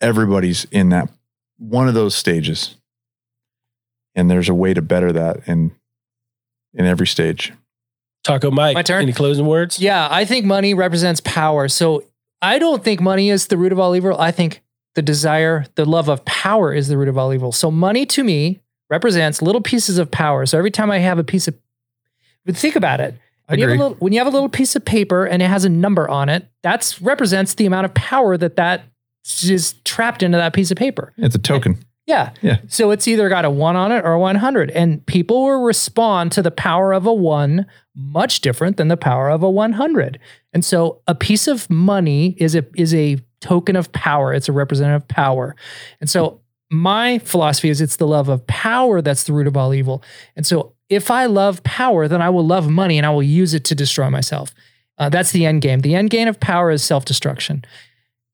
everybody's 0.00 0.64
in 0.66 0.88
that 0.88 1.08
one 1.58 1.86
of 1.88 1.94
those 1.94 2.14
stages. 2.14 2.76
and 4.14 4.30
there's 4.30 4.48
a 4.48 4.54
way 4.54 4.74
to 4.74 4.82
better 4.82 5.12
that 5.12 5.46
in 5.48 5.72
in 6.74 6.84
every 6.86 7.06
stage. 7.06 7.52
Taco 8.24 8.50
Mike, 8.50 8.74
My 8.74 8.82
turn? 8.82 9.02
any 9.02 9.12
closing 9.12 9.46
words? 9.46 9.78
Yeah, 9.80 10.08
I 10.10 10.24
think 10.24 10.44
money 10.46 10.74
represents 10.74 11.20
power. 11.20 11.68
So 11.68 12.04
I 12.40 12.58
don't 12.58 12.82
think 12.84 13.00
money 13.00 13.30
is 13.30 13.46
the 13.48 13.56
root 13.56 13.72
of 13.72 13.78
all 13.78 13.94
evil. 13.96 14.18
I 14.18 14.30
think 14.32 14.62
the 14.94 15.02
desire, 15.02 15.64
the 15.76 15.84
love 15.84 16.08
of 16.08 16.24
power 16.24 16.72
is 16.72 16.88
the 16.88 16.96
root 16.96 17.08
of 17.08 17.16
all 17.18 17.32
evil. 17.34 17.52
So 17.52 17.70
money 17.70 18.04
to 18.06 18.22
me 18.24 18.60
represents 18.90 19.40
little 19.42 19.60
pieces 19.60 19.98
of 19.98 20.10
power. 20.10 20.44
So 20.46 20.56
every 20.58 20.70
time 20.70 20.90
I 20.90 20.98
have 20.98 21.18
a 21.18 21.24
piece 21.24 21.46
of, 21.48 21.54
but 22.44 22.56
think 22.56 22.76
about 22.76 23.00
it. 23.00 23.14
When 23.46 23.58
you, 23.58 23.68
have 23.68 23.78
a 23.78 23.82
little, 23.82 23.96
when 23.98 24.12
you 24.12 24.18
have 24.18 24.26
a 24.26 24.30
little 24.30 24.48
piece 24.48 24.76
of 24.76 24.84
paper 24.84 25.26
and 25.26 25.42
it 25.42 25.48
has 25.48 25.64
a 25.64 25.68
number 25.68 26.08
on 26.08 26.28
it, 26.28 26.48
that 26.62 26.98
represents 27.02 27.54
the 27.54 27.66
amount 27.66 27.84
of 27.84 27.94
power 27.94 28.36
that 28.36 28.56
that 28.56 28.84
is 29.42 29.74
trapped 29.84 30.22
into 30.22 30.38
that 30.38 30.52
piece 30.52 30.70
of 30.70 30.76
paper. 30.76 31.12
It's 31.16 31.34
a 31.34 31.38
token. 31.38 31.78
Yeah. 32.06 32.32
Yeah. 32.42 32.58
So 32.68 32.90
it's 32.90 33.06
either 33.06 33.28
got 33.28 33.44
a 33.44 33.50
one 33.50 33.76
on 33.76 33.92
it 33.92 34.04
or 34.04 34.12
a 34.12 34.18
100. 34.18 34.70
And 34.70 35.04
people 35.06 35.44
will 35.44 35.62
respond 35.62 36.32
to 36.32 36.42
the 36.42 36.50
power 36.50 36.92
of 36.92 37.06
a 37.06 37.12
one 37.12 37.66
much 37.94 38.40
different 38.40 38.76
than 38.76 38.88
the 38.88 38.96
power 38.96 39.30
of 39.30 39.42
a 39.42 39.50
100. 39.50 40.18
And 40.52 40.64
so 40.64 41.00
a 41.06 41.14
piece 41.14 41.46
of 41.46 41.70
money 41.70 42.34
is 42.38 42.54
a, 42.54 42.64
is 42.76 42.94
a 42.94 43.18
token 43.40 43.76
of 43.76 43.92
power. 43.92 44.32
It's 44.32 44.48
a 44.48 44.52
representative 44.52 45.06
power. 45.08 45.54
And 46.00 46.10
so 46.10 46.40
my 46.70 47.18
philosophy 47.18 47.68
is 47.68 47.80
it's 47.80 47.96
the 47.96 48.06
love 48.06 48.28
of 48.28 48.46
power 48.46 49.02
that's 49.02 49.24
the 49.24 49.32
root 49.32 49.46
of 49.46 49.56
all 49.56 49.74
evil. 49.74 50.02
And 50.34 50.46
so 50.46 50.74
if 50.92 51.10
I 51.10 51.26
love 51.26 51.62
power, 51.64 52.06
then 52.06 52.20
I 52.20 52.28
will 52.28 52.46
love 52.46 52.68
money 52.68 52.98
and 52.98 53.06
I 53.06 53.10
will 53.10 53.22
use 53.22 53.54
it 53.54 53.64
to 53.64 53.74
destroy 53.74 54.10
myself. 54.10 54.54
Uh, 54.98 55.08
that's 55.08 55.32
the 55.32 55.46
end 55.46 55.62
game. 55.62 55.80
The 55.80 55.94
end 55.94 56.10
game 56.10 56.28
of 56.28 56.38
power 56.38 56.70
is 56.70 56.84
self 56.84 57.04
destruction. 57.04 57.64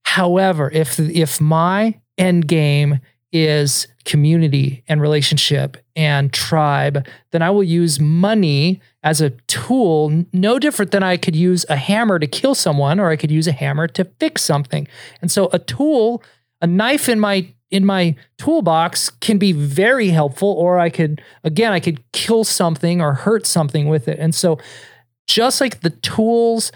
However, 0.04 0.70
if 0.70 0.98
if 0.98 1.40
my 1.40 2.00
end 2.18 2.48
game 2.48 3.00
is 3.30 3.86
community 4.04 4.82
and 4.88 5.00
relationship 5.00 5.76
and 5.94 6.32
tribe, 6.32 7.06
then 7.30 7.42
I 7.42 7.50
will 7.50 7.62
use 7.62 8.00
money 8.00 8.80
as 9.02 9.20
a 9.20 9.30
tool, 9.46 10.24
no 10.32 10.58
different 10.58 10.90
than 10.90 11.02
I 11.02 11.16
could 11.18 11.36
use 11.36 11.64
a 11.68 11.76
hammer 11.76 12.18
to 12.18 12.26
kill 12.26 12.54
someone 12.54 12.98
or 12.98 13.10
I 13.10 13.16
could 13.16 13.30
use 13.30 13.46
a 13.46 13.52
hammer 13.52 13.86
to 13.88 14.04
fix 14.18 14.42
something. 14.42 14.88
And 15.20 15.30
so 15.30 15.50
a 15.52 15.58
tool, 15.58 16.22
a 16.62 16.66
knife 16.66 17.08
in 17.08 17.20
my 17.20 17.52
in 17.70 17.84
my 17.84 18.16
toolbox 18.38 19.10
can 19.10 19.38
be 19.38 19.52
very 19.52 20.08
helpful 20.08 20.48
or 20.48 20.78
I 20.78 20.90
could 20.90 21.20
again 21.44 21.72
I 21.72 21.80
could 21.80 22.02
kill 22.12 22.44
something 22.44 23.00
or 23.00 23.14
hurt 23.14 23.46
something 23.46 23.88
with 23.88 24.08
it. 24.08 24.18
And 24.18 24.34
so 24.34 24.58
just 25.26 25.60
like 25.60 25.80
the 25.80 25.90
tools 25.90 26.72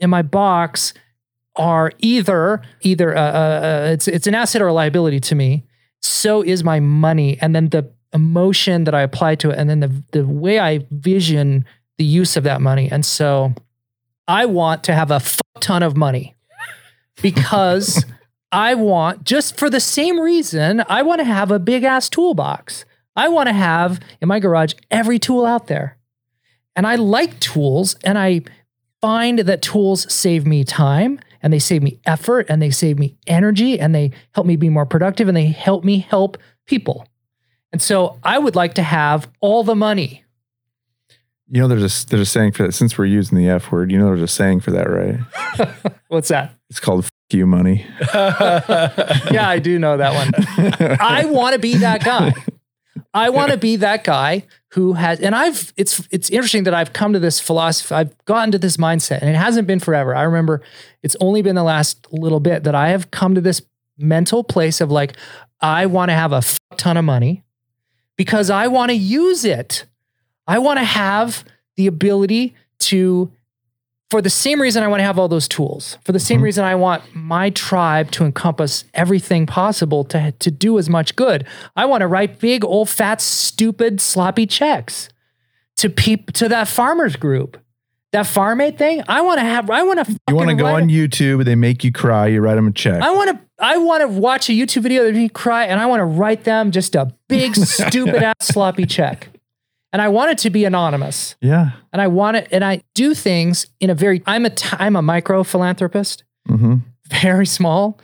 in 0.00 0.10
my 0.10 0.22
box 0.22 0.92
are 1.56 1.92
either 1.98 2.62
either 2.80 3.16
uh, 3.16 3.20
uh, 3.20 3.60
uh, 3.62 3.90
it's 3.92 4.08
it's 4.08 4.26
an 4.26 4.34
asset 4.34 4.62
or 4.62 4.68
a 4.68 4.72
liability 4.72 5.20
to 5.20 5.34
me. 5.34 5.64
So 6.00 6.42
is 6.42 6.64
my 6.64 6.80
money, 6.80 7.38
and 7.40 7.54
then 7.54 7.68
the 7.68 7.90
emotion 8.12 8.84
that 8.84 8.94
I 8.94 9.02
apply 9.02 9.36
to 9.36 9.50
it, 9.50 9.58
and 9.58 9.70
then 9.70 9.80
the 9.80 10.02
the 10.12 10.26
way 10.26 10.58
I 10.58 10.86
vision 10.90 11.64
the 11.98 12.04
use 12.04 12.36
of 12.36 12.44
that 12.44 12.60
money. 12.60 12.90
And 12.90 13.04
so, 13.04 13.54
I 14.26 14.46
want 14.46 14.82
to 14.84 14.94
have 14.94 15.10
a 15.10 15.20
fuck 15.20 15.60
ton 15.60 15.82
of 15.82 15.96
money 15.96 16.34
because 17.22 18.04
I 18.52 18.74
want 18.74 19.24
just 19.24 19.56
for 19.56 19.70
the 19.70 19.80
same 19.80 20.20
reason 20.20 20.84
I 20.88 21.02
want 21.02 21.20
to 21.20 21.24
have 21.24 21.50
a 21.50 21.58
big 21.58 21.84
ass 21.84 22.10
toolbox. 22.10 22.84
I 23.16 23.28
want 23.28 23.48
to 23.48 23.54
have 23.54 23.98
in 24.20 24.28
my 24.28 24.38
garage 24.38 24.74
every 24.90 25.18
tool 25.18 25.46
out 25.46 25.66
there. 25.66 25.96
And 26.76 26.86
I 26.86 26.96
like 26.96 27.40
tools 27.40 27.96
and 28.04 28.18
I 28.18 28.42
find 29.00 29.40
that 29.40 29.62
tools 29.62 30.10
save 30.12 30.46
me 30.46 30.64
time 30.64 31.18
and 31.42 31.52
they 31.52 31.58
save 31.58 31.82
me 31.82 31.98
effort 32.06 32.46
and 32.48 32.62
they 32.62 32.70
save 32.70 32.98
me 32.98 33.16
energy 33.26 33.80
and 33.80 33.94
they 33.94 34.12
help 34.34 34.46
me 34.46 34.56
be 34.56 34.68
more 34.68 34.86
productive 34.86 35.28
and 35.28 35.36
they 35.36 35.46
help 35.46 35.82
me 35.82 35.98
help 35.98 36.38
people. 36.66 37.06
And 37.72 37.82
so 37.82 38.18
I 38.22 38.38
would 38.38 38.54
like 38.54 38.74
to 38.74 38.82
have 38.82 39.30
all 39.40 39.64
the 39.64 39.74
money. 39.74 40.21
You 41.52 41.60
know, 41.60 41.68
there's 41.68 42.04
a 42.04 42.06
there's 42.06 42.22
a 42.22 42.26
saying 42.26 42.52
for 42.52 42.62
that. 42.62 42.72
Since 42.72 42.96
we're 42.96 43.04
using 43.04 43.36
the 43.36 43.46
F 43.46 43.70
word, 43.70 43.92
you 43.92 43.98
know, 43.98 44.06
there's 44.06 44.22
a 44.22 44.26
saying 44.26 44.60
for 44.60 44.70
that, 44.70 44.88
right? 44.88 45.92
What's 46.08 46.28
that? 46.28 46.54
It's 46.70 46.80
called 46.80 47.04
"F 47.04 47.10
you 47.30 47.46
money." 47.46 47.86
Yeah, 49.30 49.48
I 49.48 49.58
do 49.58 49.78
know 49.78 49.98
that 49.98 50.14
one. 50.14 50.98
I 50.98 51.26
want 51.26 51.52
to 51.52 51.58
be 51.58 51.76
that 51.76 52.02
guy. 52.02 52.32
I 53.12 53.28
want 53.28 53.52
to 53.52 53.58
be 53.58 53.76
that 53.76 54.02
guy 54.02 54.46
who 54.68 54.94
has 54.94 55.20
and 55.20 55.34
I've 55.34 55.74
it's 55.76 56.08
it's 56.10 56.30
interesting 56.30 56.64
that 56.64 56.72
I've 56.72 56.94
come 56.94 57.12
to 57.12 57.18
this 57.18 57.38
philosophy 57.38 57.94
I've 57.94 58.24
gotten 58.24 58.52
to 58.52 58.58
this 58.58 58.78
mindset 58.78 59.20
and 59.20 59.28
it 59.28 59.36
hasn't 59.36 59.66
been 59.66 59.80
forever. 59.80 60.14
I 60.14 60.22
remember 60.22 60.62
it's 61.02 61.16
only 61.20 61.42
been 61.42 61.54
the 61.54 61.62
last 61.62 62.06
little 62.10 62.40
bit 62.40 62.64
that 62.64 62.74
I 62.74 62.88
have 62.88 63.10
come 63.10 63.34
to 63.34 63.42
this 63.42 63.60
mental 63.98 64.42
place 64.42 64.80
of 64.80 64.90
like 64.90 65.18
I 65.60 65.84
want 65.84 66.08
to 66.08 66.14
have 66.14 66.32
a 66.32 66.42
ton 66.78 66.96
of 66.96 67.04
money 67.04 67.44
because 68.16 68.48
I 68.48 68.68
want 68.68 68.90
to 68.90 68.96
use 68.96 69.44
it. 69.44 69.84
I 70.46 70.58
want 70.58 70.78
to 70.78 70.84
have 70.84 71.44
the 71.76 71.86
ability 71.86 72.54
to 72.80 73.30
for 74.10 74.20
the 74.20 74.28
same 74.28 74.60
reason 74.60 74.82
I 74.82 74.88
want 74.88 75.00
to 75.00 75.04
have 75.04 75.18
all 75.18 75.26
those 75.28 75.48
tools, 75.48 75.96
for 76.04 76.12
the 76.12 76.20
same 76.20 76.40
Mhm. 76.40 76.44
reason 76.44 76.64
I 76.66 76.74
want 76.74 77.02
my 77.14 77.48
tribe 77.48 78.10
to 78.10 78.26
encompass 78.26 78.84
everything 78.92 79.46
possible 79.46 80.04
to, 80.04 80.32
to 80.32 80.50
do 80.50 80.78
as 80.78 80.90
much 80.90 81.16
good. 81.16 81.46
I 81.76 81.86
want 81.86 82.02
to 82.02 82.06
write 82.06 82.38
big, 82.38 82.62
old, 82.62 82.90
fat, 82.90 83.22
stupid, 83.22 84.02
sloppy 84.02 84.44
checks 84.44 85.08
to 85.76 85.88
peop, 85.88 86.30
to 86.32 86.48
that 86.50 86.68
farmers 86.68 87.16
group. 87.16 87.56
That 88.12 88.26
farm 88.26 88.60
aid 88.60 88.76
thing, 88.76 89.02
I 89.08 89.22
want 89.22 89.38
to 89.38 89.46
have, 89.46 89.70
I 89.70 89.82
want 89.82 90.04
to, 90.06 90.12
You 90.28 90.36
want 90.36 90.50
to 90.50 90.56
go 90.56 90.66
on 90.66 90.90
YouTube, 90.90 91.46
they 91.46 91.54
make 91.54 91.82
you 91.82 91.90
cry, 91.90 92.26
you 92.26 92.42
write 92.42 92.56
them 92.56 92.66
a 92.66 92.72
check. 92.72 93.00
I 93.00 93.10
want 93.12 93.30
to, 93.30 93.40
I 93.58 93.78
want 93.78 94.02
to 94.02 94.08
watch 94.08 94.50
a 94.50 94.52
YouTube 94.52 94.82
video 94.82 95.04
that 95.04 95.12
make 95.14 95.22
me 95.22 95.28
cry 95.30 95.64
and 95.64 95.80
I 95.80 95.86
want 95.86 96.00
to 96.00 96.04
write 96.04 96.44
them 96.44 96.70
just 96.70 96.94
a 96.94 97.14
big, 97.28 97.54
stupid 97.56 98.22
ass 98.22 98.34
sloppy 98.42 98.84
check. 98.84 99.28
And 99.92 100.00
I 100.00 100.08
want 100.08 100.30
it 100.30 100.38
to 100.38 100.50
be 100.50 100.64
anonymous. 100.64 101.34
yeah. 101.40 101.72
And 101.92 102.00
I 102.00 102.06
want 102.08 102.38
it, 102.38 102.48
and 102.50 102.64
I 102.64 102.82
do 102.94 103.14
things 103.14 103.66
in 103.78 103.90
a 103.90 103.94
very, 103.94 104.22
I'm 104.26 104.46
a, 104.46 104.50
t- 104.50 104.76
I'm 104.78 104.96
a 104.96 105.02
micro 105.02 105.42
philanthropist. 105.44 106.24
hmm 106.48 106.76
very 107.20 107.44
small 107.46 107.98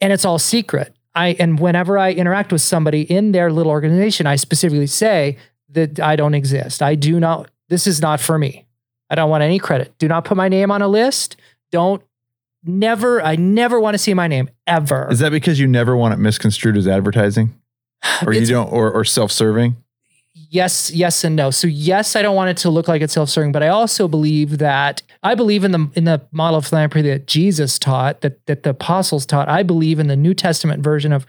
and 0.00 0.12
it's 0.12 0.24
all 0.24 0.38
secret. 0.38 0.94
I 1.16 1.34
and 1.40 1.58
whenever 1.58 1.98
I 1.98 2.12
interact 2.12 2.52
with 2.52 2.60
somebody 2.60 3.02
in 3.02 3.32
their 3.32 3.50
little 3.50 3.72
organization, 3.72 4.28
I 4.28 4.36
specifically 4.36 4.86
say 4.86 5.38
that 5.70 5.98
I 5.98 6.14
don't 6.14 6.34
exist. 6.34 6.80
I 6.80 6.94
do 6.94 7.18
not 7.18 7.50
this 7.68 7.88
is 7.88 8.00
not 8.00 8.20
for 8.20 8.38
me. 8.38 8.64
I 9.10 9.16
don't 9.16 9.28
want 9.28 9.42
any 9.42 9.58
credit. 9.58 9.98
Do 9.98 10.06
not 10.06 10.24
put 10.24 10.36
my 10.36 10.48
name 10.48 10.70
on 10.70 10.82
a 10.82 10.88
list. 10.88 11.36
Don't 11.72 12.00
never 12.64 13.20
I 13.22 13.34
never 13.34 13.80
want 13.80 13.94
to 13.94 13.98
see 13.98 14.14
my 14.14 14.28
name 14.28 14.50
ever. 14.68 15.08
Is 15.10 15.18
that 15.18 15.32
because 15.32 15.58
you 15.58 15.66
never 15.66 15.96
want 15.96 16.14
it 16.14 16.18
misconstrued 16.18 16.76
as 16.76 16.86
advertising, 16.86 17.60
or 18.24 18.32
you 18.32 18.46
don't, 18.46 18.72
or, 18.72 18.92
or 18.92 19.04
self-serving? 19.04 19.76
Yes, 20.54 20.90
yes, 20.92 21.24
and 21.24 21.34
no. 21.34 21.50
So 21.50 21.66
yes, 21.66 22.14
I 22.16 22.22
don't 22.22 22.36
want 22.36 22.50
it 22.50 22.56
to 22.58 22.70
look 22.70 22.86
like 22.88 23.02
it's 23.02 23.12
self-serving, 23.12 23.52
but 23.52 23.62
I 23.62 23.68
also 23.68 24.06
believe 24.08 24.58
that 24.58 25.02
I 25.22 25.34
believe 25.34 25.64
in 25.64 25.72
the 25.72 25.90
in 25.94 26.04
the 26.04 26.22
model 26.30 26.58
of 26.58 26.66
philanthropy 26.66 27.06
that 27.08 27.26
Jesus 27.26 27.78
taught, 27.78 28.20
that 28.22 28.46
that 28.46 28.62
the 28.62 28.70
apostles 28.70 29.26
taught. 29.26 29.48
I 29.48 29.62
believe 29.62 29.98
in 29.98 30.06
the 30.06 30.16
New 30.16 30.32
Testament 30.32 30.82
version 30.82 31.12
of 31.12 31.26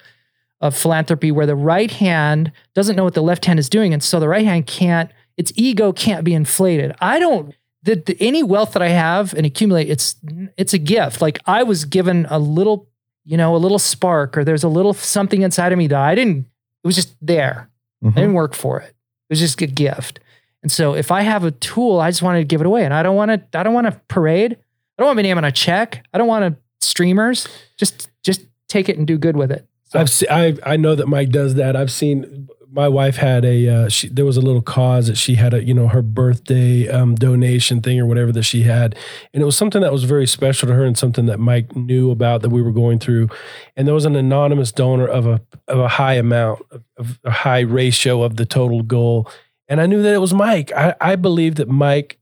of 0.62 0.78
philanthropy 0.78 1.32
where 1.32 1.46
the 1.46 1.56
right 1.56 1.92
hand 1.92 2.52
doesn't 2.76 2.96
know 2.96 3.04
what 3.04 3.16
the 3.16 3.22
left 3.22 3.46
hand 3.46 3.60
is 3.60 3.68
doing, 3.68 3.94
and 3.94 4.04
so 4.04 4.20
the 4.20 4.30
right 4.30 4.46
hand 4.46 4.68
can't. 4.68 5.12
Its 5.38 5.52
ego 5.56 5.92
can't 5.92 6.24
be 6.24 6.34
inflated. 6.34 6.96
I 7.02 7.20
don't. 7.20 7.54
The, 7.84 7.96
the, 7.98 8.18
any 8.20 8.42
wealth 8.42 8.72
that 8.74 8.82
I 8.82 8.88
have 8.88 9.34
and 9.34 9.46
accumulate, 9.46 9.90
it's 9.90 10.16
it's 10.58 10.74
a 10.74 10.78
gift. 10.78 11.22
Like 11.22 11.40
I 11.46 11.64
was 11.64 11.84
given 11.86 12.26
a 12.30 12.40
little, 12.40 12.88
you 13.26 13.38
know, 13.38 13.56
a 13.56 13.58
little 13.58 13.78
spark, 13.80 14.38
or 14.38 14.44
there's 14.44 14.64
a 14.64 14.70
little 14.70 14.94
something 14.94 15.42
inside 15.42 15.72
of 15.72 15.78
me 15.78 15.88
that 15.88 16.00
I 16.00 16.16
didn't. 16.16 16.48
It 16.84 16.88
was 16.88 16.96
just 16.96 17.16
there. 17.22 17.70
Mhm. 18.04 18.12
I 18.12 18.22
didn't 18.22 18.34
work 18.34 18.54
for 18.56 18.80
it. 18.80 18.95
Was 19.36 19.40
just 19.42 19.62
a 19.62 19.68
gift. 19.68 20.20
And 20.64 20.72
so 20.72 20.96
if 20.96 21.12
I 21.12 21.22
have 21.22 21.44
a 21.44 21.52
tool, 21.52 22.00
I 22.00 22.10
just 22.10 22.22
wanted 22.22 22.40
to 22.40 22.46
give 22.46 22.62
it 22.62 22.68
away. 22.68 22.86
And 22.86 22.94
I 22.94 23.04
don't 23.04 23.16
want 23.16 23.32
to, 23.32 23.60
I 23.60 23.64
don't 23.64 23.74
want 23.74 23.88
to 23.88 24.02
parade. 24.08 24.54
I 24.54 24.58
don't 25.02 25.08
want 25.08 25.18
my 25.18 25.22
name 25.24 25.38
on 25.38 25.44
a 25.44 25.52
check. 25.52 26.06
I 26.14 26.18
don't 26.18 26.28
want 26.28 26.56
to 26.56 26.62
streamers. 26.86 27.48
Just 27.78 28.10
just 28.24 28.46
take 28.70 28.88
it 28.88 28.98
and 28.98 29.06
do 29.06 29.18
good 29.18 29.36
with 29.36 29.52
it. 29.52 29.68
So 29.84 30.00
I've 30.00 30.10
se- 30.10 30.28
I 30.32 30.56
I 30.66 30.78
know 30.78 30.96
that 30.96 31.08
Mike 31.08 31.30
does 31.30 31.56
that. 31.56 31.76
I've 31.76 31.92
seen 31.92 32.48
my 32.76 32.90
wife 32.90 33.16
had 33.16 33.46
a 33.46 33.70
uh, 33.70 33.90
she 33.90 34.10
there 34.10 34.26
was 34.26 34.36
a 34.36 34.42
little 34.42 34.62
cause 34.62 35.08
that 35.08 35.16
she 35.16 35.36
had 35.36 35.54
a 35.54 35.64
you 35.64 35.74
know 35.74 35.88
her 35.88 36.02
birthday 36.02 36.90
um, 36.90 37.16
donation 37.16 37.82
thing 37.82 37.98
or 38.00 38.06
whatever 38.06 38.34
that 38.34 38.44
she 38.44 38.64
had, 38.64 38.96
and 39.34 39.42
it 39.42 39.46
was 39.46 39.56
something 39.56 39.82
that 39.82 39.94
was 39.94 40.04
very 40.04 40.28
special 40.28 40.68
to 40.68 40.74
her 40.74 40.84
and 40.84 40.98
something 40.98 41.26
that 41.26 41.40
Mike 41.40 41.74
knew 41.74 42.12
about 42.12 42.42
that 42.42 42.50
we 42.50 42.62
were 42.62 42.74
going 42.74 43.00
through, 43.00 43.30
and 43.78 43.88
there 43.88 43.96
was 43.96 44.04
an 44.04 44.18
anonymous 44.18 44.74
donor 44.74 45.08
of 45.08 45.26
a 45.26 45.42
of 45.70 45.80
a 45.80 45.88
high 45.88 46.16
amount 46.16 46.60
of, 46.70 46.84
of 46.98 47.20
a 47.24 47.32
high 47.32 47.62
ratio 47.62 48.24
of 48.24 48.36
the 48.36 48.46
total 48.46 48.84
goal, 48.84 49.32
and 49.70 49.80
I 49.80 49.86
knew 49.86 50.04
that 50.04 50.14
it 50.14 50.20
was 50.20 50.34
Mike. 50.34 50.74
I 50.74 50.96
I 51.00 51.16
believe 51.16 51.56
that 51.56 51.70
Mike 51.70 52.20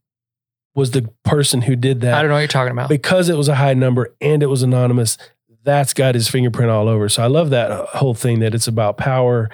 was 0.75 0.91
the 0.91 1.09
person 1.23 1.63
who 1.63 1.75
did 1.75 2.01
that. 2.01 2.13
I 2.13 2.21
don't 2.21 2.30
know 2.30 2.35
what 2.35 2.41
you're 2.41 2.47
talking 2.47 2.71
about. 2.71 2.89
because 2.89 3.27
it 3.27 3.38
was 3.38 3.47
a 3.47 3.55
high 3.55 3.73
number 3.73 4.15
and 4.21 4.41
it 4.41 4.47
was 4.47 4.63
anonymous 4.63 5.17
that's 5.63 5.93
got 5.93 6.13
his 6.13 6.27
fingerprint 6.27 6.69
all 6.69 6.88
over. 6.88 7.09
So 7.09 7.23
i 7.23 7.27
love 7.27 7.49
that 7.51 7.88
whole 7.89 8.13
thing 8.13 8.39
that 8.39 8.53
it's 8.53 8.67
about 8.67 8.97
power 8.97 9.49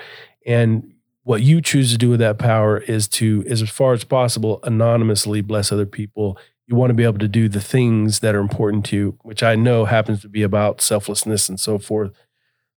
and 0.49 0.93
what 1.23 1.43
you 1.43 1.61
choose 1.61 1.91
to 1.91 1.97
do 1.97 2.09
with 2.09 2.19
that 2.19 2.39
power 2.39 2.79
is 2.79 3.07
to 3.07 3.43
is 3.45 3.61
as 3.61 3.69
far 3.69 3.93
as 3.93 4.03
possible 4.03 4.59
anonymously 4.63 5.41
bless 5.41 5.71
other 5.71 5.85
people. 5.85 6.39
You 6.65 6.75
want 6.75 6.89
to 6.89 6.95
be 6.95 7.03
able 7.03 7.19
to 7.19 7.27
do 7.27 7.47
the 7.47 7.61
things 7.61 8.19
that 8.19 8.35
are 8.35 8.39
important 8.39 8.85
to 8.87 8.95
you 8.95 9.19
which 9.21 9.41
i 9.43 9.55
know 9.55 9.85
happens 9.85 10.21
to 10.21 10.29
be 10.29 10.43
about 10.43 10.81
selflessness 10.81 11.47
and 11.47 11.59
so 11.59 11.77
forth. 11.77 12.11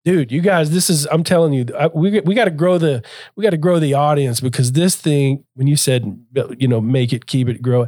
Dude, 0.06 0.32
you 0.32 0.42
guys, 0.42 0.72
this 0.72 0.90
is 0.90 1.06
I'm 1.12 1.24
telling 1.24 1.54
you, 1.54 1.66
I, 1.78 1.88
we 1.88 2.22
we 2.22 2.34
got 2.34 2.46
to 2.46 2.52
grow 2.52 2.78
the 2.78 3.04
we 3.36 3.44
got 3.44 3.50
to 3.52 3.58
grow 3.58 3.80
the 3.80 3.94
audience 3.94 4.40
because 4.40 4.72
this 4.72 4.96
thing, 4.96 5.44
when 5.54 5.68
you 5.68 5.76
said 5.76 6.26
you 6.58 6.68
know 6.68 6.82
make 6.82 7.14
it, 7.14 7.28
keep 7.28 7.50
it, 7.50 7.62
grow 7.62 7.86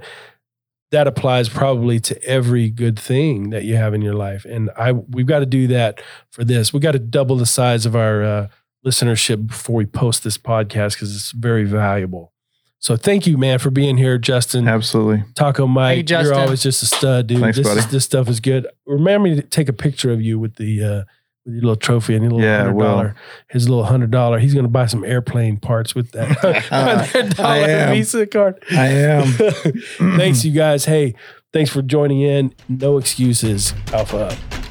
that 0.92 1.08
applies 1.08 1.48
probably 1.48 2.02
to 2.02 2.22
every 2.26 2.70
good 2.70 3.00
thing 3.00 3.50
that 3.52 3.64
you 3.64 3.78
have 3.78 3.94
in 3.94 4.02
your 4.02 4.14
life, 4.14 4.44
and 4.44 4.70
I 4.78 4.92
we've 4.92 5.26
got 5.26 5.40
to 5.40 5.46
do 5.46 5.68
that 5.68 6.02
for 6.32 6.44
this. 6.44 6.74
We 6.74 6.82
got 6.82 6.92
to 6.92 7.00
double 7.00 7.38
the 7.38 7.46
size 7.46 7.86
of 7.86 7.96
our 7.96 8.24
uh, 8.24 8.48
listenership 8.86 9.48
before 9.48 9.76
we 9.76 9.86
post 9.86 10.24
this 10.24 10.38
podcast 10.38 10.94
because 10.94 11.16
it's 11.16 11.32
very 11.32 11.64
valuable. 11.66 12.34
So 12.80 12.96
thank 12.96 13.28
you, 13.28 13.38
man, 13.38 13.60
for 13.60 13.70
being 13.70 13.98
here, 13.98 14.18
Justin. 14.18 14.68
Absolutely. 14.68 15.24
Taco 15.36 15.68
Mike, 15.68 15.98
Hey, 15.98 16.04
Justin. 16.04 16.34
you're 16.34 16.44
always 16.44 16.64
just 16.64 16.82
a 16.82 16.88
stud, 16.88 17.28
dude. 17.28 17.40
Thanks, 17.40 17.58
this, 17.58 17.68
buddy. 17.68 17.80
Is, 17.80 17.88
this 17.92 18.06
stuff 18.06 18.28
is 18.28 18.40
good. 18.40 18.66
Remember 18.88 19.30
me 19.30 19.36
to 19.36 19.44
take 19.44 19.70
a 19.70 19.74
picture 19.74 20.12
of 20.12 20.20
you 20.20 20.40
with 20.40 20.56
the 20.56 20.84
uh, 20.84 21.04
with 21.46 21.54
your 21.56 21.62
little 21.62 21.76
trophy 21.76 22.16
and 22.16 22.24
your 22.24 22.32
little 22.32 22.44
Yeah, 22.46 22.64
hundred 22.64 22.80
dollar, 22.80 23.16
his 23.50 23.70
little 23.70 23.84
hundred 23.86 24.10
dollar. 24.10 24.40
He's 24.40 24.56
gonna 24.56 24.68
buy 24.68 24.88
some 24.88 25.04
airplane 25.04 25.58
parts 25.58 25.94
with 25.94 26.12
that 26.14 26.28
hundred 26.70 27.40
I 27.40 27.60
dollar 27.60 27.68
am. 27.70 27.94
Visa 27.94 28.26
card. 28.26 28.64
I 28.72 28.88
am. 28.88 29.28
thanks, 30.18 30.44
you 30.44 30.52
guys. 30.52 30.86
Hey, 30.86 31.14
thanks 31.54 31.70
for 31.70 31.84
joining 31.84 32.22
in. 32.22 32.52
No 32.68 32.98
excuses. 32.98 33.76
Alpha 33.94 34.18
up. 34.32 34.71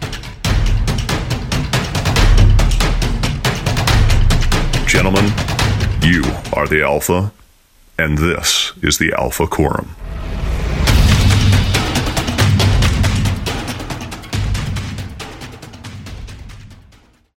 Gentlemen, 4.91 5.27
you 6.03 6.25
are 6.53 6.67
the 6.67 6.83
Alpha, 6.83 7.31
and 7.97 8.19
this 8.19 8.73
is 8.83 8.99
the 8.99 9.13
Alpha 9.13 9.47
Quorum. 9.47 9.95